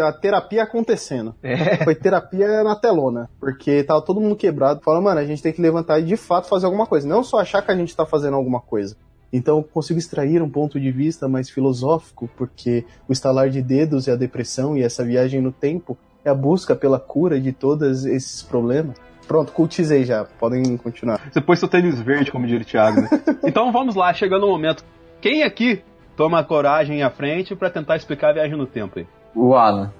a 0.00 0.10
terapia 0.10 0.62
acontecendo. 0.62 1.34
É. 1.42 1.84
Foi 1.84 1.94
terapia 1.94 2.64
na 2.64 2.74
telona, 2.74 3.28
porque 3.38 3.84
tava 3.84 4.00
todo 4.00 4.20
mundo 4.20 4.34
quebrado. 4.34 4.80
Fala, 4.82 5.00
mano, 5.00 5.20
a 5.20 5.24
gente 5.24 5.42
tem 5.42 5.52
que 5.52 5.60
levantar 5.60 6.00
e 6.00 6.04
de 6.04 6.16
fato 6.16 6.48
fazer 6.48 6.64
alguma 6.64 6.86
coisa, 6.86 7.06
não 7.06 7.22
só 7.22 7.38
achar 7.38 7.62
que 7.62 7.70
a 7.70 7.76
gente 7.76 7.94
tá 7.94 8.06
fazendo 8.06 8.34
alguma 8.34 8.60
coisa. 8.60 8.96
Então 9.32 9.58
eu 9.58 9.62
consigo 9.62 9.98
extrair 9.98 10.40
um 10.40 10.48
ponto 10.48 10.80
de 10.80 10.90
vista 10.90 11.28
mais 11.28 11.50
filosófico, 11.50 12.28
porque 12.36 12.86
o 13.06 13.12
estalar 13.12 13.50
de 13.50 13.60
dedos 13.60 14.06
e 14.06 14.10
a 14.10 14.16
depressão 14.16 14.76
e 14.76 14.82
essa 14.82 15.04
viagem 15.04 15.40
no 15.42 15.52
tempo 15.52 15.96
é 16.26 16.30
a 16.30 16.34
busca 16.34 16.74
pela 16.74 16.98
cura 16.98 17.40
de 17.40 17.52
todos 17.52 18.04
esses 18.04 18.42
problemas. 18.42 18.96
Pronto, 19.28 19.52
cultizei 19.52 20.04
já, 20.04 20.24
podem 20.24 20.76
continuar. 20.76 21.20
Você 21.30 21.40
pôs 21.40 21.58
seu 21.58 21.68
tênis 21.68 22.00
verde, 22.00 22.32
como 22.32 22.46
diria 22.46 22.62
o 22.62 22.64
Thiago, 22.64 23.00
né? 23.00 23.08
então 23.46 23.70
vamos 23.70 23.94
lá, 23.94 24.12
chegando 24.12 24.44
o 24.44 24.48
momento. 24.48 24.84
Quem 25.20 25.44
aqui 25.44 25.82
toma 26.16 26.42
coragem 26.42 27.02
à 27.02 27.10
frente 27.10 27.54
pra 27.54 27.70
tentar 27.70 27.96
explicar 27.96 28.30
a 28.30 28.32
viagem 28.34 28.56
no 28.56 28.66
tempo 28.66 28.98
aí? 28.98 29.06
O 29.34 29.54
Alan. 29.54 29.92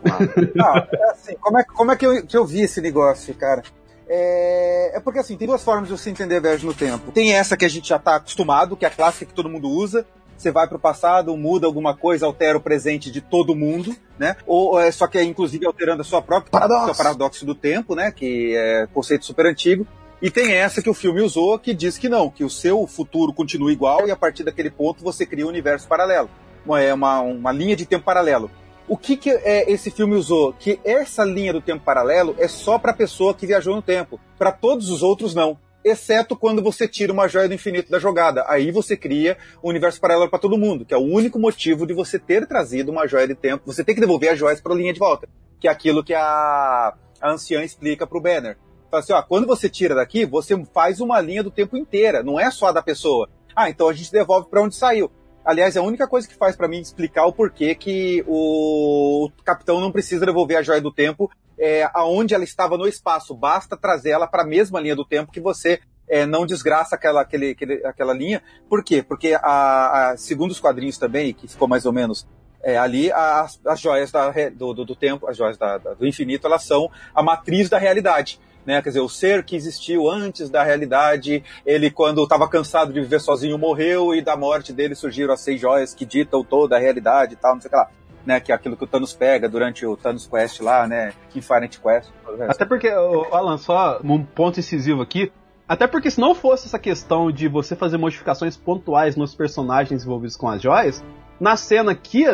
Não, 0.54 0.76
é 0.92 1.10
assim, 1.10 1.36
como 1.40 1.58
é, 1.58 1.64
como 1.64 1.92
é 1.92 1.96
que, 1.96 2.06
eu, 2.06 2.26
que 2.26 2.36
eu 2.36 2.44
vi 2.44 2.62
esse 2.62 2.80
negócio, 2.80 3.32
cara? 3.34 3.62
É, 4.08 4.96
é 4.96 5.00
porque 5.00 5.20
assim, 5.20 5.36
tem 5.36 5.46
duas 5.46 5.62
formas 5.62 5.88
de 5.88 5.96
você 5.96 6.10
entender 6.10 6.36
a 6.36 6.40
viagem 6.40 6.66
no 6.66 6.74
tempo. 6.74 7.12
Tem 7.12 7.34
essa 7.34 7.56
que 7.56 7.64
a 7.64 7.68
gente 7.68 7.88
já 7.88 7.98
tá 7.98 8.16
acostumado, 8.16 8.76
que 8.76 8.84
é 8.84 8.88
a 8.88 8.90
clássica 8.90 9.26
que 9.26 9.34
todo 9.34 9.48
mundo 9.48 9.68
usa. 9.68 10.06
Você 10.36 10.50
vai 10.50 10.68
pro 10.68 10.78
passado, 10.78 11.36
muda 11.36 11.66
alguma 11.66 11.96
coisa, 11.96 12.26
altera 12.26 12.58
o 12.58 12.60
presente 12.60 13.10
de 13.10 13.20
todo 13.20 13.54
mundo, 13.54 13.94
né? 14.18 14.36
Ou 14.46 14.78
é 14.80 14.90
só 14.90 15.06
que 15.06 15.16
é 15.18 15.24
inclusive 15.24 15.66
alterando 15.66 16.02
a 16.02 16.04
sua 16.04 16.20
própria 16.20 16.50
Paradoxo. 16.50 16.92
o 16.92 16.96
paradoxo 16.96 17.46
do 17.46 17.54
tempo, 17.54 17.94
né? 17.94 18.10
Que 18.12 18.54
é 18.56 18.86
conceito 18.92 19.24
super 19.24 19.46
antigo. 19.46 19.86
E 20.20 20.30
tem 20.30 20.52
essa 20.52 20.80
que 20.82 20.88
o 20.90 20.94
filme 20.94 21.20
usou 21.20 21.58
que 21.58 21.74
diz 21.74 21.98
que 21.98 22.08
não, 22.08 22.30
que 22.30 22.42
o 22.44 22.50
seu 22.50 22.86
futuro 22.86 23.32
continua 23.32 23.70
igual 23.72 24.06
e 24.06 24.10
a 24.10 24.16
partir 24.16 24.44
daquele 24.44 24.70
ponto 24.70 25.02
você 25.04 25.26
cria 25.26 25.44
um 25.44 25.48
universo 25.50 25.86
paralelo. 25.86 26.28
Uma- 26.64 26.80
É 26.80 26.92
uma, 26.92 27.20
uma 27.20 27.52
linha 27.52 27.76
de 27.76 27.84
tempo 27.86 28.04
paralelo. 28.04 28.50
O 28.88 28.96
que, 28.96 29.16
que 29.16 29.30
é, 29.30 29.70
esse 29.70 29.90
filme 29.90 30.14
usou? 30.14 30.52
Que 30.52 30.78
essa 30.84 31.24
linha 31.24 31.52
do 31.52 31.60
tempo 31.60 31.84
paralelo 31.84 32.34
é 32.38 32.46
só 32.46 32.78
para 32.78 32.92
a 32.92 32.94
pessoa 32.94 33.34
que 33.34 33.46
viajou 33.46 33.74
no 33.74 33.82
tempo. 33.82 34.18
Para 34.38 34.52
todos 34.52 34.90
os 34.90 35.02
outros, 35.02 35.34
não. 35.34 35.58
Exceto 35.88 36.34
quando 36.34 36.60
você 36.60 36.88
tira 36.88 37.12
uma 37.12 37.28
joia 37.28 37.46
do 37.46 37.54
infinito 37.54 37.92
da 37.92 38.00
jogada. 38.00 38.44
Aí 38.48 38.72
você 38.72 38.96
cria 38.96 39.38
um 39.62 39.68
universo 39.68 40.00
paralelo 40.00 40.28
para 40.28 40.40
todo 40.40 40.58
mundo, 40.58 40.84
que 40.84 40.92
é 40.92 40.96
o 40.96 41.00
único 41.00 41.38
motivo 41.38 41.86
de 41.86 41.94
você 41.94 42.18
ter 42.18 42.44
trazido 42.44 42.90
uma 42.90 43.06
joia 43.06 43.28
de 43.28 43.36
tempo. 43.36 43.62
Você 43.66 43.84
tem 43.84 43.94
que 43.94 44.00
devolver 44.00 44.30
as 44.30 44.38
joias 44.38 44.60
para 44.60 44.72
a 44.72 44.76
linha 44.76 44.92
de 44.92 44.98
volta. 44.98 45.28
Que 45.60 45.68
é 45.68 45.70
aquilo 45.70 46.02
que 46.02 46.12
a, 46.12 46.92
a 47.20 47.30
anciã 47.30 47.62
explica 47.62 48.04
pro 48.04 48.20
Banner. 48.20 48.58
Fala 48.90 49.00
assim, 49.00 49.12
ó, 49.12 49.22
quando 49.22 49.46
você 49.46 49.68
tira 49.68 49.94
daqui, 49.94 50.26
você 50.26 50.60
faz 50.74 51.00
uma 51.00 51.20
linha 51.20 51.44
do 51.44 51.52
tempo 51.52 51.76
inteira, 51.76 52.20
não 52.20 52.40
é 52.40 52.50
só 52.50 52.66
a 52.66 52.72
da 52.72 52.82
pessoa. 52.82 53.28
Ah, 53.54 53.70
então 53.70 53.88
a 53.88 53.92
gente 53.92 54.10
devolve 54.10 54.48
para 54.50 54.62
onde 54.62 54.74
saiu. 54.74 55.08
Aliás, 55.46 55.76
é 55.76 55.78
a 55.78 55.82
única 55.82 56.08
coisa 56.08 56.26
que 56.26 56.34
faz 56.34 56.56
para 56.56 56.66
mim 56.66 56.80
explicar 56.80 57.24
o 57.24 57.32
porquê 57.32 57.72
que 57.76 58.24
o 58.26 59.30
capitão 59.44 59.80
não 59.80 59.92
precisa 59.92 60.26
devolver 60.26 60.56
a 60.58 60.62
joia 60.62 60.80
do 60.80 60.92
tempo 60.92 61.30
é, 61.56 61.88
aonde 61.94 62.34
ela 62.34 62.42
estava 62.42 62.76
no 62.76 62.86
espaço. 62.88 63.32
Basta 63.32 63.76
trazer 63.76 64.10
ela 64.10 64.26
para 64.26 64.42
a 64.42 64.46
mesma 64.46 64.80
linha 64.80 64.96
do 64.96 65.04
tempo 65.04 65.30
que 65.30 65.40
você 65.40 65.78
é, 66.08 66.26
não 66.26 66.44
desgraça 66.44 66.96
aquela, 66.96 67.20
aquele, 67.20 67.50
aquele, 67.50 67.86
aquela 67.86 68.12
linha. 68.12 68.42
Por 68.68 68.82
quê? 68.82 69.04
Porque, 69.04 69.34
a, 69.40 70.10
a- 70.10 70.16
segundo 70.16 70.50
os 70.50 70.58
quadrinhos 70.58 70.98
também, 70.98 71.32
que 71.32 71.46
ficou 71.46 71.68
mais 71.68 71.86
ou 71.86 71.92
menos 71.92 72.26
é, 72.60 72.76
ali, 72.76 73.12
as, 73.12 73.60
as 73.64 73.78
joias 73.80 74.10
da 74.10 74.30
do, 74.52 74.74
do, 74.74 74.84
do 74.84 74.96
tempo, 74.96 75.28
as 75.28 75.36
joias 75.36 75.56
da- 75.56 75.78
da- 75.78 75.94
do 75.94 76.04
infinito, 76.06 76.46
elas 76.48 76.64
são 76.64 76.90
a 77.14 77.22
matriz 77.22 77.68
da 77.68 77.78
realidade. 77.78 78.40
Né? 78.66 78.82
Quer 78.82 78.90
dizer, 78.90 79.00
o 79.00 79.08
ser 79.08 79.44
que 79.44 79.54
existiu 79.54 80.10
antes 80.10 80.50
da 80.50 80.64
realidade, 80.64 81.42
ele, 81.64 81.90
quando 81.90 82.22
estava 82.22 82.48
cansado 82.48 82.92
de 82.92 83.00
viver 83.00 83.20
sozinho, 83.20 83.56
morreu, 83.56 84.14
e 84.14 84.20
da 84.20 84.36
morte 84.36 84.72
dele 84.72 84.94
surgiram 84.94 85.32
as 85.32 85.40
seis 85.40 85.60
joias 85.60 85.94
que 85.94 86.04
ditam 86.04 86.42
toda 86.42 86.76
a 86.76 86.78
realidade 86.78 87.34
e 87.34 87.36
tal, 87.36 87.54
não 87.54 87.60
sei 87.60 87.68
o 87.68 87.70
que 87.70 87.76
lá. 87.76 87.88
Né, 88.26 88.40
que 88.40 88.50
é 88.50 88.54
aquilo 88.56 88.76
que 88.76 88.82
o 88.82 88.88
Thanos 88.88 89.12
pega 89.12 89.48
durante 89.48 89.86
o 89.86 89.96
Thanos 89.96 90.26
Quest 90.26 90.58
lá, 90.58 90.84
né? 90.88 91.12
Infinite 91.32 91.80
Quest. 91.80 92.10
Até 92.48 92.64
porque, 92.64 92.88
Alan, 92.88 93.56
só 93.56 94.00
um 94.02 94.24
ponto 94.24 94.58
incisivo 94.58 95.00
aqui. 95.00 95.30
Até 95.68 95.86
porque 95.86 96.10
se 96.10 96.20
não 96.20 96.34
fosse 96.34 96.66
essa 96.66 96.78
questão 96.78 97.30
de 97.30 97.46
você 97.46 97.76
fazer 97.76 97.98
modificações 97.98 98.56
pontuais 98.56 99.14
nos 99.14 99.32
personagens 99.32 100.02
envolvidos 100.02 100.36
com 100.36 100.48
as 100.48 100.60
joias, 100.60 101.04
na 101.38 101.56
cena 101.56 101.92
aqui, 101.92 102.24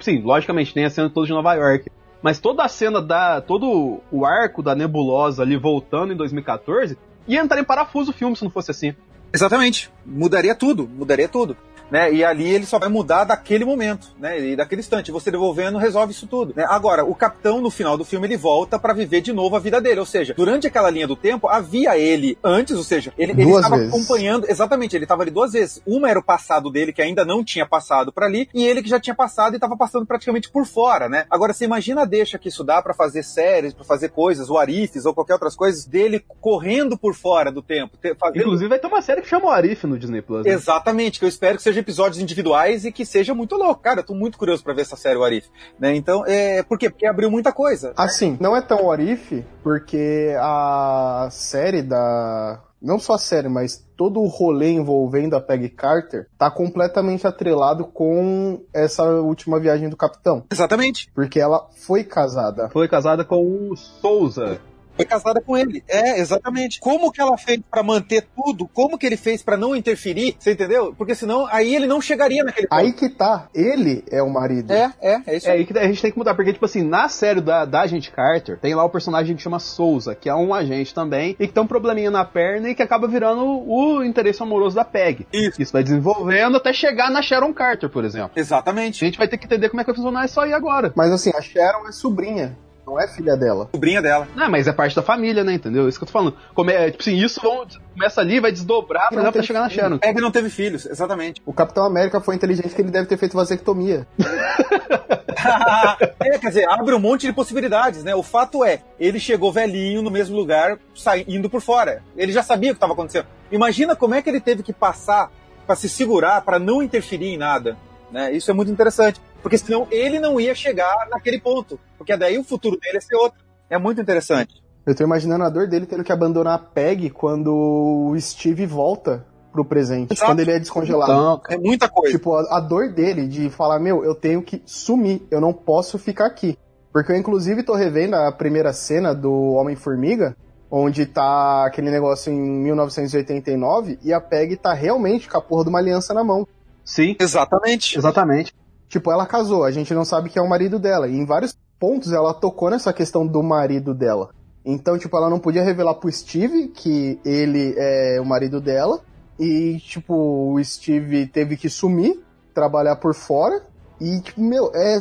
sim, 0.00 0.20
logicamente 0.20 0.74
tem 0.74 0.84
a 0.84 0.90
cena 0.90 1.08
toda 1.08 1.26
de 1.26 1.32
Nova 1.32 1.54
York, 1.54 1.90
mas 2.22 2.38
toda 2.40 2.64
a 2.64 2.68
cena 2.68 3.00
da. 3.00 3.40
todo 3.40 4.00
o 4.10 4.24
arco 4.24 4.62
da 4.62 4.74
nebulosa 4.74 5.42
ali 5.42 5.56
voltando 5.56 6.12
em 6.12 6.16
2014 6.16 6.98
ia 7.26 7.40
entrar 7.40 7.60
em 7.60 7.64
parafuso 7.64 8.10
o 8.10 8.14
filme 8.14 8.34
se 8.36 8.42
não 8.42 8.50
fosse 8.50 8.70
assim. 8.70 8.94
Exatamente. 9.32 9.90
Mudaria 10.04 10.54
tudo, 10.54 10.88
mudaria 10.88 11.28
tudo. 11.28 11.56
Né? 11.90 12.12
E 12.12 12.24
ali 12.24 12.48
ele 12.48 12.66
só 12.66 12.78
vai 12.78 12.88
mudar 12.88 13.24
daquele 13.24 13.64
momento, 13.64 14.08
né? 14.18 14.40
E 14.40 14.56
daquele 14.56 14.80
instante. 14.80 15.10
Você 15.10 15.30
devolvendo 15.30 15.78
resolve 15.78 16.12
isso 16.12 16.26
tudo. 16.26 16.52
Né? 16.56 16.64
Agora, 16.68 17.04
o 17.04 17.14
capitão, 17.14 17.60
no 17.60 17.70
final 17.70 17.96
do 17.96 18.04
filme, 18.04 18.26
ele 18.26 18.36
volta 18.36 18.78
para 18.78 18.92
viver 18.92 19.20
de 19.20 19.32
novo 19.32 19.56
a 19.56 19.58
vida 19.58 19.80
dele. 19.80 20.00
Ou 20.00 20.06
seja, 20.06 20.34
durante 20.34 20.66
aquela 20.66 20.90
linha 20.90 21.06
do 21.06 21.16
tempo, 21.16 21.48
havia 21.48 21.98
ele 21.98 22.38
antes, 22.42 22.76
ou 22.76 22.84
seja, 22.84 23.12
ele, 23.16 23.32
ele 23.32 23.50
estava 23.50 23.76
vezes. 23.76 23.92
acompanhando. 23.92 24.46
Exatamente, 24.48 24.96
ele 24.96 25.04
estava 25.04 25.22
ali 25.22 25.30
duas 25.30 25.52
vezes. 25.52 25.82
Uma 25.86 26.10
era 26.10 26.18
o 26.18 26.24
passado 26.24 26.70
dele, 26.70 26.92
que 26.92 27.02
ainda 27.02 27.24
não 27.24 27.44
tinha 27.44 27.66
passado 27.66 28.12
para 28.12 28.26
ali, 28.26 28.48
e 28.54 28.64
ele 28.64 28.82
que 28.82 28.88
já 28.88 29.00
tinha 29.00 29.14
passado 29.14 29.54
e 29.54 29.56
estava 29.56 29.76
passando 29.76 30.06
praticamente 30.06 30.50
por 30.50 30.66
fora, 30.66 31.08
né? 31.08 31.26
Agora, 31.30 31.52
você 31.52 31.64
imagina 31.64 32.02
a 32.02 32.04
deixa 32.04 32.38
que 32.38 32.48
isso 32.48 32.64
dá 32.64 32.82
para 32.82 32.94
fazer 32.94 33.22
séries, 33.22 33.74
para 33.74 33.84
fazer 33.84 34.10
coisas, 34.10 34.50
o 34.50 34.58
Arifes 34.58 35.04
ou 35.06 35.14
qualquer 35.14 35.34
outras 35.34 35.56
coisas, 35.56 35.84
dele 35.86 36.24
correndo 36.40 36.96
por 36.98 37.14
fora 37.14 37.50
do 37.50 37.62
tempo. 37.62 37.96
Fazendo... 38.18 38.42
Inclusive, 38.42 38.68
vai 38.68 38.78
ter 38.78 38.86
uma 38.86 39.02
série 39.02 39.22
que 39.22 39.28
chama 39.28 39.46
o 39.46 39.50
Arif 39.50 39.86
no 39.86 39.98
Disney 39.98 40.22
Plus. 40.22 40.44
Né? 40.44 40.52
Exatamente, 40.52 41.18
que 41.18 41.24
eu 41.24 41.28
espero 41.28 41.56
que 41.56 41.62
seja 41.62 41.77
episódios 41.78 42.20
individuais 42.20 42.84
e 42.84 42.92
que 42.92 43.04
seja 43.04 43.34
muito 43.34 43.56
louco. 43.56 43.82
Cara, 43.82 44.00
eu 44.00 44.04
tô 44.04 44.14
muito 44.14 44.38
curioso 44.38 44.62
para 44.62 44.74
ver 44.74 44.82
essa 44.82 44.96
série, 44.96 45.16
o 45.16 45.24
Arif. 45.24 45.48
Né? 45.78 45.94
Então, 45.94 46.24
é... 46.26 46.62
por 46.62 46.78
quê? 46.78 46.90
Porque 46.90 47.06
abriu 47.06 47.30
muita 47.30 47.52
coisa. 47.52 47.92
Assim, 47.96 48.36
não 48.40 48.56
é 48.56 48.60
tão 48.60 48.90
Arif, 48.90 49.44
porque 49.62 50.34
a 50.38 51.28
série 51.30 51.82
da 51.82 52.62
não 52.80 52.98
só 52.98 53.14
a 53.14 53.18
série, 53.18 53.48
mas 53.48 53.84
todo 53.96 54.20
o 54.20 54.28
rolê 54.28 54.70
envolvendo 54.70 55.34
a 55.34 55.40
Peggy 55.40 55.68
Carter 55.68 56.28
tá 56.38 56.50
completamente 56.50 57.26
atrelado 57.26 57.84
com 57.84 58.62
essa 58.72 59.02
última 59.04 59.58
viagem 59.58 59.88
do 59.88 59.96
capitão. 59.96 60.44
Exatamente. 60.50 61.10
Porque 61.12 61.40
ela 61.40 61.68
foi 61.86 62.04
casada. 62.04 62.68
Foi 62.70 62.86
casada 62.86 63.24
com 63.24 63.70
o 63.70 63.76
Souza 63.76 64.60
foi 64.98 65.06
casada 65.06 65.40
com 65.40 65.56
ele. 65.56 65.82
É, 65.88 66.18
exatamente. 66.18 66.80
Como 66.80 67.12
que 67.12 67.20
ela 67.20 67.38
fez 67.38 67.60
para 67.70 67.82
manter 67.82 68.26
tudo? 68.34 68.66
Como 68.66 68.98
que 68.98 69.06
ele 69.06 69.16
fez 69.16 69.42
para 69.42 69.56
não 69.56 69.74
interferir? 69.76 70.36
Você 70.38 70.52
entendeu? 70.52 70.92
Porque 70.96 71.14
senão 71.14 71.46
aí 71.46 71.74
ele 71.74 71.86
não 71.86 72.00
chegaria 72.00 72.42
naquele 72.42 72.66
ponto. 72.66 72.78
Aí 72.78 72.92
que 72.92 73.08
tá. 73.08 73.48
Ele 73.54 74.04
é 74.10 74.20
o 74.22 74.28
marido. 74.28 74.72
É, 74.72 74.92
é, 75.00 75.20
é 75.26 75.36
isso. 75.36 75.48
É 75.48 75.52
aí 75.52 75.64
que 75.64 75.78
a 75.78 75.86
gente 75.86 76.02
tem 76.02 76.10
que 76.10 76.18
mudar. 76.18 76.34
Porque, 76.34 76.52
tipo 76.52 76.64
assim, 76.64 76.82
na 76.82 77.08
série 77.08 77.40
da, 77.40 77.64
da 77.64 77.82
Agente 77.82 78.10
Carter, 78.10 78.58
tem 78.58 78.74
lá 78.74 78.84
o 78.84 78.90
personagem 78.90 79.36
que 79.36 79.42
chama 79.42 79.58
Souza, 79.58 80.14
que 80.14 80.28
é 80.28 80.34
um 80.34 80.52
agente 80.52 80.92
também, 80.92 81.36
e 81.38 81.46
que 81.46 81.52
tem 81.52 81.62
um 81.62 81.66
probleminha 81.66 82.10
na 82.10 82.24
perna 82.24 82.70
e 82.70 82.74
que 82.74 82.82
acaba 82.82 83.06
virando 83.06 83.44
o 83.44 84.02
interesse 84.02 84.42
amoroso 84.42 84.74
da 84.74 84.84
Peg. 84.84 85.26
Isso. 85.32 85.62
Isso 85.62 85.72
vai 85.72 85.82
desenvolvendo 85.82 86.56
até 86.56 86.72
chegar 86.72 87.10
na 87.10 87.22
Sharon 87.22 87.52
Carter, 87.52 87.88
por 87.88 88.04
exemplo. 88.04 88.32
Exatamente. 88.34 89.04
A 89.04 89.06
gente 89.06 89.18
vai 89.18 89.28
ter 89.28 89.38
que 89.38 89.46
entender 89.46 89.68
como 89.68 89.80
é 89.80 89.84
que 89.84 89.90
vai 89.90 89.96
funcionar 89.96 90.24
isso 90.24 90.40
aí 90.40 90.52
agora. 90.52 90.92
Mas 90.96 91.12
assim, 91.12 91.30
a 91.34 91.40
Sharon 91.40 91.86
é 91.88 91.92
sobrinha 91.92 92.56
não 92.88 92.98
é 92.98 93.06
filha 93.06 93.36
dela. 93.36 93.68
Sobrinha 93.70 94.00
dela. 94.00 94.26
Não, 94.34 94.50
mas 94.50 94.66
é 94.66 94.72
parte 94.72 94.96
da 94.96 95.02
família, 95.02 95.44
né? 95.44 95.52
Entendeu? 95.52 95.88
Isso 95.88 95.98
que 95.98 96.04
eu 96.04 96.06
tô 96.06 96.12
falando. 96.12 96.34
Como 96.54 96.70
é, 96.70 96.90
tipo 96.90 97.02
assim, 97.02 97.16
isso 97.16 97.40
vão, 97.40 97.66
começa 97.92 98.20
ali, 98.20 98.40
vai 98.40 98.50
desdobrar 98.50 99.10
pra, 99.10 99.30
pra 99.30 99.42
chegar 99.42 99.60
na 99.60 99.68
Sharon. 99.68 99.98
É 100.00 100.14
que 100.14 100.20
não 100.20 100.30
teve 100.30 100.48
filhos, 100.48 100.86
exatamente. 100.86 101.42
O 101.44 101.52
Capitão 101.52 101.84
América 101.84 102.20
foi 102.20 102.34
inteligente 102.34 102.74
que 102.74 102.80
ele 102.80 102.90
deve 102.90 103.06
ter 103.06 103.18
feito 103.18 103.36
vasectomia. 103.36 104.06
é, 106.20 106.38
quer 106.38 106.48
dizer, 106.48 106.68
abre 106.68 106.94
um 106.94 106.98
monte 106.98 107.26
de 107.26 107.32
possibilidades, 107.32 108.02
né? 108.02 108.14
O 108.14 108.22
fato 108.22 108.64
é, 108.64 108.80
ele 108.98 109.20
chegou 109.20 109.52
velhinho 109.52 110.02
no 110.02 110.10
mesmo 110.10 110.36
lugar, 110.36 110.78
saindo 110.94 111.50
por 111.50 111.60
fora. 111.60 112.02
Ele 112.16 112.32
já 112.32 112.42
sabia 112.42 112.70
o 112.70 112.74
que 112.74 112.78
estava 112.78 112.94
acontecendo. 112.94 113.26
Imagina 113.52 113.94
como 113.94 114.14
é 114.14 114.22
que 114.22 114.30
ele 114.30 114.40
teve 114.40 114.62
que 114.62 114.72
passar 114.72 115.30
para 115.66 115.76
se 115.76 115.88
segurar, 115.88 116.40
para 116.42 116.58
não 116.58 116.82
interferir 116.82 117.26
em 117.26 117.36
nada. 117.36 117.76
Né? 118.10 118.32
Isso 118.32 118.50
é 118.50 118.54
muito 118.54 118.70
interessante. 118.70 119.20
Porque 119.42 119.58
senão 119.58 119.86
ele 119.90 120.18
não 120.18 120.40
ia 120.40 120.54
chegar 120.54 121.08
naquele 121.10 121.40
ponto. 121.40 121.78
Porque 121.96 122.16
daí 122.16 122.38
o 122.38 122.44
futuro 122.44 122.78
dele 122.78 122.96
ia 122.96 123.00
ser 123.00 123.16
outro. 123.16 123.38
É 123.70 123.78
muito 123.78 124.00
interessante. 124.00 124.62
Eu 124.86 124.94
tô 124.94 125.04
imaginando 125.04 125.44
a 125.44 125.50
dor 125.50 125.66
dele 125.68 125.86
tendo 125.86 126.02
que 126.02 126.12
abandonar 126.12 126.54
a 126.54 126.58
Peg 126.58 127.10
quando 127.10 127.54
o 127.54 128.18
Steve 128.18 128.64
volta 128.64 129.26
pro 129.52 129.64
presente. 129.64 130.12
Exato. 130.12 130.30
Quando 130.30 130.40
ele 130.40 130.52
é 130.52 130.58
descongelado. 130.58 131.12
Então, 131.12 131.40
é 131.50 131.58
muita 131.58 131.88
coisa. 131.88 132.16
Tipo, 132.16 132.34
a, 132.34 132.56
a, 132.56 132.60
dor 132.60 132.92
dele 132.92 133.26
de 133.26 133.50
falar, 133.50 133.78
meu, 133.78 134.04
eu 134.04 134.14
tenho 134.14 134.42
que 134.42 134.62
sumir, 134.64 135.26
eu 135.30 135.40
não 135.40 135.52
posso 135.52 135.98
ficar 135.98 136.26
aqui. 136.26 136.56
Porque 136.92 137.12
eu, 137.12 137.16
inclusive, 137.16 137.62
tô 137.62 137.74
revendo 137.74 138.16
a 138.16 138.32
primeira 138.32 138.72
cena 138.72 139.14
do 139.14 139.52
Homem-Formiga, 139.52 140.34
onde 140.70 141.06
tá 141.06 141.66
aquele 141.66 141.90
negócio 141.90 142.32
em 142.32 142.38
1989, 142.38 143.98
e 144.02 144.12
a 144.12 144.20
Peg 144.20 144.56
tá 144.56 144.72
realmente 144.72 145.28
com 145.28 145.36
a 145.36 145.40
porra 145.40 145.64
de 145.64 145.70
uma 145.70 145.78
aliança 145.78 146.14
na 146.14 146.24
mão. 146.24 146.46
Sim. 146.84 147.14
Exatamente. 147.20 147.98
Exatamente. 147.98 148.54
Tipo, 148.88 149.12
ela 149.12 149.26
casou, 149.26 149.64
a 149.64 149.70
gente 149.70 149.92
não 149.92 150.04
sabe 150.04 150.30
que 150.30 150.38
é 150.38 150.42
o 150.42 150.48
marido 150.48 150.78
dela. 150.78 151.06
E 151.08 151.14
em 151.14 151.26
vários 151.26 151.56
pontos 151.78 152.12
ela 152.12 152.32
tocou 152.32 152.70
nessa 152.70 152.92
questão 152.92 153.26
do 153.26 153.42
marido 153.42 153.94
dela. 153.94 154.30
Então, 154.64 154.98
tipo, 154.98 155.16
ela 155.16 155.30
não 155.30 155.38
podia 155.38 155.62
revelar 155.62 155.94
pro 155.94 156.10
Steve 156.10 156.68
que 156.68 157.18
ele 157.24 157.74
é 157.76 158.20
o 158.20 158.24
marido 158.24 158.60
dela. 158.60 159.00
E, 159.38 159.78
tipo, 159.78 160.14
o 160.52 160.62
Steve 160.64 161.26
teve 161.26 161.56
que 161.56 161.70
sumir, 161.70 162.20
trabalhar 162.52 162.96
por 162.96 163.14
fora. 163.14 163.62
E, 164.00 164.20
tipo, 164.20 164.40
meu, 164.40 164.72
é, 164.74 164.98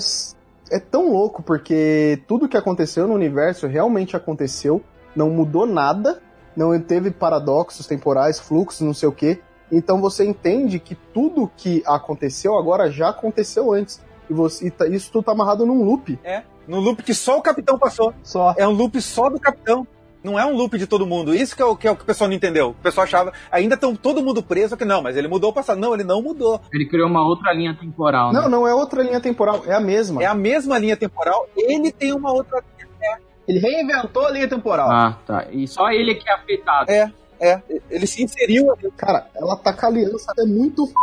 é 0.71 0.79
tão 0.79 1.11
louco 1.11 1.41
porque 1.41 2.21
tudo 2.27 2.47
que 2.47 2.57
aconteceu 2.57 3.07
no 3.07 3.13
universo 3.13 3.67
realmente 3.67 4.15
aconteceu. 4.15 4.81
Não 5.15 5.29
mudou 5.29 5.65
nada. 5.65 6.21
Não 6.55 6.79
teve 6.79 7.11
paradoxos 7.11 7.85
temporais, 7.85 8.39
fluxos, 8.39 8.81
não 8.81 8.93
sei 8.93 9.07
o 9.07 9.11
que. 9.11 9.39
Então 9.71 9.99
você 9.99 10.25
entende 10.25 10.79
que 10.79 10.95
tudo 10.95 11.51
que 11.57 11.83
aconteceu 11.85 12.57
agora 12.57 12.91
já 12.91 13.09
aconteceu 13.09 13.73
antes. 13.73 14.01
E, 14.29 14.33
você, 14.33 14.67
e 14.67 14.71
tá, 14.71 14.87
isso 14.87 15.11
tudo 15.11 15.25
tá 15.25 15.31
amarrado 15.31 15.65
num 15.65 15.83
loop. 15.83 16.19
É, 16.23 16.43
num 16.67 16.79
loop 16.79 17.01
que 17.01 17.13
só 17.13 17.37
o 17.37 17.41
capitão 17.41 17.77
passou. 17.77 18.13
Só. 18.23 18.53
É 18.57 18.67
um 18.67 18.71
loop 18.71 19.01
só 19.01 19.29
do 19.29 19.39
capitão. 19.39 19.87
Não 20.23 20.37
é 20.37 20.45
um 20.45 20.53
loop 20.53 20.77
de 20.77 20.85
todo 20.85 21.05
mundo. 21.05 21.33
Isso 21.33 21.55
que 21.55 21.61
é 21.61 21.65
o 21.65 21.75
que, 21.75 21.87
é 21.87 21.91
o, 21.91 21.95
que 21.95 22.03
o 22.03 22.05
pessoal 22.05 22.27
não 22.27 22.35
entendeu. 22.35 22.71
O 22.71 22.73
pessoal 22.73 23.05
achava, 23.05 23.31
ainda 23.51 23.75
estão 23.75 23.95
todo 23.95 24.21
mundo 24.21 24.43
preso, 24.43 24.75
que 24.75 24.83
não, 24.83 25.01
mas 25.01 25.15
ele 25.15 25.27
mudou 25.27 25.51
o 25.51 25.53
passado. 25.53 25.79
Não, 25.79 25.93
ele 25.93 26.03
não 26.03 26.21
mudou. 26.21 26.59
Ele 26.73 26.85
criou 26.85 27.07
uma 27.07 27.25
outra 27.25 27.53
linha 27.53 27.73
temporal. 27.79 28.33
Né? 28.33 28.41
Não, 28.41 28.49
não 28.49 28.67
é 28.67 28.73
outra 28.73 29.03
linha 29.03 29.21
temporal, 29.21 29.63
é 29.65 29.73
a 29.73 29.79
mesma. 29.79 30.21
É 30.21 30.25
a 30.25 30.33
mesma 30.33 30.77
linha 30.77 30.97
temporal, 30.97 31.47
ele 31.55 31.91
tem 31.91 32.13
uma 32.13 32.33
outra. 32.33 32.61
É. 33.01 33.17
Ele 33.47 33.59
reinventou 33.59 34.25
a 34.25 34.31
linha 34.31 34.49
temporal. 34.49 34.89
Ah, 34.89 35.17
tá. 35.25 35.47
E 35.51 35.65
só 35.67 35.89
ele 35.89 36.15
que 36.15 36.29
é 36.29 36.33
afetado. 36.33 36.91
É. 36.91 37.11
É, 37.39 37.61
ele 37.89 38.07
se 38.07 38.23
inseriu 38.23 38.71
ali. 38.71 38.91
Cara, 38.95 39.27
ela 39.35 39.55
tá 39.55 39.73
com 39.73 39.85
a 39.85 39.89
aliança 39.89 40.33
é 40.37 40.45
muito 40.45 40.85
f... 40.85 40.93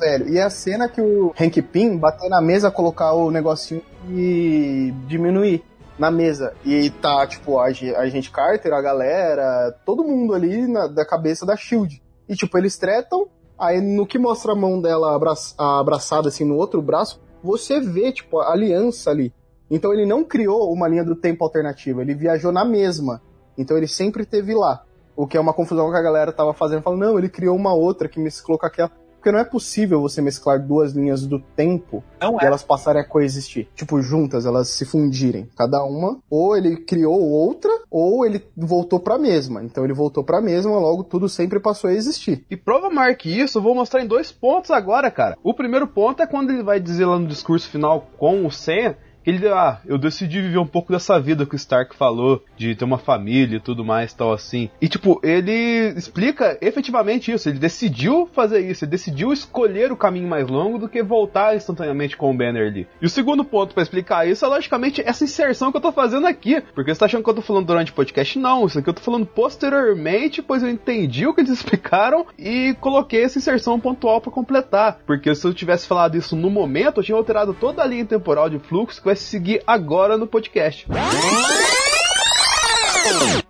velho. 0.00 0.28
E 0.28 0.38
é 0.38 0.42
a 0.42 0.50
cena 0.50 0.88
que 0.88 1.00
o 1.00 1.32
Hank 1.38 1.60
Pym 1.62 1.96
bater 1.96 2.28
na 2.28 2.40
mesa, 2.40 2.70
colocar 2.70 3.12
o 3.12 3.30
negocinho 3.30 3.82
e 4.10 4.92
diminuir 5.06 5.64
na 5.98 6.10
mesa. 6.10 6.54
E 6.64 6.90
tá, 6.90 7.26
tipo, 7.26 7.58
a, 7.58 7.66
a 7.66 8.08
gente 8.08 8.30
Carter, 8.30 8.72
a 8.72 8.82
galera, 8.82 9.74
todo 9.84 10.04
mundo 10.04 10.34
ali 10.34 10.66
na, 10.66 10.86
da 10.86 11.04
cabeça 11.04 11.46
da 11.46 11.56
Shield. 11.56 12.02
E, 12.28 12.34
tipo, 12.34 12.56
eles 12.58 12.76
tretam, 12.76 13.28
aí 13.58 13.80
no 13.80 14.06
que 14.06 14.18
mostra 14.18 14.52
a 14.52 14.56
mão 14.56 14.80
dela 14.80 15.14
abraç, 15.14 15.54
abraçada 15.56 16.28
assim 16.28 16.44
no 16.44 16.56
outro 16.56 16.82
braço, 16.82 17.20
você 17.42 17.80
vê, 17.80 18.12
tipo, 18.12 18.40
a 18.40 18.52
aliança 18.52 19.10
ali. 19.10 19.32
Então 19.70 19.92
ele 19.92 20.06
não 20.06 20.24
criou 20.24 20.72
uma 20.72 20.88
linha 20.88 21.04
do 21.04 21.16
tempo 21.16 21.44
alternativa, 21.44 22.02
ele 22.02 22.14
viajou 22.14 22.52
na 22.52 22.64
mesma. 22.64 23.20
Então 23.58 23.76
ele 23.76 23.88
sempre 23.88 24.22
esteve 24.22 24.54
lá. 24.54 24.84
O 25.16 25.26
que 25.26 25.36
é 25.36 25.40
uma 25.40 25.54
confusão 25.54 25.90
que 25.90 25.96
a 25.96 26.02
galera 26.02 26.32
tava 26.32 26.52
fazendo, 26.52 26.82
falando, 26.82 27.00
não, 27.00 27.18
ele 27.18 27.28
criou 27.28 27.56
uma 27.56 27.74
outra 27.74 28.08
que 28.08 28.20
mesclou 28.20 28.58
com 28.58 28.66
aquela. 28.66 28.90
Porque 29.26 29.32
não 29.32 29.40
é 29.40 29.44
possível 29.44 30.00
você 30.00 30.22
mesclar 30.22 30.64
duas 30.64 30.92
linhas 30.92 31.26
do 31.26 31.40
tempo 31.40 32.04
não 32.20 32.34
e 32.34 32.44
é. 32.44 32.46
elas 32.46 32.62
passarem 32.62 33.02
a 33.02 33.04
coexistir. 33.04 33.66
Tipo, 33.74 34.00
juntas, 34.00 34.46
elas 34.46 34.68
se 34.68 34.84
fundirem. 34.84 35.48
Cada 35.56 35.82
uma, 35.82 36.18
ou 36.30 36.56
ele 36.56 36.76
criou 36.76 37.20
outra, 37.20 37.72
ou 37.90 38.24
ele 38.24 38.46
voltou 38.56 39.00
pra 39.00 39.18
mesma. 39.18 39.64
Então 39.64 39.82
ele 39.82 39.92
voltou 39.92 40.22
pra 40.22 40.40
mesma, 40.40 40.78
logo 40.78 41.02
tudo 41.02 41.28
sempre 41.28 41.58
passou 41.58 41.90
a 41.90 41.92
existir. 41.92 42.44
E 42.48 42.56
prova 42.56 42.88
maior 42.88 43.16
que 43.16 43.28
isso, 43.28 43.58
eu 43.58 43.62
vou 43.62 43.74
mostrar 43.74 44.00
em 44.00 44.06
dois 44.06 44.30
pontos 44.30 44.70
agora, 44.70 45.10
cara. 45.10 45.36
O 45.42 45.52
primeiro 45.52 45.88
ponto 45.88 46.22
é 46.22 46.26
quando 46.28 46.50
ele 46.50 46.62
vai 46.62 46.78
dizer 46.78 47.06
lá 47.06 47.18
no 47.18 47.26
discurso 47.26 47.68
final 47.68 48.06
com 48.16 48.46
o 48.46 48.50
Sam 48.52 48.94
ele, 49.26 49.48
ah, 49.48 49.80
eu 49.84 49.98
decidi 49.98 50.40
viver 50.40 50.58
um 50.58 50.66
pouco 50.66 50.92
dessa 50.92 51.18
vida 51.18 51.44
que 51.44 51.54
o 51.54 51.56
Stark 51.56 51.96
falou, 51.96 52.42
de 52.56 52.74
ter 52.74 52.84
uma 52.84 52.98
família 52.98 53.56
e 53.56 53.60
tudo 53.60 53.84
mais, 53.84 54.12
tal 54.12 54.32
assim. 54.32 54.70
E 54.80 54.88
tipo, 54.88 55.20
ele 55.22 55.92
explica 55.96 56.56
efetivamente 56.60 57.32
isso, 57.32 57.48
ele 57.48 57.58
decidiu 57.58 58.28
fazer 58.32 58.60
isso, 58.60 58.84
ele 58.84 58.90
decidiu 58.90 59.32
escolher 59.32 59.90
o 59.90 59.96
caminho 59.96 60.28
mais 60.28 60.48
longo 60.48 60.78
do 60.78 60.88
que 60.88 61.02
voltar 61.02 61.56
instantaneamente 61.56 62.16
com 62.16 62.30
o 62.30 62.36
Banner 62.36 62.68
ali. 62.68 62.86
E 63.02 63.06
o 63.06 63.10
segundo 63.10 63.44
ponto 63.44 63.74
para 63.74 63.82
explicar 63.82 64.28
isso 64.28 64.44
é 64.44 64.48
logicamente 64.48 65.02
essa 65.04 65.24
inserção 65.24 65.70
que 65.70 65.78
eu 65.78 65.82
tô 65.82 65.92
fazendo 65.92 66.26
aqui, 66.26 66.60
porque 66.74 66.94
você 66.94 67.00
tá 67.00 67.06
achando 67.06 67.24
que 67.24 67.30
eu 67.30 67.34
tô 67.34 67.42
falando 67.42 67.66
durante 67.66 67.90
o 67.90 67.94
podcast? 67.94 68.38
Não, 68.38 68.66
isso 68.66 68.78
aqui 68.78 68.88
eu 68.88 68.94
tô 68.94 69.02
falando 69.02 69.26
posteriormente, 69.26 70.40
pois 70.40 70.62
eu 70.62 70.70
entendi 70.70 71.26
o 71.26 71.34
que 71.34 71.40
eles 71.40 71.50
explicaram 71.56 72.26
e 72.38 72.76
coloquei 72.80 73.24
essa 73.24 73.38
inserção 73.38 73.80
pontual 73.80 74.20
para 74.20 74.30
completar, 74.30 75.00
porque 75.04 75.34
se 75.34 75.44
eu 75.44 75.52
tivesse 75.52 75.86
falado 75.86 76.16
isso 76.16 76.36
no 76.36 76.50
momento, 76.50 77.00
eu 77.00 77.04
tinha 77.04 77.16
alterado 77.16 77.54
toda 77.54 77.82
a 77.82 77.86
linha 77.86 78.04
temporal 78.04 78.48
de 78.48 78.58
fluxo 78.58 79.00
que 79.00 79.06
vai 79.06 79.15
seguir 79.16 79.62
agora 79.66 80.16
no 80.16 80.26
podcast. 80.26 80.86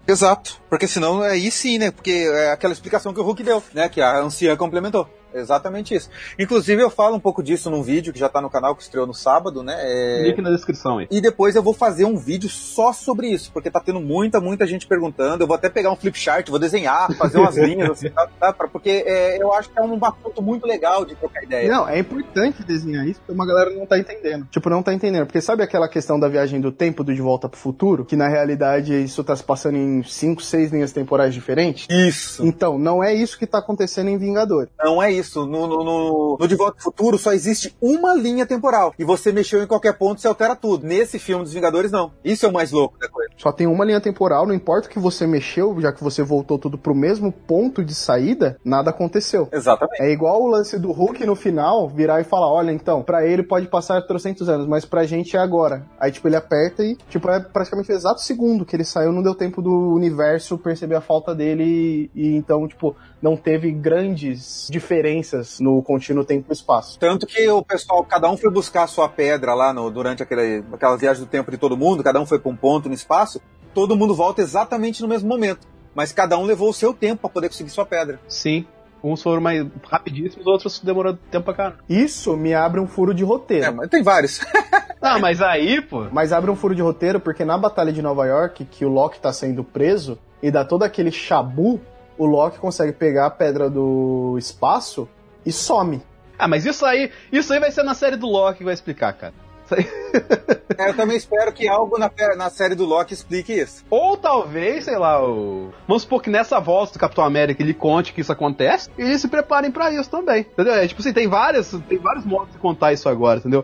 Exato, 0.07 0.61
porque 0.69 0.87
senão 0.87 1.21
aí 1.23 1.51
sim, 1.51 1.79
né? 1.79 1.91
Porque 1.91 2.29
é 2.33 2.53
aquela 2.53 2.73
explicação 2.73 3.13
que 3.13 3.21
o 3.21 3.25
Hulk 3.25 3.43
deu, 3.43 3.63
né? 3.75 3.89
Que 3.89 4.01
a 4.01 4.19
anciã 4.19 4.57
complementou. 4.57 5.09
Exatamente 5.39 5.95
isso. 5.95 6.11
Inclusive, 6.39 6.83
eu 6.83 6.91
falo 6.91 7.17
um 7.17 7.21
pouco 7.21 7.43
disso 7.43 7.71
num 7.71 7.83
vídeo 7.83 8.13
que 8.13 8.19
já 8.19 8.29
tá 8.29 8.41
no 8.41 8.51
canal, 8.51 8.75
que 8.75 8.83
estreou 8.83 9.07
no 9.07 9.15
sábado, 9.15 9.63
né? 9.63 9.77
É... 9.79 10.23
Link 10.29 10.41
na 10.41 10.51
descrição 10.51 10.99
aí. 10.99 11.09
E 11.11 11.21
depois 11.21 11.55
eu 11.57 11.63
vou 11.63 11.75
fazer 11.75 12.05
um 12.05 12.17
vídeo 12.17 12.49
só 12.49 12.93
sobre 12.93 13.29
isso, 13.29 13.51
porque 13.53 13.71
tá 13.71 13.81
tendo 13.81 14.01
muita, 14.01 14.41
muita 14.41 14.67
gente 14.67 14.87
perguntando. 14.87 15.43
Eu 15.43 15.47
vou 15.47 15.57
até 15.57 15.69
pegar 15.69 15.91
um 15.91 15.97
flip 15.97 16.19
chart, 16.19 16.49
vou 16.49 16.59
desenhar, 16.59 17.13
fazer 17.15 17.39
umas 17.39 17.57
linhas, 17.57 17.91
assim, 17.91 18.11
tá, 18.11 18.29
tá, 18.39 18.53
porque 18.53 19.05
é, 19.07 19.41
eu 19.41 19.53
acho 19.53 19.71
que 19.71 19.79
é 19.79 19.83
um 19.83 19.99
assunto 20.05 20.43
muito 20.43 20.67
legal 20.67 21.05
de 21.05 21.15
trocar 21.15 21.43
ideia. 21.43 21.69
Não, 21.69 21.89
é 21.89 21.99
importante 21.99 22.63
desenhar 22.65 23.07
isso 23.07 23.21
porque 23.21 23.33
uma 23.33 23.47
galera 23.47 23.71
não 23.71 23.87
tá 23.87 23.99
entendendo. 23.99 24.47
Tipo, 24.51 24.71
não 24.71 24.83
tá 24.83 24.93
entendendo. 24.93 25.27
Porque 25.27 25.41
sabe 25.41 25.63
aquela 25.63 25.89
questão 25.89 26.19
da 26.19 26.29
viagem 26.29 26.61
do 26.61 26.73
tempo 26.73 27.03
do 27.03 27.15
De 27.15 27.21
Volta 27.21 27.49
pro 27.49 27.59
Futuro? 27.59 28.05
Que 28.05 28.17
na 28.17 28.29
realidade 28.29 28.95
isso 29.03 29.23
tá 29.25 29.35
se 29.35 29.43
passando 29.43 29.77
em 29.77 30.03
cinco, 30.03 30.43
seis 30.43 30.71
linhas 30.71 30.93
temporais 30.93 31.35
diferentes? 31.35 31.87
Isso. 31.91 32.45
Então, 32.47 32.79
não 32.79 33.03
é 33.03 33.15
isso 33.15 33.39
que 33.39 33.47
tá 33.47 33.59
acontecendo 33.59 34.09
em 34.09 34.19
Vingadores. 34.19 34.71
Não 34.79 35.03
é 35.03 35.11
isso. 35.13 35.26
No, 35.35 35.47
no, 35.47 35.85
no, 35.85 36.36
no 36.39 36.48
De 36.48 36.55
Volta 36.55 36.77
ao 36.78 36.82
Futuro 36.82 37.19
só 37.19 37.32
existe 37.32 37.77
uma 37.81 38.15
linha 38.15 38.47
temporal. 38.47 38.94
E 38.98 39.05
você 39.05 39.32
mexeu 39.32 39.62
em 39.62 39.66
qualquer 39.66 39.97
ponto, 39.98 40.20
você 40.20 40.28
altera 40.28 40.55
tudo. 40.55 40.86
Nesse 40.86 41.19
filme 41.19 41.44
dos 41.44 41.53
Vingadores, 41.53 41.90
não. 41.90 42.12
Isso 42.24 42.47
é 42.47 42.48
o 42.48 42.53
mais 42.53 42.70
louco 42.70 42.98
da 42.98 43.09
coisa. 43.09 43.31
Só 43.36 43.53
tem 43.53 43.66
uma 43.66 43.85
linha 43.85 44.01
temporal, 44.01 44.47
não 44.47 44.55
importa 44.55 44.89
o 44.89 44.90
que 44.90 44.98
você 44.98 45.27
mexeu, 45.27 45.78
já 45.81 45.93
que 45.93 46.03
você 46.03 46.23
voltou 46.23 46.59
tudo 46.59 46.78
pro 46.78 46.94
mesmo 46.94 47.32
ponto 47.32 47.85
de 47.85 47.94
saída, 47.94 48.59
nada 48.65 48.90
aconteceu. 48.90 49.48
Exatamente. 49.53 50.03
É 50.03 50.11
igual 50.11 50.43
o 50.43 50.48
lance 50.48 50.78
do 50.78 50.93
Hulk 50.93 51.24
no 51.27 51.35
final 51.35 51.89
virar 51.89 52.20
e 52.20 52.24
falar: 52.24 52.51
olha, 52.51 52.70
então, 52.70 53.03
pra 53.03 53.27
ele 53.27 53.43
pode 53.43 53.66
passar 53.66 54.03
trocentos 54.03 54.48
anos, 54.48 54.66
mas 54.66 54.85
pra 54.85 55.05
gente 55.05 55.36
é 55.36 55.40
agora. 55.40 55.85
Aí, 55.98 56.11
tipo, 56.11 56.28
ele 56.28 56.36
aperta 56.36 56.85
e, 56.85 56.97
tipo, 57.09 57.28
é 57.31 57.40
praticamente 57.40 57.90
o 57.90 57.94
exato 57.94 58.20
segundo 58.20 58.65
que 58.65 58.74
ele 58.74 58.85
saiu, 58.85 59.12
não 59.12 59.23
deu 59.23 59.35
tempo 59.35 59.61
do 59.61 59.94
universo 59.94 60.59
perceber 60.59 60.97
a 60.97 61.01
falta 61.01 61.35
dele 61.35 62.11
e, 62.15 62.36
então, 62.36 62.66
tipo, 62.66 62.97
não 63.20 63.36
teve 63.36 63.73
grandes 63.73 64.69
diferenças 64.70 65.16
no 65.61 65.83
contínuo 65.83 66.25
tempo 66.25 66.47
e 66.51 66.53
espaço. 66.53 66.99
Tanto 66.99 67.27
que 67.27 67.49
o 67.49 67.63
pessoal, 67.63 68.05
cada 68.05 68.31
um 68.31 68.37
foi 68.37 68.51
buscar 68.51 68.85
a 68.85 68.87
sua 68.87 69.09
pedra 69.09 69.55
lá 69.55 69.73
no, 69.73 69.91
durante 69.91 70.23
aquele, 70.23 70.65
aquela 70.73 70.97
viagem 70.97 71.23
do 71.23 71.29
tempo 71.29 71.51
de 71.51 71.57
todo 71.57 71.77
mundo, 71.77 72.03
cada 72.03 72.21
um 72.21 72.27
foi 72.27 72.39
pra 72.39 72.51
um 72.51 72.57
ponto 72.57 72.89
no 72.89 72.95
espaço, 72.95 73.41
todo 73.75 73.97
mundo 73.97 74.15
volta 74.15 74.41
exatamente 74.41 75.03
no 75.03 75.09
mesmo 75.09 75.29
momento. 75.29 75.67
Mas 75.95 76.13
cada 76.13 76.37
um 76.39 76.45
levou 76.45 76.71
o 76.71 76.75
seu 76.75 76.93
tempo 76.93 77.23
pra 77.23 77.31
poder 77.31 77.49
conseguir 77.49 77.71
sua 77.71 77.87
pedra. 77.87 78.21
Sim. 78.29 78.67
Uns 79.03 79.23
foram 79.23 79.41
mais 79.41 79.65
rapidíssimos, 79.85 80.47
outros 80.47 80.81
demorou 80.81 81.17
tempo 81.31 81.45
pra 81.45 81.55
caramba. 81.55 81.79
Isso 81.89 82.37
me 82.37 82.55
abre 82.55 82.81
um 82.81 82.87
furo 82.87 83.15
de 83.15 83.23
roteiro. 83.23 83.67
É, 83.67 83.71
mas 83.71 83.89
tem 83.89 84.03
vários. 84.03 84.41
Ah, 84.99 85.19
mas 85.21 85.43
aí, 85.43 85.81
pô. 85.83 86.07
Mas 86.11 86.33
abre 86.33 86.51
um 86.51 86.57
furo 86.57 86.75
de 86.75 86.83
roteiro 86.83 87.21
porque 87.21 87.45
na 87.45 87.57
Batalha 87.57 87.93
de 87.93 88.03
Nova 88.03 88.27
York, 88.27 88.65
que 88.65 88.85
o 88.85 88.89
Loki 88.89 89.21
tá 89.21 89.33
sendo 89.33 89.63
preso 89.63 90.19
e 90.43 90.51
dá 90.51 90.65
todo 90.65 90.83
aquele 90.83 91.13
chabu, 91.13 91.81
o 92.19 92.27
Loki 92.27 92.59
consegue 92.59 92.93
pegar 92.93 93.27
a 93.27 93.31
pedra 93.31 93.69
do 93.69 94.37
espaço 94.39 95.09
e 95.45 95.53
some. 95.53 96.03
Ah, 96.39 96.49
mas 96.49 96.67
isso 96.67 96.85
aí, 96.85 97.11
isso 97.33 97.53
aí 97.53 97.61
vai 97.61 97.71
ser 97.71 97.83
na 97.83 97.95
série 97.95 98.17
do 98.17 98.27
Loki 98.27 98.59
que 98.59 98.65
vai 98.65 98.75
explicar, 98.75 99.13
cara. 99.13 99.35
É, 100.79 100.91
eu 100.91 100.95
também 100.95 101.17
espero 101.17 101.53
que 101.55 101.67
algo 101.67 101.97
na, 101.97 102.11
na 102.37 102.51
série 102.51 102.75
do 102.75 102.85
Loki 102.85 103.15
explique 103.15 103.51
isso. 103.51 103.83
Ou 103.89 104.15
talvez, 104.15 104.85
sei 104.85 104.99
lá, 104.99 105.25
o... 105.27 105.73
vamos 105.89 106.03
supor 106.03 106.21
que 106.21 106.29
nessa 106.29 106.61
volta 106.61 106.93
do 106.93 106.99
Capitão 106.99 107.25
América 107.25 107.63
ele 107.63 107.73
conte 107.73 108.13
que 108.13 108.21
isso 108.21 108.31
acontece 108.31 108.91
e 108.99 109.03
eles 109.03 109.23
se 109.23 109.29
preparem 109.29 109.71
pra 109.71 109.91
isso 109.91 110.11
também. 110.11 110.43
Entendeu? 110.43 110.75
É 110.75 110.87
tipo 110.87 111.01
assim, 111.01 111.15
tem 111.15 111.29
várias, 111.29 111.71
tem 111.89 111.97
vários 111.97 112.27
modos 112.27 112.53
de 112.53 112.59
contar 112.59 112.93
isso 112.93 113.09
agora, 113.09 113.39
entendeu? 113.39 113.63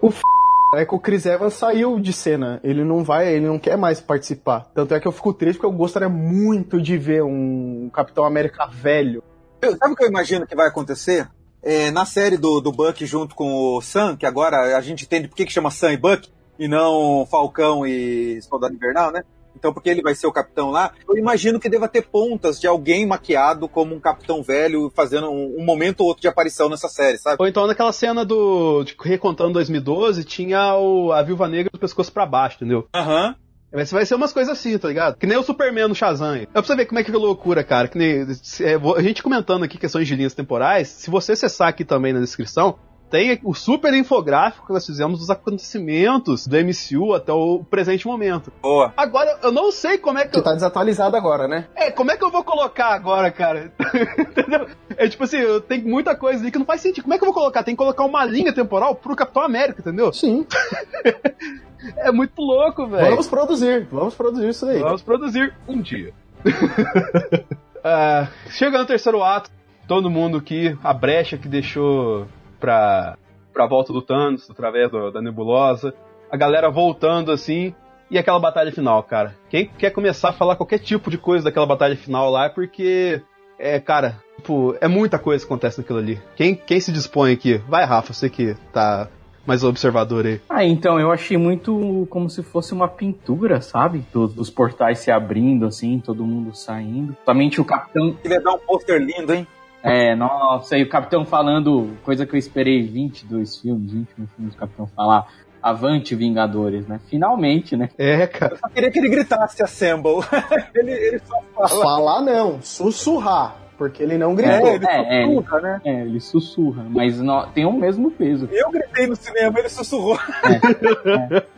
É 0.75 0.87
que 0.87 0.95
o 0.95 0.99
Chris 0.99 1.27
Evans 1.27 1.53
saiu 1.55 2.01
de 2.01 2.13
cena. 2.13 2.59
Ele 2.65 2.83
não 2.83 3.05
vai, 3.05 3.35
ele 3.35 3.47
não 3.47 3.59
quer 3.59 3.77
mais 3.77 4.01
participar. 4.01 4.71
Tanto 4.75 4.95
é 4.95 5.01
que 5.01 5.07
eu 5.07 5.13
fico 5.13 5.35
triste 5.35 5.59
porque 5.59 5.67
eu 5.67 5.77
gostaria 5.77 6.09
muito 6.09 6.81
de 6.81 6.97
ver 6.97 7.23
um 7.23 7.91
Capitão 7.93 8.25
América 8.25 8.67
velho. 8.67 9.23
Eu- 9.61 9.77
sabe 9.77 9.93
o 9.93 9.97
que 9.97 10.03
eu 10.05 10.09
imagino 10.09 10.47
que 10.47 10.57
vai 10.57 10.69
acontecer? 10.69 11.29
É, 11.63 11.91
na 11.91 12.07
série 12.07 12.37
do, 12.39 12.61
do 12.61 12.73
Buck 12.73 13.05
junto 13.05 13.35
com 13.35 13.77
o 13.77 13.83
Sam, 13.83 14.17
que 14.17 14.27
agora 14.27 14.77
a 14.77 14.81
gente 14.81 15.05
entende 15.05 15.29
por 15.29 15.37
que, 15.37 15.45
que 15.45 15.53
chama 15.53 15.71
Sam 15.71 15.93
e 15.93 15.97
Buck, 15.97 16.29
e 16.59 16.67
não 16.67 17.27
Falcão 17.31 17.87
e 17.87 18.41
Soldado 18.43 18.75
Invernal, 18.75 19.13
né? 19.13 19.23
Então, 19.57 19.73
porque 19.73 19.91
ele 19.91 20.03
vai 20.03 20.15
ser 20.15 20.27
o 20.27 20.33
capitão 20.33 20.71
lá, 20.71 20.93
eu 21.09 21.17
imagino 21.17 21.61
que 21.61 21.69
deva 21.69 21.89
ter 21.89 22.03
pontas 22.03 22.61
de 22.61 22.67
alguém 22.67 23.07
maquiado 23.07 23.69
como 23.69 23.95
um 23.95 24.01
capitão 24.01 24.43
velho, 24.43 24.91
fazendo 24.95 25.31
um, 25.31 25.57
um 25.61 25.65
momento 25.65 26.01
ou 26.01 26.07
outro 26.09 26.21
de 26.23 26.29
aparição 26.29 26.69
nessa 26.69 26.89
série, 26.89 27.19
sabe? 27.19 27.37
Ou 27.39 27.47
então 27.47 27.67
naquela 27.67 27.93
cena 27.93 28.25
do 28.25 28.83
de 28.85 28.97
recontando 29.03 29.53
2012 29.53 30.25
tinha 30.25 30.75
o, 30.77 31.13
a 31.13 31.23
Viúva 31.23 31.49
Negra 31.49 31.71
do 31.73 31.79
pescoço 31.79 32.13
pra 32.13 32.27
baixo, 32.27 32.57
entendeu? 32.57 32.87
Aham. 32.95 33.35
Vai 33.75 33.87
ser- 33.87 33.95
vai 33.95 34.05
ser 34.05 34.15
umas 34.17 34.33
coisas 34.35 34.53
assim, 34.53 34.77
tá 34.77 34.89
ligado? 34.89 35.17
Que 35.17 35.27
nem 35.27 35.39
o 35.39 35.43
Superman 35.43 35.89
no 35.89 35.95
Shazam. 35.95 36.35
É 36.35 36.47
pra 36.47 36.63
você 36.63 36.77
ver 36.77 36.85
como 36.85 36.99
é 36.99 37.05
que 37.05 37.11
é 37.11 37.15
loucura, 37.15 37.65
cara. 37.65 37.89
Que 37.89 37.97
nem, 37.97 38.21
é, 38.61 38.75
a 38.97 39.03
gente 39.03 39.23
comentando 39.23 39.63
aqui 39.63 39.79
questões 39.79 40.07
de 40.07 40.15
linhas 40.15 40.35
temporais, 40.35 40.89
se 40.89 41.09
você 41.11 41.33
acessar 41.33 41.69
aqui 41.69 41.83
também 41.83 42.13
na 42.13 42.21
descrição, 42.21 42.79
tem 43.13 43.39
o 43.45 43.53
super 43.53 43.93
infográfico 43.93 44.67
que 44.67 44.73
nós 44.73 44.87
fizemos 44.87 45.19
dos 45.19 45.29
acontecimentos 45.29 46.47
do 46.47 46.57
MCU 46.57 47.13
até 47.13 47.31
o 47.31 47.63
presente 47.63 48.07
momento. 48.07 48.51
Boa. 48.63 48.91
Agora, 48.97 49.39
eu 49.43 49.53
não 49.53 49.71
sei 49.71 49.99
como 49.99 50.19
é 50.19 50.25
que 50.25 50.31
Que 50.31 50.39
eu... 50.39 50.43
tá 50.43 50.55
desatualizado 50.55 51.15
agora, 51.15 51.47
né? 51.47 51.67
É, 51.77 51.91
como 51.91 52.11
é 52.11 52.17
que 52.17 52.25
eu 52.25 52.31
vou 52.31 52.43
colocar 52.43 52.89
agora, 52.95 53.31
cara? 53.31 53.71
Entendeu? 54.19 54.67
É 54.97 55.07
tipo 55.07 55.25
assim, 55.25 55.37
eu 55.37 55.61
tenho 55.61 55.87
muita 55.87 56.17
coisa 56.17 56.41
ali 56.41 56.51
que 56.51 56.59
não 56.59 56.65
faz 56.65 56.81
sentido. 56.81 57.03
Como 57.05 57.13
é 57.13 57.19
que 57.19 57.25
eu 57.25 57.27
vou 57.29 57.35
colocar? 57.35 57.63
Tem 57.63 57.75
que 57.75 57.79
colocar 57.79 58.05
uma 58.05 58.25
linha 58.25 58.53
temporal 58.53 58.95
pro 58.95 59.15
Capitão 59.15 59.43
América, 59.43 59.81
entendeu? 59.81 60.13
Sim. 60.13 60.47
É 61.97 62.13
muito 62.13 62.41
louco, 62.41 62.87
velho. 62.87 63.11
Vamos 63.11 63.27
produzir, 63.27 63.89
vamos 63.91 64.15
produzir 64.15 64.51
isso 64.51 64.67
aí. 64.67 64.79
Vamos 64.79 65.03
produzir 65.03 65.53
um 65.67 65.81
dia. 65.81 66.15
Ah, 67.85 68.29
chega 68.49 68.79
no 68.79 68.87
terceiro 68.87 69.25
ato, 69.25 69.51
todo 69.89 70.09
mundo 70.09 70.39
aqui, 70.39 70.79
a 70.85 70.95
brecha 70.95 71.37
que 71.37 71.49
deixou 71.49 72.29
pra, 72.63 73.19
pra 73.53 73.67
volta 73.67 73.93
do 73.93 74.01
Thanos, 74.01 74.49
através 74.49 74.91
do- 74.91 75.11
da 75.11 75.21
nebulosa, 75.21 75.93
a 76.31 76.37
galera 76.37 76.71
voltando 76.71 77.33
assim, 77.33 77.75
e 78.11 78.17
aquela 78.17 78.39
batalha 78.39 78.71
final, 78.73 79.03
cara. 79.03 79.35
Quem 79.51 79.67
quer 79.67 79.91
começar 79.91 80.31
a 80.31 80.33
falar 80.33 80.57
qualquer 80.57 80.79
tipo 80.79 81.11
de 81.11 81.19
coisa 81.19 81.45
daquela 81.45 81.67
batalha 81.67 81.97
final 81.97 82.31
lá 82.31 82.45
é 82.47 82.49
porque, 82.49 83.21
é, 83.59 83.81
cara, 83.81 84.17
tipo, 84.37 84.77
é 84.81 84.87
muita 84.89 85.19
coisa 85.19 85.45
que 85.45 85.51
acontece 85.53 85.79
naquilo 85.81 85.99
ali. 85.99 86.21
Quem, 86.37 86.55
quem 86.55 86.79
se 86.81 86.93
dispõe 86.93 87.33
aqui? 87.33 87.59
Vai, 87.69 87.85
Rafa, 87.85 88.13
você 88.13 88.31
que 88.31 88.55
tá 88.73 89.09
mais 89.47 89.65
observador 89.65 90.25
aí. 90.25 90.41
Ah, 90.49 90.65
então, 90.65 91.01
eu 91.01 91.11
achei 91.11 91.37
muito 91.37 92.07
como 92.11 92.31
se 92.31 92.43
fosse 92.45 92.73
uma 92.73 92.87
pintura, 92.87 93.61
sabe? 93.61 94.05
Dos, 94.13 94.33
dos 94.35 94.51
portais 94.51 95.01
se 95.01 95.11
abrindo, 95.11 95.67
assim, 95.67 95.99
todo 95.99 96.25
mundo 96.25 96.55
saindo. 96.55 97.17
Somente 97.25 97.61
o 97.61 97.65
capitão. 97.65 98.17
Ele 98.25 98.35
ia 98.35 98.41
dar 98.41 98.53
um 98.55 98.59
pôster 98.59 99.01
lindo, 99.03 99.35
hein? 99.35 99.45
É, 99.83 100.15
nossa, 100.15 100.77
e 100.79 100.83
o 100.83 100.89
capitão 100.89 101.25
falando, 101.25 101.91
coisa 102.05 102.25
que 102.25 102.35
eu 102.35 102.39
esperei 102.39 102.83
22 102.87 103.59
filmes, 103.59 103.93
21 103.93 104.27
filmes, 104.29 104.55
o 104.55 104.57
capitão 104.57 104.87
falar. 104.95 105.27
Avante 105.63 106.17
Vingadores, 106.17 106.89
né? 106.89 107.01
Finalmente, 107.09 107.77
né? 107.77 107.89
É, 107.97 108.27
cara. 108.27 108.55
Eu 108.55 108.59
só 108.59 108.69
queria 108.69 108.91
que 108.91 108.99
ele 108.99 109.09
gritasse 109.09 109.63
Assemble. 109.63 110.17
ele, 110.75 110.91
ele 110.91 111.21
só 111.21 111.41
fala. 111.55 111.69
Falar 111.69 112.21
não, 112.23 112.61
sussurrar, 112.61 113.55
porque 113.79 114.03
ele 114.03 114.19
não 114.19 114.35
gritou. 114.35 114.67
É, 114.67 114.75
ele 114.75 114.87
É, 114.89 115.23
é. 115.23 115.25
sussurra, 115.25 115.61
né? 115.61 115.81
É, 115.85 116.01
ele 116.01 116.21
sussurra, 116.21 116.87
mas 116.89 117.21
não, 117.21 117.47
tem 117.53 117.65
o 117.65 117.73
mesmo 117.73 118.11
peso. 118.11 118.49
Eu 118.51 118.73
gritei 118.73 119.07
no 119.07 119.15
cinema, 119.15 119.57
ele 119.61 119.69
sussurrou. 119.69 120.19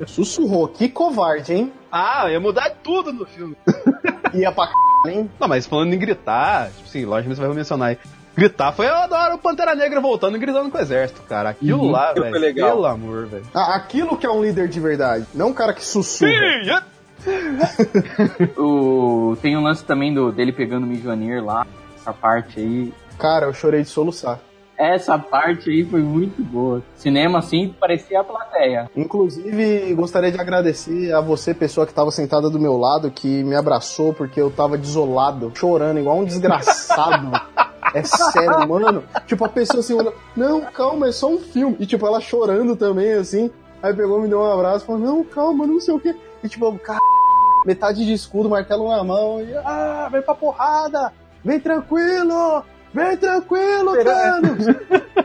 Sussurrou, 0.07 0.69
que 0.69 0.89
covarde, 0.89 1.55
hein? 1.55 1.73
Ah, 1.91 2.31
ia 2.31 2.41
mudar 2.41 2.71
tudo 2.83 3.13
no 3.13 3.25
filme. 3.25 3.57
Ia 4.35 4.51
pra 4.51 4.67
c... 4.67 4.73
hein? 5.13 5.31
Não, 5.39 5.47
mas 5.47 5.65
falando 5.65 5.95
em 5.95 5.99
gritar, 5.99 6.69
tipo 6.71 6.89
assim, 6.89 7.05
lógico 7.05 7.33
você 7.35 7.41
vai 7.41 7.55
mencionar 7.55 7.91
aí. 7.91 7.99
Gritar 8.37 8.73
foi 8.73 8.87
eu 8.87 8.95
adoro 8.95 9.35
o 9.35 9.39
Pantera 9.39 9.75
Negra 9.75 10.01
voltando 10.01 10.37
e 10.37 10.41
gritando 10.41 10.71
com 10.71 10.77
o 10.77 10.81
exército, 10.81 11.23
cara. 11.23 11.51
Aquilo 11.51 11.85
Uhum. 11.85 11.91
lá, 11.91 12.13
velho. 12.13 12.39
legal. 12.39 12.71
Pelo 12.71 12.87
amor, 12.87 13.27
velho. 13.27 13.45
Ah, 13.55 13.77
aquilo 13.77 14.17
que 14.17 14.27
é 14.27 14.31
um 14.31 14.43
líder 14.43 14.69
de 14.69 14.81
verdade, 14.81 15.25
não 15.35 15.49
um 15.49 15.53
cara 15.55 15.73
que 15.73 15.85
sussurra. 15.85 16.31
O, 18.59 19.37
tem 19.41 19.57
um 19.57 19.63
lance 19.63 19.85
também 19.85 20.13
do, 20.13 20.31
dele 20.33 20.53
pegando 20.53 20.85
o 20.85 20.87
Mijonir 20.87 21.43
lá, 21.45 21.67
essa 21.97 22.13
parte 22.13 22.61
aí. 22.61 22.93
Cara, 23.19 23.47
eu 23.47 23.53
chorei 23.55 23.83
de 23.83 23.89
soluçar. 23.89 24.41
Essa 24.77 25.17
parte 25.19 25.71
aí 25.71 25.85
foi 25.85 26.01
muito 26.03 26.43
boa. 26.43 26.83
Cinema 26.97 27.39
assim 27.39 27.73
parecia 27.81 28.21
a 28.21 28.25
plateia. 28.25 28.91
Inclusive, 28.97 29.95
gostaria 29.95 30.33
de 30.33 30.41
agradecer 30.41 31.13
a 31.15 31.21
você, 31.21 31.55
pessoa 31.55 31.87
que 31.87 31.93
estava 31.93 32.11
sentada 32.11 32.51
do 32.51 32.59
meu 32.59 32.77
lado, 32.77 33.09
que 33.11 33.45
me 33.45 33.55
abraçou 33.55 34.13
porque 34.13 34.41
eu 34.41 34.51
tava 34.51 34.77
desolado, 34.77 35.53
chorando, 35.55 36.01
igual 36.01 36.19
um 36.19 36.25
desgraçado. 36.25 37.31
É 37.93 38.03
sério, 38.03 38.69
mano. 38.69 39.05
Tipo, 39.27 39.45
a 39.45 39.49
pessoa 39.49 39.81
assim, 39.81 39.97
não, 40.37 40.61
calma, 40.63 41.09
é 41.09 41.13
só 41.13 41.29
um 41.29 41.39
filme. 41.39 41.77
E 41.79 41.87
tipo, 41.87 42.07
ela 42.07 42.21
chorando 42.21 42.77
também, 42.77 43.13
assim. 43.15 43.51
Aí 43.83 43.93
pegou, 43.93 44.21
me 44.21 44.29
deu 44.29 44.41
um 44.41 44.53
abraço, 44.53 44.87
falou, 44.87 45.01
não, 45.01 45.25
calma, 45.25 45.67
não 45.67 45.81
sei 45.81 45.95
o 45.95 46.01
quê. 46.01 46.17
E 46.43 46.49
tipo, 46.49 46.79
cara, 46.79 47.01
metade 47.65 48.05
de 48.05 48.13
escudo, 48.13 48.49
martelo 48.49 48.89
na 48.89 49.03
mão, 49.03 49.41
e 49.41 49.55
ah, 49.57 50.09
vem 50.11 50.23
pra 50.23 50.35
porrada, 50.35 51.13
vem 51.45 51.61
tranquilo, 51.61 52.63
vem 52.93 53.17
tranquilo, 53.17 53.93
Thanos. 54.03 54.67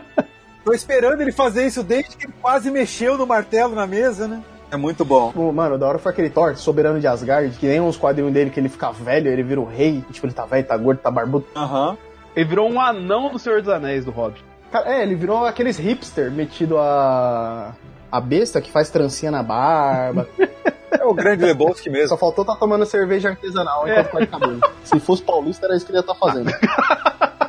Tô 0.64 0.72
esperando 0.74 1.20
ele 1.20 1.32
fazer 1.32 1.66
isso 1.66 1.82
desde 1.82 2.16
que 2.16 2.26
ele 2.26 2.34
quase 2.40 2.70
mexeu 2.70 3.16
no 3.16 3.26
martelo 3.26 3.74
na 3.74 3.86
mesa, 3.86 4.28
né? 4.28 4.42
É 4.70 4.76
muito 4.76 5.04
bom. 5.04 5.28
Tipo, 5.28 5.52
mano, 5.52 5.78
da 5.78 5.88
hora 5.88 5.98
foi 5.98 6.12
aquele 6.12 6.30
Thor, 6.30 6.56
soberano 6.56 7.00
de 7.00 7.06
Asgard, 7.06 7.58
que 7.58 7.66
nem 7.66 7.80
uns 7.80 7.96
quadrinhos 7.96 8.32
dele 8.32 8.50
que 8.50 8.60
ele 8.60 8.68
fica 8.68 8.92
velho, 8.92 9.28
ele 9.28 9.42
vira 9.42 9.60
o 9.60 9.64
rei, 9.64 10.04
tipo, 10.12 10.26
ele 10.26 10.34
tá 10.34 10.44
velho, 10.44 10.66
tá 10.66 10.76
gordo, 10.76 10.98
tá 10.98 11.10
barbudo. 11.10 11.46
Aham. 11.56 11.96
Ele 12.34 12.44
virou 12.44 12.70
um 12.70 12.80
anão 12.80 13.30
do 13.30 13.38
Senhor 13.38 13.60
dos 13.60 13.72
Anéis 13.72 14.04
do 14.04 14.10
Hobbit. 14.10 14.44
Cara, 14.70 14.94
é, 14.94 15.02
ele 15.02 15.14
virou 15.14 15.44
aqueles 15.44 15.78
hipster 15.78 16.30
metido 16.30 16.78
a. 16.78 17.74
a 18.10 18.20
besta 18.20 18.60
que 18.60 18.70
faz 18.70 18.90
trancinha 18.90 19.30
na 19.30 19.42
barba. 19.42 20.28
É 20.92 21.04
o 21.04 21.14
grande 21.14 21.44
Lebowski 21.44 21.88
mesmo. 21.88 22.08
Só 22.08 22.16
faltou 22.16 22.44
tá 22.44 22.56
tomando 22.56 22.84
cerveja 22.84 23.30
artesanal 23.30 23.86
enquanto 23.86 24.10
corta 24.10 24.26
cabelo. 24.26 24.60
Se 24.82 24.98
fosse 24.98 25.22
paulista, 25.22 25.66
era 25.66 25.76
isso 25.76 25.86
que 25.86 25.92
ele 25.92 25.98
ia 25.98 26.00
estar 26.00 26.16
fazendo. 26.16 26.50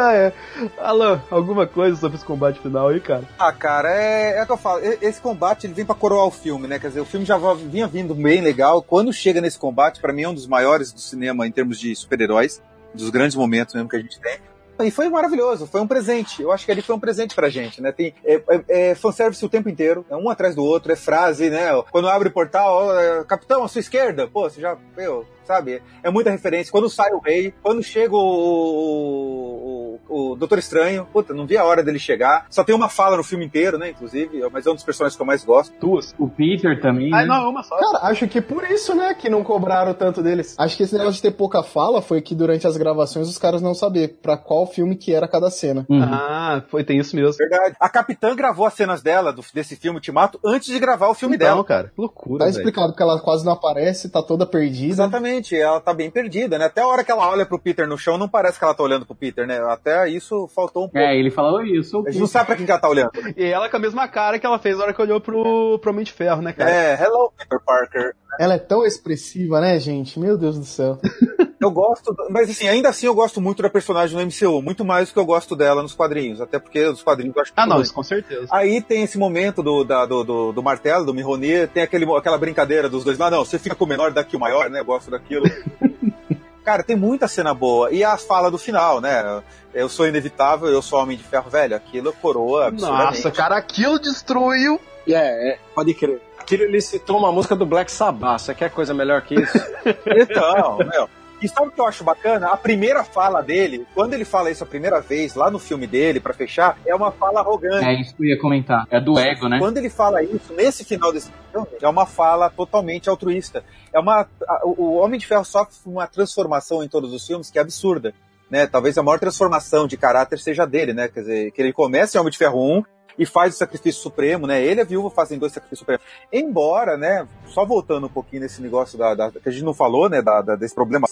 Ah, 0.00 0.14
é. 0.14 0.32
Alan, 0.78 1.20
alguma 1.28 1.66
coisa 1.66 1.96
sobre 1.96 2.16
esse 2.16 2.24
combate 2.24 2.60
final 2.60 2.88
aí, 2.88 3.00
cara? 3.00 3.24
Ah, 3.36 3.52
cara, 3.52 3.92
é, 3.92 4.38
é 4.38 4.42
o 4.44 4.46
que 4.46 4.52
eu 4.52 4.56
falo. 4.56 4.80
Esse 5.02 5.20
combate 5.20 5.66
ele 5.66 5.74
vem 5.74 5.84
pra 5.84 5.94
coroar 5.94 6.24
o 6.24 6.30
filme, 6.30 6.68
né? 6.68 6.78
Quer 6.78 6.88
dizer, 6.88 7.00
o 7.00 7.04
filme 7.04 7.26
já 7.26 7.36
vinha 7.54 7.88
vindo 7.88 8.14
bem 8.14 8.40
legal. 8.40 8.80
Quando 8.80 9.12
chega 9.12 9.40
nesse 9.40 9.58
combate, 9.58 10.00
pra 10.00 10.12
mim 10.12 10.22
é 10.22 10.28
um 10.28 10.34
dos 10.34 10.46
maiores 10.46 10.92
do 10.92 11.00
cinema 11.00 11.48
em 11.48 11.50
termos 11.50 11.80
de 11.80 11.96
super-heróis, 11.96 12.62
dos 12.94 13.10
grandes 13.10 13.36
momentos 13.36 13.74
mesmo 13.74 13.88
que 13.88 13.96
a 13.96 14.00
gente 14.00 14.20
tem. 14.20 14.38
E 14.80 14.90
foi 14.92 15.08
maravilhoso, 15.08 15.66
foi 15.66 15.80
um 15.80 15.88
presente. 15.88 16.40
Eu 16.40 16.52
acho 16.52 16.64
que 16.64 16.70
ali 16.70 16.80
foi 16.80 16.94
um 16.94 17.00
presente 17.00 17.34
pra 17.34 17.48
gente, 17.48 17.82
né? 17.82 17.90
Tem 17.90 18.14
é, 18.24 18.34
é, 18.34 18.90
é 18.90 18.94
fanservice 18.94 19.44
o 19.44 19.48
tempo 19.48 19.68
inteiro, 19.68 20.06
é 20.08 20.14
um 20.14 20.30
atrás 20.30 20.54
do 20.54 20.62
outro, 20.62 20.92
é 20.92 20.96
frase, 20.96 21.50
né? 21.50 21.70
Quando 21.90 22.08
abre 22.08 22.28
o 22.28 22.32
portal, 22.32 22.86
ó, 22.86 23.00
é, 23.00 23.24
capitão, 23.24 23.64
à 23.64 23.68
sua 23.68 23.80
esquerda, 23.80 24.28
pô, 24.28 24.48
você 24.48 24.60
já, 24.60 24.76
meu, 24.96 25.26
sabe? 25.44 25.82
É 26.02 26.10
muita 26.10 26.30
referência. 26.30 26.70
Quando 26.70 26.88
sai 26.88 27.10
o 27.12 27.18
rei, 27.18 27.52
quando 27.60 27.82
chega 27.82 28.14
o, 28.14 28.18
o, 28.18 29.77
o 30.08 30.34
Doutor 30.36 30.58
Estranho, 30.58 31.06
puta, 31.12 31.34
não 31.34 31.46
vi 31.46 31.56
a 31.56 31.64
hora 31.64 31.82
dele 31.82 31.98
chegar. 31.98 32.46
Só 32.50 32.64
tem 32.64 32.74
uma 32.74 32.88
fala 32.88 33.16
no 33.16 33.24
filme 33.24 33.44
inteiro, 33.44 33.78
né? 33.78 33.90
Inclusive, 33.90 34.42
mas 34.52 34.66
é 34.66 34.70
um 34.70 34.74
dos 34.74 34.84
personagens 34.84 35.16
que 35.16 35.22
eu 35.22 35.26
mais 35.26 35.44
gosto. 35.44 35.74
Duas. 35.80 36.14
O 36.18 36.28
Peter 36.28 36.80
também, 36.80 37.12
Ah, 37.12 37.18
né? 37.22 37.26
não, 37.26 37.50
uma 37.50 37.62
só. 37.62 37.76
Cara, 37.76 38.06
acho 38.08 38.26
que 38.28 38.40
por 38.40 38.64
isso, 38.70 38.94
né, 38.94 39.14
que 39.14 39.28
não 39.28 39.42
cobraram 39.44 39.94
tanto 39.94 40.22
deles. 40.22 40.54
Acho 40.58 40.76
que 40.76 40.82
esse 40.82 40.92
negócio 40.94 41.14
de 41.14 41.22
ter 41.22 41.30
pouca 41.32 41.62
fala 41.62 42.00
foi 42.02 42.20
que 42.20 42.34
durante 42.34 42.66
as 42.66 42.76
gravações 42.76 43.28
os 43.28 43.38
caras 43.38 43.60
não 43.62 43.74
sabiam 43.74 44.08
pra 44.22 44.36
qual 44.36 44.66
filme 44.66 44.96
que 44.96 45.12
era 45.14 45.28
cada 45.28 45.50
cena. 45.50 45.86
Uhum. 45.88 46.02
Ah, 46.02 46.62
foi, 46.68 46.82
tem 46.84 46.98
isso 46.98 47.14
mesmo. 47.14 47.32
Verdade. 47.38 47.76
A 47.80 47.88
Capitã 47.88 48.34
gravou 48.34 48.66
as 48.66 48.74
cenas 48.74 49.02
dela, 49.02 49.32
do- 49.32 49.44
desse 49.52 49.76
filme 49.76 49.96
Ultimato, 49.98 50.38
antes 50.44 50.68
de 50.68 50.78
gravar 50.78 51.08
o 51.08 51.14
filme 51.14 51.36
Então, 51.36 51.48
dela. 51.48 51.64
cara, 51.64 51.88
que 51.94 52.00
loucura, 52.00 52.38
Tá 52.40 52.44
velho. 52.46 52.56
explicado 52.56 52.88
porque 52.88 53.02
ela 53.02 53.20
quase 53.20 53.44
não 53.44 53.52
aparece, 53.52 54.08
tá 54.10 54.22
toda 54.22 54.46
perdida. 54.46 54.92
Exatamente, 54.92 55.56
ela 55.56 55.80
tá 55.80 55.92
bem 55.92 56.10
perdida, 56.10 56.58
né? 56.58 56.66
Até 56.66 56.80
a 56.80 56.86
hora 56.86 57.04
que 57.04 57.10
ela 57.10 57.28
olha 57.28 57.44
pro 57.46 57.58
Peter 57.58 57.86
no 57.88 57.98
chão, 57.98 58.16
não 58.18 58.28
parece 58.28 58.58
que 58.58 58.64
ela 58.64 58.74
tá 58.74 58.82
olhando 58.82 59.04
pro 59.06 59.14
Peter, 59.14 59.46
né? 59.46 59.58
Até 59.68 59.97
isso 60.06 60.46
faltou 60.54 60.84
um 60.84 60.88
pouco. 60.88 60.98
É, 60.98 61.16
ele 61.16 61.30
falou 61.30 61.62
isso. 61.62 62.02
A 62.06 62.10
gente 62.10 62.20
não 62.20 62.26
sabe 62.26 62.46
pra 62.46 62.56
quem 62.56 62.64
que 62.66 62.70
ela 62.70 62.80
tá 62.80 62.88
olhando. 62.88 63.10
E 63.36 63.44
ela 63.44 63.68
com 63.68 63.76
a 63.76 63.80
mesma 63.80 64.06
cara 64.06 64.38
que 64.38 64.44
ela 64.46 64.58
fez 64.58 64.76
na 64.76 64.84
hora 64.84 64.92
que 64.94 65.00
olhou 65.02 65.20
pro, 65.20 65.78
pro 65.78 65.90
Homem 65.90 66.04
de 66.04 66.12
Ferro, 66.12 66.42
né, 66.42 66.52
cara? 66.52 66.70
É, 66.70 67.02
hello, 67.02 67.32
Peter 67.36 67.58
Parker. 67.64 68.14
Ela 68.38 68.54
é 68.54 68.58
tão 68.58 68.84
expressiva, 68.86 69.60
né, 69.60 69.80
gente? 69.80 70.20
Meu 70.20 70.36
Deus 70.38 70.58
do 70.58 70.64
céu. 70.64 70.98
Eu 71.60 71.72
gosto, 71.72 72.14
mas 72.30 72.48
assim, 72.48 72.68
ainda 72.68 72.88
assim 72.88 73.06
eu 73.06 73.14
gosto 73.16 73.40
muito 73.40 73.60
da 73.60 73.68
personagem 73.68 74.16
no 74.16 74.24
MCU, 74.24 74.62
muito 74.62 74.84
mais 74.84 75.08
do 75.08 75.12
que 75.12 75.18
eu 75.18 75.26
gosto 75.26 75.56
dela 75.56 75.82
nos 75.82 75.92
quadrinhos, 75.92 76.40
até 76.40 76.56
porque 76.56 76.86
os 76.86 77.02
quadrinhos 77.02 77.34
eu 77.34 77.42
acho 77.42 77.52
Ah, 77.56 77.62
muito 77.62 77.74
não, 77.74 77.82
isso 77.82 77.92
com 77.92 78.02
certeza. 78.04 78.46
Aí 78.48 78.80
tem 78.80 79.02
esse 79.02 79.18
momento 79.18 79.60
do, 79.60 79.82
da- 79.82 80.06
do, 80.06 80.22
do, 80.22 80.52
do 80.52 80.62
martelo, 80.62 81.04
do 81.04 81.12
Mihonir, 81.12 81.66
tem 81.66 81.82
aquele, 81.82 82.04
aquela 82.16 82.38
brincadeira 82.38 82.88
dos 82.88 83.02
dois 83.02 83.18
lá, 83.18 83.28
não, 83.28 83.44
você 83.44 83.58
fica 83.58 83.74
com 83.74 83.84
o 83.84 83.88
menor 83.88 84.12
daqui 84.12 84.36
o 84.36 84.40
maior, 84.40 84.70
né? 84.70 84.78
Eu 84.78 84.84
gosto 84.84 85.10
daquilo. 85.10 85.46
Cara, 86.64 86.84
tem 86.84 86.94
muita 86.96 87.26
cena 87.26 87.52
boa. 87.54 87.90
E 87.90 88.04
a 88.04 88.16
fala 88.16 88.50
do 88.52 88.58
final, 88.58 89.00
né? 89.00 89.42
Eu 89.78 89.88
sou 89.88 90.06
inevitável, 90.06 90.68
eu 90.68 90.82
sou 90.82 90.98
homem 91.00 91.16
de 91.16 91.22
ferro 91.22 91.48
velho. 91.50 91.76
Aquilo 91.76 92.12
coroa 92.12 92.66
absurdamente. 92.68 93.04
Nossa, 93.16 93.30
cara, 93.30 93.56
aquilo 93.56 93.98
destruiu. 93.98 94.80
É, 95.06 95.52
é, 95.52 95.58
pode 95.74 95.94
crer. 95.94 96.20
Aquilo 96.38 96.64
ele 96.64 96.80
citou 96.80 97.18
uma 97.18 97.30
música 97.32 97.54
do 97.56 97.64
Black 97.66 97.90
Sabbath. 97.90 98.40
Você 98.40 98.54
quer 98.54 98.70
coisa 98.70 98.92
melhor 98.92 99.22
que 99.22 99.34
isso? 99.34 99.58
Então, 100.06 100.78
meu. 100.78 101.08
E 101.40 101.48
sabe 101.48 101.68
o 101.68 101.70
que 101.70 101.80
eu 101.80 101.86
acho 101.86 102.02
bacana? 102.02 102.48
A 102.48 102.56
primeira 102.56 103.04
fala 103.04 103.40
dele, 103.40 103.86
quando 103.94 104.12
ele 104.12 104.24
fala 104.24 104.50
isso 104.50 104.64
a 104.64 104.66
primeira 104.66 105.00
vez, 105.00 105.36
lá 105.36 105.48
no 105.48 105.60
filme 105.60 105.86
dele, 105.86 106.18
pra 106.18 106.34
fechar, 106.34 106.76
é 106.84 106.92
uma 106.92 107.12
fala 107.12 107.38
arrogante. 107.38 107.84
É 107.84 107.94
isso 107.94 108.12
que 108.16 108.24
eu 108.24 108.26
ia 108.26 108.38
comentar. 108.40 108.88
É 108.90 109.00
do 109.00 109.16
ego, 109.16 109.48
né? 109.48 109.60
Quando 109.60 109.76
ele 109.78 109.88
fala 109.88 110.20
isso, 110.20 110.52
nesse 110.52 110.84
final 110.84 111.12
desse 111.12 111.30
filme, 111.52 111.68
é 111.80 111.88
uma 111.88 112.06
fala 112.06 112.50
totalmente 112.50 113.08
altruísta. 113.08 113.62
É 113.92 114.00
uma, 114.00 114.22
a- 114.48 114.60
o 114.64 114.88
o 114.88 114.94
Homem 114.96 115.20
de 115.20 115.26
Ferro 115.28 115.44
sofre 115.44 115.76
uma 115.86 116.08
transformação 116.08 116.82
em 116.82 116.88
todos 116.88 117.12
os 117.12 117.24
filmes 117.24 117.50
que 117.52 117.58
é 117.58 117.62
absurda. 117.62 118.12
Né? 118.50 118.66
Talvez 118.66 118.96
a 118.96 119.02
maior 119.02 119.18
transformação 119.18 119.86
de 119.86 119.96
caráter 119.96 120.38
seja 120.38 120.66
dele, 120.66 120.92
né? 120.92 121.08
Quer 121.08 121.20
dizer, 121.20 121.50
que 121.52 121.60
ele 121.60 121.72
começa 121.72 122.16
em 122.16 122.20
Homem 122.20 122.30
de 122.30 122.38
Ferro 122.38 122.78
1 122.78 122.82
e 123.18 123.26
faz 123.26 123.54
o 123.54 123.58
sacrifício 123.58 124.00
supremo, 124.00 124.46
né? 124.46 124.62
Ele 124.62 124.80
e 124.80 124.82
a 124.82 124.86
viúva 124.86 125.10
fazem 125.10 125.38
dois 125.38 125.52
sacrifícios 125.52 125.80
supremos. 125.80 126.02
Embora, 126.32 126.96
né? 126.96 127.26
Só 127.46 127.64
voltando 127.66 128.06
um 128.06 128.10
pouquinho 128.10 128.42
nesse 128.42 128.62
negócio 128.62 128.96
da, 128.98 129.14
da- 129.14 129.30
que 129.30 129.48
a 129.48 129.52
gente 129.52 129.64
não 129.64 129.74
falou, 129.74 130.08
né? 130.08 130.22
Da, 130.22 130.40
da- 130.40 130.56
desse 130.56 130.74
problema 130.74 131.06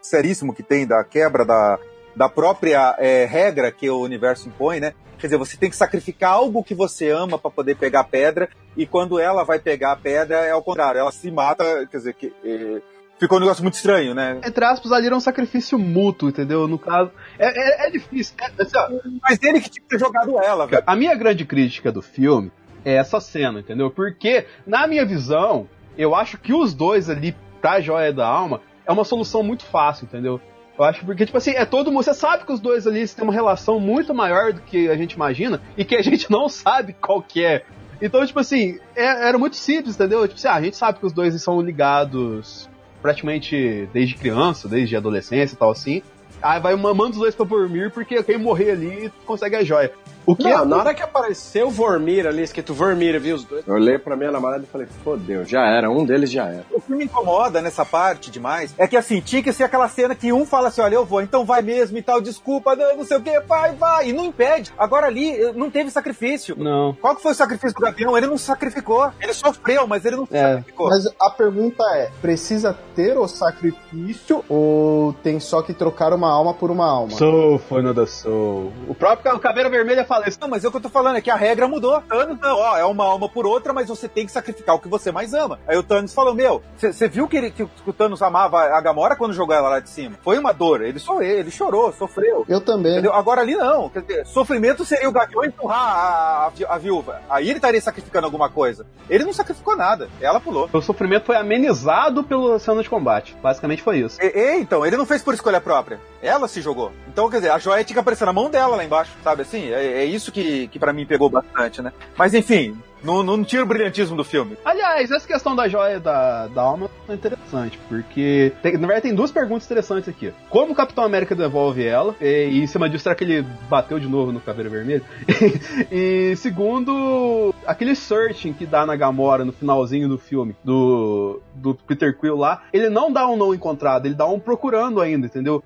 seríssimo 0.00 0.52
que 0.54 0.62
tem 0.62 0.86
da 0.86 1.02
quebra 1.04 1.44
da, 1.44 1.78
da 2.16 2.28
própria 2.28 2.94
é, 2.98 3.24
regra 3.24 3.70
que 3.70 3.88
o 3.88 4.00
universo 4.00 4.48
impõe, 4.48 4.80
né? 4.80 4.92
Quer 5.18 5.28
dizer, 5.28 5.36
você 5.38 5.56
tem 5.56 5.70
que 5.70 5.76
sacrificar 5.76 6.32
algo 6.32 6.64
que 6.64 6.74
você 6.74 7.08
ama 7.10 7.38
para 7.38 7.48
poder 7.50 7.76
pegar 7.76 8.00
a 8.00 8.04
pedra, 8.04 8.48
e 8.76 8.84
quando 8.84 9.20
ela 9.20 9.44
vai 9.44 9.60
pegar 9.60 9.92
a 9.92 9.96
pedra, 9.96 10.38
é 10.40 10.50
ao 10.50 10.62
contrário, 10.64 10.98
ela 10.98 11.12
se 11.12 11.30
mata, 11.30 11.64
quer 11.88 11.96
dizer, 11.98 12.14
que, 12.14 12.34
é, 12.44 12.82
ficou 13.22 13.38
um 13.38 13.40
negócio 13.40 13.62
muito 13.62 13.74
estranho, 13.74 14.14
né? 14.14 14.40
Entre 14.44 14.64
aspas, 14.64 14.92
ali 14.92 15.06
era 15.06 15.16
um 15.16 15.20
sacrifício 15.20 15.78
mútuo, 15.78 16.28
entendeu? 16.28 16.66
No 16.68 16.78
caso. 16.78 17.10
É, 17.38 17.84
é, 17.84 17.86
é 17.86 17.90
difícil. 17.90 18.34
É, 18.40 18.62
assim, 18.62 19.00
Mas 19.22 19.42
ele 19.42 19.60
que 19.60 19.70
tinha 19.70 19.82
que 19.82 19.88
ter 19.88 19.98
jogado 19.98 20.38
ela, 20.38 20.66
velho. 20.66 20.82
a 20.86 20.96
minha 20.96 21.14
grande 21.14 21.44
crítica 21.44 21.90
do 21.92 22.02
filme 22.02 22.50
é 22.84 22.94
essa 22.94 23.20
cena, 23.20 23.60
entendeu? 23.60 23.90
Porque, 23.90 24.46
na 24.66 24.86
minha 24.86 25.04
visão, 25.06 25.68
eu 25.96 26.14
acho 26.14 26.36
que 26.38 26.52
os 26.52 26.74
dois 26.74 27.08
ali, 27.08 27.34
pra 27.60 27.80
joia 27.80 28.12
da 28.12 28.26
alma, 28.26 28.60
é 28.84 28.90
uma 28.92 29.04
solução 29.04 29.42
muito 29.42 29.64
fácil, 29.64 30.04
entendeu? 30.06 30.40
Eu 30.76 30.84
acho 30.84 31.04
porque, 31.04 31.24
tipo 31.26 31.38
assim, 31.38 31.52
é 31.52 31.64
todo 31.64 31.92
mundo. 31.92 32.02
Você 32.02 32.14
sabe 32.14 32.44
que 32.44 32.52
os 32.52 32.58
dois 32.58 32.86
ali 32.86 33.06
têm 33.06 33.22
uma 33.22 33.32
relação 33.32 33.78
muito 33.78 34.12
maior 34.14 34.52
do 34.52 34.60
que 34.62 34.88
a 34.88 34.96
gente 34.96 35.12
imagina 35.12 35.60
e 35.76 35.84
que 35.84 35.94
a 35.94 36.02
gente 36.02 36.30
não 36.30 36.48
sabe 36.48 36.92
qual 36.94 37.22
que 37.22 37.44
é. 37.44 37.64
Então, 38.00 38.26
tipo 38.26 38.40
assim, 38.40 38.80
é- 38.96 39.28
era 39.28 39.38
muito 39.38 39.54
simples, 39.54 39.94
entendeu? 39.94 40.26
Tipo 40.26 40.34
assim, 40.38 40.48
ah, 40.48 40.54
a 40.54 40.62
gente 40.62 40.76
sabe 40.76 40.98
que 40.98 41.06
os 41.06 41.12
dois 41.12 41.40
são 41.40 41.60
ligados 41.60 42.68
praticamente 43.02 43.88
desde 43.92 44.14
criança, 44.14 44.68
desde 44.68 44.96
adolescência 44.96 45.54
e 45.54 45.58
tal 45.58 45.70
assim. 45.70 46.02
Aí 46.40 46.60
vai 46.60 46.74
mamando 46.74 47.10
os 47.10 47.18
dois 47.18 47.34
pra 47.34 47.44
dormir 47.44 47.90
porque 47.90 48.22
quem 48.22 48.38
morrer 48.38 48.70
ali 48.70 49.12
consegue 49.26 49.56
a 49.56 49.64
joia. 49.64 49.92
O 50.24 50.36
que 50.36 50.44
Não, 50.44 50.62
é 50.62 50.64
na 50.64 50.76
hora 50.76 50.94
que 50.94 51.02
apareceu 51.02 51.68
o 51.68 51.70
Vormir 51.70 52.26
ali, 52.26 52.42
escrito 52.42 52.72
Vormir, 52.74 53.18
viu 53.20 53.36
os 53.36 53.44
dois? 53.44 53.66
Eu 53.66 53.74
olhei 53.74 53.98
pra 53.98 54.16
minha 54.16 54.30
namorada 54.30 54.62
e 54.62 54.66
falei, 54.66 54.86
fodeu, 55.02 55.44
já 55.44 55.66
era, 55.66 55.90
um 55.90 56.04
deles 56.04 56.30
já 56.30 56.46
era. 56.46 56.64
O 56.70 56.80
que 56.80 56.92
me 56.92 57.04
incomoda 57.04 57.60
nessa 57.60 57.84
parte 57.84 58.30
demais 58.30 58.74
é 58.78 58.86
que 58.86 58.96
assim, 58.96 59.20
tinha 59.20 59.42
que 59.42 59.52
ser 59.52 59.64
aquela 59.64 59.88
cena 59.88 60.14
que 60.14 60.32
um 60.32 60.46
fala 60.46 60.68
assim: 60.68 60.80
olha, 60.80 60.94
eu 60.94 61.04
vou, 61.04 61.20
então 61.22 61.44
vai 61.44 61.62
mesmo 61.62 61.96
e 61.98 62.02
tal, 62.02 62.20
desculpa, 62.20 62.76
não, 62.76 62.98
não 62.98 63.04
sei 63.04 63.16
o 63.16 63.20
que, 63.22 63.40
vai, 63.40 63.72
vai, 63.74 64.08
e 64.08 64.12
não 64.12 64.24
impede. 64.24 64.72
Agora 64.78 65.06
ali 65.06 65.32
eh, 65.32 65.52
não 65.54 65.70
teve 65.70 65.90
sacrifício. 65.90 66.54
Não. 66.58 66.94
Qual 66.94 67.16
que 67.16 67.22
foi 67.22 67.32
o 67.32 67.34
sacrifício 67.34 67.74
do 67.74 67.80
Gavião? 67.80 68.16
Ele 68.16 68.26
não 68.26 68.38
sacrificou. 68.38 69.10
Ele 69.20 69.32
sofreu, 69.32 69.86
mas 69.86 70.04
ele 70.04 70.16
não 70.16 70.28
É. 70.30 70.54
sacrificou. 70.56 70.88
Mas 70.88 71.06
a 71.20 71.30
pergunta 71.30 71.82
é: 71.94 72.10
precisa 72.20 72.76
ter 72.94 73.16
o 73.18 73.26
sacrifício 73.26 74.44
ou 74.48 75.12
tem 75.22 75.40
só 75.40 75.62
que 75.62 75.72
trocar 75.72 76.12
uma 76.12 76.30
alma 76.30 76.54
por 76.54 76.70
uma 76.70 76.86
alma? 76.86 77.12
Soul 77.12 77.58
foi 77.58 77.82
no 77.82 77.92
da 77.94 78.06
Soul. 78.06 78.72
O 78.88 78.94
próprio 78.94 79.38
Caveira 79.38 79.68
Vermelha 79.70 80.04
fala 80.12 80.28
isso. 80.28 80.38
Não, 80.40 80.48
mas 80.48 80.64
é 80.64 80.68
o 80.68 80.70
que 80.70 80.76
eu 80.76 80.80
tô 80.80 80.88
falando, 80.90 81.16
é 81.16 81.20
que 81.20 81.30
a 81.30 81.36
regra 81.36 81.66
mudou. 81.66 82.00
Thanos, 82.02 82.38
não, 82.38 82.58
ó, 82.58 82.76
é 82.76 82.84
uma 82.84 83.04
alma 83.04 83.28
por 83.28 83.46
outra, 83.46 83.72
mas 83.72 83.88
você 83.88 84.08
tem 84.08 84.26
que 84.26 84.32
sacrificar 84.32 84.74
o 84.74 84.78
que 84.78 84.88
você 84.88 85.10
mais 85.10 85.32
ama. 85.32 85.58
Aí 85.66 85.76
o 85.76 85.82
Thanos 85.82 86.12
falou, 86.12 86.34
meu, 86.34 86.62
você 86.76 87.08
viu 87.08 87.26
que, 87.26 87.36
ele, 87.36 87.50
que, 87.50 87.62
o 87.62 87.92
Thanos 87.92 88.20
amava 88.20 88.58
a 88.58 88.80
Gamora 88.80 89.16
quando 89.16 89.32
jogou 89.32 89.54
ela 89.54 89.68
lá 89.68 89.80
de 89.80 89.88
cima? 89.88 90.18
Foi 90.22 90.38
uma 90.38 90.52
dor, 90.52 90.82
ele, 90.82 90.98
so, 90.98 91.22
ele 91.22 91.50
chorou, 91.50 91.92
sofreu. 91.92 92.44
Eu 92.48 92.60
também. 92.60 92.92
Entendeu? 92.92 93.14
Agora 93.14 93.40
ali 93.40 93.54
não. 93.54 93.88
Quer 93.88 94.02
dizer, 94.02 94.26
sofrimento 94.26 94.84
seria 94.84 95.08
o 95.08 95.12
Gavião 95.12 95.44
empurrar 95.44 95.78
a, 95.78 96.52
a, 96.68 96.74
a 96.74 96.78
viúva. 96.78 97.22
Aí 97.30 97.48
ele 97.48 97.58
estaria 97.58 97.80
sacrificando 97.80 98.26
alguma 98.26 98.50
coisa. 98.50 98.86
Ele 99.08 99.24
não 99.24 99.32
sacrificou 99.32 99.76
nada. 99.76 100.08
Ela 100.20 100.40
pulou. 100.40 100.68
O 100.72 100.82
sofrimento 100.82 101.26
foi 101.26 101.36
amenizado 101.36 102.22
pela 102.24 102.58
cena 102.58 102.82
de 102.82 102.90
combate. 102.90 103.36
Basicamente 103.42 103.82
foi 103.82 103.98
isso. 103.98 104.20
E, 104.20 104.26
e, 104.26 104.60
então, 104.60 104.84
ele 104.84 104.96
não 104.96 105.06
fez 105.06 105.22
por 105.22 105.34
escolha 105.34 105.60
própria. 105.60 106.00
Ela 106.20 106.48
se 106.48 106.60
jogou. 106.60 106.92
Então, 107.08 107.30
quer 107.30 107.36
dizer, 107.36 107.50
a 107.50 107.58
joia 107.58 107.84
tinha 107.84 107.94
que 107.94 108.00
aparecer 108.00 108.24
na 108.24 108.32
mão 108.32 108.50
dela 108.50 108.76
lá 108.76 108.84
embaixo, 108.84 109.12
sabe 109.22 109.42
assim? 109.42 109.70
É, 109.70 110.01
é 110.02 110.06
isso 110.06 110.32
que, 110.32 110.68
que 110.68 110.78
para 110.78 110.92
mim 110.92 111.06
pegou 111.06 111.30
bastante, 111.30 111.80
né? 111.80 111.92
Mas 112.16 112.34
enfim, 112.34 112.76
não, 113.02 113.22
não 113.22 113.42
tira 113.42 113.62
o 113.62 113.66
brilhantismo 113.66 114.16
do 114.16 114.24
filme. 114.24 114.56
Aliás, 114.64 115.10
essa 115.10 115.26
questão 115.26 115.56
da 115.56 115.68
joia 115.68 115.98
da, 115.98 116.46
da 116.48 116.62
alma 116.62 116.88
é 117.08 117.14
interessante, 117.14 117.78
porque 117.88 118.52
tem- 118.62 118.72
na 118.74 118.86
verdade 118.86 119.02
tem 119.02 119.14
duas 119.14 119.30
perguntas 119.32 119.64
interessantes 119.64 120.08
aqui. 120.08 120.32
Como 120.48 120.72
o 120.72 120.74
Capitão 120.74 121.04
América 121.04 121.34
devolve 121.34 121.84
ela? 121.84 122.14
E, 122.20 122.48
e 122.50 122.62
em 122.62 122.66
cima 122.66 122.88
disso, 122.88 123.02
será 123.04 123.14
que 123.14 123.24
ele 123.24 123.42
bateu 123.68 123.98
de 123.98 124.08
novo 124.08 124.30
no 124.32 124.40
Caveira 124.40 124.70
Vermelho? 124.70 125.04
e 125.90 126.34
segundo, 126.36 127.54
aquele 127.66 127.94
searching 127.94 128.52
que 128.52 128.66
dá 128.66 128.86
na 128.86 128.94
Gamora 128.96 129.44
no 129.44 129.52
finalzinho 129.52 130.08
do 130.08 130.18
filme, 130.18 130.54
do, 130.62 131.40
do 131.54 131.74
Peter 131.74 132.16
Quill 132.16 132.36
lá, 132.36 132.62
ele 132.72 132.88
não 132.88 133.12
dá 133.12 133.28
um 133.28 133.36
não 133.36 133.54
encontrado, 133.54 134.06
ele 134.06 134.14
dá 134.14 134.26
um 134.26 134.38
procurando 134.38 135.00
ainda, 135.00 135.26
entendeu? 135.26 135.62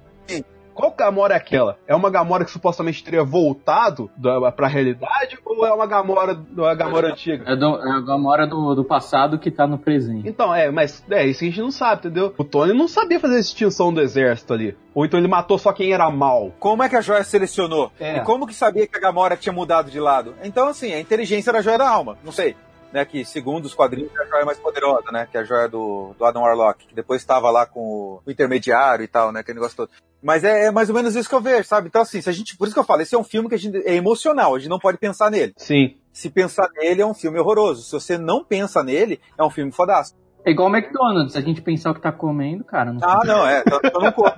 Qual 0.76 0.92
Gamora 0.92 1.32
é 1.32 1.36
aquela? 1.38 1.78
É 1.86 1.94
uma 1.94 2.10
Gamora 2.10 2.44
que 2.44 2.50
supostamente 2.50 3.02
teria 3.02 3.24
voltado 3.24 4.10
da, 4.16 4.52
pra 4.52 4.68
realidade 4.68 5.38
ou 5.42 5.66
é 5.66 5.72
uma 5.72 5.86
Gamora, 5.86 6.38
uma 6.54 6.74
Gamora 6.74 7.12
antiga? 7.12 7.50
É, 7.50 7.56
do, 7.56 7.76
é 7.76 7.96
a 7.96 8.00
Gamora 8.00 8.46
do, 8.46 8.74
do 8.74 8.84
passado 8.84 9.38
que 9.38 9.50
tá 9.50 9.66
no 9.66 9.78
presente. 9.78 10.28
Então, 10.28 10.54
é, 10.54 10.70
mas 10.70 11.02
é 11.10 11.26
isso 11.26 11.40
que 11.40 11.46
a 11.46 11.48
gente 11.48 11.60
não 11.62 11.70
sabe, 11.70 12.00
entendeu? 12.00 12.34
O 12.36 12.44
Tony 12.44 12.74
não 12.74 12.86
sabia 12.86 13.18
fazer 13.18 13.36
a 13.36 13.40
extinção 13.40 13.92
do 13.92 14.02
exército 14.02 14.52
ali. 14.52 14.76
Ou 14.94 15.06
então 15.06 15.18
ele 15.18 15.28
matou 15.28 15.58
só 15.58 15.72
quem 15.72 15.92
era 15.92 16.10
mal. 16.10 16.52
Como 16.58 16.82
é 16.82 16.88
que 16.88 16.96
a 16.96 17.00
joia 17.00 17.24
selecionou? 17.24 17.90
É. 17.98 18.18
E 18.18 18.20
como 18.20 18.46
que 18.46 18.54
sabia 18.54 18.86
que 18.86 18.96
a 18.96 19.00
Gamora 19.00 19.36
tinha 19.36 19.52
mudado 19.54 19.90
de 19.90 19.98
lado? 19.98 20.34
Então, 20.44 20.68
assim, 20.68 20.92
a 20.92 21.00
inteligência 21.00 21.52
da 21.52 21.62
joia 21.62 21.78
da 21.78 21.88
alma. 21.88 22.18
Não 22.22 22.32
sei. 22.32 22.54
Né, 22.92 23.04
que 23.04 23.24
segundo 23.24 23.66
os 23.66 23.74
quadrinhos 23.74 24.10
é 24.16 24.22
a 24.22 24.26
joia 24.26 24.44
mais 24.44 24.58
poderosa, 24.58 25.10
né? 25.12 25.28
Que 25.30 25.36
é 25.36 25.40
a 25.40 25.44
joia 25.44 25.68
do, 25.68 26.14
do 26.18 26.24
Adam 26.24 26.42
Warlock, 26.42 26.86
que 26.86 26.94
depois 26.94 27.20
estava 27.20 27.50
lá 27.50 27.66
com 27.66 27.80
o, 27.80 28.22
o 28.24 28.30
intermediário 28.30 29.04
e 29.04 29.08
tal, 29.08 29.32
né? 29.32 29.40
Aquele 29.40 29.56
negócio 29.56 29.76
todo. 29.76 29.90
Mas 30.22 30.44
é, 30.44 30.66
é 30.66 30.70
mais 30.70 30.88
ou 30.88 30.94
menos 30.94 31.14
isso 31.14 31.28
que 31.28 31.34
eu 31.34 31.40
vejo, 31.40 31.68
sabe? 31.68 31.88
Então, 31.88 32.02
assim, 32.02 32.20
se 32.20 32.30
a 32.30 32.32
gente. 32.32 32.56
Por 32.56 32.66
isso 32.66 32.74
que 32.74 32.80
eu 32.80 32.84
falo, 32.84 33.02
esse 33.02 33.14
é 33.14 33.18
um 33.18 33.24
filme 33.24 33.48
que 33.48 33.54
a 33.54 33.58
gente, 33.58 33.76
é 33.78 33.94
emocional, 33.94 34.54
a 34.54 34.58
gente 34.58 34.70
não 34.70 34.78
pode 34.78 34.98
pensar 34.98 35.30
nele. 35.30 35.52
Sim. 35.56 35.96
Se 36.12 36.30
pensar 36.30 36.68
nele, 36.74 37.02
é 37.02 37.06
um 37.06 37.14
filme 37.14 37.38
horroroso. 37.38 37.82
Se 37.82 37.92
você 37.92 38.16
não 38.16 38.42
pensa 38.42 38.82
nele, 38.82 39.20
é 39.38 39.44
um 39.44 39.50
filme 39.50 39.70
fodástico. 39.70 40.18
É 40.44 40.52
igual 40.52 40.70
o 40.70 40.76
McDonald's, 40.76 41.32
se 41.32 41.38
a 41.38 41.42
gente 41.42 41.60
pensar 41.60 41.90
o 41.90 41.94
que 41.94 42.00
tá 42.00 42.12
comendo, 42.12 42.62
cara. 42.64 42.92
Não 42.92 43.00
Ah, 43.02 43.20
não, 43.24 43.46
é. 43.46 43.64
Eu, 43.70 43.80
eu 43.82 44.00
não 44.00 44.12
como. 44.12 44.32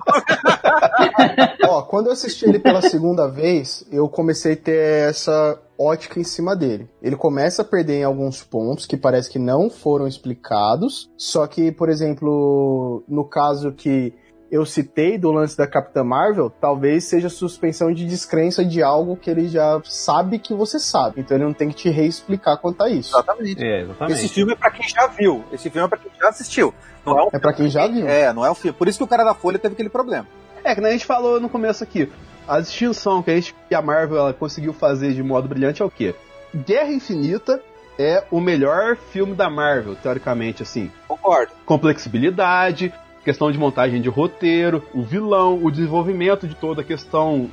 Ó, 1.78 1.82
quando 1.82 2.06
eu 2.06 2.12
assisti 2.12 2.44
ele 2.44 2.58
pela 2.58 2.82
segunda 2.90 3.28
vez, 3.28 3.84
eu 3.92 4.08
comecei 4.08 4.54
a 4.54 4.56
ter 4.56 5.08
essa 5.08 5.60
ótica 5.78 6.18
em 6.18 6.24
cima 6.24 6.56
dele. 6.56 6.88
Ele 7.00 7.14
começa 7.14 7.62
a 7.62 7.64
perder 7.64 8.00
em 8.00 8.04
alguns 8.04 8.42
pontos 8.42 8.84
que 8.84 8.96
parece 8.96 9.30
que 9.30 9.38
não 9.38 9.70
foram 9.70 10.08
explicados. 10.08 11.08
Só 11.16 11.46
que, 11.46 11.70
por 11.70 11.88
exemplo, 11.88 13.04
no 13.08 13.24
caso 13.24 13.72
que 13.72 14.12
eu 14.50 14.64
citei 14.64 15.18
do 15.18 15.30
lance 15.30 15.56
da 15.56 15.66
Capitã 15.66 16.02
Marvel, 16.02 16.50
talvez 16.50 17.04
seja 17.04 17.28
suspensão 17.28 17.92
de 17.92 18.06
descrença 18.06 18.64
de 18.64 18.82
algo 18.82 19.16
que 19.16 19.30
ele 19.30 19.46
já 19.46 19.80
sabe 19.84 20.38
que 20.38 20.54
você 20.54 20.80
sabe. 20.80 21.20
Então 21.20 21.36
ele 21.36 21.44
não 21.44 21.52
tem 21.52 21.68
que 21.68 21.76
te 21.76 21.90
reexplicar 21.90 22.56
quanto 22.56 22.82
a 22.82 22.88
isso. 22.88 23.14
Exatamente. 23.14 23.62
É, 23.62 23.82
exatamente. 23.82 24.18
Esse 24.18 24.28
filme 24.28 24.52
é 24.54 24.56
pra 24.56 24.70
quem 24.70 24.88
já 24.88 25.06
viu. 25.06 25.44
Esse 25.52 25.70
filme 25.70 25.86
é 25.86 25.88
pra 25.88 25.98
quem 25.98 26.10
já 26.18 26.28
assistiu. 26.28 26.74
Não 27.04 27.18
é, 27.18 27.24
um 27.24 27.28
É 27.32 27.38
pra 27.38 27.52
quem 27.52 27.68
já 27.68 27.86
viu. 27.86 28.08
É, 28.08 28.32
não 28.32 28.44
é 28.44 28.50
um 28.50 28.54
filme. 28.54 28.76
Por 28.76 28.88
isso 28.88 28.98
que 28.98 29.04
o 29.04 29.08
cara 29.08 29.22
da 29.22 29.34
Folha 29.34 29.58
teve 29.58 29.74
aquele 29.74 29.90
problema. 29.90 30.26
É, 30.64 30.74
que 30.74 30.80
a 30.80 30.90
gente 30.90 31.06
falou 31.06 31.40
no 31.40 31.48
começo 31.48 31.82
aqui. 31.82 32.10
A 32.46 32.60
distinção 32.60 33.22
que 33.22 33.30
a, 33.30 33.34
gente, 33.34 33.54
que 33.68 33.74
a 33.74 33.82
Marvel 33.82 34.18
ela 34.18 34.32
conseguiu 34.32 34.72
fazer 34.72 35.12
de 35.12 35.22
modo 35.22 35.48
brilhante 35.48 35.82
é 35.82 35.84
o 35.84 35.90
quê? 35.90 36.14
Guerra 36.54 36.90
Infinita 36.90 37.62
é 37.98 38.24
o 38.30 38.40
melhor 38.40 38.96
filme 38.96 39.34
da 39.34 39.50
Marvel, 39.50 39.96
teoricamente, 39.96 40.62
assim. 40.62 40.90
Concordo. 41.06 41.52
Complexibilidade, 41.66 42.92
questão 43.24 43.50
de 43.52 43.58
montagem 43.58 44.00
de 44.00 44.08
roteiro, 44.08 44.82
o 44.94 45.02
vilão, 45.02 45.62
o 45.62 45.70
desenvolvimento 45.70 46.46
de 46.46 46.54
toda 46.54 46.80
a 46.80 46.84
questão 46.84 47.50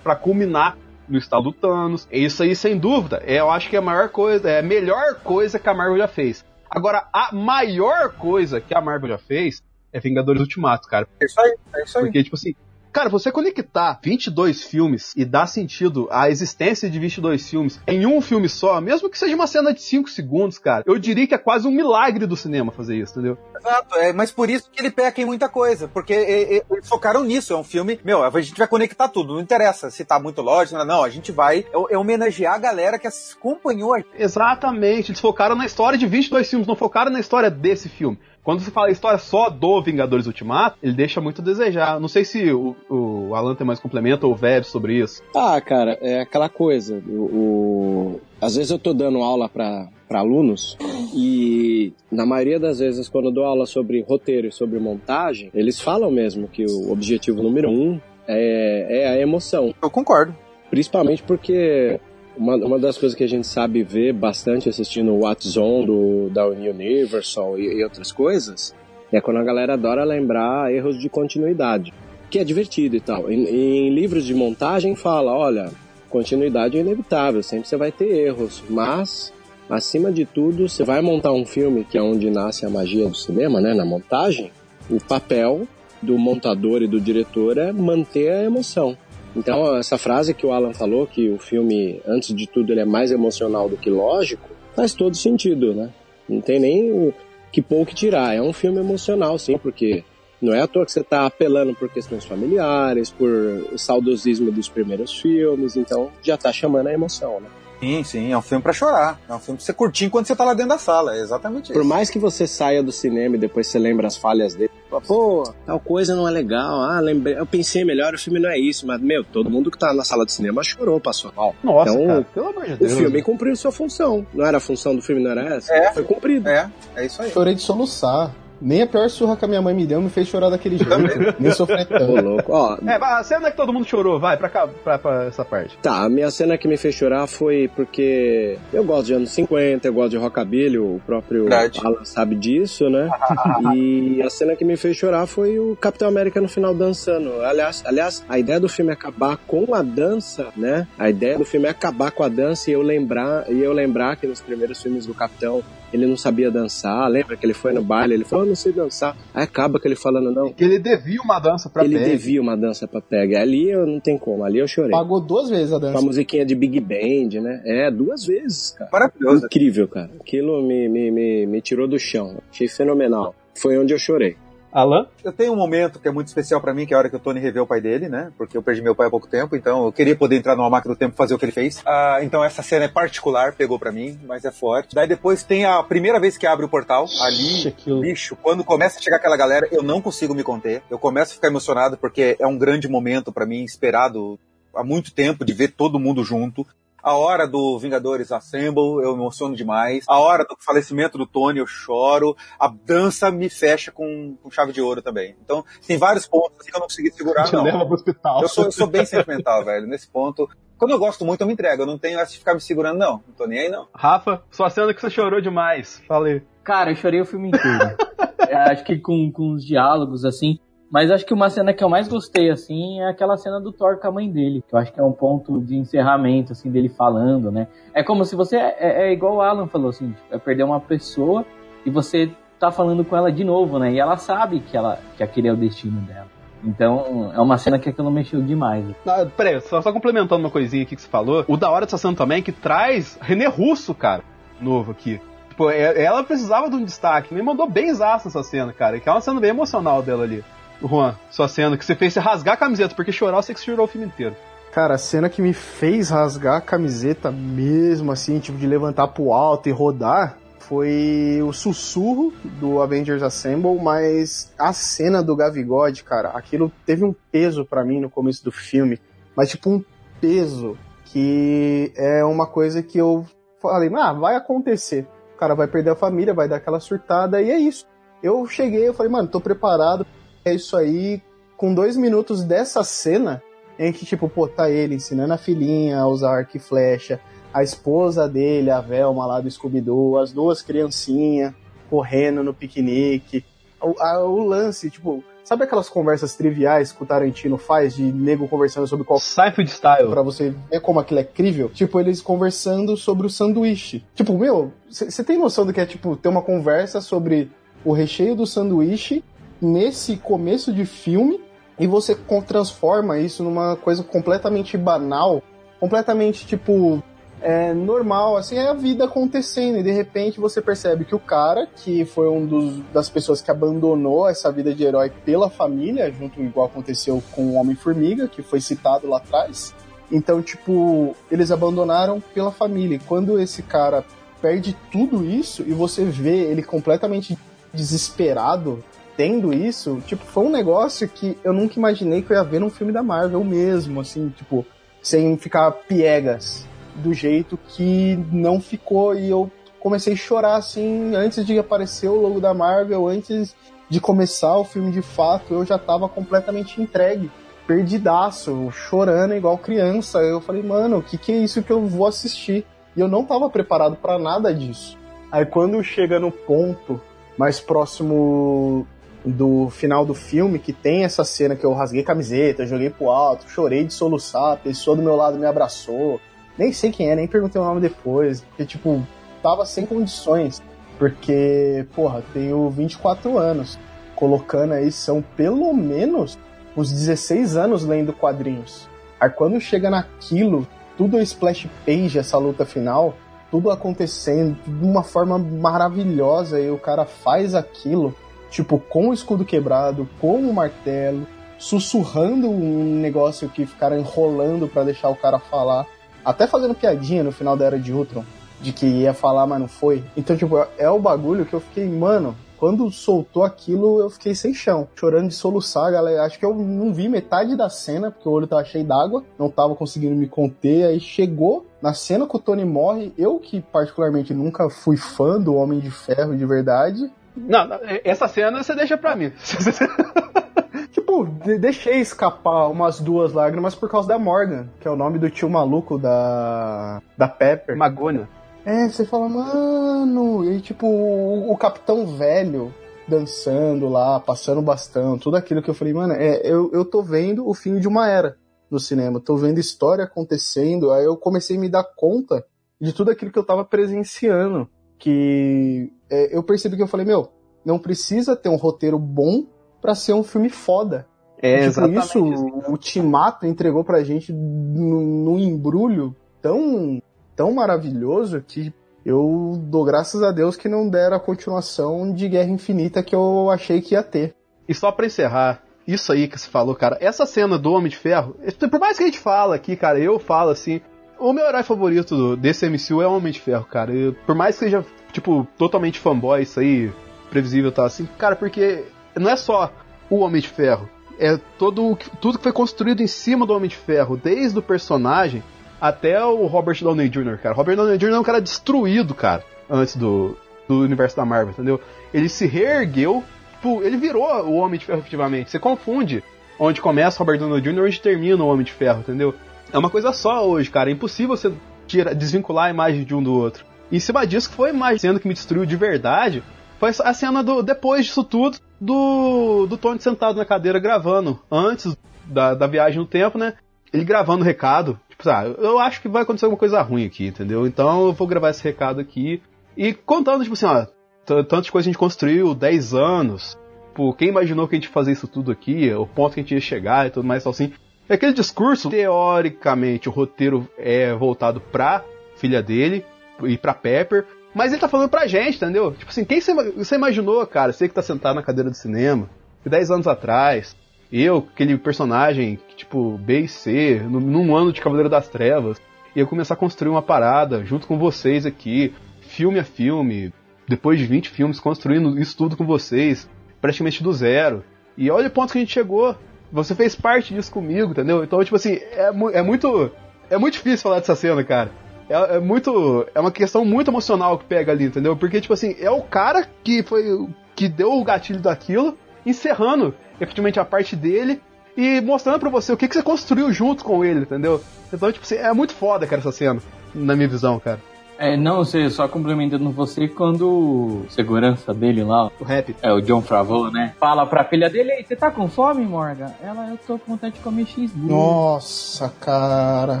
para 0.02 0.16
culminar 0.16 0.76
no 1.08 1.16
estado 1.16 1.44
do 1.44 1.52
Thanos. 1.52 2.06
Isso 2.10 2.42
aí, 2.42 2.54
sem 2.54 2.76
dúvida, 2.76 3.22
é, 3.24 3.40
eu 3.40 3.50
acho 3.50 3.70
que 3.70 3.76
é 3.76 3.78
a 3.78 3.82
maior 3.82 4.08
coisa, 4.08 4.50
é 4.50 4.58
a 4.58 4.62
melhor 4.62 5.14
coisa 5.22 5.58
que 5.58 5.68
a 5.68 5.74
Marvel 5.74 5.98
já 5.98 6.08
fez. 6.08 6.44
Agora, 6.68 7.06
a 7.12 7.32
maior 7.32 8.12
coisa 8.12 8.60
que 8.60 8.76
a 8.76 8.80
Marvel 8.80 9.10
já 9.10 9.18
fez 9.18 9.62
é 9.96 10.00
Vingadores 10.00 10.40
Ultimato, 10.40 10.88
cara. 10.88 11.08
É 11.20 11.24
isso 11.24 11.40
aí, 11.40 11.56
é 11.74 11.84
isso 11.84 11.98
aí. 11.98 12.04
Porque, 12.04 12.22
tipo 12.22 12.36
assim, 12.36 12.54
cara, 12.96 13.10
você 13.10 13.30
conectar 13.30 14.00
22 14.02 14.62
filmes 14.62 15.12
e 15.14 15.22
dar 15.22 15.46
sentido 15.46 16.08
à 16.10 16.30
existência 16.30 16.88
de 16.88 16.98
22 16.98 17.46
filmes 17.46 17.78
em 17.86 18.06
um 18.06 18.22
filme 18.22 18.48
só, 18.48 18.80
mesmo 18.80 19.10
que 19.10 19.18
seja 19.18 19.34
uma 19.34 19.46
cena 19.46 19.74
de 19.74 19.82
5 19.82 20.08
segundos, 20.08 20.58
cara, 20.58 20.82
eu 20.86 20.98
diria 20.98 21.26
que 21.26 21.34
é 21.34 21.38
quase 21.38 21.68
um 21.68 21.70
milagre 21.70 22.26
do 22.26 22.34
cinema 22.34 22.72
fazer 22.72 22.96
isso, 22.96 23.12
entendeu? 23.12 23.36
Exato, 23.54 23.96
é, 23.96 24.14
mas 24.14 24.30
por 24.30 24.48
isso 24.48 24.70
que 24.70 24.80
ele 24.80 24.90
peca 24.90 25.20
em 25.20 25.26
muita 25.26 25.46
coisa, 25.46 25.88
porque 25.88 26.14
é, 26.14 26.56
é, 26.56 26.62
eles 26.70 26.88
focaram 26.88 27.22
nisso, 27.22 27.52
é 27.52 27.56
um 27.56 27.64
filme, 27.64 28.00
meu, 28.02 28.24
a 28.24 28.40
gente 28.40 28.56
vai 28.56 28.66
conectar 28.66 29.08
tudo, 29.08 29.34
não 29.34 29.42
interessa 29.42 29.90
se 29.90 30.02
tá 30.02 30.18
muito 30.18 30.40
lógico, 30.40 30.82
não, 30.82 31.04
a 31.04 31.10
gente 31.10 31.30
vai 31.30 31.66
é, 31.70 31.94
é 31.94 31.98
homenagear 31.98 32.54
a 32.54 32.58
galera 32.58 32.98
que 32.98 33.06
acompanhou 33.06 33.94
a 33.94 34.00
Exatamente, 34.18 35.10
eles 35.10 35.20
focaram 35.20 35.54
na 35.54 35.66
história 35.66 35.98
de 35.98 36.06
22 36.06 36.48
filmes, 36.48 36.66
não 36.66 36.76
focaram 36.76 37.10
na 37.10 37.20
história 37.20 37.50
desse 37.50 37.90
filme. 37.90 38.18
Quando 38.46 38.60
você 38.60 38.70
fala 38.70 38.86
a 38.86 38.92
história 38.92 39.18
só 39.18 39.50
do 39.50 39.82
Vingadores 39.82 40.24
Ultimato, 40.26 40.78
ele 40.80 40.92
deixa 40.92 41.20
muito 41.20 41.42
a 41.42 41.44
desejar. 41.44 41.98
Não 42.00 42.06
sei 42.06 42.24
se 42.24 42.48
o, 42.52 42.76
o 42.88 43.34
Alan 43.34 43.56
tem 43.56 43.66
mais 43.66 43.80
complemento 43.80 44.24
ou 44.26 44.32
o 44.32 44.36
Veb 44.36 44.62
sobre 44.64 44.94
isso. 44.98 45.20
Ah, 45.34 45.60
cara, 45.60 45.98
é 46.00 46.20
aquela 46.20 46.48
coisa. 46.48 47.02
O, 47.08 47.22
o- 47.24 48.20
Às 48.40 48.54
vezes 48.54 48.70
eu 48.70 48.78
tô 48.78 48.94
dando 48.94 49.18
aula 49.18 49.48
para 49.48 49.88
alunos 50.10 50.78
e 51.12 51.92
na 52.10 52.24
maioria 52.24 52.60
das 52.60 52.78
vezes 52.78 53.08
quando 53.08 53.26
eu 53.26 53.32
dou 53.32 53.44
aula 53.44 53.66
sobre 53.66 54.00
roteiro 54.02 54.46
e 54.46 54.52
sobre 54.52 54.78
montagem, 54.78 55.50
eles 55.52 55.80
falam 55.80 56.08
mesmo 56.10 56.46
que 56.46 56.64
o 56.64 56.92
objetivo 56.92 57.42
número 57.42 57.68
um 57.68 58.00
é, 58.28 58.86
é 59.02 59.08
a 59.08 59.18
emoção. 59.20 59.74
Eu 59.82 59.90
concordo. 59.90 60.32
Principalmente 60.70 61.22
porque 61.22 61.98
uma, 62.36 62.56
uma 62.56 62.78
das 62.78 62.98
coisas 62.98 63.16
que 63.16 63.24
a 63.24 63.28
gente 63.28 63.46
sabe 63.46 63.82
ver 63.82 64.12
bastante 64.12 64.68
assistindo 64.68 65.12
o 65.12 65.20
What's 65.20 65.56
On 65.56 65.84
do, 65.84 66.30
da 66.30 66.46
Universal 66.46 67.58
e, 67.58 67.78
e 67.78 67.84
outras 67.84 68.12
coisas 68.12 68.74
é 69.12 69.20
quando 69.20 69.38
a 69.38 69.44
galera 69.44 69.74
adora 69.74 70.04
lembrar 70.04 70.72
erros 70.72 70.98
de 70.98 71.08
continuidade, 71.08 71.92
que 72.30 72.38
é 72.38 72.44
divertido 72.44 72.96
e 72.96 73.00
tal. 73.00 73.30
Em, 73.30 73.44
em 73.44 73.94
livros 73.94 74.24
de 74.24 74.34
montagem 74.34 74.94
fala, 74.96 75.32
olha, 75.32 75.70
continuidade 76.10 76.76
é 76.76 76.80
inevitável, 76.80 77.42
sempre 77.42 77.68
você 77.68 77.76
vai 77.76 77.92
ter 77.92 78.08
erros, 78.08 78.62
mas 78.68 79.32
acima 79.70 80.12
de 80.12 80.24
tudo, 80.24 80.68
você 80.68 80.84
vai 80.84 81.00
montar 81.00 81.32
um 81.32 81.46
filme 81.46 81.84
que 81.84 81.96
é 81.96 82.02
onde 82.02 82.30
nasce 82.30 82.66
a 82.66 82.70
magia 82.70 83.08
do 83.08 83.16
cinema, 83.16 83.60
né, 83.60 83.74
na 83.74 83.84
montagem, 83.84 84.50
o 84.90 85.00
papel 85.00 85.66
do 86.02 86.18
montador 86.18 86.82
e 86.82 86.86
do 86.86 87.00
diretor 87.00 87.58
é 87.58 87.72
manter 87.72 88.30
a 88.30 88.44
emoção. 88.44 88.96
Então, 89.36 89.76
essa 89.76 89.98
frase 89.98 90.32
que 90.32 90.46
o 90.46 90.52
Alan 90.52 90.72
falou, 90.72 91.06
que 91.06 91.28
o 91.28 91.38
filme, 91.38 92.00
antes 92.06 92.34
de 92.34 92.46
tudo, 92.46 92.72
ele 92.72 92.80
é 92.80 92.84
mais 92.84 93.10
emocional 93.12 93.68
do 93.68 93.76
que 93.76 93.90
lógico, 93.90 94.48
faz 94.74 94.92
todo 94.94 95.16
sentido, 95.16 95.74
né? 95.74 95.90
Não 96.28 96.40
tem 96.40 96.58
nem 96.58 96.90
o 96.90 97.12
que 97.52 97.60
pôr 97.62 97.82
o 97.82 97.86
que 97.86 97.94
tirar. 97.94 98.34
É 98.34 98.40
um 98.40 98.52
filme 98.52 98.80
emocional, 98.80 99.38
sim, 99.38 99.58
porque 99.58 100.02
não 100.40 100.54
é 100.54 100.60
à 100.62 100.66
toa 100.66 100.84
que 100.84 100.92
você 100.92 101.00
está 101.00 101.26
apelando 101.26 101.74
por 101.74 101.88
questões 101.88 102.24
familiares, 102.24 103.10
por 103.10 103.28
saudosismo 103.76 104.50
dos 104.50 104.68
primeiros 104.68 105.18
filmes, 105.18 105.76
então 105.76 106.10
já 106.22 106.36
tá 106.36 106.52
chamando 106.52 106.88
a 106.88 106.92
emoção, 106.92 107.40
né? 107.40 107.48
Sim, 107.78 108.04
sim, 108.04 108.32
é 108.32 108.38
um 108.38 108.42
filme 108.42 108.62
pra 108.62 108.72
chorar. 108.72 109.20
É 109.28 109.34
um 109.34 109.38
filme 109.38 109.58
pra 109.58 109.66
você 109.66 109.72
curtir 109.72 110.06
enquanto 110.06 110.26
você 110.26 110.34
tá 110.34 110.44
lá 110.44 110.54
dentro 110.54 110.70
da 110.70 110.78
sala. 110.78 111.14
É 111.14 111.20
exatamente 111.20 111.72
Por 111.72 111.80
isso. 111.80 111.88
mais 111.88 112.08
que 112.08 112.18
você 112.18 112.46
saia 112.46 112.82
do 112.82 112.90
cinema 112.90 113.36
e 113.36 113.38
depois 113.38 113.66
você 113.66 113.78
lembra 113.78 114.06
as 114.06 114.16
falhas 114.16 114.54
dele, 114.54 114.70
fala, 115.00 115.06
pô, 115.06 115.52
tal 115.64 115.80
coisa 115.80 116.14
não 116.14 116.26
é 116.26 116.30
legal, 116.30 116.80
ah, 116.82 117.00
lembrei, 117.00 117.38
eu 117.38 117.46
pensei 117.46 117.84
melhor, 117.84 118.14
o 118.14 118.18
filme 118.18 118.38
não 118.38 118.50
é 118.50 118.58
isso, 118.58 118.86
mas, 118.86 119.00
meu, 119.00 119.24
todo 119.24 119.50
mundo 119.50 119.70
que 119.70 119.78
tá 119.78 119.92
na 119.94 120.04
sala 120.04 120.24
de 120.24 120.32
cinema 120.32 120.62
chorou, 120.62 120.98
passou 121.00 121.32
mal. 121.36 121.54
Nossa, 121.62 121.90
Então, 121.92 122.06
cara, 122.06 122.26
pelo 122.34 122.46
amor 122.48 122.64
de 122.66 122.72
O 122.74 122.76
Deus. 122.78 122.92
filme 122.94 123.22
cumpriu 123.22 123.56
sua 123.56 123.72
função. 123.72 124.26
Não 124.34 124.44
era 124.44 124.58
a 124.58 124.60
função 124.60 124.94
do 124.94 125.02
filme, 125.02 125.22
não 125.22 125.30
era 125.30 125.56
essa? 125.56 125.72
É. 125.74 125.92
Foi 125.92 126.02
cumprido. 126.04 126.48
É, 126.48 126.70
é 126.96 127.06
isso 127.06 127.20
aí. 127.22 127.30
Chorei 127.30 127.54
de 127.54 127.62
soluçar. 127.62 128.34
Nem 128.60 128.82
a 128.82 128.86
pior 128.86 129.08
surra 129.10 129.36
que 129.36 129.44
a 129.44 129.48
minha 129.48 129.60
mãe 129.62 129.74
me 129.74 129.86
deu 129.86 130.00
me 130.00 130.08
fez 130.10 130.28
chorar 130.28 130.50
daquele 130.50 130.78
jeito. 130.78 130.92
Nem 131.38 131.52
sofrer 131.52 131.82
Ô, 131.82 131.98
tanto. 131.98 132.20
louco. 132.22 132.52
Ó, 132.52 132.76
É, 132.86 132.94
a 132.94 133.22
cena 133.22 133.50
que 133.50 133.56
todo 133.56 133.72
mundo 133.72 133.86
chorou, 133.86 134.18
vai, 134.18 134.36
pra 134.36 134.48
cá, 134.48 134.66
pra, 134.66 134.98
pra 134.98 135.24
essa 135.26 135.44
parte. 135.44 135.76
tá, 135.82 136.04
a 136.04 136.08
minha 136.08 136.30
cena 136.30 136.56
que 136.56 136.66
me 136.66 136.76
fez 136.76 136.94
chorar 136.94 137.26
foi 137.26 137.70
porque 137.76 138.58
eu 138.72 138.84
gosto 138.84 139.06
de 139.06 139.14
anos 139.14 139.30
50, 139.30 139.86
eu 139.86 139.92
gosto 139.92 140.10
de 140.10 140.16
rockabilly, 140.16 140.78
o 140.78 141.00
próprio 141.04 141.42
Verdade. 141.42 141.80
Alan 141.84 142.04
sabe 142.04 142.34
disso, 142.34 142.88
né? 142.88 143.10
e 143.74 144.22
a 144.22 144.30
cena 144.30 144.56
que 144.56 144.64
me 144.64 144.76
fez 144.76 144.96
chorar 144.96 145.26
foi 145.26 145.58
o 145.58 145.76
Capitão 145.76 146.08
América 146.08 146.40
no 146.40 146.48
final 146.48 146.74
dançando. 146.74 147.42
Aliás, 147.42 147.82
aliás, 147.86 148.24
a 148.28 148.38
ideia 148.38 148.58
do 148.60 148.68
filme 148.68 148.90
é 148.90 148.94
acabar 148.94 149.36
com 149.46 149.74
a 149.74 149.82
dança, 149.82 150.46
né? 150.56 150.86
A 150.98 151.10
ideia 151.10 151.38
do 151.38 151.44
filme 151.44 151.66
é 151.66 151.70
acabar 151.70 152.10
com 152.10 152.22
a 152.22 152.28
dança 152.28 152.70
e 152.70 152.74
eu 152.74 152.82
lembrar, 152.82 153.50
e 153.50 153.60
eu 153.62 153.72
lembrar 153.72 154.16
que 154.16 154.26
nos 154.26 154.40
primeiros 154.40 154.82
filmes 154.82 155.06
do 155.06 155.14
Capitão 155.14 155.62
ele 155.96 156.06
não 156.06 156.16
sabia 156.16 156.50
dançar. 156.50 157.08
Lembra 157.10 157.36
que 157.36 157.44
ele 157.44 157.54
foi 157.54 157.72
no 157.72 157.82
baile, 157.82 158.14
ele 158.14 158.24
falou, 158.24 158.44
eu 158.44 158.48
não 158.50 158.54
sei 158.54 158.72
dançar. 158.72 159.16
Aí 159.34 159.42
acaba 159.44 159.80
que 159.80 159.88
ele 159.88 159.96
falando, 159.96 160.30
não, 160.30 160.52
Que 160.52 160.64
ele 160.64 160.78
devia 160.78 161.20
uma 161.22 161.38
dança 161.38 161.68
pra 161.68 161.84
ele 161.84 161.98
Peg. 161.98 162.10
devia 162.10 162.40
uma 162.40 162.56
dança 162.56 162.86
pra 162.86 163.00
pega. 163.00 163.40
Ali 163.40 163.70
eu 163.70 163.86
não 163.86 163.98
tem 164.00 164.16
como, 164.18 164.44
ali 164.44 164.58
eu 164.58 164.68
chorei. 164.68 164.90
Pagou 164.90 165.20
duas 165.20 165.48
vezes 165.50 165.72
a 165.72 165.80
Com 165.80 165.86
a 165.86 165.92
dança. 165.92 166.04
musiquinha 166.04 166.44
de 166.44 166.54
Big 166.54 166.78
Band, 166.80 167.40
né? 167.40 167.62
É, 167.64 167.90
duas 167.90 168.24
vezes, 168.24 168.70
cara. 168.72 168.90
Maravilhoso. 168.92 169.46
Incrível, 169.46 169.88
cara. 169.88 170.10
Aquilo 170.20 170.62
me, 170.62 170.88
me, 170.88 171.10
me, 171.10 171.46
me 171.46 171.60
tirou 171.60 171.86
do 171.88 171.98
chão. 171.98 172.36
Achei 172.50 172.68
fenomenal. 172.68 173.34
Foi 173.54 173.78
onde 173.78 173.94
eu 173.94 173.98
chorei. 173.98 174.36
Alan? 174.76 175.06
Eu 175.24 175.32
tenho 175.32 175.54
um 175.54 175.56
momento 175.56 175.98
que 175.98 176.06
é 176.06 176.10
muito 176.10 176.26
especial 176.26 176.60
pra 176.60 176.74
mim, 176.74 176.84
que 176.84 176.92
é 176.92 176.96
a 176.96 176.98
hora 176.98 177.08
que 177.08 177.16
o 177.16 177.18
Tony 177.18 177.40
revê 177.40 177.58
o 177.58 177.66
pai 177.66 177.80
dele, 177.80 178.10
né? 178.10 178.30
Porque 178.36 178.58
eu 178.58 178.62
perdi 178.62 178.82
meu 178.82 178.94
pai 178.94 179.06
há 179.06 179.10
pouco 179.10 179.26
tempo, 179.26 179.56
então 179.56 179.86
eu 179.86 179.90
queria 179.92 180.14
poder 180.14 180.36
entrar 180.36 180.54
numa 180.54 180.68
máquina 180.68 180.92
do 180.92 180.98
tempo 180.98 181.14
e 181.14 181.16
fazer 181.16 181.32
o 181.34 181.38
que 181.38 181.46
ele 181.46 181.52
fez. 181.52 181.80
Ah, 181.86 182.18
então 182.20 182.44
essa 182.44 182.62
cena 182.62 182.84
é 182.84 182.88
particular, 182.88 183.54
pegou 183.54 183.78
pra 183.78 183.90
mim, 183.90 184.20
mas 184.26 184.44
é 184.44 184.52
forte. 184.52 184.94
Daí 184.94 185.08
depois 185.08 185.42
tem 185.42 185.64
a 185.64 185.82
primeira 185.82 186.20
vez 186.20 186.36
que 186.36 186.46
abre 186.46 186.66
o 186.66 186.68
portal, 186.68 187.06
ali, 187.22 187.68
Aquilo. 187.68 188.02
bicho, 188.02 188.36
quando 188.36 188.62
começa 188.62 188.98
a 188.98 189.02
chegar 189.02 189.16
aquela 189.16 189.36
galera, 189.38 189.66
eu 189.72 189.82
não 189.82 190.02
consigo 190.02 190.34
me 190.34 190.42
conter. 190.42 190.82
Eu 190.90 190.98
começo 190.98 191.32
a 191.32 191.34
ficar 191.36 191.48
emocionado 191.48 191.96
porque 191.96 192.36
é 192.38 192.46
um 192.46 192.58
grande 192.58 192.86
momento 192.86 193.32
pra 193.32 193.46
mim, 193.46 193.64
esperado 193.64 194.38
há 194.74 194.84
muito 194.84 195.10
tempo 195.10 195.42
de 195.42 195.54
ver 195.54 195.68
todo 195.68 195.98
mundo 195.98 196.22
junto. 196.22 196.66
A 197.06 197.16
hora 197.16 197.46
do 197.46 197.78
Vingadores 197.78 198.32
Assemble, 198.32 199.00
eu 199.00 199.14
me 199.14 199.22
emociono 199.22 199.54
demais. 199.54 200.04
A 200.08 200.18
hora 200.18 200.44
do 200.44 200.56
falecimento 200.58 201.16
do 201.16 201.24
Tony, 201.24 201.60
eu 201.60 201.66
choro. 201.66 202.36
A 202.58 202.66
dança 202.66 203.30
me 203.30 203.48
fecha 203.48 203.92
com, 203.92 204.36
com 204.42 204.50
chave 204.50 204.72
de 204.72 204.82
ouro 204.82 205.00
também. 205.00 205.36
Então, 205.40 205.64
tem 205.86 205.96
vários 205.96 206.26
pontos 206.26 206.66
que 206.66 206.74
eu 206.74 206.80
não 206.80 206.88
consegui 206.88 207.12
segurar, 207.12 207.48
não. 207.52 207.62
leva 207.62 207.86
pro 207.86 207.94
hospital. 207.94 208.42
Eu 208.42 208.48
sou, 208.48 208.64
eu 208.64 208.72
sou 208.72 208.88
bem 208.88 209.06
sentimental, 209.06 209.62
velho. 209.64 209.86
Nesse 209.86 210.08
ponto, 210.08 210.50
quando 210.76 210.90
eu 210.90 210.98
gosto 210.98 211.24
muito, 211.24 211.42
eu 211.42 211.46
me 211.46 211.52
entrego. 211.52 211.82
Eu 211.82 211.86
não 211.86 211.96
tenho 211.96 212.18
essa 212.18 212.32
de 212.32 212.40
ficar 212.40 212.54
me 212.54 212.60
segurando, 212.60 212.98
não. 212.98 213.22
Não 213.24 213.34
tô 213.36 213.46
nem 213.46 213.60
aí, 213.60 213.68
não. 213.68 213.86
Rafa, 213.94 214.42
sua 214.50 214.68
cena 214.68 214.92
que 214.92 215.00
você 215.00 215.08
chorou 215.08 215.40
demais. 215.40 216.02
Falei. 216.08 216.42
Cara, 216.64 216.90
eu 216.90 216.96
chorei 216.96 217.20
o 217.20 217.24
filme 217.24 217.50
inteiro. 217.50 217.96
É, 218.48 218.54
acho 218.70 218.84
que 218.84 218.96
com, 218.96 219.32
com 219.32 219.54
os 219.54 219.64
diálogos, 219.64 220.24
assim. 220.24 220.60
Mas 220.90 221.10
acho 221.10 221.26
que 221.26 221.34
uma 221.34 221.50
cena 221.50 221.72
que 221.72 221.82
eu 221.82 221.88
mais 221.88 222.06
gostei, 222.06 222.50
assim, 222.50 223.00
é 223.00 223.08
aquela 223.08 223.36
cena 223.36 223.60
do 223.60 223.72
Thor 223.72 223.98
com 223.98 224.06
a 224.06 224.12
mãe 224.12 224.30
dele. 224.30 224.62
Que 224.68 224.74
eu 224.74 224.78
acho 224.78 224.92
que 224.92 225.00
é 225.00 225.02
um 225.02 225.12
ponto 225.12 225.60
de 225.60 225.76
encerramento, 225.76 226.52
assim, 226.52 226.70
dele 226.70 226.88
falando, 226.88 227.50
né? 227.50 227.66
É 227.92 228.02
como 228.02 228.24
se 228.24 228.36
você. 228.36 228.56
É, 228.56 229.08
é 229.08 229.12
igual 229.12 229.36
o 229.36 229.40
Alan 229.40 229.66
falou, 229.66 229.90
assim, 229.90 230.12
tipo, 230.12 230.34
é 230.34 230.38
perder 230.38 230.62
uma 230.62 230.80
pessoa 230.80 231.44
e 231.84 231.90
você 231.90 232.30
tá 232.58 232.70
falando 232.70 233.04
com 233.04 233.16
ela 233.16 233.30
de 233.32 233.44
novo, 233.44 233.78
né? 233.78 233.92
E 233.92 233.98
ela 233.98 234.16
sabe 234.16 234.60
que, 234.60 234.76
ela, 234.76 234.98
que 235.16 235.22
aquele 235.22 235.48
é 235.48 235.52
o 235.52 235.56
destino 235.56 236.00
dela. 236.02 236.28
Então, 236.64 237.30
é 237.34 237.40
uma 237.40 237.58
cena 237.58 237.78
que 237.78 237.88
aquilo 237.88 238.10
mexeu 238.10 238.40
demais. 238.40 238.84
Ah, 239.06 239.26
peraí, 239.36 239.60
só, 239.60 239.82
só 239.82 239.92
complementando 239.92 240.42
uma 240.42 240.50
coisinha 240.50 240.82
aqui 240.82 240.96
que 240.96 241.02
você 241.02 241.08
falou. 241.08 241.44
O 241.46 241.56
da 241.56 241.70
hora 241.70 241.84
dessa 241.84 241.98
cena 241.98 242.16
também 242.16 242.38
é 242.38 242.42
que 242.42 242.52
traz 242.52 243.18
René 243.20 243.46
Russo, 243.46 243.94
cara, 243.94 244.22
novo 244.60 244.92
aqui. 244.92 245.20
Tipo, 245.50 245.70
é- 245.70 246.02
ela 246.02 246.24
precisava 246.24 246.68
de 246.68 246.76
um 246.76 246.84
destaque. 246.84 247.32
Me 247.34 247.42
mandou 247.42 247.68
bem 247.68 247.88
exato 247.88 248.28
essa 248.28 248.42
cena, 248.42 248.72
cara. 248.72 248.98
Que 248.98 249.08
é 249.08 249.12
uma 249.12 249.20
cena 249.20 249.40
bem 249.40 249.50
emocional 249.50 250.02
dela 250.02 250.24
ali. 250.24 250.44
Juan, 250.82 251.16
sua 251.30 251.48
cena 251.48 251.76
que 251.76 251.84
você 251.84 251.94
fez 251.94 252.12
você 252.12 252.20
rasgar 252.20 252.54
a 252.54 252.58
camiseta, 252.58 252.94
porque 252.94 253.12
chorar 253.12 253.42
você 253.42 253.54
que 253.54 253.60
chorou 253.60 253.86
o 253.86 253.88
filme 253.88 254.06
inteiro. 254.06 254.36
Cara, 254.72 254.94
a 254.94 254.98
cena 254.98 255.28
que 255.28 255.40
me 255.40 255.54
fez 255.54 256.10
rasgar 256.10 256.56
a 256.56 256.60
camiseta 256.60 257.30
mesmo, 257.30 258.12
assim, 258.12 258.38
tipo, 258.38 258.58
de 258.58 258.66
levantar 258.66 259.08
pro 259.08 259.32
alto 259.32 259.68
e 259.68 259.72
rodar, 259.72 260.36
foi 260.58 261.40
o 261.42 261.52
sussurro 261.52 262.32
do 262.60 262.82
Avengers 262.82 263.22
Assemble, 263.22 263.80
mas 263.80 264.52
a 264.58 264.72
cena 264.72 265.22
do 265.22 265.36
Gavigode, 265.36 266.02
cara, 266.02 266.30
aquilo 266.30 266.72
teve 266.84 267.04
um 267.04 267.14
peso 267.30 267.64
pra 267.64 267.84
mim 267.84 268.00
no 268.00 268.10
começo 268.10 268.44
do 268.44 268.50
filme, 268.50 269.00
mas 269.34 269.48
tipo 269.48 269.70
um 269.70 269.82
peso 270.20 270.76
que 271.04 271.92
é 271.96 272.24
uma 272.24 272.46
coisa 272.46 272.82
que 272.82 272.98
eu 272.98 273.24
falei, 273.62 273.90
ah, 273.94 274.12
vai 274.12 274.34
acontecer. 274.34 275.06
O 275.34 275.38
cara 275.38 275.54
vai 275.54 275.68
perder 275.68 275.90
a 275.90 275.96
família, 275.96 276.34
vai 276.34 276.48
dar 276.48 276.56
aquela 276.56 276.80
surtada 276.80 277.40
e 277.40 277.50
é 277.50 277.58
isso. 277.58 277.86
Eu 278.22 278.46
cheguei, 278.46 278.88
eu 278.88 278.94
falei, 278.94 279.12
mano, 279.12 279.28
tô 279.28 279.40
preparado, 279.40 280.06
é 280.46 280.54
isso 280.54 280.76
aí. 280.76 281.20
Com 281.56 281.74
dois 281.74 281.96
minutos 281.96 282.44
dessa 282.44 282.84
cena, 282.84 283.42
em 283.78 283.92
que, 283.92 284.04
tipo, 284.06 284.28
pô, 284.28 284.46
tá 284.46 284.70
ele 284.70 284.94
ensinando 284.94 285.32
a 285.34 285.38
filhinha 285.38 285.98
a 285.98 286.06
usar 286.06 286.30
arco 286.30 286.56
e 286.56 286.60
flecha, 286.60 287.18
a 287.52 287.62
esposa 287.62 288.28
dele, 288.28 288.70
a 288.70 288.80
Velma 288.80 289.26
lá 289.26 289.40
do 289.40 289.50
Scooby-Doo, 289.50 290.18
as 290.18 290.32
duas 290.32 290.62
criancinhas 290.62 291.52
correndo 291.88 292.42
no 292.42 292.52
piquenique. 292.54 293.44
O, 293.80 293.94
a- 294.00 294.20
o 294.24 294.44
lance, 294.46 294.90
tipo, 294.90 295.24
sabe 295.42 295.64
aquelas 295.64 295.88
conversas 295.88 296.34
triviais 296.36 296.92
que 296.92 297.02
o 297.02 297.06
Tarantino 297.06 297.56
faz 297.56 297.94
de 297.94 298.02
nego 298.02 298.46
conversando 298.48 298.86
sobre 298.86 299.04
qual 299.06 299.18
Seinfeld 299.18 299.70
Style. 299.70 300.10
Pra 300.10 300.22
você 300.22 300.54
ver 300.70 300.80
como 300.80 301.00
aquilo 301.00 301.20
é 301.20 301.24
crível. 301.24 301.70
Tipo, 301.70 301.98
eles 301.98 302.20
conversando 302.20 302.96
sobre 302.96 303.26
o 303.26 303.30
sanduíche. 303.30 304.04
Tipo, 304.14 304.36
meu, 304.36 304.72
você 304.90 305.24
tem 305.24 305.38
noção 305.38 305.64
do 305.64 305.72
que 305.72 305.80
é, 305.80 305.86
tipo, 305.86 306.16
ter 306.16 306.28
uma 306.28 306.42
conversa 306.42 307.00
sobre 307.00 307.50
o 307.84 307.92
recheio 307.92 308.34
do 308.36 308.46
sanduíche 308.46 309.24
nesse 309.60 310.16
começo 310.16 310.72
de 310.72 310.84
filme 310.84 311.40
e 311.78 311.86
você 311.86 312.14
transforma 312.46 313.18
isso 313.18 313.42
numa 313.42 313.76
coisa 313.76 314.02
completamente 314.02 314.76
banal, 314.76 315.42
completamente, 315.78 316.46
tipo, 316.46 317.02
é 317.40 317.74
normal, 317.74 318.36
assim, 318.36 318.56
é 318.56 318.68
a 318.68 318.72
vida 318.72 319.04
acontecendo, 319.04 319.78
e 319.78 319.82
de 319.82 319.90
repente 319.90 320.40
você 320.40 320.62
percebe 320.62 321.04
que 321.04 321.14
o 321.14 321.18
cara, 321.18 321.66
que 321.66 322.04
foi 322.04 322.28
um 322.28 322.46
dos, 322.46 322.80
das 322.92 323.10
pessoas 323.10 323.42
que 323.42 323.50
abandonou 323.50 324.28
essa 324.28 324.50
vida 324.50 324.74
de 324.74 324.84
herói 324.84 325.12
pela 325.24 325.50
família, 325.50 326.10
junto 326.10 326.42
igual 326.42 326.66
aconteceu 326.66 327.22
com 327.32 327.42
o 327.48 327.54
Homem-Formiga, 327.54 328.26
que 328.26 328.42
foi 328.42 328.60
citado 328.60 329.06
lá 329.08 329.18
atrás. 329.18 329.74
Então, 330.10 330.40
tipo, 330.40 331.14
eles 331.30 331.50
abandonaram 331.50 332.22
pela 332.32 332.52
família. 332.52 332.96
E 332.96 333.00
quando 333.00 333.38
esse 333.40 333.62
cara 333.62 334.04
perde 334.40 334.76
tudo 334.90 335.24
isso 335.24 335.62
e 335.66 335.72
você 335.72 336.04
vê 336.04 336.44
ele 336.44 336.62
completamente 336.62 337.36
desesperado 337.72 338.82
tendo 339.16 339.52
isso, 339.52 340.02
tipo, 340.06 340.24
foi 340.24 340.44
um 340.44 340.50
negócio 340.50 341.08
que 341.08 341.38
eu 341.42 341.52
nunca 341.52 341.78
imaginei 341.78 342.22
que 342.22 342.32
eu 342.32 342.36
ia 342.36 342.44
ver 342.44 342.60
num 342.60 342.70
filme 342.70 342.92
da 342.92 343.02
Marvel 343.02 343.42
mesmo, 343.42 344.00
assim, 344.00 344.28
tipo, 344.28 344.64
sem 345.02 345.36
ficar 345.38 345.70
piegas 345.70 346.66
do 346.96 347.14
jeito 347.14 347.58
que 347.68 348.18
não 348.32 348.60
ficou 348.60 349.14
e 349.14 349.28
eu 349.28 349.50
comecei 349.78 350.14
a 350.14 350.16
chorar 350.16 350.56
assim 350.56 351.14
antes 351.14 351.44
de 351.44 351.58
aparecer 351.58 352.08
o 352.08 352.20
logo 352.20 352.40
da 352.40 352.52
Marvel, 352.52 353.06
antes 353.06 353.54
de 353.88 354.00
começar 354.00 354.56
o 354.56 354.64
filme 354.64 354.90
de 354.90 355.02
fato, 355.02 355.54
eu 355.54 355.64
já 355.64 355.78
tava 355.78 356.08
completamente 356.08 356.80
entregue, 356.80 357.30
perdidaço, 357.66 358.70
chorando 358.72 359.34
igual 359.34 359.56
criança. 359.58 360.18
Eu 360.18 360.40
falei, 360.40 360.62
mano, 360.62 360.98
o 360.98 361.02
que, 361.02 361.16
que 361.16 361.32
é 361.32 361.36
isso 361.36 361.62
que 361.62 361.70
eu 361.70 361.86
vou 361.86 362.06
assistir? 362.06 362.66
E 362.96 363.00
eu 363.00 363.06
não 363.06 363.24
tava 363.24 363.48
preparado 363.48 363.96
para 363.96 364.18
nada 364.18 364.52
disso. 364.52 364.98
Aí 365.30 365.46
quando 365.46 365.82
chega 365.84 366.18
no 366.18 366.32
ponto 366.32 367.00
mais 367.38 367.60
próximo 367.60 368.86
do 369.26 369.68
final 369.70 370.06
do 370.06 370.14
filme, 370.14 370.58
que 370.58 370.72
tem 370.72 371.02
essa 371.02 371.24
cena 371.24 371.56
que 371.56 371.66
eu 371.66 371.72
rasguei 371.72 372.04
camiseta, 372.04 372.64
joguei 372.64 372.90
pro 372.90 373.10
alto, 373.10 373.50
chorei 373.50 373.84
de 373.84 373.92
soluçar, 373.92 374.52
a 374.52 374.56
pessoa 374.56 374.96
do 374.96 375.02
meu 375.02 375.16
lado 375.16 375.36
me 375.36 375.46
abraçou. 375.46 376.20
Nem 376.56 376.72
sei 376.72 376.92
quem 376.92 377.10
é, 377.10 377.16
nem 377.16 377.26
perguntei 377.26 377.60
o 377.60 377.64
nome 377.64 377.80
depois, 377.80 378.40
porque, 378.40 378.64
tipo, 378.64 379.04
tava 379.42 379.66
sem 379.66 379.84
condições. 379.84 380.62
Porque, 380.96 381.84
porra, 381.94 382.22
tenho 382.32 382.70
24 382.70 383.36
anos. 383.36 383.78
Colocando 384.14 384.72
aí, 384.72 384.90
são 384.90 385.20
pelo 385.20 385.74
menos 385.74 386.38
uns 386.76 386.90
16 386.92 387.56
anos 387.56 387.84
lendo 387.84 388.12
quadrinhos. 388.12 388.88
Aí 389.20 389.28
quando 389.28 389.60
chega 389.60 389.90
naquilo, 389.90 390.66
tudo 390.96 391.18
é 391.18 391.22
splash 391.22 391.68
page, 391.84 392.18
essa 392.18 392.38
luta 392.38 392.64
final, 392.64 393.14
tudo 393.50 393.70
acontecendo 393.70 394.56
de 394.66 394.84
uma 394.84 395.02
forma 395.02 395.38
maravilhosa, 395.38 396.60
e 396.60 396.70
o 396.70 396.78
cara 396.78 397.04
faz 397.04 397.54
aquilo, 397.54 398.14
tipo, 398.50 398.78
com 398.78 399.08
o 399.08 399.14
escudo 399.14 399.44
quebrado, 399.44 400.08
com 400.20 400.40
o 400.40 400.54
martelo, 400.54 401.26
sussurrando 401.58 402.48
um 402.48 402.96
negócio 402.96 403.48
que 403.48 403.66
ficaram 403.66 403.98
enrolando 403.98 404.68
pra 404.68 404.84
deixar 404.84 405.08
o 405.08 405.16
cara 405.16 405.38
falar, 405.38 405.86
até 406.24 406.46
fazendo 406.46 406.74
piadinha 406.74 407.22
no 407.22 407.32
final 407.32 407.56
da 407.56 407.66
Era 407.66 407.78
de 407.78 407.92
Ultron, 407.92 408.24
de 408.60 408.72
que 408.72 408.86
ia 408.86 409.14
falar, 409.14 409.46
mas 409.46 409.60
não 409.60 409.68
foi. 409.68 410.04
Então, 410.16 410.36
tipo, 410.36 410.56
é 410.78 410.90
o 410.90 410.98
bagulho 410.98 411.46
que 411.46 411.54
eu 411.54 411.60
fiquei, 411.60 411.88
mano, 411.88 412.36
quando 412.58 412.90
soltou 412.90 413.44
aquilo, 413.44 414.00
eu 414.00 414.08
fiquei 414.08 414.34
sem 414.34 414.54
chão, 414.54 414.88
chorando 414.96 415.28
de 415.28 415.34
soluçar, 415.34 415.92
galera. 415.92 416.24
Acho 416.24 416.38
que 416.38 416.44
eu 416.44 416.54
não 416.54 416.92
vi 416.92 417.08
metade 417.08 417.54
da 417.54 417.68
cena, 417.68 418.10
porque 418.10 418.28
o 418.28 418.32
olho 418.32 418.46
tava 418.46 418.64
cheio 418.64 418.84
d'água, 418.84 419.22
não 419.38 419.50
tava 419.50 419.74
conseguindo 419.74 420.16
me 420.16 420.26
conter. 420.26 420.86
Aí 420.86 420.98
chegou 420.98 421.66
na 421.82 421.92
cena 421.92 422.26
que 422.26 422.34
o 422.34 422.40
Tony 422.40 422.64
morre, 422.64 423.12
eu 423.18 423.38
que 423.38 423.60
particularmente 423.60 424.32
nunca 424.32 424.70
fui 424.70 424.96
fã 424.96 425.38
do 425.38 425.54
Homem 425.54 425.80
de 425.80 425.90
Ferro 425.90 426.34
de 426.34 426.46
verdade. 426.46 427.10
Não, 427.36 427.66
não, 427.66 427.78
essa 428.04 428.26
cena 428.28 428.62
você 428.62 428.74
deixa 428.74 428.96
pra 428.96 429.14
mim. 429.14 429.32
tipo, 430.90 431.26
de 431.44 431.58
deixei 431.58 432.00
escapar 432.00 432.68
umas 432.68 433.00
duas 433.00 433.32
lágrimas 433.32 433.74
por 433.74 433.90
causa 433.90 434.08
da 434.08 434.18
Morgan, 434.18 434.68
que 434.80 434.88
é 434.88 434.90
o 434.90 434.96
nome 434.96 435.18
do 435.18 435.30
tio 435.30 435.48
maluco 435.50 435.98
da 435.98 437.02
da 437.16 437.28
Pepper. 437.28 437.76
Magônia. 437.76 438.28
É, 438.64 438.88
você 438.88 439.04
fala, 439.04 439.28
mano, 439.28 440.50
e 440.50 440.60
tipo, 440.60 440.86
o, 440.86 441.52
o 441.52 441.56
capitão 441.56 442.06
velho 442.16 442.74
dançando 443.06 443.88
lá, 443.88 444.18
passando 444.18 444.60
bastão, 444.60 445.16
tudo 445.16 445.36
aquilo 445.36 445.62
que 445.62 445.70
eu 445.70 445.74
falei, 445.74 445.94
mano, 445.94 446.14
é, 446.14 446.40
eu, 446.42 446.70
eu 446.72 446.84
tô 446.84 447.02
vendo 447.02 447.48
o 447.48 447.54
fim 447.54 447.78
de 447.78 447.86
uma 447.86 448.08
era 448.08 448.36
no 448.68 448.80
cinema, 448.80 449.20
tô 449.20 449.36
vendo 449.36 449.60
história 449.60 450.04
acontecendo, 450.04 450.92
aí 450.92 451.04
eu 451.04 451.16
comecei 451.16 451.56
a 451.56 451.60
me 451.60 451.68
dar 451.68 451.84
conta 451.84 452.44
de 452.80 452.92
tudo 452.92 453.10
aquilo 453.10 453.30
que 453.30 453.38
eu 453.38 453.44
tava 453.44 453.64
presenciando, 453.64 454.68
que 454.98 455.92
é, 456.10 456.36
eu 456.36 456.42
percebi 456.42 456.76
que 456.76 456.82
eu 456.82 456.88
falei, 456.88 457.06
meu, 457.06 457.30
não 457.64 457.78
precisa 457.78 458.36
ter 458.36 458.48
um 458.48 458.56
roteiro 458.56 458.98
bom 458.98 459.44
pra 459.80 459.94
ser 459.94 460.12
um 460.12 460.22
filme 460.22 460.48
foda. 460.48 461.06
É, 461.38 461.68
tipo, 461.68 461.86
isso, 461.88 462.24
o 462.24 462.70
Ultimato 462.70 463.46
entregou 463.46 463.84
pra 463.84 464.02
gente 464.02 464.32
num 464.32 465.38
embrulho 465.38 466.16
tão 466.40 467.02
tão 467.34 467.52
maravilhoso 467.52 468.40
que 468.40 468.72
eu 469.04 469.60
dou 469.64 469.84
graças 469.84 470.22
a 470.22 470.32
Deus 470.32 470.56
que 470.56 470.68
não 470.68 470.88
deram 470.88 471.16
a 471.16 471.20
continuação 471.20 472.12
de 472.12 472.28
Guerra 472.28 472.50
Infinita 472.50 473.02
que 473.02 473.14
eu 473.14 473.50
achei 473.50 473.82
que 473.82 473.94
ia 473.94 474.02
ter. 474.02 474.34
E 474.66 474.74
só 474.74 474.90
pra 474.90 475.06
encerrar, 475.06 475.62
isso 475.86 476.10
aí 476.10 476.26
que 476.26 476.38
você 476.38 476.48
falou, 476.48 476.74
cara, 476.74 476.96
essa 477.00 477.26
cena 477.26 477.58
do 477.58 477.70
Homem 477.70 477.90
de 477.90 477.96
Ferro, 477.96 478.34
por 478.70 478.80
mais 478.80 478.96
que 478.96 479.04
a 479.04 479.06
gente 479.06 479.20
fala 479.20 479.54
aqui, 479.54 479.76
cara, 479.76 480.00
eu 480.00 480.18
falo 480.18 480.50
assim, 480.50 480.80
o 481.18 481.32
meu 481.32 481.46
herói 481.46 481.62
favorito 481.62 482.36
desse 482.36 482.68
MCU 482.68 483.02
é 483.02 483.06
o 483.06 483.16
Homem 483.16 483.32
de 483.32 483.40
Ferro, 483.40 483.64
cara. 483.64 483.92
Por 484.24 484.34
mais 484.34 484.56
que 484.56 484.64
seja, 484.64 484.84
tipo, 485.12 485.46
totalmente 485.58 485.98
fanboy, 485.98 486.42
isso 486.42 486.60
aí, 486.60 486.92
previsível 487.30 487.72
tá 487.72 487.84
assim, 487.84 488.06
cara, 488.18 488.36
porque 488.36 488.84
não 489.14 489.30
é 489.30 489.36
só 489.36 489.72
o 490.10 490.20
Homem 490.20 490.40
de 490.40 490.48
Ferro, 490.48 490.88
é 491.18 491.38
todo 491.58 491.96
tudo 492.20 492.38
que 492.38 492.44
foi 492.44 492.52
construído 492.52 493.02
em 493.02 493.06
cima 493.06 493.46
do 493.46 493.54
Homem 493.54 493.68
de 493.68 493.76
Ferro, 493.76 494.16
desde 494.16 494.58
o 494.58 494.62
personagem 494.62 495.42
até 495.80 496.24
o 496.24 496.46
Robert 496.46 496.78
Downey 496.80 497.08
Jr., 497.08 497.38
cara. 497.38 497.54
Robert 497.54 497.76
Downey 497.76 497.98
Jr. 497.98 498.10
é 498.10 498.18
um 498.18 498.24
cara 498.24 498.40
destruído, 498.40 499.14
cara, 499.14 499.44
antes 499.68 499.96
do, 499.96 500.36
do 500.68 500.80
universo 500.80 501.16
da 501.16 501.24
Marvel, 501.24 501.52
entendeu? 501.52 501.80
Ele 502.12 502.28
se 502.28 502.46
reergueu, 502.46 503.24
tipo, 503.52 503.82
ele 503.82 503.96
virou 503.96 504.24
o 504.44 504.56
Homem 504.56 504.78
de 504.78 504.86
Ferro 504.86 505.00
efetivamente. 505.00 505.50
Você 505.50 505.58
confunde 505.58 506.22
onde 506.58 506.80
começa 506.80 507.16
o 507.16 507.26
Robert 507.26 507.38
Downey 507.38 507.60
Jr. 507.60 507.76
e 507.76 507.80
onde 507.80 508.00
termina 508.00 508.42
o 508.42 508.48
Homem 508.48 508.64
de 508.64 508.72
Ferro, 508.72 509.00
entendeu? 509.00 509.34
É 509.72 509.78
uma 509.78 509.90
coisa 509.90 510.12
só 510.12 510.46
hoje, 510.46 510.70
cara. 510.70 510.90
É 510.90 510.92
impossível 510.92 511.36
você 511.36 511.52
tira, 511.86 512.14
desvincular 512.14 512.66
a 512.66 512.70
imagem 512.70 513.04
de 513.04 513.14
um 513.14 513.22
do 513.22 513.32
outro. 513.32 513.64
E 513.90 513.96
em 513.96 514.00
cima 514.00 514.26
disso, 514.26 514.50
que 514.50 514.56
foi 514.56 514.70
imagem 514.70 514.98
sendo 514.98 515.20
que 515.20 515.28
me 515.28 515.34
destruiu 515.34 515.64
de 515.64 515.76
verdade, 515.76 516.42
foi 516.78 516.90
a 517.04 517.14
cena 517.14 517.42
do, 517.42 517.62
depois 517.62 518.06
disso 518.06 518.24
tudo, 518.24 518.58
do, 518.80 519.66
do 519.66 519.76
Tony 519.76 520.00
sentado 520.00 520.36
na 520.36 520.44
cadeira 520.44 520.78
gravando. 520.78 521.38
Antes 521.50 521.96
da, 522.24 522.54
da 522.54 522.66
viagem 522.66 522.98
no 522.98 523.06
tempo, 523.06 523.38
né? 523.38 523.54
Ele 523.92 524.04
gravando 524.04 524.42
o 524.42 524.44
recado. 524.44 524.98
Tipo, 525.08 525.28
ah, 525.30 525.44
eu 525.58 525.78
acho 525.78 526.02
que 526.02 526.08
vai 526.08 526.22
acontecer 526.22 526.44
alguma 526.44 526.58
coisa 526.58 526.82
ruim 526.82 527.06
aqui, 527.06 527.26
entendeu? 527.26 527.66
Então 527.66 528.06
eu 528.06 528.12
vou 528.12 528.26
gravar 528.26 528.50
esse 528.50 528.62
recado 528.62 529.00
aqui. 529.00 529.40
E 529.76 529.92
contando, 529.94 530.42
tipo 530.42 530.54
assim, 530.54 530.66
ó, 530.66 530.86
tantas 531.24 531.70
coisas 531.70 531.86
a 531.86 531.90
gente 531.90 531.98
construiu, 531.98 532.54
10 532.54 532.94
anos. 532.94 533.58
Tipo, 533.88 534.12
quem 534.12 534.28
imaginou 534.28 534.68
que 534.68 534.74
a 534.74 534.78
gente 534.78 534.88
fazer 534.88 535.12
isso 535.12 535.26
tudo 535.26 535.50
aqui, 535.50 535.90
o 535.94 536.06
ponto 536.06 536.34
que 536.34 536.40
a 536.40 536.42
gente 536.42 536.54
ia 536.54 536.60
chegar 536.60 537.06
e 537.06 537.10
tudo 537.10 537.26
mais, 537.26 537.46
assim. 537.46 537.72
É 538.08 538.14
aquele 538.14 538.32
discurso, 538.32 538.88
teoricamente, 538.88 540.08
o 540.08 540.12
roteiro 540.12 540.68
é 540.78 541.12
voltado 541.12 541.60
pra 541.60 542.04
filha 542.36 542.62
dele 542.62 543.04
e 543.42 543.58
pra 543.58 543.74
Pepper, 543.74 544.24
mas 544.54 544.72
ele 544.72 544.80
tá 544.80 544.88
falando 544.88 545.08
pra 545.08 545.26
gente, 545.26 545.56
entendeu? 545.56 545.92
Tipo 545.92 546.10
assim, 546.10 546.24
quem 546.24 546.40
você 546.40 546.94
imaginou, 546.94 547.46
cara? 547.46 547.72
Você 547.72 547.88
que 547.88 547.94
tá 547.94 548.02
sentado 548.02 548.36
na 548.36 548.42
cadeira 548.42 548.70
do 548.70 548.76
cinema, 548.76 549.28
10 549.64 549.90
anos 549.90 550.06
atrás, 550.06 550.76
eu, 551.12 551.46
aquele 551.52 551.76
personagem, 551.76 552.58
tipo, 552.76 553.18
B 553.18 553.40
e 553.40 553.48
C, 553.48 554.00
num 554.08 554.56
ano 554.56 554.72
de 554.72 554.80
Cavaleiro 554.80 555.10
das 555.10 555.28
Trevas, 555.28 555.80
ia 556.14 556.24
começar 556.24 556.54
a 556.54 556.56
construir 556.56 556.90
uma 556.90 557.02
parada 557.02 557.64
junto 557.64 557.86
com 557.86 557.98
vocês 557.98 558.46
aqui, 558.46 558.94
filme 559.20 559.58
a 559.58 559.64
filme, 559.64 560.32
depois 560.68 560.98
de 560.98 561.06
20 561.06 561.28
filmes, 561.28 561.60
construindo 561.60 562.18
isso 562.18 562.36
tudo 562.36 562.56
com 562.56 562.64
vocês, 562.64 563.28
praticamente 563.60 564.02
do 564.02 564.12
zero. 564.12 564.64
E 564.96 565.10
olha 565.10 565.28
o 565.28 565.30
ponto 565.30 565.52
que 565.52 565.58
a 565.58 565.60
gente 565.60 565.74
chegou. 565.74 566.16
Você 566.52 566.74
fez 566.74 566.94
parte 566.94 567.34
disso 567.34 567.50
comigo, 567.50 567.90
entendeu? 567.90 568.22
Então, 568.22 568.42
tipo 568.42 568.56
assim, 568.56 568.74
é, 568.74 569.10
é 569.34 569.42
muito. 569.42 569.90
É 570.28 570.36
muito 570.36 570.54
difícil 570.54 570.78
falar 570.78 570.98
dessa 570.98 571.14
cena, 571.14 571.42
cara. 571.44 571.70
É, 572.08 572.36
é, 572.36 572.40
muito. 572.40 573.06
É 573.14 573.20
uma 573.20 573.30
questão 573.30 573.64
muito 573.64 573.90
emocional 573.90 574.38
que 574.38 574.44
pega 574.44 574.72
ali, 574.72 574.84
entendeu? 574.84 575.16
Porque, 575.16 575.40
tipo 575.40 575.54
assim, 575.54 575.76
é 575.78 575.90
o 575.90 576.02
cara 576.02 576.46
que 576.62 576.82
foi. 576.82 577.28
que 577.54 577.68
deu 577.68 577.92
o 577.92 578.04
gatilho 578.04 578.40
daquilo, 578.40 578.96
encerrando 579.24 579.94
efetivamente 580.20 580.58
a 580.58 580.64
parte 580.64 580.96
dele 580.96 581.40
e 581.76 582.00
mostrando 582.00 582.40
pra 582.40 582.48
você 582.48 582.72
o 582.72 582.76
que, 582.76 582.88
que 582.88 582.94
você 582.94 583.02
construiu 583.02 583.52
junto 583.52 583.84
com 583.84 584.04
ele, 584.04 584.20
entendeu? 584.20 584.62
Então, 584.92 585.12
tipo 585.12 585.24
assim, 585.24 585.36
é 585.36 585.52
muito 585.52 585.74
foda, 585.74 586.06
cara, 586.06 586.20
essa 586.20 586.32
cena, 586.32 586.60
na 586.94 587.14
minha 587.14 587.28
visão, 587.28 587.60
cara. 587.60 587.80
É, 588.18 588.36
não, 588.36 588.64
sei, 588.64 588.88
só 588.90 589.06
complementando 589.06 589.70
você, 589.70 590.08
quando 590.08 590.48
o 590.48 591.06
segurança 591.10 591.74
dele 591.74 592.02
lá, 592.02 592.30
o 592.40 592.44
rap, 592.44 592.74
é 592.82 592.92
o 592.92 593.00
John 593.00 593.20
Favreau, 593.20 593.70
né? 593.70 593.94
Fala 593.98 594.26
pra 594.26 594.44
filha 594.44 594.70
dele, 594.70 594.92
ei, 594.92 595.04
você 595.04 595.14
tá 595.14 595.30
com 595.30 595.48
fome, 595.48 595.84
Morgan? 595.84 596.32
Ela, 596.42 596.70
eu 596.70 596.78
tô 596.78 596.98
com 596.98 597.12
vontade 597.12 597.34
de 597.34 597.40
comer 597.40 597.66
cheeseburger. 597.66 598.16
Nossa, 598.16 599.12
cara. 599.20 600.00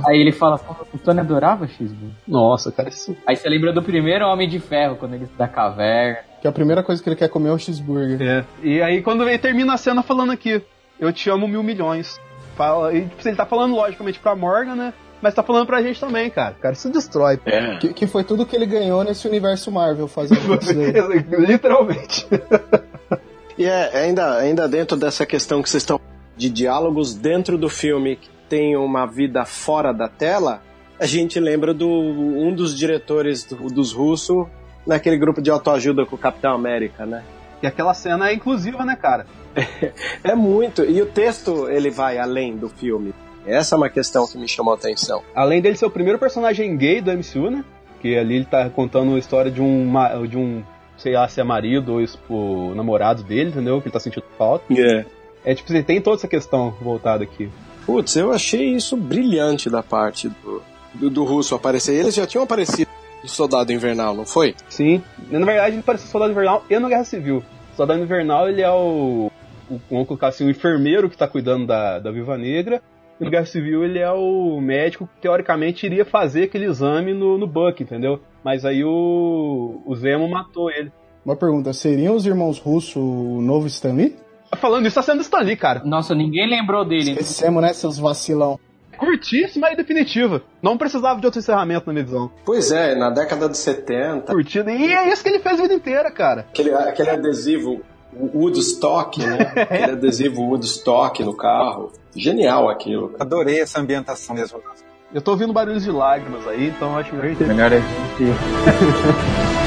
Aí 0.06 0.18
ele 0.18 0.32
fala, 0.32 0.60
o 0.92 0.98
Tony 0.98 1.20
adorava 1.20 1.66
cheeseburger. 1.66 2.16
Nossa, 2.26 2.72
cara, 2.72 2.88
isso... 2.88 3.16
Aí 3.26 3.36
você 3.36 3.48
lembra 3.48 3.72
do 3.72 3.82
primeiro 3.82 4.26
Homem 4.26 4.48
de 4.48 4.58
Ferro, 4.58 4.96
quando 4.96 5.14
ele 5.14 5.28
da 5.36 5.46
caverna. 5.46 6.20
Que 6.40 6.48
a 6.48 6.52
primeira 6.52 6.82
coisa 6.82 7.02
que 7.02 7.08
ele 7.08 7.16
quer 7.16 7.28
comer 7.28 7.50
é 7.50 7.52
o 7.52 7.58
cheeseburger. 7.58 8.20
É, 8.22 8.44
e 8.62 8.80
aí 8.80 9.02
quando 9.02 9.28
ele 9.28 9.38
termina 9.38 9.74
a 9.74 9.76
cena 9.76 10.02
falando 10.02 10.32
aqui, 10.32 10.62
eu 10.98 11.12
te 11.12 11.28
amo 11.28 11.46
mil 11.46 11.62
milhões. 11.62 12.18
Fala, 12.56 12.94
e, 12.94 13.02
tipo, 13.02 13.28
ele 13.28 13.36
tá 13.36 13.44
falando 13.44 13.74
logicamente 13.74 14.18
pra 14.18 14.34
Morgan, 14.34 14.74
né? 14.74 14.94
Mas 15.20 15.34
tá 15.34 15.42
falando 15.42 15.66
pra 15.66 15.82
gente 15.82 15.98
também, 15.98 16.30
cara. 16.30 16.54
Cara, 16.60 16.74
isso 16.74 16.90
destrói. 16.90 17.38
É. 17.44 17.76
Que, 17.76 17.92
que, 17.92 18.06
foi 18.06 18.24
tudo 18.24 18.46
que 18.46 18.54
ele 18.54 18.66
ganhou 18.66 19.02
nesse 19.02 19.26
universo 19.26 19.70
Marvel 19.70 20.08
fazendo 20.08 20.54
isso 20.60 20.72
Literalmente. 21.40 22.26
e 23.56 23.64
é, 23.64 24.04
ainda, 24.04 24.36
ainda 24.36 24.68
dentro 24.68 24.96
dessa 24.96 25.24
questão 25.24 25.62
que 25.62 25.70
vocês 25.70 25.82
estão 25.82 26.00
de 26.36 26.50
diálogos 26.50 27.14
dentro 27.14 27.56
do 27.56 27.68
filme 27.68 28.16
que 28.16 28.28
tem 28.48 28.76
uma 28.76 29.06
vida 29.06 29.44
fora 29.44 29.92
da 29.92 30.08
tela, 30.08 30.62
a 31.00 31.06
gente 31.06 31.40
lembra 31.40 31.74
do 31.74 31.88
um 31.88 32.54
dos 32.54 32.76
diretores 32.76 33.44
do, 33.44 33.56
dos 33.68 33.92
russos 33.92 34.46
naquele 34.86 35.16
grupo 35.16 35.42
de 35.42 35.50
autoajuda 35.50 36.06
com 36.06 36.14
o 36.14 36.18
Capitão 36.18 36.54
América, 36.54 37.04
né? 37.04 37.24
E 37.62 37.66
aquela 37.66 37.94
cena 37.94 38.28
é 38.28 38.34
inclusiva, 38.34 38.84
né, 38.84 38.94
cara? 38.96 39.26
é 40.22 40.34
muito. 40.34 40.84
E 40.84 41.00
o 41.00 41.06
texto, 41.06 41.68
ele 41.68 41.90
vai 41.90 42.18
além 42.18 42.56
do 42.56 42.68
filme. 42.68 43.14
Essa 43.46 43.74
é 43.74 43.76
uma 43.76 43.88
questão 43.88 44.26
que 44.26 44.36
me 44.36 44.48
chamou 44.48 44.74
a 44.74 44.76
atenção. 44.76 45.22
Além 45.34 45.62
dele 45.62 45.76
ser 45.76 45.86
o 45.86 45.90
primeiro 45.90 46.18
personagem 46.18 46.76
gay 46.76 47.00
do 47.00 47.12
MCU, 47.12 47.50
né? 47.50 47.64
Que 48.00 48.16
ali 48.16 48.36
ele 48.36 48.44
tá 48.44 48.68
contando 48.68 49.14
a 49.14 49.18
história 49.18 49.50
de 49.50 49.62
um, 49.62 49.92
de 50.28 50.36
um 50.36 50.62
sei 50.98 51.14
lá 51.14 51.28
se 51.28 51.40
é 51.40 51.44
marido 51.44 51.94
ou 51.94 52.06
tipo, 52.06 52.74
namorado 52.74 53.22
dele, 53.22 53.50
entendeu? 53.50 53.80
Que 53.80 53.88
ele 53.88 53.92
tá 53.92 54.00
sentindo 54.00 54.24
falta. 54.36 54.64
Yeah. 54.72 55.06
É 55.44 55.54
tipo, 55.54 55.68
você 55.70 55.82
tem 55.82 56.00
toda 56.00 56.16
essa 56.16 56.28
questão 56.28 56.74
voltada 56.80 57.22
aqui. 57.22 57.48
Putz, 57.84 58.16
eu 58.16 58.32
achei 58.32 58.74
isso 58.74 58.96
brilhante 58.96 59.70
da 59.70 59.82
parte 59.82 60.28
do, 60.28 60.62
do, 60.94 61.10
do 61.10 61.24
russo 61.24 61.54
aparecer. 61.54 61.94
Eles 61.94 62.14
já 62.14 62.26
tinham 62.26 62.42
aparecido 62.42 62.90
no 63.22 63.28
Soldado 63.28 63.72
Invernal, 63.72 64.14
não 64.14 64.26
foi? 64.26 64.56
Sim. 64.68 65.02
Na 65.30 65.44
verdade, 65.44 65.74
ele 65.74 65.80
apareceu 65.80 66.06
no 66.06 66.10
Soldado 66.10 66.32
Invernal 66.32 66.64
e 66.68 66.78
no 66.78 66.88
Guerra 66.88 67.04
Civil. 67.04 67.44
O 67.72 67.76
Soldado 67.76 68.02
Invernal, 68.02 68.48
ele 68.48 68.62
é 68.62 68.70
o, 68.70 69.30
o 69.70 69.80
vamos 69.88 70.08
colocar 70.08 70.28
assim, 70.28 70.44
o 70.44 70.50
enfermeiro 70.50 71.08
que 71.08 71.16
tá 71.16 71.28
cuidando 71.28 71.66
da, 71.66 72.00
da 72.00 72.10
Viva 72.10 72.36
Negra. 72.36 72.82
No 73.18 73.30
Guerra 73.30 73.46
Civil 73.46 73.84
ele 73.84 73.98
é 73.98 74.10
o 74.10 74.60
médico 74.60 75.06
que 75.06 75.22
teoricamente 75.22 75.86
iria 75.86 76.04
fazer 76.04 76.44
aquele 76.44 76.66
exame 76.66 77.14
no, 77.14 77.38
no 77.38 77.46
Buck, 77.46 77.82
entendeu? 77.82 78.20
Mas 78.44 78.64
aí 78.64 78.84
o, 78.84 79.82
o 79.86 79.94
Zemo 79.96 80.28
matou 80.28 80.70
ele. 80.70 80.92
Uma 81.24 81.34
pergunta, 81.34 81.72
seriam 81.72 82.14
os 82.14 82.26
irmãos 82.26 82.58
Russo 82.58 83.00
o 83.00 83.40
novo 83.40 83.66
Stanley? 83.66 84.16
Falando 84.56 84.86
isso, 84.86 84.94
tá 84.94 85.02
sendo 85.02 85.22
Stanley, 85.22 85.56
cara. 85.56 85.82
Nossa, 85.84 86.14
ninguém 86.14 86.48
lembrou 86.48 86.84
dele. 86.84 87.10
Esquecemos, 87.12 87.62
né, 87.62 87.72
seus 87.72 87.98
vacilão. 87.98 88.60
Curtíssima 88.96 89.70
e 89.72 89.76
definitiva. 89.76 90.42
Não 90.62 90.78
precisava 90.78 91.20
de 91.20 91.26
outro 91.26 91.40
encerramento 91.40 91.86
na 91.86 91.92
minha 91.92 92.04
visão. 92.04 92.30
Pois 92.44 92.70
é, 92.70 92.94
na 92.94 93.10
década 93.10 93.48
de 93.48 93.58
70. 93.58 94.32
Curtida. 94.32 94.72
E 94.72 94.92
é 94.92 95.12
isso 95.12 95.22
que 95.22 95.28
ele 95.28 95.40
fez 95.40 95.58
a 95.58 95.62
vida 95.62 95.74
inteira, 95.74 96.10
cara. 96.10 96.46
Aquele, 96.48 96.72
aquele 96.72 97.10
adesivo 97.10 97.82
Woodstock, 98.34 99.18
né? 99.20 99.52
Aquele 99.62 99.92
adesivo 99.92 100.42
Woodstock 100.42 101.22
no 101.22 101.34
carro. 101.34 101.92
Genial 102.14 102.68
aquilo. 102.68 103.14
Adorei 103.18 103.60
essa 103.60 103.80
ambientação 103.80 104.34
mesmo. 104.34 104.60
Eu 105.12 105.20
tô 105.20 105.32
ouvindo 105.32 105.52
barulhos 105.52 105.84
de 105.84 105.90
lágrimas 105.90 106.46
aí, 106.48 106.68
então 106.68 106.96
acho 106.96 107.10
que 107.10 107.44
melhor 107.44 107.72
é 107.72 107.80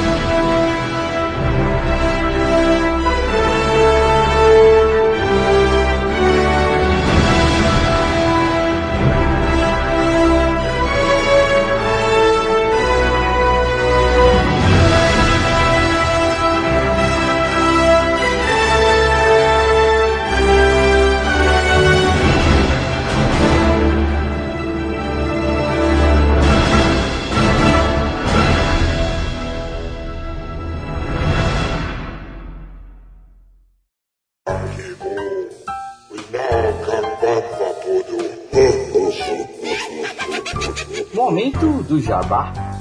do 42.00 42.06
Jabá. 42.06 42.79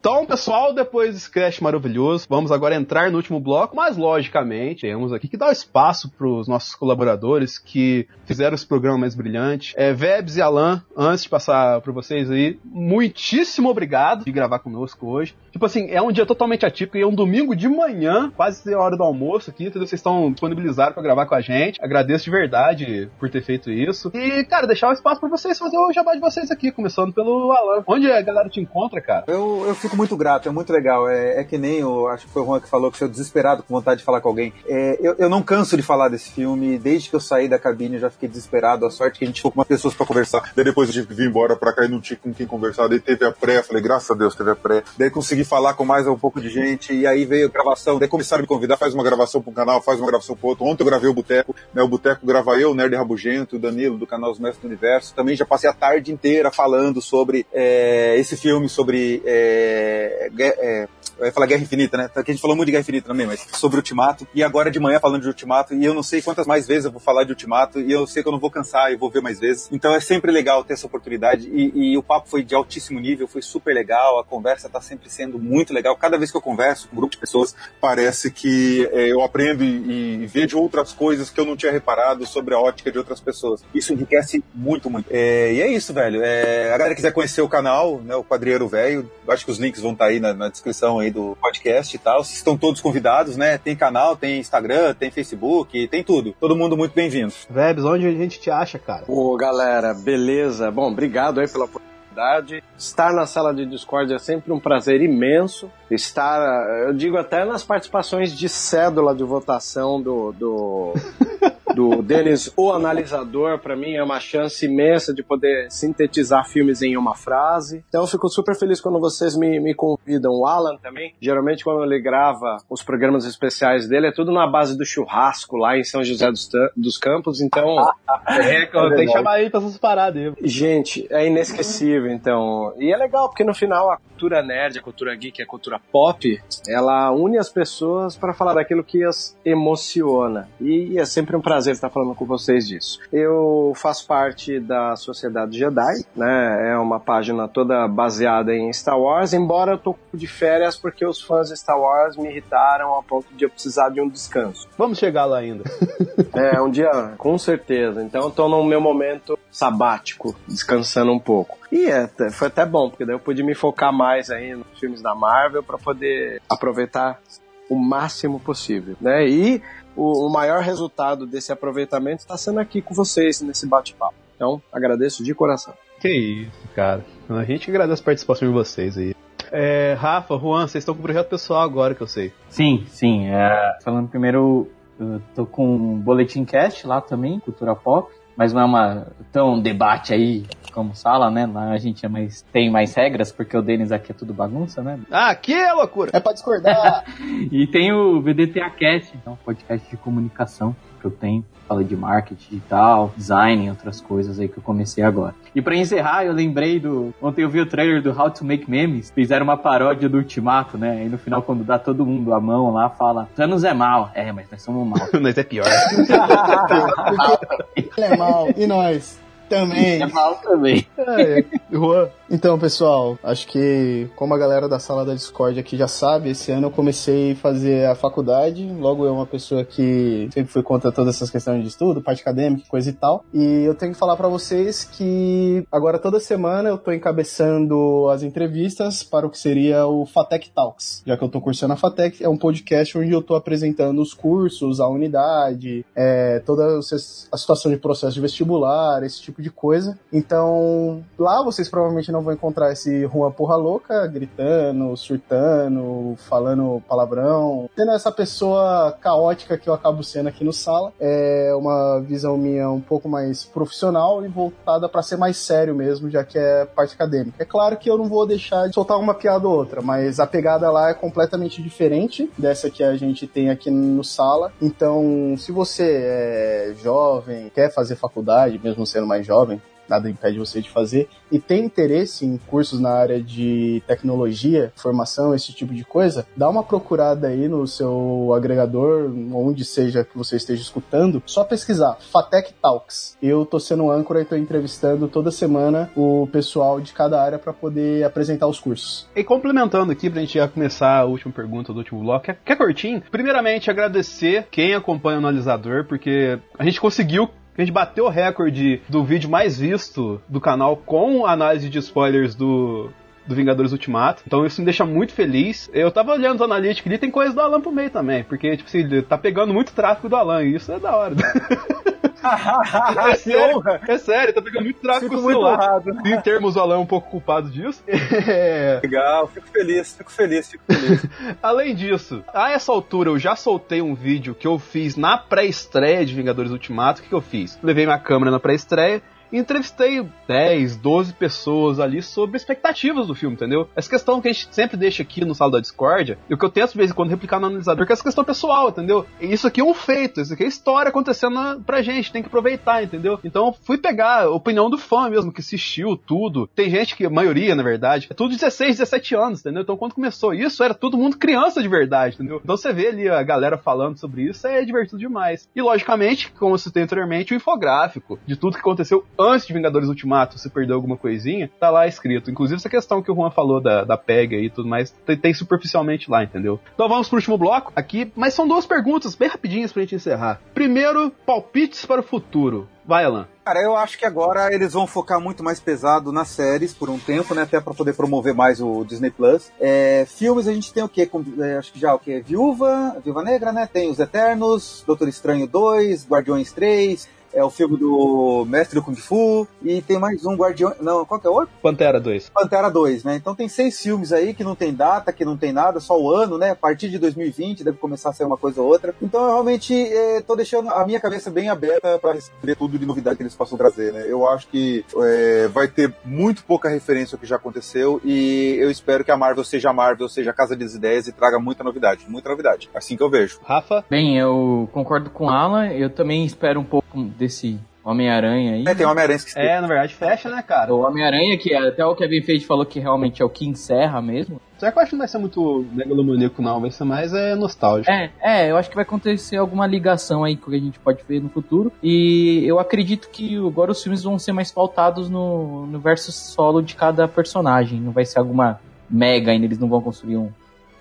Então, 0.00 0.24
pessoal, 0.24 0.72
depois 0.72 1.12
desse 1.12 1.30
cast 1.30 1.62
maravilhoso, 1.62 2.24
vamos 2.26 2.50
agora 2.50 2.74
entrar 2.74 3.10
no 3.10 3.18
último 3.18 3.38
bloco, 3.38 3.76
mas 3.76 3.98
logicamente 3.98 4.80
temos 4.80 5.12
aqui 5.12 5.28
que 5.28 5.36
dar 5.36 5.52
espaço 5.52 6.10
para 6.16 6.26
os 6.26 6.48
nossos 6.48 6.74
colaboradores 6.74 7.58
que 7.58 8.08
fizeram 8.24 8.54
esse 8.54 8.66
programa 8.66 8.96
mais 8.96 9.14
brilhante. 9.14 9.74
É, 9.76 9.92
Vebs 9.92 10.38
e 10.38 10.40
Alan, 10.40 10.82
antes 10.96 11.24
de 11.24 11.28
passar 11.28 11.82
para 11.82 11.92
vocês 11.92 12.30
aí, 12.30 12.58
muitíssimo 12.64 13.68
obrigado 13.68 14.24
de 14.24 14.32
gravar 14.32 14.60
conosco 14.60 15.06
hoje. 15.06 15.36
Tipo 15.52 15.66
assim, 15.66 15.90
é 15.90 16.00
um 16.00 16.10
dia 16.10 16.24
totalmente 16.24 16.64
atípico 16.64 16.96
e 16.96 17.02
é 17.02 17.06
um 17.06 17.14
domingo 17.14 17.54
de 17.54 17.68
manhã, 17.68 18.32
quase 18.34 18.72
a 18.72 18.78
hora 18.78 18.96
do 18.96 19.02
almoço 19.02 19.50
aqui, 19.50 19.64
entendeu? 19.64 19.86
Vocês 19.86 19.98
estão 19.98 20.30
disponibilizados 20.30 20.94
para 20.94 21.02
gravar 21.02 21.26
com 21.26 21.34
a 21.34 21.42
gente. 21.42 21.78
Agradeço 21.78 22.24
de 22.24 22.30
verdade 22.30 23.10
por 23.18 23.28
ter 23.28 23.42
feito 23.42 23.70
isso. 23.70 24.10
E, 24.14 24.44
cara, 24.44 24.66
deixar 24.66 24.88
o 24.88 24.92
espaço 24.92 25.20
para 25.20 25.28
vocês 25.28 25.58
fazer 25.58 25.76
o 25.76 25.92
jabá 25.92 26.14
de 26.14 26.20
vocês 26.20 26.50
aqui, 26.50 26.72
começando 26.72 27.12
pelo 27.12 27.52
Alan. 27.52 27.84
Onde 27.86 28.10
a 28.10 28.22
galera 28.22 28.48
te 28.48 28.60
encontra, 28.60 29.02
cara? 29.02 29.24
Eu, 29.28 29.64
eu 29.66 29.74
fico 29.74 29.89
fico 29.90 29.96
muito 29.96 30.16
grato, 30.16 30.48
é 30.48 30.52
muito 30.52 30.72
legal. 30.72 31.08
É, 31.08 31.40
é 31.40 31.44
que 31.44 31.58
nem 31.58 31.82
o. 31.82 32.06
Acho 32.06 32.26
que 32.26 32.32
foi 32.32 32.42
o 32.42 32.46
Juan 32.46 32.60
que 32.60 32.68
falou 32.68 32.90
que 32.92 32.98
sou 32.98 33.08
desesperado 33.08 33.62
com 33.62 33.74
vontade 33.74 33.98
de 33.98 34.04
falar 34.04 34.20
com 34.20 34.28
alguém. 34.28 34.52
É, 34.66 34.98
eu, 35.00 35.16
eu 35.18 35.28
não 35.28 35.42
canso 35.42 35.76
de 35.76 35.82
falar 35.82 36.08
desse 36.08 36.30
filme. 36.30 36.78
Desde 36.78 37.10
que 37.10 37.16
eu 37.16 37.20
saí 37.20 37.48
da 37.48 37.58
cabine 37.58 37.96
eu 37.96 38.00
já 38.00 38.10
fiquei 38.10 38.28
desesperado. 38.28 38.86
A 38.86 38.90
sorte 38.90 39.18
que 39.18 39.24
a 39.24 39.28
gente 39.28 39.38
ficou 39.38 39.50
com 39.50 39.58
umas 39.58 39.66
pessoas 39.66 39.94
pra 39.94 40.06
conversar. 40.06 40.52
Daí 40.54 40.64
depois 40.64 40.88
eu 40.88 40.94
tive 40.94 41.08
que 41.08 41.14
vir 41.14 41.28
embora 41.28 41.56
pra 41.56 41.72
cá 41.72 41.84
e 41.84 41.88
não 41.88 42.00
tinha 42.00 42.16
com 42.16 42.32
quem 42.32 42.46
conversar. 42.46 42.88
Daí 42.88 43.00
teve 43.00 43.24
a 43.24 43.32
pré, 43.32 43.62
falei, 43.62 43.82
graças 43.82 44.10
a 44.10 44.14
Deus 44.14 44.34
teve 44.34 44.50
a 44.50 44.56
pré. 44.56 44.82
Daí 44.96 45.10
consegui 45.10 45.44
falar 45.44 45.74
com 45.74 45.84
mais 45.84 46.06
um 46.06 46.16
pouco 46.16 46.40
de 46.40 46.48
gente. 46.48 46.94
E 46.94 47.06
aí 47.06 47.24
veio 47.24 47.46
a 47.46 47.50
gravação. 47.50 47.98
Daí 47.98 48.08
começaram 48.08 48.40
a 48.40 48.42
me 48.42 48.48
convidar, 48.48 48.76
faz 48.76 48.94
uma 48.94 49.02
gravação 49.02 49.42
pro 49.42 49.52
canal, 49.52 49.82
faz 49.82 49.98
uma 49.98 50.06
gravação 50.06 50.36
pro 50.36 50.48
outro. 50.48 50.64
Ontem 50.64 50.82
eu 50.82 50.86
gravei 50.86 51.10
o 51.10 51.14
Boteco, 51.14 51.54
né? 51.74 51.82
O 51.82 51.88
Boteco 51.88 52.24
grava 52.24 52.52
eu, 52.58 52.70
o 52.70 52.74
Nerd 52.74 52.94
Rabugento, 52.94 53.56
o 53.56 53.58
Danilo, 53.58 53.98
do 53.98 54.06
canal 54.06 54.30
Os 54.30 54.38
Mestres 54.38 54.62
do 54.62 54.68
Universo. 54.68 55.14
Também 55.14 55.34
já 55.34 55.44
passei 55.44 55.68
a 55.68 55.72
tarde 55.72 56.12
inteira 56.12 56.50
falando 56.50 57.02
sobre 57.02 57.44
é, 57.52 58.16
esse 58.18 58.36
filme, 58.36 58.68
sobre. 58.68 59.22
É, 59.24 59.79
é, 59.80 60.88
eu 61.20 61.26
ia 61.26 61.32
falar 61.32 61.46
Guerra 61.46 61.62
Infinita, 61.62 61.96
né? 61.96 62.08
Que 62.08 62.30
a 62.30 62.34
gente 62.34 62.40
falou 62.40 62.56
muito 62.56 62.66
de 62.66 62.72
Guerra 62.72 62.82
Infinita 62.82 63.08
também, 63.08 63.26
mas 63.26 63.46
sobre 63.52 63.76
Ultimato. 63.76 64.26
E 64.34 64.42
agora 64.42 64.70
de 64.70 64.80
manhã 64.80 64.98
falando 64.98 65.22
de 65.22 65.28
Ultimato. 65.28 65.74
E 65.74 65.84
eu 65.84 65.94
não 65.94 66.02
sei 66.02 66.22
quantas 66.22 66.46
mais 66.46 66.66
vezes 66.66 66.86
eu 66.86 66.90
vou 66.90 67.00
falar 67.00 67.24
de 67.24 67.30
Ultimato. 67.30 67.80
E 67.80 67.92
eu 67.92 68.06
sei 68.06 68.22
que 68.22 68.28
eu 68.28 68.32
não 68.32 68.40
vou 68.40 68.50
cansar, 68.50 68.90
eu 68.90 68.98
vou 68.98 69.10
ver 69.10 69.20
mais 69.20 69.38
vezes. 69.38 69.68
Então 69.70 69.94
é 69.94 70.00
sempre 70.00 70.32
legal 70.32 70.64
ter 70.64 70.74
essa 70.74 70.86
oportunidade. 70.86 71.48
E, 71.52 71.92
e 71.92 71.98
o 71.98 72.02
papo 72.02 72.28
foi 72.28 72.42
de 72.42 72.54
altíssimo 72.54 72.98
nível, 72.98 73.28
foi 73.28 73.42
super 73.42 73.74
legal. 73.74 74.18
A 74.18 74.24
conversa 74.24 74.68
tá 74.68 74.80
sempre 74.80 75.10
sendo 75.10 75.38
muito 75.38 75.72
legal. 75.72 75.96
Cada 75.96 76.16
vez 76.16 76.30
que 76.30 76.36
eu 76.36 76.42
converso 76.42 76.88
com 76.88 76.96
um 76.96 76.98
grupo 76.98 77.12
de 77.12 77.18
pessoas, 77.18 77.54
parece 77.80 78.30
que 78.30 78.88
é, 78.92 79.12
eu 79.12 79.22
aprendo 79.22 79.62
e, 79.62 80.22
e, 80.22 80.26
vejo 80.26 80.58
outras 80.58 80.92
coisas 80.92 81.30
que 81.30 81.38
eu 81.38 81.44
não 81.44 81.56
tinha 81.56 81.72
reparado 81.72 82.26
sobre 82.26 82.54
a 82.54 82.58
ótica 82.58 82.90
de 82.90 82.98
outras 82.98 83.20
pessoas. 83.20 83.62
Isso 83.74 83.92
enriquece 83.92 84.42
muito, 84.54 84.88
muito. 84.88 85.06
É, 85.10 85.52
e 85.52 85.60
é 85.60 85.68
isso, 85.68 85.92
velho. 85.92 86.22
É, 86.22 86.72
a 86.72 86.78
galera 86.78 86.94
quiser 86.94 87.12
conhecer 87.12 87.42
o 87.42 87.48
canal, 87.48 88.00
né, 88.00 88.14
o 88.14 88.24
Quadrieiro 88.24 88.68
Velho, 88.68 89.10
acho 89.28 89.44
que 89.44 89.50
os 89.50 89.58
links 89.58 89.80
vão 89.80 89.92
estar 89.92 90.06
tá 90.06 90.10
aí 90.10 90.20
na, 90.20 90.32
na 90.32 90.48
descrição 90.48 90.98
aí 90.98 91.09
do 91.10 91.36
podcast 91.40 91.94
e 91.94 91.98
tal. 91.98 92.24
Vocês 92.24 92.36
estão 92.36 92.56
todos 92.56 92.80
convidados, 92.80 93.36
né? 93.36 93.58
Tem 93.58 93.76
canal, 93.76 94.16
tem 94.16 94.38
Instagram, 94.38 94.94
tem 94.94 95.10
Facebook, 95.10 95.88
tem 95.88 96.02
tudo. 96.02 96.34
Todo 96.38 96.56
mundo 96.56 96.76
muito 96.76 96.92
bem-vindo. 96.92 97.32
Vebs, 97.48 97.84
onde 97.84 98.06
a 98.06 98.12
gente 98.12 98.40
te 98.40 98.50
acha, 98.50 98.78
cara? 98.78 99.04
Ô, 99.08 99.36
galera, 99.36 99.94
beleza? 99.94 100.70
Bom, 100.70 100.90
obrigado 100.90 101.40
aí 101.40 101.48
pela 101.48 101.64
oportunidade. 101.64 102.62
Estar 102.76 103.12
na 103.12 103.26
sala 103.26 103.54
de 103.54 103.66
Discord 103.66 104.12
é 104.12 104.18
sempre 104.18 104.52
um 104.52 104.60
prazer 104.60 105.00
imenso. 105.00 105.70
Estar, 105.90 106.40
eu 106.86 106.94
digo 106.94 107.16
até 107.16 107.44
nas 107.44 107.64
participações 107.64 108.36
de 108.36 108.48
cédula 108.48 109.14
de 109.14 109.24
votação 109.24 110.00
do, 110.00 110.32
do 110.32 110.94
do 111.74 112.02
Denis, 112.02 112.52
o 112.56 112.72
analisador, 112.72 113.58
para 113.58 113.76
mim 113.76 113.94
é 113.94 114.02
uma 114.02 114.20
chance 114.20 114.64
imensa 114.66 115.14
de 115.14 115.22
poder 115.22 115.70
sintetizar 115.70 116.48
filmes 116.48 116.82
em 116.82 116.96
uma 116.96 117.14
frase. 117.14 117.84
Então 117.88 118.02
eu 118.02 118.06
fico 118.06 118.28
super 118.28 118.56
feliz 118.56 118.80
quando 118.80 118.98
vocês 118.98 119.36
me, 119.36 119.60
me 119.60 119.74
convidam. 119.74 120.32
O 120.32 120.46
Alan 120.46 120.76
também, 120.76 121.14
geralmente 121.20 121.64
quando 121.64 121.84
ele 121.84 122.00
grava 122.00 122.58
os 122.68 122.82
programas 122.82 123.24
especiais 123.24 123.88
dele, 123.88 124.08
é 124.08 124.12
tudo 124.12 124.32
na 124.32 124.46
base 124.46 124.76
do 124.76 124.84
churrasco 124.84 125.56
lá 125.56 125.76
em 125.76 125.84
São 125.84 126.02
José 126.02 126.30
dos, 126.30 126.48
dos 126.76 126.98
Campos, 126.98 127.40
então... 127.40 127.76
é, 128.28 128.66
tem 128.96 129.06
que 129.06 129.12
chamar 129.12 129.40
ele 129.40 129.50
pra 129.50 129.60
essas 129.60 129.78
paradas 129.78 130.22
aí. 130.22 130.34
Gente, 130.42 131.06
é 131.10 131.26
inesquecível, 131.26 132.10
então. 132.10 132.74
E 132.78 132.92
é 132.92 132.96
legal, 132.96 133.28
porque 133.28 133.44
no 133.44 133.54
final 133.54 133.90
a 133.90 133.96
cultura 133.96 134.42
nerd, 134.42 134.78
a 134.78 134.82
cultura 134.82 135.14
geek, 135.14 135.42
a 135.42 135.46
cultura 135.46 135.79
pop, 135.92 136.40
ela 136.68 137.10
une 137.12 137.38
as 137.38 137.48
pessoas 137.48 138.16
para 138.16 138.32
falar 138.32 138.54
daquilo 138.54 138.84
que 138.84 139.04
as 139.04 139.36
emociona. 139.44 140.48
E, 140.60 140.98
é 140.98 141.04
sempre 141.04 141.36
um 141.36 141.40
prazer 141.40 141.60
prazer 141.60 141.74
estar 141.74 141.90
falando 141.90 142.14
com 142.14 142.24
vocês 142.24 142.66
disso. 142.66 142.98
Eu 143.12 143.72
faço 143.76 144.06
parte 144.06 144.58
da 144.58 144.96
Sociedade 144.96 145.58
Jedi, 145.58 146.04
né? 146.16 146.70
É 146.70 146.76
uma 146.78 146.98
página 146.98 147.46
toda 147.46 147.86
baseada 147.86 148.54
em 148.54 148.72
Star 148.72 148.98
Wars, 148.98 149.32
embora 149.32 149.72
eu 149.72 149.78
tô 149.78 149.94
de 150.12 150.26
férias 150.26 150.76
porque 150.76 151.04
os 151.04 151.20
fãs 151.20 151.48
de 151.48 151.56
Star 151.56 151.78
Wars 151.78 152.16
me 152.16 152.28
irritaram 152.28 152.96
a 152.98 153.02
ponto 153.02 153.26
de 153.34 153.44
eu 153.44 153.50
precisar 153.50 153.90
de 153.90 154.00
um 154.00 154.08
descanso. 154.08 154.68
Vamos 154.78 154.98
chegar 154.98 155.26
lá 155.26 155.38
ainda. 155.38 155.64
é, 156.34 156.60
um 156.60 156.70
dia, 156.70 157.14
com 157.18 157.36
certeza. 157.36 158.02
Então 158.02 158.22
eu 158.22 158.30
tô 158.30 158.48
no 158.48 158.64
meu 158.64 158.80
momento 158.80 159.38
sabático, 159.50 160.34
descansando 160.48 161.12
um 161.12 161.18
pouco. 161.18 161.59
E 161.72 161.86
é, 161.86 162.08
foi 162.30 162.48
até 162.48 162.66
bom, 162.66 162.90
porque 162.90 163.04
daí 163.04 163.14
eu 163.14 163.20
pude 163.20 163.42
me 163.42 163.54
focar 163.54 163.92
mais 163.92 164.30
aí 164.30 164.54
nos 164.54 164.78
filmes 164.78 165.00
da 165.00 165.14
Marvel 165.14 165.62
para 165.62 165.78
poder 165.78 166.42
aproveitar 166.48 167.20
o 167.68 167.76
máximo 167.76 168.40
possível, 168.40 168.96
né? 169.00 169.28
E 169.28 169.62
o, 169.94 170.26
o 170.26 170.32
maior 170.32 170.60
resultado 170.62 171.26
desse 171.26 171.52
aproveitamento 171.52 172.22
está 172.22 172.36
sendo 172.36 172.58
aqui 172.58 172.82
com 172.82 172.92
vocês 172.92 173.40
nesse 173.40 173.66
bate-papo. 173.66 174.14
Então, 174.34 174.60
agradeço 174.72 175.22
de 175.22 175.32
coração. 175.34 175.72
Que 176.00 176.08
isso, 176.08 176.68
cara. 176.74 177.04
A 177.28 177.44
gente 177.44 177.70
agradece 177.70 178.02
a 178.02 178.04
participação 178.04 178.48
de 178.48 178.54
vocês 178.54 178.98
aí. 178.98 179.14
É, 179.52 179.94
Rafa, 179.98 180.36
Juan, 180.38 180.66
vocês 180.66 180.82
estão 180.82 180.94
com 180.94 181.00
um 181.00 181.04
projeto 181.04 181.28
pessoal 181.28 181.62
agora 181.62 181.94
que 181.94 182.00
eu 182.00 182.06
sei. 182.06 182.32
Sim, 182.48 182.84
sim. 182.88 183.28
É, 183.28 183.78
falando 183.84 184.08
primeiro, 184.08 184.68
eu 184.98 185.20
tô 185.34 185.46
com 185.46 185.66
um 185.76 186.00
Boletim 186.00 186.44
Cast 186.44 186.86
lá 186.86 187.00
também, 187.00 187.38
Cultura 187.38 187.76
Pop 187.76 188.10
mas 188.40 188.54
não 188.54 188.62
é 188.62 188.64
uma 188.64 189.06
tão 189.30 189.60
debate 189.60 190.14
aí 190.14 190.46
como 190.70 190.94
sala, 190.94 191.30
né? 191.30 191.46
Lá 191.46 191.70
a 191.70 191.78
gente 191.78 192.04
é 192.04 192.08
mais, 192.08 192.42
tem 192.52 192.70
mais 192.70 192.94
regras, 192.94 193.32
porque 193.32 193.56
o 193.56 193.62
Denis 193.62 193.92
aqui 193.92 194.12
é 194.12 194.14
tudo 194.14 194.32
bagunça, 194.32 194.82
né? 194.82 194.98
Ah, 195.10 195.30
aqui 195.30 195.52
é 195.52 195.72
loucura! 195.72 196.10
É 196.14 196.20
pra 196.20 196.32
discordar! 196.32 197.04
e 197.50 197.66
tem 197.66 197.92
o 197.92 198.20
VDTA 198.20 198.70
Cast, 198.70 199.16
então, 199.16 199.38
podcast 199.44 199.88
de 199.88 199.96
comunicação 199.96 200.74
que 201.00 201.06
eu 201.06 201.10
tenho, 201.10 201.44
fala 201.66 201.82
de 201.82 201.96
marketing 201.96 202.50
digital, 202.50 203.12
design 203.16 203.66
e 203.66 203.70
outras 203.70 204.00
coisas 204.00 204.38
aí 204.38 204.48
que 204.48 204.58
eu 204.58 204.62
comecei 204.62 205.02
agora. 205.02 205.34
E 205.54 205.62
para 205.62 205.74
encerrar, 205.74 206.24
eu 206.24 206.32
lembrei 206.32 206.78
do. 206.78 207.14
Ontem 207.20 207.42
eu 207.42 207.48
vi 207.48 207.60
o 207.60 207.66
trailer 207.66 208.02
do 208.02 208.10
How 208.10 208.30
to 208.30 208.44
Make 208.44 208.70
Memes, 208.70 209.10
fizeram 209.10 209.44
uma 209.44 209.56
paródia 209.56 210.08
do 210.08 210.18
Ultimato, 210.18 210.76
né? 210.76 211.04
E 211.04 211.08
no 211.08 211.16
final, 211.16 211.42
quando 211.42 211.64
dá 211.64 211.78
todo 211.78 212.04
mundo 212.04 212.34
a 212.34 212.40
mão 212.40 212.72
lá, 212.72 212.90
fala: 212.90 213.28
Thanos 213.34 213.64
é 213.64 213.72
mal. 213.72 214.10
É, 214.14 214.30
mas 214.30 214.50
nós 214.50 214.62
somos 214.62 214.86
mal. 214.86 215.08
nós 215.20 215.38
é 215.38 215.42
pior. 215.42 215.66
Ele 217.76 217.90
é 217.96 218.16
mal. 218.16 218.48
E 218.56 218.66
nós? 218.66 219.18
Também. 219.50 220.00
É 220.00 220.06
mal 220.06 220.36
também. 220.36 220.86
É, 220.96 221.44
Juan. 221.70 222.08
Então, 222.30 222.56
pessoal, 222.56 223.18
acho 223.24 223.48
que 223.48 224.08
como 224.14 224.32
a 224.32 224.38
galera 224.38 224.68
da 224.68 224.78
sala 224.78 225.04
da 225.04 225.12
Discord 225.12 225.58
aqui 225.58 225.76
já 225.76 225.88
sabe, 225.88 226.30
esse 226.30 226.52
ano 226.52 226.68
eu 226.68 226.70
comecei 226.70 227.32
a 227.32 227.36
fazer 227.36 227.86
a 227.86 227.96
faculdade. 227.96 228.64
Logo 228.78 229.04
eu 229.04 229.12
uma 229.12 229.26
pessoa 229.26 229.64
que 229.64 230.28
sempre 230.32 230.52
fui 230.52 230.62
contra 230.62 230.92
todas 230.92 231.16
essas 231.16 231.28
questões 231.28 231.62
de 231.62 231.68
estudo, 231.68 232.00
parte 232.00 232.22
acadêmica, 232.22 232.62
coisa 232.68 232.88
e 232.88 232.92
tal. 232.92 233.24
E 233.34 233.64
eu 233.64 233.74
tenho 233.74 233.92
que 233.92 233.98
falar 233.98 234.16
para 234.16 234.28
vocês 234.28 234.84
que 234.84 235.66
agora 235.72 235.98
toda 235.98 236.20
semana 236.20 236.68
eu 236.68 236.78
tô 236.78 236.92
encabeçando 236.92 238.08
as 238.08 238.22
entrevistas 238.22 239.02
para 239.02 239.26
o 239.26 239.30
que 239.30 239.38
seria 239.38 239.84
o 239.88 240.06
Fatec 240.06 240.50
Talks. 240.50 241.02
Já 241.04 241.16
que 241.16 241.24
eu 241.24 241.28
tô 241.28 241.40
cursando 241.40 241.72
a 241.72 241.76
Fatec, 241.76 242.22
é 242.22 242.28
um 242.28 242.36
podcast 242.36 242.96
onde 242.96 243.10
eu 243.10 243.22
tô 243.22 243.34
apresentando 243.34 244.00
os 244.00 244.14
cursos, 244.14 244.78
a 244.78 244.88
unidade, 244.88 245.84
é, 245.96 246.38
toda 246.46 246.78
a 246.78 247.36
situação 247.36 247.72
de 247.72 247.76
processo 247.76 248.14
de 248.14 248.20
vestibular, 248.20 249.02
esse 249.02 249.20
tipo 249.20 249.39
de 249.40 249.50
coisa. 249.50 249.98
Então, 250.12 251.02
lá 251.18 251.42
vocês 251.42 251.68
provavelmente 251.68 252.12
não 252.12 252.22
vou 252.22 252.32
encontrar 252.32 252.72
esse 252.72 253.06
Juan 253.06 253.30
Porra 253.30 253.56
Louca 253.56 254.06
gritando, 254.06 254.96
surtando, 254.96 256.14
falando 256.28 256.82
palavrão. 256.88 257.68
Tendo 257.74 257.92
essa 257.92 258.12
pessoa 258.12 258.96
caótica 259.00 259.56
que 259.56 259.68
eu 259.68 259.74
acabo 259.74 260.02
sendo 260.02 260.28
aqui 260.28 260.44
no 260.44 260.52
sala. 260.52 260.92
É 261.00 261.52
uma 261.56 262.00
visão 262.00 262.36
minha 262.36 262.70
um 262.70 262.80
pouco 262.80 263.08
mais 263.08 263.44
profissional 263.44 264.24
e 264.24 264.28
voltada 264.28 264.88
para 264.88 265.02
ser 265.02 265.16
mais 265.16 265.36
sério 265.36 265.74
mesmo, 265.74 266.10
já 266.10 266.24
que 266.24 266.38
é 266.38 266.64
parte 266.64 266.94
acadêmica. 266.94 267.42
É 267.42 267.44
claro 267.44 267.76
que 267.76 267.90
eu 267.90 267.98
não 267.98 268.06
vou 268.06 268.26
deixar 268.26 268.68
de 268.68 268.74
soltar 268.74 268.98
uma 268.98 269.14
piada 269.14 269.46
ou 269.46 269.56
outra, 269.56 269.80
mas 269.80 270.20
a 270.20 270.26
pegada 270.26 270.70
lá 270.70 270.90
é 270.90 270.94
completamente 270.94 271.62
diferente 271.62 272.30
dessa 272.38 272.70
que 272.70 272.82
a 272.82 272.96
gente 272.96 273.26
tem 273.26 273.50
aqui 273.50 273.70
no 273.70 274.04
sala. 274.04 274.52
Então, 274.60 275.34
se 275.38 275.52
você 275.52 276.02
é 276.02 276.74
jovem, 276.82 277.50
quer 277.54 277.72
fazer 277.72 277.96
faculdade, 277.96 278.60
mesmo 278.62 278.86
sendo 278.86 279.06
mais 279.06 279.26
jovem, 279.30 279.62
nada 279.88 280.08
impede 280.08 280.38
você 280.38 280.60
de 280.60 280.70
fazer, 280.70 281.08
e 281.32 281.38
tem 281.38 281.64
interesse 281.64 282.24
em 282.24 282.36
cursos 282.36 282.80
na 282.80 282.90
área 282.90 283.20
de 283.20 283.82
tecnologia, 283.86 284.72
formação, 284.76 285.34
esse 285.34 285.52
tipo 285.52 285.74
de 285.74 285.84
coisa, 285.84 286.26
dá 286.36 286.48
uma 286.48 286.62
procurada 286.62 287.26
aí 287.26 287.48
no 287.48 287.66
seu 287.66 288.32
agregador, 288.34 289.10
onde 289.34 289.64
seja 289.64 290.04
que 290.04 290.16
você 290.16 290.36
esteja 290.36 290.62
escutando, 290.62 291.22
só 291.26 291.42
pesquisar 291.44 291.98
Fatec 292.12 292.52
Talks. 292.62 293.16
Eu 293.20 293.44
tô 293.44 293.58
sendo 293.58 293.90
âncora 293.90 294.22
e 294.22 294.24
tô 294.24 294.36
entrevistando 294.36 295.08
toda 295.08 295.30
semana 295.30 295.90
o 295.96 296.28
pessoal 296.32 296.80
de 296.80 296.92
cada 296.92 297.20
área 297.20 297.38
para 297.38 297.52
poder 297.52 298.04
apresentar 298.04 298.46
os 298.46 298.60
cursos. 298.60 299.08
E 299.14 299.24
complementando 299.24 299.90
aqui, 299.90 300.08
pra 300.08 300.20
gente 300.20 300.34
já 300.34 300.46
começar 300.46 300.98
a 300.98 301.04
última 301.04 301.32
pergunta 301.32 301.72
do 301.72 301.78
último 301.78 302.00
bloco, 302.00 302.26
que 302.44 302.52
é, 302.52 302.56
curtinho. 302.56 303.02
Primeiramente, 303.10 303.70
agradecer 303.70 304.46
quem 304.50 304.74
acompanha 304.74 305.16
o 305.16 305.18
analisador, 305.18 305.84
porque 305.86 306.38
a 306.58 306.64
gente 306.64 306.80
conseguiu 306.80 307.28
a 307.60 307.64
gente 307.64 307.74
bateu 307.74 308.06
o 308.06 308.08
recorde 308.08 308.80
do 308.88 309.04
vídeo 309.04 309.30
mais 309.30 309.58
visto 309.58 310.20
do 310.28 310.40
canal 310.40 310.76
com 310.76 311.26
análise 311.26 311.68
de 311.68 311.78
spoilers 311.78 312.34
do, 312.34 312.90
do 313.26 313.34
Vingadores 313.34 313.72
Ultimato. 313.72 314.22
Então 314.26 314.44
isso 314.46 314.60
me 314.60 314.64
deixa 314.64 314.84
muito 314.84 315.12
feliz. 315.12 315.70
Eu 315.72 315.90
tava 315.90 316.12
olhando 316.12 316.36
os 316.36 316.42
analíticos 316.42 316.90
ali, 316.90 316.98
tem 316.98 317.10
coisa 317.10 317.34
do 317.34 317.40
Alan 317.40 317.60
pro 317.60 317.72
meio 317.72 317.90
também, 317.90 318.24
porque, 318.24 318.56
tipo 318.56 318.68
assim, 318.68 319.02
tá 319.02 319.16
pegando 319.18 319.52
muito 319.52 319.72
tráfego 319.72 320.08
do 320.08 320.16
Alan, 320.16 320.42
e 320.42 320.54
isso 320.54 320.72
é 320.72 320.78
da 320.78 320.96
hora. 320.96 321.14
é 322.22 323.14
sério, 323.16 323.62
é 323.88 323.98
sério, 323.98 324.34
tá 324.34 324.42
pegando 324.42 324.64
muito 324.64 324.80
tráfego 324.80 325.10
Fico 325.10 325.14
com 325.16 325.20
o 325.20 325.24
muito 325.24 325.36
celular. 325.36 325.54
honrado. 325.54 326.08
Em 326.08 326.20
termos, 326.20 326.56
o 326.56 326.60
Alan 326.60 326.74
é 326.76 326.78
um 326.78 326.86
pouco 326.86 327.10
culpado 327.10 327.50
disso. 327.50 327.82
É. 328.30 328.80
Legal, 328.82 329.26
fico 329.28 329.46
feliz, 329.48 329.96
fico 329.96 330.10
feliz, 330.10 330.50
fico 330.50 330.62
feliz. 330.66 331.06
Além 331.42 331.74
disso, 331.74 332.22
a 332.32 332.50
essa 332.50 332.70
altura 332.70 333.10
eu 333.10 333.18
já 333.18 333.34
soltei 333.34 333.80
um 333.80 333.94
vídeo 333.94 334.34
que 334.34 334.46
eu 334.46 334.58
fiz 334.58 334.96
na 334.96 335.16
pré-estreia 335.16 336.04
de 336.04 336.14
Vingadores 336.14 336.52
Ultimato. 336.52 337.00
O 337.00 337.02
que, 337.02 337.08
que 337.08 337.14
eu 337.14 337.20
fiz? 337.20 337.58
Levei 337.62 337.86
minha 337.86 337.98
câmera 337.98 338.30
na 338.30 338.38
pré-estreia 338.38 339.02
entrevistei 339.32 340.06
10, 340.26 340.76
12 340.76 341.14
pessoas 341.14 341.80
ali 341.80 342.02
sobre 342.02 342.36
expectativas 342.36 343.06
do 343.06 343.14
filme, 343.14 343.36
entendeu? 343.36 343.68
Essa 343.76 343.90
questão 343.90 344.20
que 344.20 344.28
a 344.28 344.32
gente 344.32 344.48
sempre 344.50 344.76
deixa 344.76 345.02
aqui 345.02 345.24
no 345.24 345.34
Sala 345.34 345.52
da 345.52 345.60
Discordia, 345.60 346.18
e 346.28 346.34
o 346.34 346.38
que 346.38 346.44
eu 346.44 346.50
tento 346.50 346.72
de 346.72 346.78
vez 346.78 346.90
em 346.90 346.94
quando 346.94 347.10
replicar 347.10 347.38
no 347.40 347.46
analisador, 347.46 347.86
que 347.86 347.92
é 347.92 347.94
essa 347.94 348.02
questão 348.02 348.24
pessoal, 348.24 348.68
entendeu? 348.68 349.06
Isso 349.20 349.46
aqui 349.46 349.60
é 349.60 349.64
um 349.64 349.74
feito, 349.74 350.20
isso 350.20 350.32
aqui 350.32 350.44
é 350.44 350.46
história 350.46 350.88
acontecendo 350.88 351.60
pra 351.64 351.82
gente, 351.82 352.12
tem 352.12 352.22
que 352.22 352.28
aproveitar, 352.28 352.82
entendeu? 352.82 353.18
Então 353.24 353.54
fui 353.62 353.78
pegar 353.78 354.24
a 354.24 354.30
opinião 354.30 354.68
do 354.68 354.78
fã 354.78 355.08
mesmo, 355.08 355.32
que 355.32 355.40
assistiu 355.40 355.96
tudo. 355.96 356.48
Tem 356.48 356.70
gente 356.70 356.96
que, 356.96 357.06
a 357.06 357.10
maioria, 357.10 357.54
na 357.54 357.62
verdade, 357.62 358.08
é 358.10 358.14
tudo 358.14 358.34
16, 358.34 358.78
17 358.78 359.14
anos, 359.14 359.40
entendeu? 359.40 359.62
Então 359.62 359.76
quando 359.76 359.94
começou 359.94 360.34
isso, 360.34 360.62
era 360.62 360.74
todo 360.74 360.96
mundo 360.96 361.16
criança 361.16 361.62
de 361.62 361.68
verdade, 361.68 362.14
entendeu? 362.14 362.40
Então 362.42 362.56
você 362.56 362.72
vê 362.72 362.88
ali 362.88 363.08
a 363.08 363.22
galera 363.22 363.58
falando 363.58 363.98
sobre 363.98 364.22
isso, 364.22 364.46
é 364.46 364.64
divertido 364.64 364.98
demais. 364.98 365.48
E 365.54 365.62
logicamente, 365.62 366.30
como 366.32 366.54
eu 366.54 366.58
citei 366.58 366.82
anteriormente, 366.82 367.32
o 367.32 367.36
infográfico 367.36 368.18
de 368.26 368.36
tudo 368.36 368.54
que 368.54 368.60
aconteceu 368.60 369.04
antes 369.20 369.46
de 369.46 369.52
Vingadores 369.52 369.88
Ultimato, 369.88 370.38
se 370.38 370.48
perdeu 370.50 370.76
alguma 370.76 370.96
coisinha, 370.96 371.50
tá 371.60 371.70
lá 371.70 371.86
escrito. 371.86 372.30
Inclusive 372.30 372.56
essa 372.58 372.68
questão 372.68 373.02
que 373.02 373.10
o 373.10 373.14
Juan 373.14 373.30
falou 373.30 373.60
da, 373.60 373.84
da 373.84 373.96
PEG 373.96 374.36
e 374.36 374.50
tudo 374.50 374.68
mais, 374.68 374.90
tem, 375.06 375.16
tem 375.16 375.34
superficialmente 375.34 376.10
lá, 376.10 376.22
entendeu? 376.24 376.58
Então 376.74 376.88
vamos 376.88 377.08
pro 377.08 377.16
último 377.16 377.36
bloco 377.38 377.72
aqui, 377.76 378.10
mas 378.16 378.34
são 378.34 378.46
duas 378.48 378.66
perguntas 378.66 379.14
bem 379.14 379.28
rapidinhas 379.28 379.72
pra 379.72 379.82
gente 379.82 379.94
encerrar. 379.96 380.40
Primeiro, 380.54 381.10
palpites 381.26 381.84
para 381.84 382.00
o 382.00 382.04
futuro. 382.04 382.68
Vai, 382.86 383.04
Alan. 383.04 383.28
Cara, 383.44 383.60
eu 383.62 383.76
acho 383.76 383.96
que 383.98 384.04
agora 384.04 384.52
eles 384.52 384.72
vão 384.72 384.86
focar 384.86 385.20
muito 385.20 385.44
mais 385.44 385.60
pesado 385.60 386.10
nas 386.10 386.28
séries 386.28 386.74
por 386.74 386.88
um 386.90 386.98
tempo, 386.98 387.34
né? 387.34 387.42
Até 387.42 387.60
pra 387.60 387.74
poder 387.74 387.94
promover 387.94 388.34
mais 388.34 388.60
o 388.60 388.84
Disney 388.84 389.10
Plus. 389.10 389.50
É, 389.60 390.04
filmes 390.08 390.48
a 390.48 390.52
gente 390.52 390.72
tem 390.72 390.82
o 390.82 390.88
quê? 390.88 391.06
Com- 391.06 391.24
é, 391.40 391.56
acho 391.56 391.72
que 391.72 391.78
já 391.78 391.94
o 391.94 391.98
quê? 391.98 392.22
Viúva, 392.26 392.96
Viúva 393.04 393.22
Negra, 393.22 393.52
né? 393.52 393.68
Tem 393.72 393.88
Os 393.90 393.98
Eternos, 394.00 394.82
Doutor 394.86 395.08
Estranho 395.08 395.46
2, 395.46 396.06
Guardiões 396.08 396.52
3. 396.52 397.08
É 397.32 397.44
o 397.44 397.50
filme 397.50 397.76
do 397.76 398.44
Mestre 398.48 398.78
do 398.78 398.84
Kung 398.84 398.94
Fu. 398.94 399.46
E 399.62 399.80
tem 399.82 399.98
mais 399.98 400.24
um 400.24 400.34
Guardião. 400.34 400.74
Não, 400.80 401.04
qual 401.04 401.20
que 401.20 401.26
é 401.26 401.30
o 401.30 401.34
outro? 401.34 401.50
Pantera 401.62 402.00
2. 402.00 402.30
Pantera 402.30 402.70
2, 402.70 403.04
né? 403.04 403.16
Então 403.16 403.34
tem 403.34 403.48
seis 403.48 403.80
filmes 403.80 404.12
aí 404.12 404.34
que 404.34 404.44
não 404.44 404.54
tem 404.54 404.72
data, 404.74 405.12
que 405.12 405.24
não 405.24 405.36
tem 405.36 405.52
nada, 405.52 405.80
só 405.80 406.00
o 406.00 406.10
ano, 406.10 406.38
né? 406.38 406.50
A 406.50 406.56
partir 406.56 406.88
de 406.88 406.98
2020 406.98 407.64
deve 407.64 407.78
começar 407.78 408.10
a 408.10 408.12
sair 408.12 408.26
uma 408.26 408.36
coisa 408.36 408.60
ou 408.60 408.68
outra. 408.68 408.94
Então 409.00 409.22
eu 409.22 409.32
realmente 409.32 409.74
eh, 409.74 410.22
tô 410.26 410.34
deixando 410.34 410.70
a 410.70 410.84
minha 410.84 411.00
cabeça 411.00 411.30
bem 411.30 411.48
aberta 411.48 411.98
pra 411.98 412.12
receber 412.12 412.56
tudo 412.56 412.78
de 412.78 412.86
novidade 412.86 413.16
que 413.16 413.22
eles 413.22 413.34
possam 413.34 413.56
trazer, 413.56 413.92
né? 413.92 414.04
Eu 414.08 414.28
acho 414.28 414.48
que 414.48 414.84
eh, 414.96 415.48
vai 415.52 415.68
ter 415.68 415.94
muito 416.04 416.44
pouca 416.44 416.68
referência 416.68 417.16
ao 417.16 417.20
que 417.20 417.26
já 417.26 417.36
aconteceu 417.36 418.00
e 418.04 418.56
eu 418.58 418.70
espero 418.70 419.04
que 419.04 419.10
a 419.10 419.16
Marvel 419.16 419.44
seja 419.44 419.70
a 419.70 419.72
Marvel, 419.72 420.08
seja 420.08 420.30
a 420.30 420.34
Casa 420.34 420.56
das 420.56 420.74
Ideias 420.74 421.06
e 421.06 421.12
traga 421.12 421.38
muita 421.38 421.62
novidade, 421.62 422.04
muita 422.08 422.28
novidade. 422.28 422.70
Assim 422.74 422.96
que 422.96 423.02
eu 423.02 423.10
vejo. 423.10 423.38
Rafa? 423.44 423.84
Bem, 423.88 424.18
eu 424.18 424.68
concordo 424.72 425.10
com 425.10 425.26
o 425.26 425.30
Alan, 425.30 425.68
eu 425.68 425.90
também 425.90 426.24
espero 426.24 426.60
um 426.60 426.64
pouco 426.64 427.04
desse 427.20 427.60
Homem-Aranha 427.84 428.54
aí. 428.54 428.64
É, 428.66 428.74
tem 428.74 428.86
Homem-Aranha 428.86 429.18
que 429.18 429.38
É, 429.38 429.60
na 429.60 429.66
verdade, 429.66 429.94
fecha, 429.94 430.28
né, 430.28 430.42
cara? 430.42 430.74
O 430.74 430.80
Homem-Aranha, 430.80 431.36
que 431.38 431.54
até 431.54 431.84
o 431.84 431.94
Kevin 431.94 432.22
Feige 432.22 432.46
falou 432.46 432.64
que 432.64 432.80
realmente 432.80 433.22
é 433.22 433.24
o 433.24 433.28
que 433.28 433.46
encerra 433.46 434.00
mesmo. 434.00 434.40
Só 434.58 434.70
que 434.70 434.76
eu 434.76 434.82
acho 434.82 434.90
que 434.90 434.96
não 434.96 435.00
vai 435.00 435.08
ser 435.08 435.18
muito 435.18 435.64
megalomaníaco, 435.72 436.42
não. 436.42 436.60
Vai 436.60 436.70
ser 436.70 436.84
mais 436.84 437.12
é, 437.14 437.34
nostálgico. 437.34 437.90
É, 437.90 438.10
é, 438.20 438.50
eu 438.50 438.56
acho 438.56 438.68
que 438.68 438.74
vai 438.74 438.84
acontecer 438.84 439.36
alguma 439.36 439.66
ligação 439.66 440.24
aí 440.24 440.36
que 440.36 440.54
a 440.54 440.58
gente 440.58 440.78
pode 440.78 441.02
ver 441.08 441.20
no 441.22 441.30
futuro. 441.30 441.72
E 441.82 442.44
eu 442.46 442.58
acredito 442.58 443.08
que 443.10 443.36
agora 443.36 443.70
os 443.70 443.82
filmes 443.82 444.02
vão 444.02 444.18
ser 444.18 444.32
mais 444.32 444.50
pautados 444.50 445.08
no, 445.08 445.66
no 445.66 445.78
verso 445.78 446.12
solo 446.12 446.60
de 446.60 446.74
cada 446.74 447.08
personagem. 447.08 447.80
Não 447.80 447.92
vai 447.92 448.04
ser 448.04 448.18
alguma 448.18 448.60
mega 448.88 449.30
ainda, 449.30 449.46
eles 449.46 449.58
não 449.58 449.68
vão 449.68 449.80
construir 449.80 450.16
um, 450.16 450.30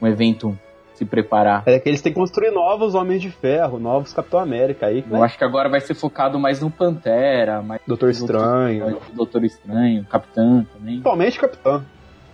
um 0.02 0.08
evento 0.08 0.58
se 1.00 1.06
preparar. 1.06 1.64
É 1.66 1.80
que 1.80 1.88
eles 1.88 2.02
têm 2.02 2.12
que 2.12 2.20
construir 2.20 2.52
novos 2.52 2.94
Homens 2.94 3.22
de 3.22 3.32
Ferro, 3.32 3.80
novos 3.80 4.14
Capitão 4.14 4.40
América 4.40 4.88
aí. 4.88 5.04
Eu 5.10 5.24
acho 5.24 5.38
que 5.38 5.44
agora 5.44 5.70
vai 5.70 5.80
ser 5.80 5.94
focado 5.94 6.38
mais 6.38 6.62
no 6.62 6.70
Pantera, 6.70 7.62
mais 7.62 7.82
Doutor 7.88 8.10
Estranho. 8.10 9.00
Doutor 9.14 9.44
Estranho, 9.46 10.06
Capitã 10.06 10.66
também. 10.74 10.96
Principalmente 10.96 11.40
Capitão. 11.40 11.84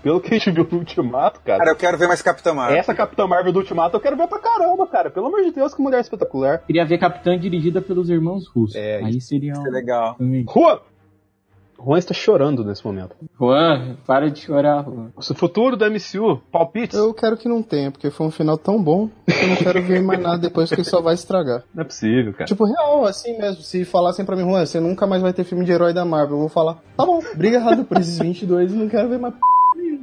Pelo 0.01 0.19
que 0.21 0.33
a 0.33 0.37
gente 0.37 0.51
viu 0.51 0.67
no 0.69 0.77
Ultimato, 0.79 1.39
cara. 1.43 1.59
Cara, 1.59 1.71
eu 1.71 1.75
quero 1.75 1.97
ver 1.97 2.07
mais 2.07 2.21
Capitã 2.21 2.53
Marvel. 2.53 2.77
Essa 2.77 2.93
Capitã 2.93 3.25
Marvel 3.25 3.51
do 3.51 3.59
Ultimato 3.59 3.95
eu 3.95 3.99
quero 3.99 4.15
ver 4.15 4.27
pra 4.27 4.39
caramba, 4.39 4.85
cara. 4.85 5.09
Pelo 5.09 5.27
amor 5.27 5.41
de 5.43 5.51
Deus, 5.51 5.73
que 5.73 5.81
mulher 5.81 5.99
espetacular. 5.99 6.59
Queria 6.59 6.85
ver 6.85 6.99
Capitã 6.99 7.37
dirigida 7.37 7.81
pelos 7.81 8.09
irmãos 8.09 8.47
russos. 8.47 8.75
É, 8.75 8.97
aí 8.97 9.19
seria 9.19 9.53
um... 9.57 9.63
legal. 9.63 10.15
Juan! 10.53 10.79
Juan 11.79 11.97
está 11.97 12.13
chorando 12.13 12.63
nesse 12.63 12.85
momento. 12.85 13.15
Juan, 13.39 13.97
para 14.05 14.29
de 14.29 14.41
chorar, 14.41 14.83
Juan. 14.83 15.11
O 15.15 15.33
futuro 15.33 15.75
do 15.75 15.85
MCU, 15.85 16.41
palpites? 16.51 16.97
Eu 16.97 17.13
quero 17.13 17.37
que 17.37 17.47
não 17.47 17.61
tenha, 17.61 17.91
porque 17.91 18.09
foi 18.09 18.27
um 18.27 18.31
final 18.31 18.57
tão 18.57 18.81
bom 18.81 19.09
que 19.25 19.43
eu 19.43 19.47
não 19.47 19.55
quero 19.55 19.81
ver 19.81 20.01
mais 20.01 20.19
nada 20.19 20.37
depois 20.37 20.69
que 20.69 20.83
só 20.83 21.01
vai 21.01 21.13
estragar. 21.13 21.63
Não 21.73 21.81
é 21.81 21.85
possível, 21.85 22.33
cara. 22.33 22.45
Tipo, 22.45 22.65
real, 22.65 23.05
assim 23.05 23.37
mesmo. 23.37 23.61
Se 23.61 23.85
falassem 23.85 24.25
pra 24.25 24.35
mim, 24.35 24.43
Juan, 24.43 24.65
você 24.65 24.79
nunca 24.79 25.05
mais 25.05 25.21
vai 25.21 25.33
ter 25.33 25.43
filme 25.43 25.65
de 25.65 25.71
herói 25.71 25.93
da 25.93 26.05
Marvel, 26.05 26.35
eu 26.35 26.39
vou 26.41 26.49
falar, 26.49 26.75
tá 26.95 27.05
bom, 27.05 27.19
obrigado 27.33 27.85
por 27.85 27.97
esses 27.99 28.17
22 28.19 28.73
e 28.73 28.75
não 28.75 28.89
quero 28.89 29.09
ver 29.09 29.19
mais 29.19 29.33
p 29.33 29.54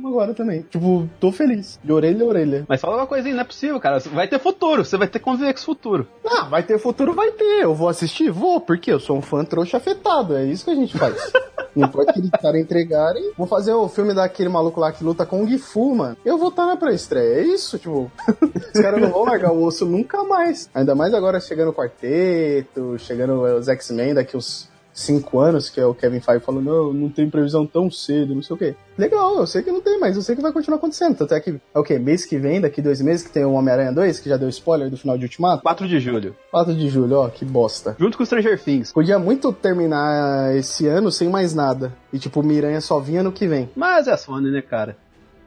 agora 0.08 0.34
também. 0.34 0.62
Tipo, 0.62 1.08
tô 1.20 1.32
feliz. 1.32 1.78
De 1.82 1.92
orelha 1.92 2.24
a 2.24 2.28
orelha. 2.28 2.64
Mas 2.68 2.80
fala 2.80 2.96
uma 2.96 3.06
coisinha, 3.06 3.34
não 3.34 3.42
é 3.42 3.44
possível, 3.44 3.80
cara. 3.80 3.98
Vai 4.00 4.28
ter 4.28 4.38
futuro, 4.38 4.84
você 4.84 4.96
vai 4.96 5.08
ter 5.08 5.18
que 5.18 5.24
conviver 5.24 5.52
com 5.52 5.58
esse 5.58 5.66
futuro. 5.66 6.06
Ah, 6.26 6.44
vai 6.44 6.62
ter 6.62 6.78
futuro, 6.78 7.12
vai 7.12 7.30
ter. 7.32 7.62
Eu 7.62 7.74
vou 7.74 7.88
assistir? 7.88 8.30
Vou, 8.30 8.60
porque 8.60 8.92
eu 8.92 9.00
sou 9.00 9.16
um 9.16 9.22
fã 9.22 9.44
trouxa 9.44 9.76
afetado. 9.76 10.36
É 10.36 10.44
isso 10.44 10.64
que 10.64 10.70
a 10.70 10.74
gente 10.74 10.96
faz. 10.96 11.32
Não 11.74 11.88
importa 11.88 12.12
que 12.12 12.20
eles 12.20 12.30
caras 12.30 12.60
entregarem. 12.60 13.32
Vou 13.36 13.46
fazer 13.46 13.72
o 13.72 13.88
filme 13.88 14.14
daquele 14.14 14.48
maluco 14.48 14.78
lá 14.78 14.92
que 14.92 15.02
luta 15.02 15.24
com 15.24 15.42
o 15.42 15.48
Gifu, 15.48 15.94
mano. 15.94 16.16
Eu 16.24 16.36
vou 16.36 16.50
estar 16.50 16.66
na 16.66 16.76
pré-estreia. 16.76 17.40
É 17.40 17.42
isso, 17.42 17.78
tipo. 17.78 18.10
Os 18.74 18.80
caras 18.80 19.00
não 19.00 19.10
vão 19.10 19.24
largar 19.24 19.52
o 19.52 19.62
osso 19.64 19.86
nunca 19.86 20.22
mais. 20.24 20.68
Ainda 20.74 20.94
mais 20.94 21.14
agora 21.14 21.40
chegando 21.40 21.70
o 21.70 21.74
quarteto, 21.74 22.98
chegando 22.98 23.42
os 23.42 23.68
X-Men 23.68 24.14
daqui 24.14 24.36
uns 24.36 24.70
cinco 24.92 25.38
anos, 25.38 25.70
que 25.70 25.80
é 25.80 25.86
o 25.86 25.94
Kevin 25.94 26.20
Feige 26.20 26.44
falando, 26.44 26.64
não, 26.64 26.92
não 26.92 27.08
tem 27.08 27.28
previsão 27.28 27.66
tão 27.66 27.90
cedo, 27.90 28.34
não 28.34 28.42
sei 28.42 28.54
o 28.54 28.58
quê. 28.58 28.74
Legal, 28.96 29.38
eu 29.38 29.46
sei 29.46 29.62
que 29.62 29.70
não 29.70 29.80
tem, 29.80 29.98
mas 29.98 30.16
eu 30.16 30.22
sei 30.22 30.36
que 30.36 30.42
vai 30.42 30.52
continuar 30.52 30.76
acontecendo. 30.76 31.16
Tanto 31.16 31.34
é 31.34 31.40
que 31.40 31.58
é 31.74 31.78
o 31.78 31.82
quê? 31.82 31.98
Mês 31.98 32.26
que 32.26 32.38
vem, 32.38 32.60
daqui 32.60 32.82
dois 32.82 33.00
meses, 33.00 33.26
que 33.26 33.32
tem 33.32 33.44
o 33.44 33.52
Homem-Aranha 33.52 33.92
2, 33.92 34.20
que 34.20 34.28
já 34.28 34.36
deu 34.36 34.48
spoiler 34.48 34.90
do 34.90 34.96
final 34.96 35.16
de 35.16 35.24
Ultimato. 35.24 35.62
4 35.62 35.88
de 35.88 35.98
julho. 35.98 36.36
4 36.50 36.74
de 36.74 36.88
julho, 36.88 37.16
ó, 37.16 37.28
que 37.28 37.44
bosta. 37.44 37.96
Junto 37.98 38.18
com 38.18 38.24
Stranger 38.24 38.62
Things. 38.62 38.92
Podia 38.92 39.18
muito 39.18 39.52
terminar 39.52 40.54
esse 40.56 40.86
ano 40.86 41.10
sem 41.10 41.28
mais 41.28 41.54
nada. 41.54 41.92
E 42.12 42.18
tipo, 42.18 42.40
o 42.40 42.42
Miranha 42.42 42.80
só 42.80 43.00
vinha 43.00 43.22
no 43.22 43.32
que 43.32 43.46
vem. 43.46 43.70
Mas 43.74 44.06
é 44.06 44.12
a 44.12 44.16
Sony, 44.16 44.50
né, 44.50 44.60
cara? 44.60 44.96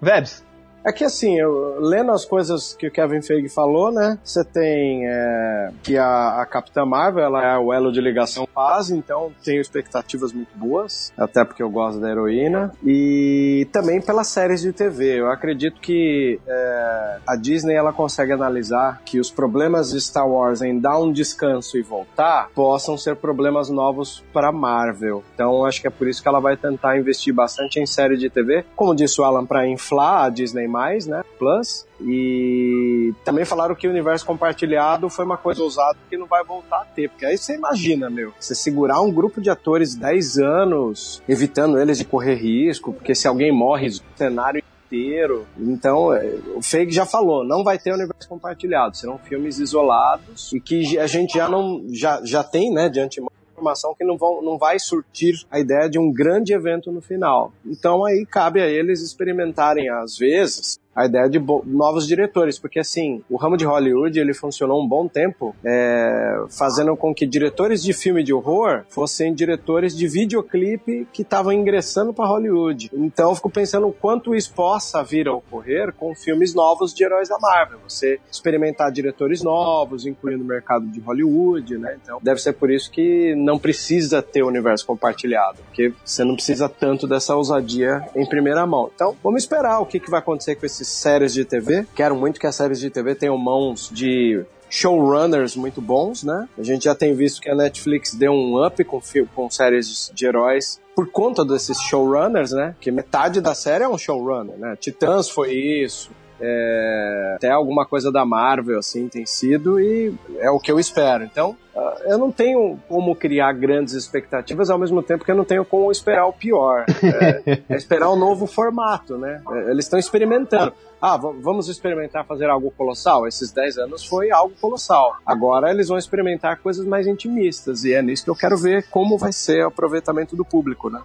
Vebs, 0.01 0.43
É 0.86 0.91
que 0.91 1.03
assim, 1.03 1.40
eu, 1.40 1.80
lendo 1.80 2.12
as 2.12 2.26
coisas 2.26 2.76
que 2.78 2.88
o 2.88 2.91
Kevin 2.91 3.20
Feige 3.20 3.49
falou, 3.49 3.91
né? 3.91 4.20
Você 4.24 4.44
tem 4.44 5.07
é, 5.07 5.72
que 5.82 5.98
a, 5.98 6.41
a 6.41 6.45
Capitã 6.45 6.86
Marvel 6.86 7.24
ela 7.24 7.44
é 7.44 7.57
o 7.57 7.74
elo 7.74 7.91
de 7.91 7.99
ligação 7.99 8.45
paz, 8.45 8.91
então 8.91 9.32
tenho 9.44 9.60
expectativas 9.60 10.32
muito 10.32 10.56
boas, 10.56 11.12
até 11.18 11.44
porque 11.44 11.64
eu 11.64 11.72
gosto 11.72 11.99
da 11.99 12.12
heroína. 12.12 12.72
E 12.86 13.68
também 13.72 13.99
pelas 13.99 14.28
séries 14.28 14.62
de 14.62 14.72
TV. 14.72 15.20
Eu 15.20 15.32
acredito 15.32 15.82
que 15.82 16.40
é, 16.48 17.18
a 17.26 17.36
Disney 17.36 17.74
ela 17.74 17.91
consegue 17.91 18.32
analisar 18.32 19.02
que 19.03 19.20
os 19.20 19.32
problemas 19.32 19.90
de 19.90 19.99
Star 19.99 20.30
Wars 20.30 20.62
em 20.62 20.80
dar 20.80 20.99
um 20.99 21.12
descanso 21.12 21.80
e 21.80 21.82
voltar 21.82 22.49
possam 22.53 22.95
ser 22.95 23.16
problemas 23.16 23.72
novos 23.72 24.24
para 24.32 24.52
Marvel. 24.52 25.24
Então 25.34 25.66
acho 25.66 25.82
que 25.82 25.88
é 25.88 25.90
por 25.90 26.07
isso 26.07 26.22
que 26.22 26.28
ela 26.28 26.40
vai 26.40 26.56
tentar 26.56 26.99
investir 26.99 27.34
bastante 27.34 27.80
em 27.80 27.88
série 27.88 28.18
de 28.18 28.30
TV. 28.30 28.64
Como 28.76 28.94
disse 28.94 29.20
o 29.20 29.24
Alan, 29.24 29.48
para 29.48 29.68
inflar 29.68 30.26
a 30.26 30.30
Disney 30.30 30.74
mais, 30.76 31.07
né? 31.07 31.23
Plus. 31.39 31.88
E 32.02 33.14
também 33.23 33.45
falaram 33.45 33.73
que 33.73 33.88
o 33.88 33.91
universo 33.91 34.26
compartilhado 34.26 35.10
foi 35.10 35.23
uma 35.23 35.38
coisa 35.38 35.64
ousada 35.64 35.97
que 36.10 36.18
não 36.18 36.27
vai 36.27 36.43
voltar 36.43 36.81
a 36.81 36.85
ter. 36.85 37.10
Porque 37.10 37.26
aí 37.26 37.38
você 37.38 37.56
imagina, 37.56 38.10
meu, 38.10 38.34
você 38.38 38.53
segurar 38.53 38.99
um 38.99 39.11
grupo 39.11 39.39
de 39.39 39.49
atores 39.49 39.95
10 39.95 40.38
anos, 40.39 41.23
evitando 41.30 41.80
eles 41.80 41.97
de 41.97 42.03
correr 42.03 42.35
risco, 42.35 42.91
porque 42.91 43.15
se 43.15 43.26
alguém 43.26 43.53
morre, 43.53 43.88
o 43.88 44.18
cenário 44.18 44.61
inteiro. 44.85 45.47
Então, 45.57 46.14
é, 46.14 46.35
o 46.56 46.61
Feig 46.61 46.91
já 46.91 47.06
falou, 47.06 47.45
não 47.45 47.64
vai 47.64 47.80
ter 47.80 47.93
universo 47.93 48.27
compartilhado, 48.27 48.97
serão 48.97 49.18
filmes 49.18 49.60
isolados 49.60 50.52
e 50.53 50.60
que 50.60 50.97
a 50.97 51.07
gente 51.07 51.38
já 51.38 51.47
não 51.47 51.84
já, 51.91 52.22
já 52.23 52.43
tem, 52.43 52.72
né, 52.72 52.89
de 52.89 52.99
antemão 52.99 53.31
informação 53.56 53.95
que 53.95 54.03
não, 54.03 54.18
vão, 54.18 54.41
não 54.41 54.57
vai 54.57 54.77
surtir 54.77 55.45
a 55.49 55.60
ideia 55.60 55.90
de 55.90 55.98
um 55.98 56.11
grande 56.11 56.53
evento 56.53 56.91
no 56.91 57.02
final. 57.02 57.53
Então 57.65 58.03
aí 58.03 58.26
cabe 58.26 58.61
a 58.61 58.68
eles 58.68 59.02
experimentarem 59.02 59.90
às 59.90 60.18
vezes 60.18 60.80
a 60.95 61.05
ideia 61.05 61.30
de 61.30 61.39
novos 61.65 62.07
diretores, 62.07 62.57
porque 62.57 62.80
assim, 62.80 63.22
o 63.30 63.35
ramo 63.35 63.57
de 63.57 63.65
Hollywood 63.65 64.17
ele 64.17 64.34
funcionou 64.34 64.81
um 64.81 64.88
bom 64.88 65.07
tempo, 65.07 65.53
é, 65.63 66.45
fazendo 66.49 66.95
com 66.95 67.13
que 67.13 67.26
diretores 67.26 67.84
de 67.84 67.91
filme 67.91 68.23
de 68.23 68.34
horror 68.34 68.85
fossem 68.89 69.34
diretores 69.34 69.95
de 69.95 70.07
videoclipe 70.07 71.07
que 71.11 71.22
estavam 71.22 71.51
ingressando 71.51 72.13
para 72.13 72.26
Hollywood. 72.26 72.89
Então 72.93 73.30
eu 73.31 73.35
fico 73.35 73.49
pensando 73.49 73.88
o 73.88 73.93
quanto 73.93 74.34
isso 74.34 74.53
possa 74.53 75.03
vir 75.03 75.27
a 75.27 75.34
ocorrer 75.34 75.93
com 75.93 76.15
filmes 76.15 76.53
novos 76.53 76.93
de 76.93 77.03
heróis 77.03 77.27
da 77.27 77.38
Marvel. 77.39 77.80
Você 77.88 78.19
experimentar 78.31 78.91
diretores 78.91 79.43
novos, 79.43 80.05
incluindo 80.05 80.43
o 80.43 80.47
mercado 80.47 80.88
de 80.88 80.99
Hollywood, 81.01 81.77
né? 81.77 81.97
Então 82.01 82.19
deve 82.22 82.39
ser 82.39 82.53
por 82.53 82.72
isso 82.72 82.89
que 82.89 83.35
não 83.35 83.59
precisa 83.59 84.22
ter 84.22 84.43
o 84.43 84.47
universo 84.47 84.85
compartilhado, 84.85 85.57
porque 85.65 85.93
você 86.03 86.23
não 86.23 86.35
precisa 86.35 86.69
tanto 86.69 87.05
dessa 87.05 87.35
ousadia 87.35 88.07
em 88.15 88.26
primeira 88.26 88.65
mão. 88.65 88.89
Então 88.95 89.15
vamos 89.22 89.43
esperar 89.43 89.80
o 89.80 89.85
que, 89.85 89.99
que 89.99 90.09
vai 90.09 90.19
acontecer 90.19 90.55
com 90.55 90.65
esses 90.65 90.85
séries 90.88 91.34
de 91.34 91.45
TV. 91.45 91.86
Quero 91.95 92.16
muito 92.16 92.40
que 92.40 92.48
as 92.48 92.56
séries 92.56 92.80
de 92.80 92.90
TV 92.90 93.16
tenham 93.16 93.38
mãos 93.38 93.90
de 93.91 94.44
showrunners 94.70 95.56
muito 95.56 95.82
bons, 95.82 96.24
né? 96.24 96.48
A 96.57 96.64
gente 96.64 96.86
já 96.86 96.95
tem 96.95 97.14
visto 97.14 97.41
que 97.41 97.49
a 97.49 97.56
Netflix 97.56 98.14
deu 98.14 98.32
um 98.32 98.66
up 98.66 98.84
com, 98.84 98.99
com 99.34 99.49
séries 99.49 100.12
de 100.14 100.26
heróis 100.26 100.82
por 100.95 101.10
conta 101.10 101.44
desses 101.45 101.78
showrunners, 101.82 102.52
né? 102.52 102.76
Que 102.80 102.91
metade 102.91 103.41
da 103.41 103.53
série 103.53 103.84
é 103.84 103.88
um 103.88 103.98
showrunner, 103.98 104.57
né? 104.57 104.76
Titãs 104.80 105.30
foi 105.30 105.53
isso. 105.53 106.10
É, 106.40 107.34
até 107.38 107.49
alguma 107.49 107.86
coisa 107.86 108.12
da 108.12 108.26
Marvel, 108.26 108.80
assim, 108.80 109.07
tem 109.07 109.26
sido, 109.26 109.80
e 109.80 110.14
é 110.40 110.49
o 110.49 110.60
que 110.60 110.72
eu 110.72 110.80
espero. 110.80 111.24
Então, 111.24 111.56
ah, 111.76 111.95
eu 112.06 112.18
não 112.18 112.32
tenho 112.32 112.80
como 112.88 113.16
criar 113.16 113.53
grandes 113.53 113.94
expectativas 113.94 114.70
ao 114.70 114.78
mesmo 114.78 115.02
tempo 115.02 115.26
que 115.26 115.32
eu 115.32 115.36
não 115.36 115.45
tenho 115.45 115.66
como 115.66 115.91
esperar 115.91 116.26
o 116.26 116.34
pior. 116.34 116.86
É, 117.03 117.64
é 117.70 117.76
esperar 117.76 118.10
um 118.12 118.16
novo 118.16 118.45
formato, 118.45 119.18
né? 119.18 119.41
É, 119.52 119.72
eles 119.72 119.86
estão 119.86 119.99
experimentando. 119.99 120.74
Ah, 121.02 121.18
vamos 121.18 121.68
experimentar 121.70 122.26
fazer 122.26 122.49
algo 122.49 122.72
colossal? 122.72 123.28
Esses 123.28 123.52
10 123.52 123.78
anos 123.78 124.06
foi 124.06 124.32
algo 124.32 124.56
colossal. 124.60 125.18
Agora 125.26 125.70
eles 125.70 125.88
vão 125.88 125.98
experimentar 125.98 126.60
coisas 126.60 126.86
mais 126.86 127.06
intimistas 127.06 127.84
e 127.84 127.94
é 127.94 128.02
nisso 128.02 128.24
que 128.24 128.30
eu 128.30 128.36
quero 128.36 128.57
ver 128.57 128.88
como 128.90 129.18
vai 129.18 129.32
ser 129.32 129.64
o 129.64 129.68
aproveitamento 129.68 130.36
do 130.36 130.44
público, 130.44 130.90
né? 130.90 131.02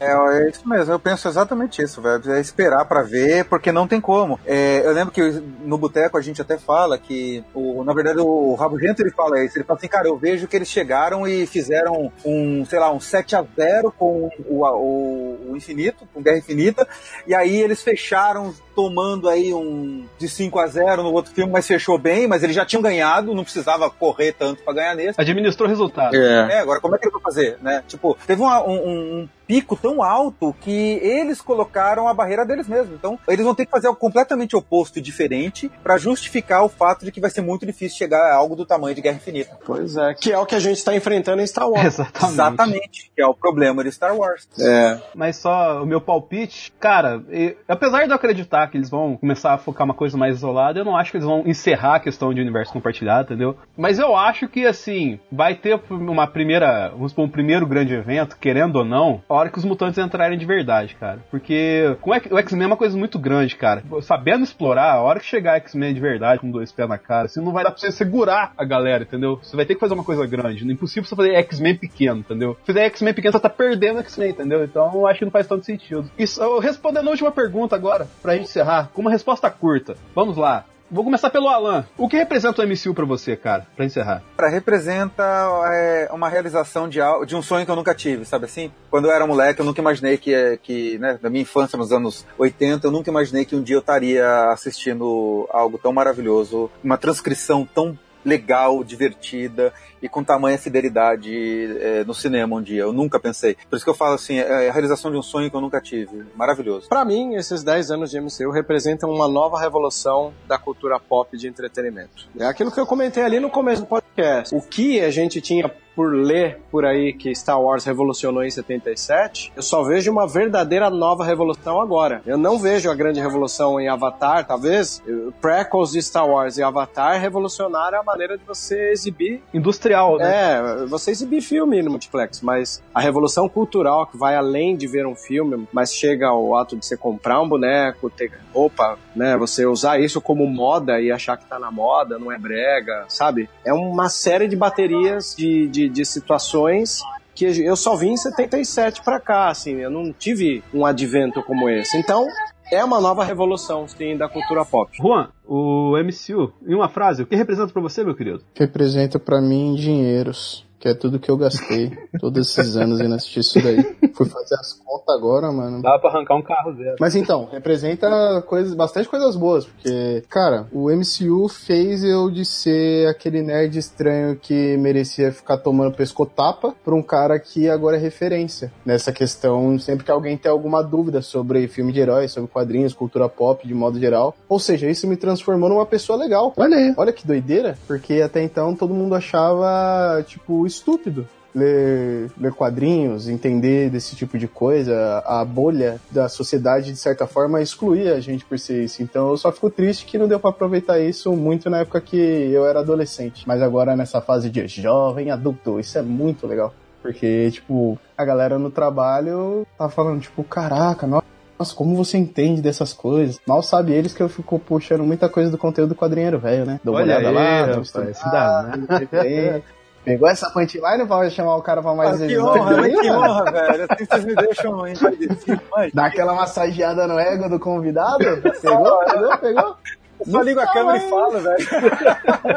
É, 0.00 0.12
é 0.12 0.48
isso 0.48 0.68
mesmo, 0.68 0.92
eu 0.92 0.98
penso 0.98 1.28
exatamente 1.28 1.82
isso, 1.82 2.00
velho. 2.00 2.32
É 2.32 2.40
esperar 2.40 2.84
para 2.84 3.02
ver, 3.02 3.44
porque 3.46 3.72
não 3.72 3.88
tem 3.88 4.00
como. 4.00 4.38
É, 4.46 4.82
eu 4.84 4.92
lembro 4.92 5.12
que 5.12 5.22
no 5.22 5.76
boteco 5.76 6.16
a 6.16 6.20
gente 6.20 6.40
até 6.40 6.56
fala 6.56 6.98
que, 6.98 7.44
o, 7.54 7.82
na 7.84 7.92
verdade, 7.92 8.20
o 8.20 8.54
Rabo 8.54 8.78
Gento 8.78 9.02
ele 9.02 9.10
fala 9.10 9.42
isso. 9.44 9.58
Ele 9.58 9.64
fala 9.64 9.78
assim, 9.78 9.88
cara, 9.88 10.08
eu 10.08 10.16
vejo 10.16 10.46
que 10.46 10.56
eles 10.56 10.68
chegaram 10.68 11.26
e 11.26 11.46
fizeram 11.46 12.12
um, 12.24 12.64
sei 12.64 12.78
lá, 12.78 12.92
um 12.92 13.00
7 13.00 13.36
a 13.36 13.44
0 13.56 13.92
com 13.92 14.30
o, 14.46 14.64
o, 14.64 15.50
o 15.50 15.56
Infinito, 15.56 16.06
com 16.12 16.22
Guerra 16.22 16.38
Infinita, 16.38 16.86
e 17.26 17.34
aí 17.34 17.60
eles 17.60 17.82
fecharam 17.82 18.54
tomando 18.74 19.28
aí 19.28 19.52
um 19.52 20.06
de 20.18 20.28
5 20.28 20.58
a 20.60 20.66
0 20.66 21.02
no 21.02 21.12
outro 21.12 21.32
filme, 21.32 21.52
mas 21.52 21.66
fechou 21.66 21.98
bem, 21.98 22.28
mas 22.28 22.44
eles 22.44 22.54
já 22.54 22.64
tinham 22.64 22.80
ganhado, 22.82 23.34
não 23.34 23.42
precisava 23.42 23.90
correr 23.90 24.32
tanto 24.32 24.62
para 24.62 24.74
ganhar 24.74 24.94
nesse. 24.94 25.20
Administrou 25.20 25.66
o 25.66 25.68
resultado. 25.68 26.14
É. 26.14 26.54
é. 26.54 26.58
agora 26.60 26.80
como 26.80 26.94
é 26.94 26.98
que 26.98 27.06
ele 27.06 27.12
vai 27.12 27.22
fazer, 27.22 27.58
né? 27.60 27.82
Tipo, 27.88 28.16
teve 28.26 28.40
uma, 28.40 28.62
um, 28.62 28.74
um 28.74 29.28
pico 29.48 29.74
tão 29.74 30.02
alto 30.02 30.54
que 30.60 31.00
eles 31.02 31.40
colocaram 31.40 32.06
a 32.06 32.12
barreira 32.12 32.44
deles 32.44 32.68
mesmos. 32.68 32.94
Então, 32.94 33.18
eles 33.26 33.44
vão 33.44 33.54
ter 33.54 33.64
que 33.64 33.72
fazer 33.72 33.86
algo 33.88 33.98
completamente 33.98 34.54
oposto 34.54 34.98
e 34.98 35.02
diferente 35.02 35.70
para 35.82 35.96
justificar 35.96 36.62
o 36.62 36.68
fato 36.68 37.04
de 37.04 37.10
que 37.10 37.20
vai 37.20 37.30
ser 37.30 37.40
muito 37.40 37.64
difícil 37.64 37.96
chegar 37.96 38.20
a 38.20 38.34
algo 38.34 38.54
do 38.54 38.66
tamanho 38.66 38.94
de 38.94 39.00
Guerra 39.00 39.16
Infinita. 39.16 39.58
Pois 39.64 39.96
é, 39.96 40.12
que 40.14 40.30
é 40.30 40.38
o 40.38 40.44
que 40.44 40.54
a 40.54 40.60
gente 40.60 40.76
está 40.76 40.94
enfrentando 40.94 41.40
em 41.40 41.46
Star 41.46 41.68
Wars. 41.68 41.98
Exatamente. 41.98 42.58
Exatamente, 42.58 43.12
que 43.14 43.22
é 43.22 43.26
o 43.26 43.34
problema 43.34 43.82
de 43.82 43.90
Star 43.90 44.14
Wars. 44.14 44.46
É. 44.60 45.00
Mas 45.14 45.36
só 45.36 45.82
o 45.82 45.86
meu 45.86 46.00
palpite, 46.00 46.72
cara, 46.78 47.22
e, 47.30 47.56
apesar 47.66 48.04
de 48.04 48.10
eu 48.10 48.16
acreditar 48.16 48.68
que 48.68 48.76
eles 48.76 48.90
vão 48.90 49.16
começar 49.16 49.54
a 49.54 49.58
focar 49.58 49.84
uma 49.84 49.94
coisa 49.94 50.16
mais 50.16 50.36
isolada, 50.36 50.78
eu 50.78 50.84
não 50.84 50.96
acho 50.96 51.10
que 51.10 51.16
eles 51.16 51.26
vão 51.26 51.42
encerrar 51.46 51.96
a 51.96 52.00
questão 52.00 52.34
de 52.34 52.40
universo 52.40 52.72
compartilhado, 52.72 53.32
entendeu? 53.32 53.56
Mas 53.76 53.98
eu 53.98 54.14
acho 54.14 54.48
que, 54.48 54.66
assim, 54.66 55.18
vai 55.30 55.54
ter 55.54 55.80
uma 55.90 56.26
primeira, 56.26 56.90
vamos 56.90 57.12
supor, 57.12 57.24
um 57.24 57.30
primeiro 57.30 57.66
grande 57.66 57.94
evento, 57.94 58.36
querendo 58.38 58.76
ou 58.76 58.84
não, 58.84 59.22
hora 59.38 59.50
que 59.50 59.58
os 59.58 59.64
mutantes 59.64 59.98
entrarem 59.98 60.38
de 60.38 60.44
verdade, 60.44 60.94
cara. 60.94 61.20
Porque 61.30 61.96
com 62.00 62.10
o 62.10 62.38
X-Men 62.38 62.64
é 62.64 62.66
uma 62.66 62.76
coisa 62.76 62.96
muito 62.96 63.18
grande, 63.18 63.56
cara. 63.56 63.82
Sabendo 64.02 64.44
explorar, 64.44 64.92
a 64.92 65.02
hora 65.02 65.20
que 65.20 65.26
chegar 65.26 65.56
X-Men 65.56 65.94
de 65.94 66.00
verdade, 66.00 66.40
com 66.40 66.50
dois 66.50 66.72
pés 66.72 66.88
na 66.88 66.98
cara, 66.98 67.26
assim, 67.26 67.42
não 67.42 67.52
vai 67.52 67.64
dar 67.64 67.70
pra 67.70 67.80
você 67.80 67.92
segurar 67.92 68.52
a 68.56 68.64
galera, 68.64 69.04
entendeu? 69.04 69.38
Você 69.42 69.56
vai 69.56 69.64
ter 69.64 69.74
que 69.74 69.80
fazer 69.80 69.94
uma 69.94 70.04
coisa 70.04 70.26
grande. 70.26 70.64
Não 70.64 70.70
é 70.70 70.74
impossível 70.74 71.08
você 71.08 71.16
fazer 71.16 71.34
X-Men 71.34 71.76
pequeno, 71.76 72.20
entendeu? 72.20 72.56
Se 72.60 72.66
fizer 72.66 72.84
X-Men 72.86 73.14
pequeno, 73.14 73.32
você 73.32 73.40
tá 73.40 73.50
perdendo 73.50 74.00
X-Men, 74.00 74.30
entendeu? 74.30 74.64
Então 74.64 74.90
eu 74.94 75.06
acho 75.06 75.18
que 75.18 75.24
não 75.24 75.32
faz 75.32 75.46
tanto 75.46 75.64
sentido. 75.64 76.10
Isso, 76.18 76.58
respondendo 76.58 77.06
a 77.08 77.10
última 77.10 77.30
pergunta 77.30 77.76
agora, 77.76 78.06
pra 78.22 78.34
gente 78.34 78.44
encerrar, 78.44 78.90
com 78.92 79.00
uma 79.00 79.10
resposta 79.10 79.50
curta. 79.50 79.96
Vamos 80.14 80.36
lá. 80.36 80.64
Vou 80.90 81.04
começar 81.04 81.28
pelo 81.28 81.48
Alan. 81.48 81.86
O 81.98 82.08
que 82.08 82.16
representa 82.16 82.62
o 82.62 82.66
MCU 82.66 82.94
para 82.94 83.04
você, 83.04 83.36
cara, 83.36 83.66
para 83.76 83.84
encerrar? 83.84 84.22
Para 84.34 84.48
representa 84.48 85.22
é, 85.70 86.08
uma 86.10 86.30
realização 86.30 86.88
de, 86.88 86.98
de 87.26 87.36
um 87.36 87.42
sonho 87.42 87.66
que 87.66 87.70
eu 87.70 87.76
nunca 87.76 87.94
tive, 87.94 88.24
sabe 88.24 88.46
assim? 88.46 88.72
Quando 88.90 89.04
eu 89.04 89.12
era 89.12 89.26
moleque, 89.26 89.60
eu 89.60 89.66
nunca 89.66 89.82
imaginei 89.82 90.16
que, 90.16 90.58
que 90.62 90.96
né, 90.98 91.18
da 91.20 91.28
minha 91.28 91.42
infância 91.42 91.76
nos 91.76 91.92
anos 91.92 92.26
80, 92.38 92.86
eu 92.86 92.90
nunca 92.90 93.10
imaginei 93.10 93.44
que 93.44 93.54
um 93.54 93.62
dia 93.62 93.76
eu 93.76 93.80
estaria 93.80 94.50
assistindo 94.50 95.46
algo 95.52 95.76
tão 95.76 95.92
maravilhoso, 95.92 96.70
uma 96.82 96.96
transcrição 96.96 97.66
tão 97.66 97.98
legal, 98.28 98.84
divertida 98.84 99.72
e 100.00 100.08
com 100.08 100.22
tamanha 100.22 100.58
fidelidade 100.58 101.32
é, 101.80 102.04
no 102.04 102.14
cinema 102.14 102.56
um 102.56 102.62
dia. 102.62 102.82
Eu 102.82 102.92
nunca 102.92 103.18
pensei. 103.18 103.56
Por 103.68 103.76
isso 103.76 103.84
que 103.84 103.90
eu 103.90 103.94
falo 103.94 104.14
assim, 104.14 104.38
é 104.38 104.68
a 104.68 104.72
realização 104.72 105.10
de 105.10 105.16
um 105.16 105.22
sonho 105.22 105.50
que 105.50 105.56
eu 105.56 105.60
nunca 105.60 105.80
tive. 105.80 106.24
Maravilhoso. 106.36 106.88
Para 106.88 107.04
mim, 107.04 107.34
esses 107.34 107.62
10 107.62 107.90
anos 107.90 108.10
de 108.10 108.20
MCU 108.20 108.50
representam 108.50 109.10
uma 109.10 109.26
nova 109.26 109.58
revolução 109.58 110.32
da 110.46 110.58
cultura 110.58 111.00
pop 111.00 111.36
de 111.36 111.48
entretenimento. 111.48 112.28
É 112.38 112.46
aquilo 112.46 112.70
que 112.70 112.78
eu 112.78 112.86
comentei 112.86 113.22
ali 113.22 113.40
no 113.40 113.50
começo 113.50 113.82
do 113.82 113.88
podcast. 113.88 114.54
O 114.54 114.60
que 114.60 115.00
a 115.00 115.10
gente 115.10 115.40
tinha 115.40 115.68
por 115.98 116.14
ler 116.14 116.60
por 116.70 116.84
aí 116.84 117.12
que 117.12 117.34
Star 117.34 117.60
Wars 117.60 117.84
revolucionou 117.84 118.44
em 118.44 118.50
77, 118.52 119.52
eu 119.56 119.62
só 119.64 119.82
vejo 119.82 120.12
uma 120.12 120.28
verdadeira 120.28 120.88
nova 120.88 121.24
revolução 121.24 121.80
agora. 121.80 122.22
Eu 122.24 122.38
não 122.38 122.56
vejo 122.56 122.88
a 122.88 122.94
grande 122.94 123.20
revolução 123.20 123.80
em 123.80 123.88
Avatar, 123.88 124.46
talvez 124.46 125.02
prequels 125.40 125.90
de 125.90 126.00
Star 126.00 126.24
Wars 126.24 126.56
e 126.56 126.62
Avatar 126.62 127.20
revolucionaram 127.20 127.98
a 127.98 128.04
maneira 128.04 128.38
de 128.38 128.44
você 128.44 128.92
exibir 128.92 129.42
industrial, 129.52 130.18
né? 130.18 130.82
É, 130.82 130.86
você 130.86 131.10
exibir 131.10 131.40
filme 131.40 131.82
no 131.82 131.90
multiplex, 131.90 132.42
mas 132.42 132.80
a 132.94 133.00
revolução 133.00 133.48
cultural 133.48 134.06
que 134.06 134.16
vai 134.16 134.36
além 134.36 134.76
de 134.76 134.86
ver 134.86 135.04
um 135.04 135.16
filme, 135.16 135.66
mas 135.72 135.92
chega 135.92 136.28
ao 136.28 136.54
ato 136.54 136.76
de 136.76 136.86
você 136.86 136.96
comprar 136.96 137.40
um 137.40 137.48
boneco, 137.48 138.08
ter 138.08 138.30
roupa, 138.54 138.96
né, 139.16 139.36
você 139.36 139.66
usar 139.66 140.00
isso 140.00 140.20
como 140.20 140.46
moda 140.46 141.00
e 141.00 141.10
achar 141.10 141.36
que 141.36 141.44
tá 141.44 141.58
na 141.58 141.70
moda, 141.70 142.18
não 142.18 142.30
é 142.30 142.38
brega, 142.38 143.04
sabe? 143.08 143.48
É 143.64 143.72
uma 143.72 144.08
série 144.08 144.46
de 144.46 144.54
baterias 144.56 145.34
de, 145.36 145.66
de 145.68 145.87
de, 145.88 146.04
situações 146.04 147.00
que 147.34 147.44
eu 147.44 147.76
só 147.76 147.94
vim 147.94 148.12
em 148.12 148.16
77 148.16 149.02
para 149.02 149.20
cá, 149.20 149.48
assim, 149.48 149.76
eu 149.76 149.90
não 149.90 150.12
tive 150.12 150.62
um 150.74 150.84
advento 150.84 151.40
como 151.42 151.68
esse. 151.70 151.96
Então, 151.96 152.26
é 152.72 152.84
uma 152.84 153.00
nova 153.00 153.24
revolução, 153.24 153.86
sim, 153.86 154.16
da 154.16 154.28
cultura 154.28 154.64
pop. 154.64 154.90
Juan, 154.96 155.28
o 155.46 155.96
MCU, 155.96 156.52
em 156.66 156.74
uma 156.74 156.88
frase, 156.88 157.22
o 157.22 157.26
que 157.26 157.36
representa 157.36 157.72
para 157.72 157.80
você, 157.80 158.02
meu 158.02 158.14
querido? 158.14 158.42
Representa 158.54 159.18
para 159.20 159.40
mim 159.40 159.74
dinheiros 159.74 160.67
que 160.78 160.88
é 160.88 160.94
tudo 160.94 161.18
que 161.18 161.30
eu 161.30 161.36
gastei 161.36 161.90
todos 162.20 162.48
esses 162.48 162.76
anos 162.76 163.00
indo 163.00 163.14
assistir 163.14 163.40
isso 163.40 163.60
daí. 163.62 163.82
Fui 164.14 164.26
fazer 164.28 164.54
as 164.54 164.72
contas 164.74 165.16
agora, 165.16 165.50
mano. 165.50 165.82
Dá 165.82 165.98
pra 165.98 166.10
arrancar 166.10 166.36
um 166.36 166.42
carro 166.42 166.74
zero. 166.74 166.96
Mas 167.00 167.14
então, 167.14 167.48
representa 167.50 168.42
coisas, 168.46 168.74
bastante 168.74 169.08
coisas 169.08 169.36
boas, 169.36 169.64
porque, 169.64 170.22
cara, 170.28 170.66
o 170.72 170.90
MCU 170.90 171.48
fez 171.48 172.04
eu 172.04 172.30
de 172.30 172.44
ser 172.44 173.08
aquele 173.08 173.42
nerd 173.42 173.78
estranho 173.78 174.36
que 174.36 174.76
merecia 174.76 175.32
ficar 175.32 175.58
tomando 175.58 175.96
pescotapa 175.96 176.74
pra 176.84 176.94
um 176.94 177.02
cara 177.02 177.38
que 177.38 177.68
agora 177.68 177.96
é 177.96 178.00
referência 178.00 178.72
nessa 178.84 179.12
questão, 179.12 179.78
sempre 179.78 180.04
que 180.04 180.10
alguém 180.10 180.36
tem 180.36 180.50
alguma 180.50 180.82
dúvida 180.82 181.22
sobre 181.22 181.66
filme 181.68 181.92
de 181.92 182.00
heróis, 182.00 182.32
sobre 182.32 182.50
quadrinhos, 182.50 182.94
cultura 182.94 183.28
pop 183.28 183.66
de 183.66 183.74
modo 183.74 183.98
geral. 183.98 184.34
Ou 184.48 184.58
seja, 184.58 184.88
isso 184.88 185.06
me 185.06 185.16
transformou 185.16 185.68
numa 185.68 185.86
pessoa 185.86 186.18
legal. 186.18 186.52
Olha 186.56 186.76
aí. 186.76 186.94
Olha 186.96 187.12
que 187.12 187.26
doideira, 187.26 187.76
porque 187.86 188.20
até 188.20 188.42
então 188.42 188.74
todo 188.74 188.94
mundo 188.94 189.14
achava, 189.14 190.22
tipo, 190.26 190.67
estúpido 190.68 191.26
ler, 191.54 192.30
ler 192.38 192.52
quadrinhos, 192.52 193.28
entender 193.28 193.90
desse 193.90 194.14
tipo 194.14 194.38
de 194.38 194.46
coisa, 194.46 195.22
a 195.26 195.44
bolha 195.44 196.00
da 196.10 196.28
sociedade, 196.28 196.92
de 196.92 196.98
certa 196.98 197.26
forma, 197.26 197.60
excluía 197.60 198.14
a 198.14 198.20
gente 198.20 198.44
por 198.44 198.58
ser 198.58 198.84
isso. 198.84 199.02
Então 199.02 199.30
eu 199.30 199.36
só 199.36 199.50
fico 199.50 199.70
triste 199.70 200.06
que 200.06 200.18
não 200.18 200.28
deu 200.28 200.38
para 200.38 200.50
aproveitar 200.50 200.98
isso 200.98 201.32
muito 201.32 201.68
na 201.68 201.78
época 201.78 202.00
que 202.00 202.16
eu 202.16 202.66
era 202.66 202.80
adolescente. 202.80 203.44
Mas 203.46 203.62
agora 203.62 203.96
nessa 203.96 204.20
fase 204.20 204.50
de 204.50 204.66
jovem 204.68 205.30
adulto, 205.30 205.80
isso 205.80 205.98
é 205.98 206.02
muito 206.02 206.46
legal. 206.46 206.72
Porque, 207.02 207.50
tipo, 207.50 207.98
a 208.16 208.24
galera 208.24 208.58
no 208.58 208.70
trabalho 208.70 209.66
tá 209.76 209.88
falando, 209.88 210.20
tipo, 210.20 210.42
caraca, 210.44 211.06
nossa 211.06 211.26
como 211.74 211.96
você 211.96 212.16
entende 212.16 212.62
dessas 212.62 212.92
coisas? 212.92 213.40
Mal 213.44 213.64
sabe 213.64 213.92
eles 213.92 214.14
que 214.14 214.22
eu 214.22 214.28
fico 214.28 214.60
puxando 214.60 215.02
muita 215.02 215.28
coisa 215.28 215.50
do 215.50 215.58
conteúdo 215.58 215.88
do 215.88 215.94
quadrinheiro 215.96 216.38
velho, 216.38 216.64
né? 216.64 216.78
Dou 216.84 216.94
uma 216.94 217.02
olhada 217.02 217.28
aí, 217.28 217.34
lá, 217.34 217.64
rapaz, 217.66 218.20
dá, 218.20 218.76
né? 218.76 219.62
Pegou 220.04 220.28
essa 220.28 220.48
punchline 220.50 221.06
pra 221.06 221.28
chamar 221.28 221.56
o 221.56 221.62
cara 221.62 221.82
pra 221.82 221.94
mais 221.94 222.20
Ah, 222.22 222.26
que 222.26 222.38
honra, 222.38 222.80
aqui? 222.80 222.96
que 223.00 223.10
honra, 223.10 223.44
velho. 223.52 223.86
Assim 223.90 224.04
vocês 224.06 224.24
me 224.24 224.34
deixam. 224.34 224.76
Mas 224.78 225.00
Dá 225.92 226.06
aquela 226.06 226.34
massageada 226.34 227.06
no 227.06 227.18
ego 227.18 227.48
do 227.48 227.58
convidado? 227.58 228.18
Pegou, 228.62 228.98
pegou, 229.04 229.38
pegou? 229.38 229.76
eu 230.20 230.26
só 230.32 230.42
ligo 230.42 230.60
a 230.60 230.64
Não 230.64 230.72
câmera 230.72 230.96
e 230.98 231.10
fala, 231.10 231.30
falo, 231.30 231.40
velho. 231.42 231.68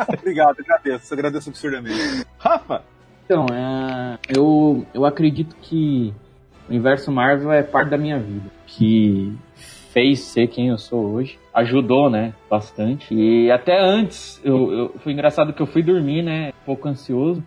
Obrigado, 0.18 0.56
agradeço. 0.62 1.14
Agradeço 1.14 1.50
absurdamente. 1.50 2.26
Rafa, 2.40 2.84
Então, 3.26 3.46
é, 3.52 4.18
eu, 4.36 4.86
eu 4.94 5.06
acredito 5.06 5.56
que 5.62 6.14
o 6.68 6.70
universo 6.72 7.12
Marvel 7.12 7.52
é 7.52 7.64
parte 7.64 7.90
da 7.90 7.98
minha 7.98 8.18
vida. 8.20 8.50
Que 8.66 9.36
fez 9.92 10.22
ser 10.22 10.48
quem 10.48 10.70
eu 10.70 10.78
sou 10.78 11.06
hoje. 11.14 11.38
Ajudou, 11.54 12.10
né? 12.10 12.34
Bastante. 12.50 13.14
E 13.14 13.52
até 13.52 13.80
antes, 13.80 14.40
eu, 14.44 14.72
eu- 14.72 14.96
foi 15.00 15.12
engraçado 15.14 15.52
que 15.54 15.62
eu 15.62 15.68
fui 15.68 15.84
dormir, 15.84 16.22
né? 16.22 16.50
Um 16.62 16.66
pouco 16.66 16.88
ansioso. 16.88 17.44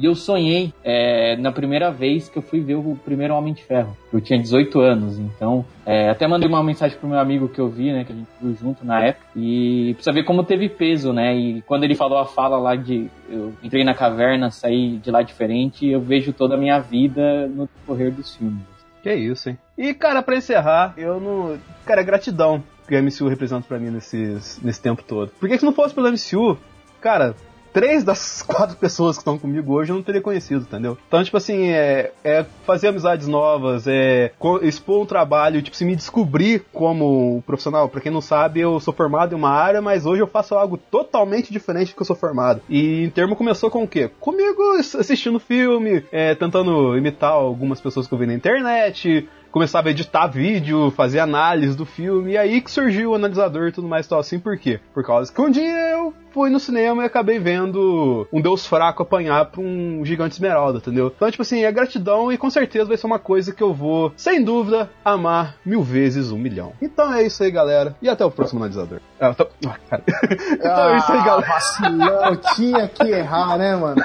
E 0.00 0.04
eu 0.04 0.14
sonhei 0.14 0.72
é, 0.84 1.36
na 1.38 1.50
primeira 1.50 1.90
vez 1.90 2.28
que 2.28 2.38
eu 2.38 2.42
fui 2.42 2.60
ver 2.60 2.76
o 2.76 2.96
primeiro 3.04 3.34
Homem 3.34 3.52
de 3.52 3.64
Ferro. 3.64 3.96
Eu 4.12 4.20
tinha 4.20 4.38
18 4.38 4.78
anos, 4.80 5.18
então. 5.18 5.64
é, 5.84 6.08
até 6.08 6.24
mandei 6.28 6.48
uma 6.48 6.62
mensagem 6.62 6.96
pro 6.96 7.08
meu 7.08 7.18
amigo 7.18 7.48
que 7.48 7.60
eu 7.60 7.68
vi, 7.68 7.90
né? 7.92 8.04
Que 8.04 8.12
a 8.12 8.14
gente 8.14 8.28
viu 8.40 8.54
junto 8.54 8.86
na 8.86 9.02
época. 9.02 9.26
E 9.34 9.94
precisa 9.94 10.12
ver 10.14 10.22
como 10.22 10.44
teve 10.44 10.68
peso, 10.68 11.12
né? 11.12 11.34
E 11.36 11.62
quando 11.62 11.82
ele 11.82 11.96
falou 11.96 12.18
a 12.18 12.26
fala 12.26 12.56
lá 12.58 12.76
de. 12.76 13.10
Eu 13.28 13.52
entrei 13.60 13.82
na 13.82 13.92
caverna, 13.92 14.52
saí 14.52 14.98
de 14.98 15.10
lá 15.10 15.20
diferente, 15.22 15.84
eu 15.88 16.00
vejo 16.00 16.32
toda 16.32 16.54
a 16.54 16.58
minha 16.58 16.78
vida 16.78 17.48
no 17.48 17.66
decorrer 17.80 18.12
dos 18.12 18.36
filmes. 18.36 18.62
que 19.02 19.12
isso, 19.12 19.50
hein? 19.50 19.58
E, 19.76 19.92
cara, 19.94 20.22
pra 20.22 20.36
encerrar, 20.36 20.94
eu 20.96 21.18
não. 21.20 21.58
Cara, 21.84 22.04
gratidão 22.04 22.62
que 22.88 22.96
o 22.96 23.02
MCU 23.02 23.28
representa 23.28 23.66
pra 23.68 23.78
mim 23.78 23.90
nesses, 23.90 24.58
nesse 24.62 24.80
tempo 24.80 25.02
todo. 25.02 25.30
Porque 25.38 25.58
se 25.58 25.64
não 25.64 25.72
fosse 25.72 25.94
pelo 25.94 26.10
MCU, 26.10 26.58
cara. 27.00 27.34
Três 27.70 28.02
das 28.02 28.40
quatro 28.42 28.76
pessoas 28.76 29.16
que 29.16 29.20
estão 29.20 29.38
comigo 29.38 29.74
hoje 29.74 29.92
eu 29.92 29.96
não 29.96 30.02
teria 30.02 30.22
conhecido, 30.22 30.62
entendeu? 30.62 30.96
Então, 31.06 31.22
tipo 31.22 31.36
assim, 31.36 31.68
é, 31.68 32.12
é 32.24 32.44
fazer 32.64 32.88
amizades 32.88 33.28
novas, 33.28 33.86
é 33.86 34.32
expor 34.62 35.02
um 35.02 35.06
trabalho, 35.06 35.60
tipo, 35.60 35.76
se 35.76 35.84
me 35.84 35.94
descobrir 35.94 36.64
como 36.72 37.42
profissional. 37.46 37.86
Pra 37.88 38.00
quem 38.00 38.10
não 38.10 38.22
sabe, 38.22 38.60
eu 38.60 38.80
sou 38.80 38.94
formado 38.94 39.34
em 39.34 39.36
uma 39.36 39.50
área, 39.50 39.82
mas 39.82 40.06
hoje 40.06 40.22
eu 40.22 40.26
faço 40.26 40.54
algo 40.54 40.78
totalmente 40.78 41.52
diferente 41.52 41.92
do 41.92 41.94
que 41.94 42.02
eu 42.02 42.06
sou 42.06 42.16
formado. 42.16 42.62
E 42.70 43.04
em 43.04 43.10
termo 43.10 43.36
começou 43.36 43.70
com 43.70 43.82
o 43.82 43.88
quê? 43.88 44.10
Comigo 44.18 44.72
assistindo 44.72 45.38
filme, 45.38 46.02
é, 46.10 46.34
tentando 46.34 46.96
imitar 46.96 47.32
algumas 47.32 47.82
pessoas 47.82 48.06
que 48.06 48.14
eu 48.14 48.18
vi 48.18 48.26
na 48.26 48.34
internet, 48.34 49.28
começava 49.50 49.88
a 49.88 49.90
editar 49.90 50.26
vídeo, 50.26 50.90
fazer 50.90 51.20
análise 51.20 51.76
do 51.76 51.86
filme, 51.86 52.32
e 52.32 52.38
aí 52.38 52.60
que 52.60 52.70
surgiu 52.70 53.10
o 53.10 53.14
analisador 53.14 53.68
e 53.68 53.72
tudo 53.72 53.88
mais 53.88 54.06
e 54.06 54.08
tal 54.08 54.20
assim, 54.20 54.38
por 54.38 54.58
quê? 54.58 54.80
Por 54.92 55.04
causa 55.04 55.32
que 55.32 55.40
um 55.40 55.50
dia 55.50 55.90
eu 55.90 56.12
fui 56.38 56.50
no 56.50 56.60
cinema 56.60 57.02
e 57.02 57.06
acabei 57.06 57.36
vendo 57.40 58.24
um 58.32 58.40
deus 58.40 58.64
fraco 58.64 59.02
apanhar 59.02 59.46
pra 59.46 59.60
um 59.60 60.04
gigante 60.04 60.34
esmeralda, 60.36 60.78
entendeu? 60.78 61.12
Então, 61.16 61.28
tipo 61.28 61.42
assim, 61.42 61.64
é 61.64 61.72
gratidão 61.72 62.30
e 62.32 62.38
com 62.38 62.48
certeza 62.48 62.84
vai 62.86 62.96
ser 62.96 63.08
uma 63.08 63.18
coisa 63.18 63.52
que 63.52 63.60
eu 63.60 63.74
vou, 63.74 64.12
sem 64.16 64.40
dúvida, 64.44 64.88
amar 65.04 65.56
mil 65.66 65.82
vezes 65.82 66.30
um 66.30 66.38
milhão. 66.38 66.72
Então 66.80 67.12
é 67.12 67.24
isso 67.24 67.42
aí, 67.42 67.50
galera, 67.50 67.96
e 68.00 68.08
até 68.08 68.24
o 68.24 68.30
próximo 68.30 68.60
analisador. 68.60 69.00
Ah, 69.18 69.34
tô- 69.34 69.48
ah, 69.66 69.76
cara. 69.90 70.04
então 70.52 70.90
é 70.90 70.96
isso 70.98 71.12
aí, 71.12 71.24
galera. 71.24 71.48
Vacilão, 71.48 72.36
tinha 72.54 72.86
que 72.88 73.08
errar, 73.08 73.58
né, 73.58 73.74
mano? 73.74 74.00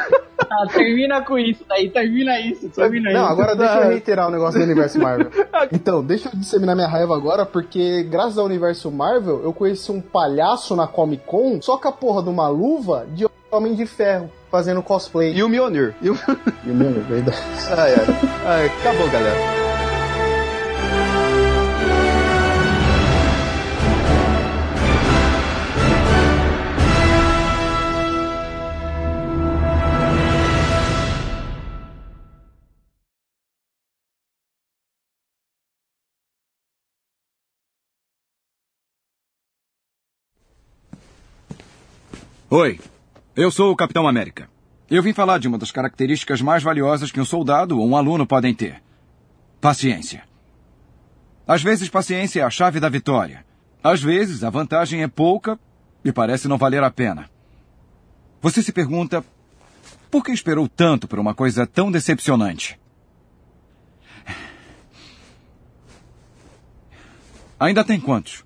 Ah, 0.52 0.68
termina 0.74 1.22
com 1.22 1.38
isso 1.38 1.64
daí, 1.70 1.90
termina 1.92 2.40
isso, 2.40 2.68
termina 2.70 3.12
Não, 3.12 3.24
isso. 3.24 3.32
agora 3.32 3.56
deixa 3.56 3.76
eu 3.76 3.90
reiterar 3.90 4.28
o 4.28 4.32
negócio 4.32 4.60
do 4.60 4.64
universo 4.66 5.00
Marvel. 5.00 5.30
Então, 5.72 6.04
deixa 6.04 6.30
eu 6.30 6.38
disseminar 6.38 6.76
minha 6.76 6.88
raiva 6.88 7.16
agora, 7.16 7.46
porque 7.46 8.04
graças 8.04 8.38
ao 8.38 8.46
universo 8.46 8.92
Marvel, 8.92 9.42
eu 9.44 9.54
conheci 9.54 9.92
um 9.92 10.02
palhaço 10.02 10.76
na 10.76 10.88
Comic 10.88 11.24
Con, 11.26 11.60
só 11.62 11.78
com 11.78 11.88
a 11.88 11.92
porra 11.92 12.22
de 12.24 12.30
uma 12.30 12.48
luva 12.48 13.06
de 13.14 13.28
Homem 13.52 13.76
de 13.76 13.86
Ferro, 13.86 14.32
fazendo 14.50 14.82
cosplay. 14.82 15.34
E 15.34 15.44
o 15.44 15.50
Mjolnir. 15.50 15.94
E 16.02 16.10
o... 16.10 16.18
E 16.66 16.72
o 16.72 16.74
meu, 16.74 16.92
verdade. 17.04 17.38
Ai, 17.78 17.94
ai. 17.94 18.06
Ai, 18.46 18.66
acabou, 18.66 19.08
galera. 19.10 19.73
Oi, 42.56 42.80
eu 43.36 43.50
sou 43.50 43.72
o 43.72 43.76
Capitão 43.76 44.08
América. 44.08 44.48
Eu 44.88 45.02
vim 45.02 45.12
falar 45.12 45.40
de 45.40 45.48
uma 45.48 45.58
das 45.58 45.72
características 45.72 46.40
mais 46.40 46.62
valiosas 46.62 47.12
que 47.12 47.20
um 47.20 47.26
soldado 47.26 47.80
ou 47.80 47.90
um 47.90 47.98
aluno 47.98 48.28
podem 48.28 48.54
ter: 48.54 48.80
paciência. 49.60 50.22
Às 51.48 51.64
vezes, 51.64 51.90
paciência 51.90 52.42
é 52.42 52.44
a 52.44 52.52
chave 52.52 52.80
da 52.80 52.90
vitória. 52.90 53.44
Às 53.84 54.04
vezes, 54.04 54.44
a 54.44 54.52
vantagem 54.52 55.02
é 55.02 55.08
pouca 55.08 55.60
e 56.06 56.12
parece 56.12 56.48
não 56.48 56.60
valer 56.60 56.84
a 56.84 56.92
pena. 56.92 57.28
Você 58.40 58.62
se 58.62 58.72
pergunta: 58.72 59.26
por 60.12 60.24
que 60.24 60.32
esperou 60.32 60.70
tanto 60.70 61.08
por 61.08 61.18
uma 61.18 61.34
coisa 61.34 61.66
tão 61.66 61.92
decepcionante? 61.92 62.80
Ainda 67.60 67.84
tem 67.84 68.00
quantos? 68.00 68.46